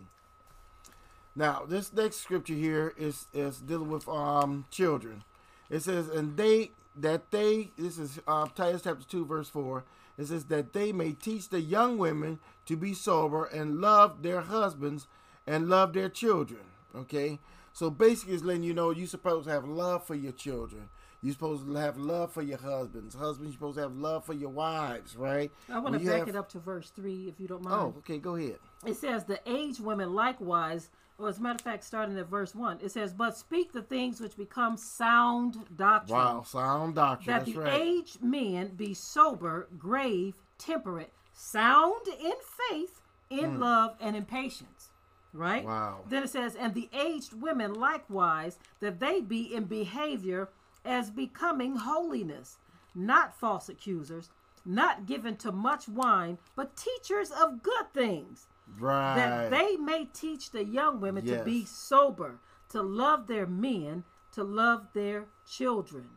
Now, 1.35 1.63
this 1.67 1.91
next 1.91 2.17
scripture 2.17 2.53
here 2.53 2.93
is 2.97 3.25
is 3.33 3.57
dealing 3.57 3.89
with 3.89 4.07
um 4.07 4.65
children. 4.71 5.23
It 5.69 5.81
says, 5.81 6.07
"And 6.07 6.37
they 6.37 6.71
that 6.95 7.29
they 7.31 7.71
this 7.77 7.97
is 7.97 8.19
uh, 8.27 8.47
Titus 8.55 8.83
chapter 8.83 9.03
two 9.05 9.25
verse 9.25 9.49
four. 9.49 9.83
It 10.17 10.27
says 10.27 10.45
that 10.45 10.73
they 10.73 10.91
may 10.91 11.11
teach 11.13 11.49
the 11.49 11.61
young 11.61 11.97
women 11.97 12.39
to 12.65 12.75
be 12.77 12.93
sober 12.93 13.45
and 13.45 13.81
love 13.81 14.21
their 14.21 14.41
husbands 14.41 15.07
and 15.45 15.69
love 15.69 15.93
their 15.93 16.09
children." 16.09 16.61
Okay, 16.95 17.39
so 17.73 17.89
basically, 17.89 18.35
it's 18.35 18.43
letting 18.43 18.63
you 18.63 18.73
know 18.73 18.91
you're 18.91 19.07
supposed 19.07 19.45
to 19.45 19.51
have 19.51 19.67
love 19.67 20.05
for 20.05 20.15
your 20.15 20.31
children. 20.31 20.89
You're 21.21 21.33
supposed 21.33 21.65
to 21.65 21.73
have 21.73 21.97
love 21.97 22.31
for 22.31 22.43
your 22.43 22.59
husbands. 22.59 23.15
Husbands, 23.15 23.53
you're 23.53 23.57
supposed 23.57 23.75
to 23.77 23.81
have 23.81 23.95
love 23.95 24.25
for 24.25 24.33
your 24.33 24.51
wives, 24.51 25.15
right? 25.17 25.51
I 25.69 25.79
want 25.79 25.99
to 25.99 26.05
back 26.05 26.19
have- 26.19 26.27
it 26.29 26.35
up 26.35 26.49
to 26.49 26.59
verse 26.59 26.91
3, 26.91 27.27
if 27.27 27.39
you 27.39 27.47
don't 27.47 27.63
mind. 27.63 27.93
Oh, 27.95 27.99
okay, 27.99 28.19
go 28.19 28.35
ahead. 28.35 28.59
It 28.85 28.95
says, 28.95 29.23
The 29.23 29.39
aged 29.49 29.79
women 29.79 30.13
likewise, 30.13 30.91
or 31.17 31.29
as 31.29 31.37
a 31.37 31.41
matter 31.41 31.55
of 31.55 31.61
fact, 31.61 31.83
starting 31.83 32.17
at 32.17 32.27
verse 32.27 32.53
1, 32.53 32.79
it 32.81 32.91
says, 32.91 33.13
But 33.13 33.37
speak 33.37 33.71
the 33.71 33.81
things 33.81 34.19
which 34.19 34.35
become 34.35 34.75
sound 34.75 35.65
doctrine. 35.75 36.17
Wow, 36.17 36.43
sound 36.43 36.95
doctrine. 36.95 37.33
That 37.33 37.45
That's 37.45 37.55
the 37.55 37.63
right. 37.63 37.81
aged 37.81 38.21
men 38.21 38.75
be 38.75 38.93
sober, 38.93 39.69
grave, 39.77 40.35
temperate, 40.57 41.13
sound 41.33 42.07
in 42.07 42.33
faith, 42.69 43.01
in 43.29 43.55
hmm. 43.55 43.61
love, 43.61 43.95
and 44.01 44.15
in 44.15 44.25
patience. 44.25 44.89
Right? 45.31 45.63
Wow. 45.63 46.01
Then 46.07 46.23
it 46.23 46.29
says, 46.29 46.55
And 46.55 46.73
the 46.73 46.89
aged 46.93 47.33
women 47.41 47.73
likewise, 47.73 48.57
that 48.81 48.99
they 48.99 49.21
be 49.21 49.53
in 49.53 49.65
behavior 49.65 50.49
as 50.83 51.11
becoming 51.11 51.77
holiness, 51.77 52.57
not 52.93 53.37
false 53.37 53.69
accusers, 53.69 54.29
not 54.65 55.05
given 55.05 55.37
to 55.37 55.51
much 55.51 55.87
wine, 55.87 56.37
but 56.55 56.75
teachers 56.75 57.31
of 57.31 57.63
good 57.63 57.93
things 57.93 58.47
Right. 58.79 59.15
that 59.15 59.51
they 59.51 59.77
may 59.77 60.05
teach 60.05 60.51
the 60.51 60.63
young 60.63 60.99
women 60.99 61.25
to 61.25 61.43
be 61.43 61.65
sober, 61.65 62.39
to 62.69 62.81
love 62.81 63.27
their 63.27 63.45
men, 63.45 64.03
to 64.33 64.43
love 64.43 64.87
their 64.93 65.25
children, 65.47 66.09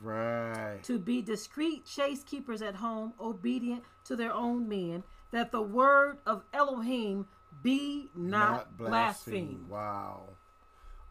right. 0.00 0.78
to 0.84 0.98
be 0.98 1.22
discreet 1.22 1.84
chase 1.84 2.22
keepers 2.22 2.62
at 2.62 2.76
home, 2.76 3.12
obedient 3.20 3.82
to 4.04 4.16
their 4.16 4.32
own 4.32 4.68
men, 4.68 5.02
that 5.32 5.50
the 5.52 5.60
word 5.60 6.18
of 6.24 6.44
Elohim 6.52 7.26
be 7.62 8.10
not, 8.14 8.76
blasphemed. 8.76 9.68
Wow. 9.68 10.22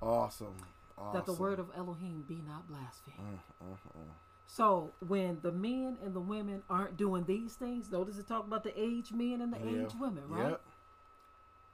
Awesome. 0.01 0.55
awesome. 0.97 1.13
That 1.13 1.25
the 1.25 1.33
word 1.33 1.59
of 1.59 1.69
Elohim 1.75 2.23
be 2.27 2.41
not 2.47 2.67
blasphemed. 2.67 3.17
Mm, 3.19 3.67
mm, 3.67 3.73
mm. 3.73 4.09
So 4.47 4.91
when 5.05 5.39
the 5.41 5.51
men 5.51 5.97
and 6.03 6.13
the 6.13 6.21
women 6.21 6.63
aren't 6.69 6.97
doing 6.97 7.25
these 7.25 7.53
things, 7.55 7.91
notice 7.91 8.17
it 8.17 8.27
talk 8.27 8.47
about 8.47 8.63
the 8.63 8.79
aged 8.79 9.13
men 9.13 9.41
and 9.41 9.53
the 9.53 9.59
Yeah. 9.59 9.83
aged 9.83 9.99
women, 9.99 10.27
right? 10.27 10.51
Yep. 10.51 10.61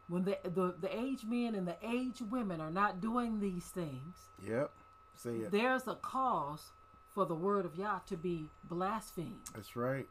When 0.08 0.24
the, 0.26 0.38
the 0.44 0.76
the 0.80 0.96
aged 0.98 1.28
men 1.28 1.56
and 1.56 1.68
the 1.68 1.78
aged 1.82 2.30
women 2.32 2.60
are 2.62 2.72
not 2.72 3.00
doing 3.02 3.40
these 3.40 3.66
things, 3.66 4.16
Yep. 4.46 4.72
Say 5.16 5.36
it. 5.38 5.52
there's 5.52 5.88
a 5.88 5.96
cause 5.96 6.72
for 7.12 7.26
the 7.26 7.36
word 7.36 7.66
of 7.66 7.76
Yah 7.76 8.00
to 8.08 8.18
be 8.18 8.50
blasphemed 8.64 9.40
That's 9.56 9.76
right. 9.76 10.08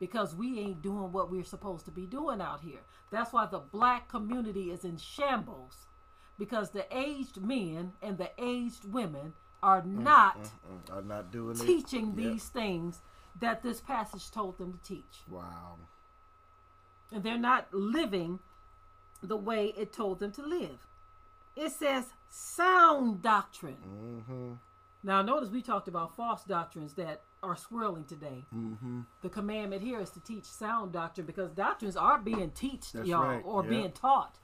because 0.00 0.34
we 0.34 0.58
ain't 0.58 0.82
doing 0.82 1.12
what 1.12 1.30
we're 1.30 1.44
supposed 1.44 1.84
to 1.84 1.90
be 1.90 2.06
doing 2.06 2.40
out 2.40 2.60
here. 2.62 2.80
That's 3.10 3.32
why 3.32 3.46
the 3.46 3.58
black 3.60 4.08
community 4.08 4.70
is 4.70 4.84
in 4.84 4.96
shambles 4.96 5.86
because 6.38 6.70
the 6.70 6.86
aged 6.96 7.40
men 7.42 7.92
and 8.02 8.18
the 8.18 8.30
aged 8.38 8.90
women 8.92 9.34
are 9.62 9.82
not 9.84 10.38
Mm, 10.42 10.98
I'm 10.98 11.08
not 11.08 11.30
doing 11.30 11.56
teaching 11.56 12.08
Yep. 12.08 12.16
these 12.16 12.48
things 12.48 13.00
that 13.40 13.62
this 13.62 13.80
passage 13.80 14.30
told 14.30 14.58
them 14.58 14.72
to 14.72 14.78
teach. 14.80 15.22
Wow. 15.30 15.76
and 17.12 17.22
they're 17.22 17.38
not 17.38 17.72
living 17.72 18.38
the 19.22 19.36
way 19.36 19.72
it 19.76 19.92
told 19.92 20.18
them 20.18 20.32
to 20.32 20.42
live. 20.42 20.86
It 21.56 21.72
says 21.72 22.06
sound 22.28 23.22
doctrine. 23.22 23.76
Mm-hmm. 23.86 24.52
Now, 25.02 25.22
notice 25.22 25.50
we 25.50 25.62
talked 25.62 25.88
about 25.88 26.16
false 26.16 26.44
doctrines 26.44 26.94
that 26.94 27.22
are 27.42 27.56
swirling 27.56 28.04
today. 28.04 28.44
Mm-hmm. 28.54 29.02
The 29.22 29.28
commandment 29.28 29.82
here 29.82 30.00
is 30.00 30.10
to 30.10 30.20
teach 30.20 30.44
sound 30.44 30.92
doctrine 30.92 31.26
because 31.26 31.52
doctrines 31.52 31.96
are 31.96 32.18
being 32.18 32.50
taught, 32.50 32.92
y'all, 33.04 33.22
right, 33.22 33.42
or 33.44 33.62
yeah. 33.62 33.70
being 33.70 33.92
taught. 33.92 34.38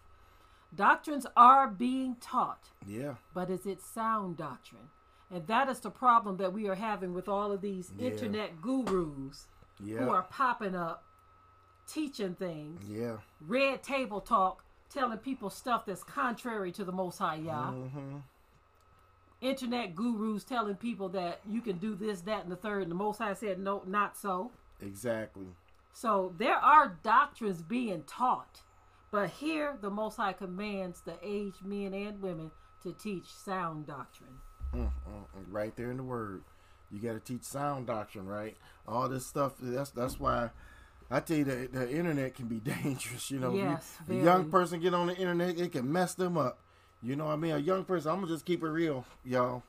Doctrines 0.75 1.27
are 1.37 1.69
being 1.69 2.17
taught, 2.21 2.71
Yeah. 2.87 3.15
but 3.35 3.51
is 3.51 3.67
it 3.67 3.83
sound 3.83 4.37
doctrine? 4.39 4.89
And 5.31 5.47
that 5.47 5.69
is 5.69 5.81
the 5.81 5.91
problem 5.91 6.37
that 6.39 6.53
we 6.53 6.69
are 6.69 6.75
having 6.77 7.13
with 7.13 7.29
all 7.29 7.53
of 7.53 7.61
these 7.61 7.93
Yeah. 7.97 8.11
internet 8.11 8.61
gurus 8.63 9.49
Yeah. 9.81 9.99
who 9.99 10.11
are 10.11 10.23
popping 10.23 10.75
up, 10.75 11.05
teaching 11.87 12.35
things, 12.35 12.89
Yeah. 12.89 13.19
red 13.41 13.83
table 13.83 14.21
talk, 14.21 14.65
telling 14.89 15.19
people 15.19 15.51
stuff 15.51 15.87
that's 15.87 16.05
contrary 16.05 16.73
to 16.73 16.85
the 16.85 16.93
Most 16.93 17.19
High 17.19 17.37
Yah. 17.37 17.71
Mm-hmm. 17.73 18.19
Internet 19.41 19.97
gurus 19.97 20.45
telling 20.45 20.77
people 20.77 21.09
that 21.11 21.41
you 21.49 21.61
can 21.61 21.79
do 21.79 21.95
this, 21.97 22.21
that, 22.23 22.45
and 22.45 22.53
the 22.53 22.57
third, 22.57 22.83
and 22.83 22.91
the 22.91 22.97
Most 22.97 23.19
High 23.19 23.35
said 23.35 23.59
no, 23.59 23.83
not 23.87 24.17
so. 24.17 24.53
Exactly. 24.81 25.47
So 25.93 26.33
there 26.39 26.57
are 26.57 26.97
doctrines 27.03 27.61
being 27.61 28.05
taught, 28.05 28.61
but 29.11 29.31
here 29.31 29.77
the 29.81 29.91
Most 29.91 30.17
High 30.17 30.33
commands 30.33 31.01
the 31.01 31.17
aged 31.23 31.65
men 31.65 31.93
and 31.93 32.23
women 32.23 32.51
to 32.85 32.93
teach 32.93 33.27
sound 33.27 33.87
doctrine. 33.87 34.39
Mm, 34.75 34.85
mm, 34.85 34.89
mm. 34.89 35.45
Right 35.51 35.75
there 35.77 35.91
in 35.91 35.97
the 35.97 36.03
word. 36.03 36.43
You 36.91 37.01
got 37.01 37.13
to 37.13 37.21
teach 37.21 37.43
sound 37.43 37.87
doctrine, 37.87 38.27
right? 38.27 38.57
All 38.87 39.09
this 39.09 39.27
stuff. 39.27 39.55
That's 39.61 39.91
that's 39.91 40.21
why 40.21 40.51
I 41.13 41.21
tell 41.21 41.37
you 41.37 41.45
the, 41.45 41.69
the 41.71 41.91
internet 41.91 42.35
can 42.35 42.47
be 42.47 42.57
dangerous. 42.83 43.31
You 43.31 43.39
know, 43.39 43.55
Yes, 43.55 43.99
you, 44.09 44.21
a 44.21 44.25
young 44.25 44.51
person 44.51 44.81
get 44.81 44.95
on 44.95 45.09
the 45.09 45.17
internet, 45.17 45.59
it 45.59 45.73
can 45.73 45.93
mess 45.93 46.15
them 46.15 46.39
up. 46.39 46.59
You 47.03 47.17
know 47.17 47.27
what 47.27 47.33
I 47.33 47.37
mean? 47.37 47.53
A 47.53 47.59
young 47.59 47.85
person. 47.85 48.11
I'm 48.11 48.21
gonna 48.21 48.33
just 48.33 48.47
keep 48.47 48.63
it 48.63 48.69
real, 48.69 49.05
y'all. 49.25 49.63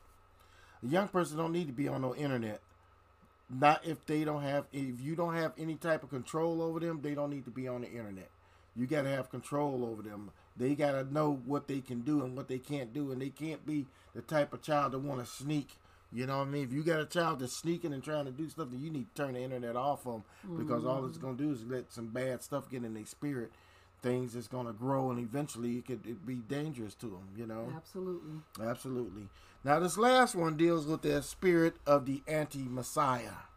A 0.83 0.87
young 0.87 1.07
person 1.07 1.37
don't 1.37 1.51
need 1.51 1.67
to 1.67 1.73
be 1.73 1.87
on 1.87 2.01
no 2.01 2.15
internet. 2.15 2.61
Not 3.49 3.85
if 3.85 4.05
they 4.05 4.23
don't 4.23 4.41
have. 4.41 4.65
If 4.71 5.01
you 5.01 5.15
don't 5.15 5.35
have 5.35 5.53
any 5.57 5.75
type 5.75 6.03
of 6.03 6.09
control 6.09 6.61
over 6.61 6.79
them, 6.79 7.01
they 7.01 7.13
don't 7.13 7.29
need 7.29 7.45
to 7.45 7.51
be 7.51 7.67
on 7.67 7.81
the 7.81 7.89
internet. 7.91 8.29
You 8.75 8.87
got 8.87 9.03
to 9.03 9.09
have 9.09 9.29
control 9.29 9.85
over 9.85 10.01
them. 10.01 10.31
They 10.55 10.75
got 10.75 10.91
to 10.91 11.13
know 11.13 11.41
what 11.45 11.67
they 11.67 11.81
can 11.81 12.01
do 12.01 12.23
and 12.23 12.35
what 12.35 12.47
they 12.47 12.59
can't 12.59 12.93
do, 12.93 13.11
and 13.11 13.21
they 13.21 13.29
can't 13.29 13.65
be 13.65 13.85
the 14.15 14.21
type 14.21 14.53
of 14.53 14.61
child 14.61 14.93
that 14.93 14.99
want 14.99 15.23
to 15.23 15.31
sneak. 15.31 15.69
You 16.13 16.27
know 16.27 16.37
what 16.37 16.47
I 16.47 16.51
mean? 16.51 16.63
If 16.63 16.71
you 16.71 16.83
got 16.83 16.99
a 16.99 17.05
child 17.05 17.39
that's 17.39 17.57
sneaking 17.57 17.91
and 17.91 18.03
trying 18.03 18.25
to 18.25 18.31
do 18.31 18.47
stuff, 18.47 18.69
then 18.69 18.81
you 18.81 18.91
need 18.91 19.07
to 19.15 19.23
turn 19.23 19.33
the 19.33 19.41
internet 19.41 19.75
off 19.75 20.03
them 20.03 20.23
because 20.57 20.85
all 20.85 21.05
it's 21.05 21.17
mm-hmm. 21.17 21.27
gonna 21.27 21.37
do 21.37 21.51
is 21.51 21.65
let 21.65 21.91
some 21.91 22.07
bad 22.07 22.43
stuff 22.43 22.69
get 22.69 22.83
in 22.83 22.93
their 22.93 23.05
spirit. 23.05 23.51
Things 24.03 24.33
that's 24.33 24.47
gonna 24.47 24.73
grow, 24.73 25.11
and 25.11 25.19
eventually 25.19 25.77
it 25.77 25.87
could 25.87 26.05
it 26.05 26.25
be 26.25 26.35
dangerous 26.35 26.93
to 26.95 27.07
them. 27.07 27.29
You 27.37 27.47
know? 27.47 27.71
Absolutely. 27.75 28.33
Absolutely. 28.61 29.27
Now, 29.63 29.79
this 29.79 29.97
last 29.97 30.35
one 30.35 30.57
deals 30.57 30.85
with 30.85 31.03
the 31.03 31.21
spirit 31.23 31.75
of 31.87 32.05
the 32.05 32.21
anti 32.27 32.67
Messiah. 32.67 33.47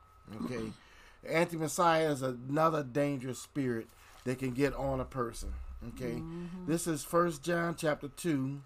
Okay. 0.44 0.72
anti 1.28 1.56
Messiah 1.56 2.10
is 2.10 2.22
another 2.22 2.84
dangerous 2.84 3.40
spirit 3.40 3.88
that 4.24 4.38
can 4.38 4.52
get 4.52 4.72
on 4.74 5.00
a 5.00 5.04
person. 5.04 5.52
Okay. 5.88 6.14
Mm-hmm. 6.20 6.66
This 6.66 6.86
is 6.86 7.04
First 7.04 7.42
John 7.42 7.74
chapter 7.76 8.08
2, 8.08 8.60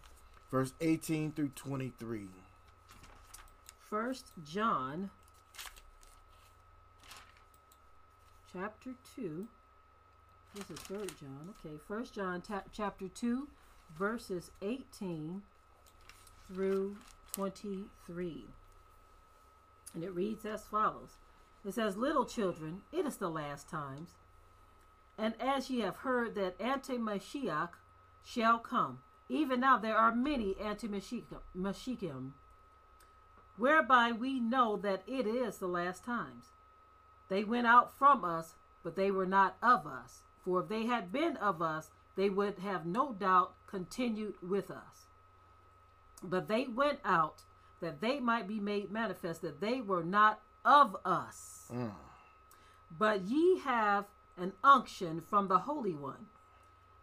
verse 0.51 0.75
18 0.81 1.33
through 1.33 1.53
23. 1.57 2.29
First 3.91 4.27
John 4.45 5.11
chapter 8.53 8.91
2 9.17 9.49
this 10.55 10.71
is 10.71 10.79
third 10.79 11.11
John 11.19 11.53
okay. 11.59 11.77
First 11.89 12.15
John 12.15 12.41
chapter 12.73 13.09
2 13.09 13.49
verses 13.99 14.53
18 14.63 15.43
through 16.47 16.99
23 17.33 18.45
and 19.93 20.05
it 20.05 20.15
reads 20.15 20.45
as 20.45 20.63
follows. 20.63 21.17
It 21.65 21.75
says 21.75 21.97
little 21.97 22.25
children 22.25 22.83
it 22.93 23.05
is 23.05 23.17
the 23.17 23.29
last 23.29 23.69
times 23.69 24.11
and 25.19 25.35
as 25.41 25.69
ye 25.69 25.81
have 25.81 25.97
heard 25.97 26.37
that 26.37 26.61
anti-Mashiach 26.61 27.71
shall 28.25 28.61
come 28.61 29.01
even 29.29 29.59
now 29.59 29.79
there 29.79 29.97
are 29.97 30.15
many 30.15 30.55
anti-Mashiachim 30.63 32.31
whereby 33.61 34.11
we 34.11 34.41
know 34.41 34.77
that 34.79 35.03
it 35.07 35.27
is 35.27 35.59
the 35.59 35.67
last 35.69 36.03
times. 36.03 36.47
They 37.29 37.45
went 37.45 37.67
out 37.67 37.97
from 37.97 38.25
us, 38.25 38.55
but 38.83 38.97
they 38.97 39.11
were 39.11 39.27
not 39.27 39.57
of 39.63 39.87
us. 39.87 40.23
For 40.43 40.63
if 40.63 40.69
they 40.69 40.87
had 40.87 41.13
been 41.13 41.37
of 41.37 41.61
us, 41.61 41.91
they 42.17 42.31
would 42.31 42.59
have 42.61 42.87
no 42.87 43.13
doubt 43.13 43.55
continued 43.67 44.35
with 44.43 44.71
us. 44.71 45.07
But 46.23 46.49
they 46.49 46.65
went 46.65 47.01
out 47.05 47.43
that 47.81 48.01
they 48.01 48.19
might 48.19 48.49
be 48.49 48.59
made 48.59 48.91
manifest 48.91 49.43
that 49.43 49.61
they 49.61 49.81
were 49.81 50.05
not 50.05 50.41
of 50.65 50.97
us. 51.05 51.71
Mm. 51.73 51.93
But 52.99 53.23
ye 53.23 53.59
have 53.61 54.07
an 54.37 54.53
unction 54.65 55.21
from 55.21 55.49
the 55.49 55.59
Holy 55.59 55.95
One, 55.95 56.27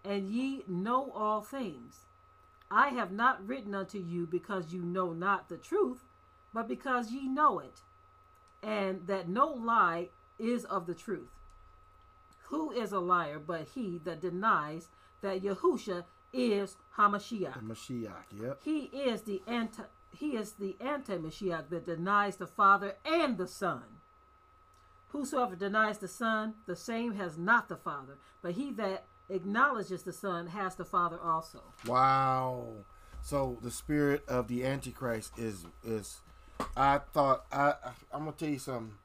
and 0.03 0.29
ye 0.29 0.63
know 0.67 1.11
all 1.11 1.41
things. 1.41 2.05
I 2.69 2.89
have 2.89 3.11
not 3.11 3.47
written 3.47 3.73
unto 3.73 3.99
you 3.99 4.25
because 4.25 4.73
you 4.73 4.81
know 4.81 5.13
not 5.13 5.47
the 5.49 5.57
truth, 5.57 6.03
but 6.57 6.67
because 6.67 7.11
ye 7.11 7.27
know 7.27 7.59
it, 7.59 7.81
and 8.63 9.05
that 9.05 9.29
no 9.29 9.45
lie 9.45 10.09
is 10.39 10.65
of 10.65 10.87
the 10.87 10.95
truth. 10.95 11.29
Who 12.45 12.71
is 12.71 12.91
a 12.91 12.99
liar 12.99 13.37
but 13.37 13.67
he 13.75 14.01
that 14.05 14.21
denies 14.21 14.89
that 15.21 15.43
Yahusha 15.43 16.05
is 16.33 16.75
Hamashiach? 16.97 17.53
The? 17.53 17.75
Mashiach. 17.75 18.23
Yep. 18.41 18.61
He 18.63 18.79
is 18.85 19.21
the 19.21 19.43
anti 19.45 19.83
he 20.17 20.35
is 20.35 20.53
the 20.53 20.75
anti-Mashiach 20.79 21.69
that 21.69 21.85
denies 21.85 22.37
the 22.37 22.47
Father 22.47 22.95
and 23.05 23.37
the 23.37 23.47
Son. 23.47 23.83
Whosoever 25.09 25.55
denies 25.55 25.99
the 25.99 26.07
Son, 26.07 26.55
the 26.65 26.75
same 26.75 27.13
has 27.17 27.37
not 27.37 27.69
the 27.69 27.77
Father, 27.77 28.17
but 28.41 28.53
he 28.53 28.71
that 28.71 29.05
acknowledges 29.29 30.01
the 30.01 30.11
Son 30.11 30.47
has 30.47 30.73
the 30.73 30.85
Father 30.85 31.19
also. 31.23 31.61
Wow. 31.85 32.67
So 33.21 33.59
the 33.61 33.69
spirit 33.69 34.23
of 34.27 34.47
the 34.47 34.65
Antichrist 34.65 35.37
is 35.37 35.63
is 35.83 36.21
I 36.75 36.99
thought 37.13 37.45
I 37.51 37.73
I'm 38.13 38.25
gonna 38.25 38.31
tell 38.33 38.49
you 38.49 38.59
something. 38.59 38.95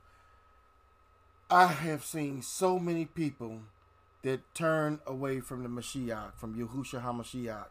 I 1.50 1.66
have 1.66 2.04
seen 2.04 2.42
so 2.42 2.78
many 2.78 3.04
people 3.04 3.60
that 4.22 4.54
turn 4.54 5.00
away 5.06 5.40
from 5.40 5.62
the 5.62 5.68
Mashiach, 5.68 6.34
from 6.36 6.54
Yahushua 6.54 7.02
HaMashiach, 7.02 7.66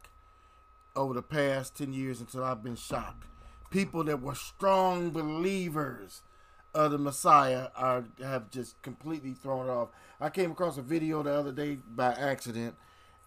over 0.96 1.14
the 1.14 1.22
past 1.22 1.78
ten 1.78 1.94
years 1.94 2.20
until 2.20 2.44
I've 2.44 2.64
been 2.64 2.76
shocked. 2.76 3.26
People 3.70 4.04
that 4.04 4.22
were 4.22 4.36
strong 4.36 5.12
believers 5.12 6.22
of 6.74 6.92
the 6.92 6.98
Messiah 6.98 7.68
are 7.76 8.06
have 8.22 8.50
just 8.52 8.82
completely 8.82 9.34
thrown 9.34 9.70
off. 9.70 9.90
I 10.20 10.30
came 10.30 10.52
across 10.52 10.78
a 10.78 10.82
video 10.82 11.24
the 11.24 11.34
other 11.34 11.52
day 11.52 11.80
by 11.88 12.14
accident, 12.14 12.76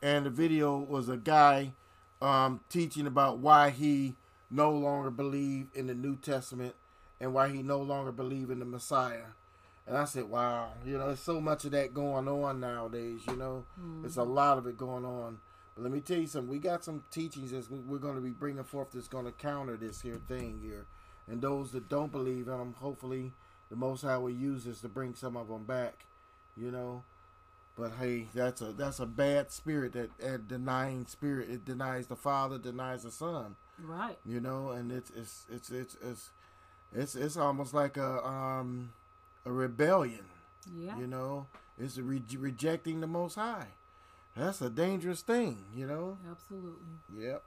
and 0.02 0.26
the 0.26 0.30
video 0.30 0.76
was 0.76 1.08
a 1.08 1.16
guy 1.16 1.72
um, 2.20 2.60
teaching 2.68 3.06
about 3.06 3.38
why 3.38 3.70
he 3.70 4.16
no 4.54 4.70
longer 4.70 5.10
believe 5.10 5.66
in 5.74 5.88
the 5.88 5.94
New 5.94 6.16
Testament 6.16 6.74
and 7.20 7.34
why 7.34 7.48
he 7.48 7.62
no 7.62 7.78
longer 7.80 8.12
believe 8.12 8.50
in 8.50 8.60
the 8.60 8.64
Messiah. 8.64 9.32
And 9.86 9.96
I 9.96 10.04
said, 10.04 10.30
wow, 10.30 10.70
you 10.86 10.96
know, 10.96 11.08
there's 11.08 11.20
so 11.20 11.40
much 11.40 11.64
of 11.64 11.72
that 11.72 11.92
going 11.92 12.28
on 12.28 12.60
nowadays, 12.60 13.20
you 13.28 13.36
know. 13.36 13.64
Hmm. 13.78 14.02
There's 14.02 14.16
a 14.16 14.22
lot 14.22 14.56
of 14.58 14.66
it 14.66 14.78
going 14.78 15.04
on. 15.04 15.38
But 15.74 15.82
let 15.82 15.92
me 15.92 16.00
tell 16.00 16.18
you 16.18 16.26
something. 16.26 16.50
We 16.50 16.58
got 16.58 16.84
some 16.84 17.02
teachings 17.10 17.50
that 17.50 17.70
we- 17.70 17.80
we're 17.80 17.98
going 17.98 18.14
to 18.14 18.20
be 18.20 18.30
bringing 18.30 18.64
forth 18.64 18.92
that's 18.92 19.08
going 19.08 19.26
to 19.26 19.32
counter 19.32 19.76
this 19.76 20.00
here 20.02 20.20
thing 20.28 20.60
here. 20.62 20.86
And 21.26 21.42
those 21.42 21.72
that 21.72 21.88
don't 21.88 22.12
believe 22.12 22.48
in 22.48 22.56
them, 22.58 22.74
hopefully 22.78 23.32
the 23.70 23.76
Most 23.76 24.02
High 24.02 24.18
will 24.18 24.30
use 24.30 24.64
this 24.64 24.80
to 24.82 24.88
bring 24.88 25.14
some 25.14 25.36
of 25.36 25.48
them 25.48 25.64
back, 25.64 26.06
you 26.56 26.70
know. 26.70 27.02
But 27.76 27.94
hey, 27.98 28.28
that's 28.32 28.60
a 28.62 28.66
that's 28.72 29.00
a 29.00 29.06
bad 29.06 29.50
spirit 29.50 29.94
that 29.94 30.10
a 30.22 30.38
denying 30.38 31.06
spirit. 31.06 31.50
It 31.50 31.64
denies 31.64 32.06
the 32.06 32.14
Father, 32.14 32.56
denies 32.56 33.02
the 33.02 33.10
Son, 33.10 33.56
Right. 33.82 34.18
you 34.24 34.40
know, 34.40 34.70
and 34.70 34.92
it's 34.92 35.10
it's 35.16 35.46
it's 35.50 35.70
it's 35.70 35.96
it's 36.02 36.30
it's, 36.92 37.14
it's 37.16 37.36
almost 37.36 37.74
like 37.74 37.96
a 37.96 38.24
um 38.26 38.92
a 39.44 39.52
rebellion, 39.52 40.24
Yeah. 40.74 40.96
you 40.98 41.06
know. 41.06 41.46
It's 41.78 41.96
a 41.98 42.02
re- 42.04 42.22
rejecting 42.38 43.00
the 43.00 43.06
Most 43.08 43.34
High. 43.34 43.66
That's 44.36 44.60
a 44.62 44.70
dangerous 44.70 45.22
thing, 45.22 45.58
you 45.74 45.86
know. 45.86 46.18
Absolutely. 46.30 46.86
Yep. 47.18 47.42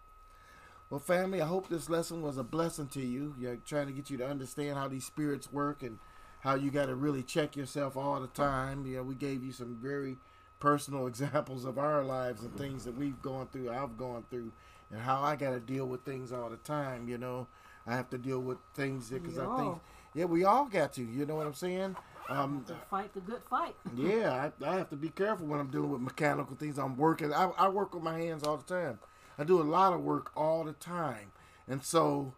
Well, 0.90 1.00
family, 1.00 1.42
I 1.42 1.48
hope 1.48 1.68
this 1.70 1.90
lesson 1.90 2.22
was 2.22 2.38
a 2.38 2.44
blessing 2.44 2.88
to 2.90 3.02
you. 3.02 3.36
You're 3.40 3.58
trying 3.66 3.88
to 3.88 3.94
get 3.94 4.10
you 4.10 4.18
to 4.18 4.28
understand 4.28 4.78
how 4.78 4.88
these 4.90 5.06
spirits 5.06 5.52
work 5.52 5.82
and 5.84 5.98
how 6.42 6.56
you 6.56 6.72
got 6.72 6.86
to 6.88 6.96
really 6.96 7.24
check 7.24 7.56
yourself 7.56 7.98
all 7.98 8.20
the 8.22 8.28
time. 8.28 8.86
You 8.86 8.98
know, 8.98 9.04
we 9.04 9.16
gave 9.16 9.44
you 9.44 9.52
some 9.54 9.78
very 9.82 10.18
personal 10.60 11.08
examples 11.12 11.66
of 11.66 11.78
our 11.78 12.04
lives 12.04 12.42
and 12.44 12.56
things 12.58 12.84
that 12.86 12.98
we've 12.98 13.22
gone 13.22 13.48
through, 13.48 13.70
I've 13.70 13.98
gone 13.98 14.24
through, 14.30 14.52
and 14.92 15.02
how 15.02 15.22
I 15.22 15.36
got 15.36 15.52
to 15.52 15.60
deal 15.60 15.86
with 15.86 16.04
things 16.04 16.32
all 16.32 16.50
the 16.50 16.58
time. 16.58 17.08
You 17.10 17.18
know, 17.18 17.48
I 17.86 17.96
have 17.96 18.10
to 18.12 18.18
deal 18.18 18.40
with 18.40 18.58
things 18.74 19.10
because 19.10 19.38
I 19.38 19.46
think, 19.58 19.78
yeah, 20.14 20.26
we 20.26 20.44
all 20.44 20.66
got 20.66 20.94
to. 20.94 21.04
You 21.04 21.26
know 21.26 21.36
what 21.36 21.48
I'm 21.48 21.54
saying? 21.54 21.96
Um, 22.30 22.66
To 22.68 22.76
fight 22.90 23.14
the 23.14 23.22
good 23.22 23.42
fight. 23.50 23.76
yeah, 23.96 24.50
I, 24.62 24.66
I 24.70 24.76
have 24.76 24.90
to 24.90 24.96
be 24.98 25.10
careful 25.10 25.48
when 25.48 25.60
I'm 25.60 25.68
dealing 25.70 25.92
with 25.92 26.02
mechanical 26.02 26.56
things. 26.58 26.78
I'm 26.78 26.98
working. 26.98 27.34
I, 27.34 27.52
I 27.58 27.70
work 27.70 27.94
with 27.94 28.04
my 28.04 28.18
hands 28.20 28.44
all 28.44 28.58
the 28.58 28.64
time. 28.64 29.00
I 29.38 29.44
do 29.44 29.62
a 29.62 29.64
lot 29.64 29.94
of 29.94 30.02
work 30.02 30.32
all 30.36 30.64
the 30.64 30.74
time, 30.74 31.32
and 31.68 31.84
so, 31.84 32.34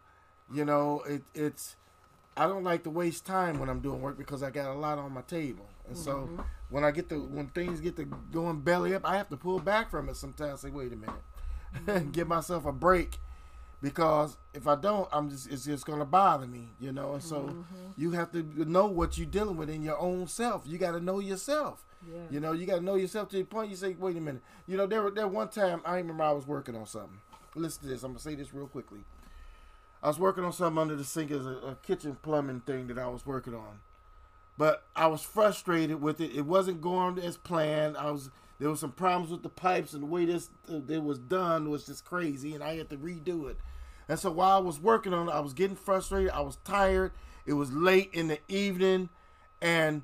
you 0.52 0.64
know, 0.64 1.02
it, 1.08 1.22
it's. 1.34 1.76
I 2.36 2.46
don't 2.46 2.62
like 2.62 2.84
to 2.84 2.90
waste 2.90 3.26
time 3.26 3.58
when 3.58 3.68
I'm 3.68 3.80
doing 3.80 4.00
work 4.00 4.16
because 4.16 4.42
I 4.42 4.50
got 4.50 4.70
a 4.70 4.78
lot 4.78 4.98
on 4.98 5.12
my 5.12 5.22
table, 5.22 5.66
and 5.88 5.96
so 5.96 6.28
when 6.68 6.84
I 6.84 6.90
get 6.90 7.08
to 7.08 7.18
when 7.20 7.48
things 7.48 7.80
get 7.80 7.96
to 7.96 8.04
going 8.04 8.60
belly 8.60 8.94
up, 8.94 9.04
I 9.04 9.16
have 9.16 9.28
to 9.30 9.36
pull 9.36 9.58
back 9.58 9.90
from 9.90 10.08
it 10.08 10.16
sometimes. 10.16 10.60
Say, 10.60 10.70
wait 10.70 10.92
a 10.92 10.96
minute, 10.96 11.14
give 12.12 12.28
myself 12.28 12.66
a 12.66 12.72
break 12.72 13.18
because 13.82 14.36
if 14.52 14.66
I 14.66 14.74
don't, 14.74 15.08
I'm 15.12 15.30
just 15.30 15.50
it's 15.50 15.64
just 15.64 15.86
gonna 15.86 16.04
bother 16.04 16.46
me, 16.46 16.68
you 16.80 16.92
know. 16.92 17.14
And 17.14 17.22
so 17.22 17.40
mm-hmm. 17.40 17.62
you 17.96 18.12
have 18.12 18.32
to 18.32 18.42
know 18.68 18.86
what 18.86 19.16
you're 19.16 19.26
dealing 19.26 19.56
with 19.56 19.70
in 19.70 19.82
your 19.82 19.98
own 19.98 20.26
self. 20.26 20.64
You 20.66 20.78
got 20.78 20.92
to 20.92 21.00
know 21.00 21.18
yourself. 21.18 21.84
Yeah. 22.06 22.20
You 22.30 22.40
know, 22.40 22.52
you 22.52 22.66
got 22.66 22.76
to 22.76 22.84
know 22.84 22.94
yourself 22.94 23.28
to 23.30 23.36
the 23.36 23.44
point 23.44 23.70
you 23.70 23.76
say, 23.76 23.94
wait 23.98 24.16
a 24.16 24.20
minute. 24.20 24.42
You 24.66 24.76
know, 24.76 24.86
there 24.86 25.10
there 25.10 25.28
one 25.28 25.48
time 25.48 25.80
I 25.84 25.96
remember 25.96 26.24
I 26.24 26.32
was 26.32 26.46
working 26.46 26.76
on 26.76 26.86
something. 26.86 27.20
Listen 27.54 27.82
to 27.82 27.88
this. 27.88 28.02
I'm 28.02 28.12
gonna 28.12 28.20
say 28.20 28.34
this 28.34 28.54
real 28.54 28.68
quickly. 28.68 29.00
I 30.02 30.08
was 30.08 30.18
working 30.18 30.44
on 30.44 30.52
something 30.52 30.80
under 30.80 30.96
the 30.96 31.04
sink 31.04 31.30
as 31.30 31.44
a, 31.44 31.50
a 31.50 31.76
kitchen 31.82 32.16
plumbing 32.22 32.60
thing 32.60 32.86
that 32.86 32.98
I 32.98 33.08
was 33.08 33.26
working 33.26 33.54
on, 33.54 33.80
but 34.56 34.84
I 34.96 35.08
was 35.08 35.22
frustrated 35.22 36.00
with 36.00 36.20
it. 36.20 36.34
It 36.34 36.46
wasn't 36.46 36.80
going 36.80 37.18
as 37.18 37.36
planned. 37.36 37.96
I 37.96 38.10
was 38.10 38.30
there 38.60 38.68
was 38.68 38.78
some 38.78 38.92
problems 38.92 39.32
with 39.32 39.42
the 39.42 39.48
pipes 39.48 39.94
and 39.94 40.02
the 40.02 40.06
way 40.06 40.26
this 40.26 40.50
uh, 40.70 40.80
it 40.86 41.02
was 41.02 41.18
done 41.18 41.70
was 41.70 41.86
just 41.86 42.04
crazy, 42.04 42.54
and 42.54 42.62
I 42.62 42.76
had 42.76 42.90
to 42.90 42.96
redo 42.96 43.50
it. 43.50 43.56
And 44.06 44.18
so 44.18 44.30
while 44.30 44.58
I 44.58 44.60
was 44.60 44.78
working 44.78 45.14
on 45.14 45.28
it, 45.28 45.32
I 45.32 45.40
was 45.40 45.54
getting 45.54 45.76
frustrated. 45.76 46.30
I 46.30 46.40
was 46.40 46.56
tired. 46.56 47.12
It 47.46 47.54
was 47.54 47.72
late 47.72 48.10
in 48.12 48.28
the 48.28 48.38
evening, 48.48 49.08
and 49.62 50.02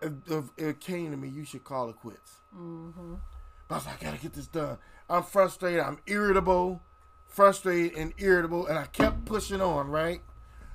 it, 0.00 0.12
it 0.56 0.80
came 0.80 1.10
to 1.10 1.16
me, 1.16 1.28
you 1.28 1.44
should 1.44 1.64
call 1.64 1.90
it 1.90 1.96
quits. 1.96 2.36
Mm-hmm. 2.56 3.14
But 3.66 3.74
I 3.74 3.78
was 3.78 3.86
like, 3.86 4.02
I 4.02 4.06
gotta 4.06 4.22
get 4.22 4.34
this 4.34 4.46
done. 4.46 4.78
I'm 5.08 5.24
frustrated. 5.24 5.80
I'm 5.80 5.98
irritable, 6.06 6.80
frustrated 7.26 7.98
and 7.98 8.12
irritable, 8.18 8.68
and 8.68 8.78
I 8.78 8.86
kept 8.86 9.24
pushing 9.24 9.60
on. 9.60 9.88
Right, 9.88 10.20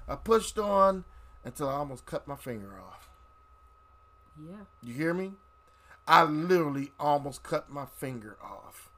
I 0.05 0.15
pushed 0.15 0.59
on 0.59 1.05
until 1.45 1.69
I 1.69 1.75
almost 1.75 2.05
cut 2.05 2.27
my 2.27 2.35
finger 2.35 2.73
off. 2.77 3.07
Yeah. 4.37 4.65
You 4.83 4.93
hear 4.93 5.13
me? 5.13 5.31
I 6.07 6.23
literally 6.23 6.91
almost 6.99 7.43
cut 7.43 7.69
my 7.69 7.85
finger 7.85 8.37
off. 8.43 8.89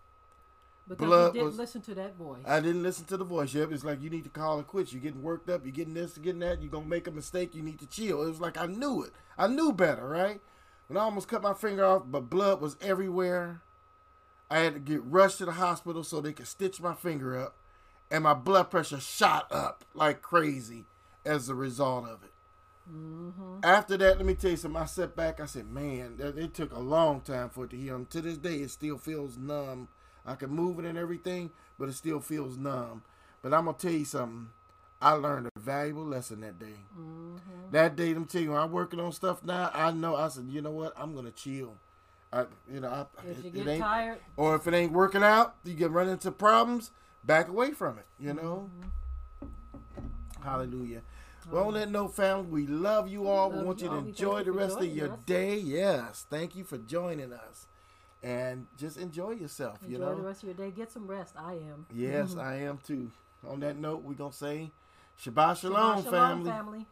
Because 0.88 1.06
Blood 1.06 1.28
you 1.28 1.34
didn't 1.34 1.46
was- 1.48 1.58
listen 1.58 1.82
to 1.82 1.96
that 1.96 2.16
voice. 2.16 2.44
I 2.46 2.60
didn't 2.62 2.84
listen 2.84 3.06
to 3.06 3.18
the 3.18 3.26
voice. 3.26 3.54
Yep, 3.54 3.72
it's 3.74 3.84
like 3.84 4.02
you 4.02 4.10
need 4.10 4.24
to 4.24 4.30
call 4.30 4.60
it 4.60 4.68
quits. 4.68 4.94
You're 4.94 5.02
getting 5.02 5.22
worked 5.22 5.50
up. 5.50 5.66
You're 5.66 5.74
getting 5.74 5.94
this, 5.94 6.16
you're 6.16 6.24
getting 6.24 6.40
that. 6.40 6.62
You're 6.62 6.72
gonna 6.72 6.86
make 6.86 7.08
a 7.08 7.12
mistake. 7.12 7.54
You 7.56 7.62
need 7.62 7.80
to 7.80 7.86
chill. 7.88 8.24
It 8.24 8.30
was 8.30 8.40
like 8.40 8.58
I 8.58 8.68
knew 8.68 9.04
it. 9.04 9.12
I 9.38 9.48
knew 9.48 9.74
better, 9.74 10.08
right? 10.08 10.40
When 10.88 10.96
I 10.98 11.02
almost 11.02 11.28
cut 11.28 11.42
my 11.42 11.54
finger 11.54 11.84
off, 11.84 12.04
but 12.06 12.30
blood 12.30 12.62
was 12.62 12.78
everywhere. 12.80 13.62
I 14.50 14.60
had 14.60 14.76
to 14.76 14.80
get 14.80 15.04
rushed 15.04 15.40
to 15.40 15.46
the 15.46 15.52
hospital 15.54 16.06
so 16.06 16.22
they 16.22 16.32
could 16.32 16.48
stitch 16.48 16.80
my 16.80 16.94
finger 16.94 17.38
up, 17.38 17.56
and 18.10 18.24
my 18.24 18.34
blood 18.34 18.72
pressure 18.72 19.02
shot 19.02 19.52
up 19.52 19.84
like 19.94 20.22
crazy 20.22 20.86
as 21.26 21.50
a 21.50 21.56
result 21.56 22.06
of 22.08 22.24
it. 22.24 22.32
Mm-hmm. 22.92 23.60
After 23.64 23.98
that, 23.98 24.18
let 24.18 24.26
me 24.26 24.34
tell 24.36 24.52
you 24.52 24.58
something. 24.58 24.82
I 24.82 24.86
sat 24.86 25.16
back. 25.16 25.40
I 25.40 25.46
said, 25.46 25.68
"Man, 25.70 26.16
it 26.20 26.54
took 26.54 26.74
a 26.74 26.80
long 26.80 27.22
time 27.22 27.50
for 27.50 27.66
it 27.66 27.72
to 27.72 27.78
heal. 27.78 27.96
And 27.96 28.10
to 28.12 28.22
this 28.22 28.38
day, 28.38 28.56
it 28.58 28.72
still 28.72 28.98
feels 28.98 29.38
numb. 29.38 29.88
I 30.26 30.36
can 30.36 30.50
move 30.50 30.80
it 30.80 30.86
and 30.86 30.98
everything, 30.98 31.52
but 31.80 31.90
it 31.90 31.94
still 31.94 32.20
feels 32.20 32.58
numb. 32.58 33.04
But 33.42 33.54
I'm 33.54 33.66
gonna 33.66 33.78
tell 33.78 33.92
you 33.92 34.06
something. 34.06 34.50
I 35.02 35.12
learned 35.12 35.48
a 35.56 35.60
valuable 35.60 36.06
lesson 36.06 36.42
that 36.42 36.60
day. 36.60 36.80
Mm-hmm. 37.00 37.38
That 37.72 37.96
day, 37.96 38.14
let 38.14 38.20
me 38.20 38.26
tell 38.26 38.42
you, 38.42 38.52
when 38.52 38.60
I'm 38.62 38.72
working 38.72 39.00
on 39.00 39.12
stuff 39.12 39.44
now, 39.44 39.70
I 39.74 39.92
know. 39.92 40.16
I 40.16 40.28
said, 40.30 40.46
you 40.50 40.62
know 40.62 40.72
what? 40.72 40.94
I'm 40.98 41.14
gonna 41.16 41.32
chill. 41.32 41.76
I, 42.34 42.46
you 42.72 42.80
know, 42.80 42.90
I, 42.90 43.06
If 43.30 43.44
you 43.44 43.62
it- 43.62 43.66
get 43.66 43.80
tired, 43.80 44.20
or 44.36 44.56
if 44.56 44.68
it 44.68 44.74
ain't 44.74 44.92
working 44.92 45.24
out, 45.24 45.56
you 45.64 45.74
get 45.76 45.92
run 45.92 46.10
into 46.10 46.32
problems. 46.32 46.92
Back 47.24 47.48
away 47.50 47.72
from 47.72 47.98
it. 48.00 48.06
You 48.20 48.34
know. 48.34 48.70
Mm-hmm. 49.44 50.44
Hallelujah. 50.44 51.02
Well, 51.52 51.68
on 51.68 51.74
that 51.76 51.90
note, 51.90 52.16
family, 52.16 52.46
we 52.48 52.68
love 52.68 53.08
you 53.08 53.28
all. 53.28 53.52
we 53.52 53.62
want 53.64 53.80
you 53.80 53.86
you 53.86 53.90
to 53.90 53.96
all. 53.96 54.02
We 54.02 54.12
thank 54.12 54.20
enjoy 54.20 54.44
the 54.44 54.52
rest 54.52 54.78
of 54.80 54.86
your 54.86 55.14
us. 55.14 55.20
day. 55.26 55.58
Yes, 55.58 56.26
thank 56.30 56.56
you 56.56 56.64
for 56.64 56.78
joining 56.78 57.32
us, 57.32 57.68
and 58.22 58.68
just 58.78 58.98
enjoy 58.98 59.32
yourself. 59.32 59.82
enjoy 59.84 59.94
you 59.94 60.00
know. 60.00 60.16
the 60.16 60.22
rest 60.22 60.44
of 60.44 60.50
your 60.50 60.56
day. 60.58 60.72
Get 60.76 60.92
some 60.92 61.08
rest. 61.08 61.34
I 61.38 61.54
am. 61.54 61.86
Yes. 61.94 62.36
I 62.40 62.56
am 62.58 62.80
too. 62.86 63.12
On 63.48 63.60
that 63.62 63.78
note, 63.78 64.04
we're 64.04 64.14
gonna 64.14 64.34
say 64.34 64.72
Shabbat 65.24 65.34
Shabbat 65.34 65.62
Shalom, 65.62 66.04
shalom, 66.04 66.12
family. 66.12 66.52
family. 66.52 66.86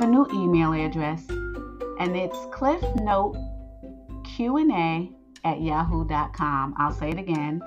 Have 0.00 0.08
a 0.08 0.12
new 0.12 0.26
email 0.32 0.72
address, 0.72 1.28
and 1.28 2.16
it's 2.16 2.38
cliffnoteqna 2.54 5.12
at 5.44 5.60
yahoo.com. 5.60 6.74
I'll 6.78 6.94
say 6.94 7.10
it 7.10 7.18
again. 7.18 7.60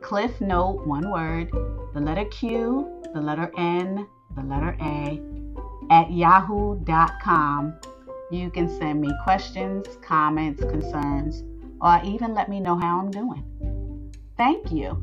Cliffnote, 0.00 0.86
one 0.86 1.10
word, 1.10 1.50
the 1.92 2.00
letter 2.00 2.24
Q, 2.26 3.02
the 3.12 3.20
letter 3.20 3.50
N, 3.58 4.06
the 4.36 4.44
letter 4.44 4.76
A, 4.80 5.20
at 5.90 6.12
yahoo.com. 6.12 7.74
You 8.30 8.48
can 8.50 8.68
send 8.68 9.00
me 9.00 9.12
questions, 9.24 9.88
comments, 10.02 10.60
concerns, 10.60 11.42
or 11.80 12.00
even 12.04 12.32
let 12.32 12.48
me 12.48 12.60
know 12.60 12.78
how 12.78 13.00
I'm 13.00 13.10
doing. 13.10 13.42
Thank 14.36 14.70
you. 14.70 15.02